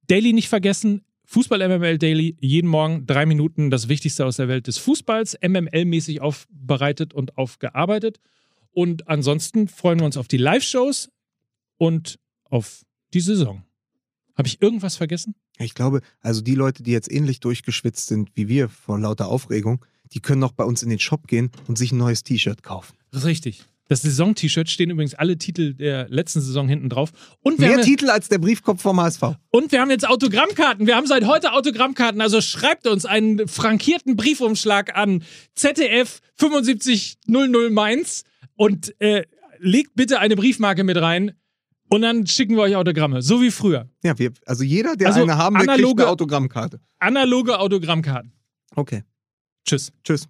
Daily 0.07 0.33
nicht 0.33 0.49
vergessen. 0.49 1.03
Fußball 1.25 1.65
MML 1.65 1.97
Daily. 1.97 2.35
Jeden 2.41 2.67
Morgen 2.67 3.05
drei 3.05 3.25
Minuten 3.25 3.69
das 3.69 3.87
Wichtigste 3.87 4.25
aus 4.25 4.35
der 4.35 4.47
Welt 4.47 4.67
des 4.67 4.77
Fußballs. 4.79 5.37
MML-mäßig 5.41 6.19
aufbereitet 6.19 7.13
und 7.13 7.37
aufgearbeitet. 7.37 8.19
Und 8.71 9.07
ansonsten 9.07 9.67
freuen 9.67 9.99
wir 9.99 10.05
uns 10.05 10.17
auf 10.17 10.27
die 10.27 10.37
Live-Shows 10.37 11.09
und 11.77 12.19
auf 12.45 12.83
die 13.13 13.21
Saison. 13.21 13.63
Habe 14.35 14.47
ich 14.47 14.61
irgendwas 14.61 14.95
vergessen? 14.95 15.35
Ich 15.59 15.75
glaube, 15.75 16.01
also 16.21 16.41
die 16.41 16.55
Leute, 16.55 16.83
die 16.83 16.91
jetzt 16.91 17.11
ähnlich 17.11 17.39
durchgeschwitzt 17.39 18.07
sind 18.07 18.31
wie 18.33 18.47
wir 18.47 18.67
vor 18.67 18.97
lauter 18.99 19.27
Aufregung, 19.27 19.85
die 20.13 20.19
können 20.19 20.41
noch 20.41 20.53
bei 20.53 20.63
uns 20.63 20.81
in 20.81 20.89
den 20.89 20.99
Shop 20.99 21.27
gehen 21.27 21.51
und 21.67 21.77
sich 21.77 21.91
ein 21.91 21.97
neues 21.97 22.23
T-Shirt 22.23 22.63
kaufen. 22.63 22.95
Das 23.11 23.21
ist 23.21 23.27
richtig. 23.27 23.65
Das 23.91 24.03
Saison-T-Shirt 24.03 24.69
stehen 24.69 24.89
übrigens 24.89 25.15
alle 25.15 25.37
Titel 25.37 25.73
der 25.73 26.07
letzten 26.07 26.39
Saison 26.39 26.69
hinten 26.69 26.87
drauf. 26.87 27.11
Und 27.41 27.59
wir 27.59 27.67
Mehr 27.67 27.75
haben 27.79 27.83
Titel 27.83 28.09
als 28.09 28.29
der 28.29 28.37
Briefkopf 28.37 28.81
vom 28.81 29.01
HSV. 29.01 29.21
Und 29.49 29.73
wir 29.73 29.81
haben 29.81 29.91
jetzt 29.91 30.07
Autogrammkarten. 30.07 30.87
Wir 30.87 30.95
haben 30.95 31.07
seit 31.07 31.25
heute 31.25 31.51
Autogrammkarten. 31.51 32.21
Also 32.21 32.39
schreibt 32.39 32.87
uns 32.87 33.05
einen 33.05 33.49
frankierten 33.49 34.15
Briefumschlag 34.15 34.95
an 34.95 35.25
ZDF 35.55 36.21
7500 36.39 37.69
Mainz 37.69 38.23
und 38.55 38.95
äh, 39.01 39.25
legt 39.59 39.93
bitte 39.95 40.19
eine 40.19 40.37
Briefmarke 40.37 40.85
mit 40.85 40.95
rein. 40.95 41.33
Und 41.89 42.03
dann 42.03 42.25
schicken 42.27 42.55
wir 42.55 42.61
euch 42.61 42.77
Autogramme. 42.77 43.21
So 43.21 43.41
wie 43.41 43.51
früher. 43.51 43.89
Ja, 44.05 44.17
wir, 44.17 44.31
also 44.45 44.63
jeder, 44.63 44.95
der 44.95 45.09
Also 45.09 45.23
eine 45.23 45.35
haben 45.37 45.55
will, 45.59 45.65
kriegt 45.67 45.79
analoge- 45.81 46.01
eine 46.03 46.11
Autogrammkarte. 46.11 46.79
Analoge 46.99 47.59
Autogrammkarten. 47.59 48.31
Okay. 48.73 49.03
Tschüss. 49.67 49.91
Tschüss. 50.05 50.29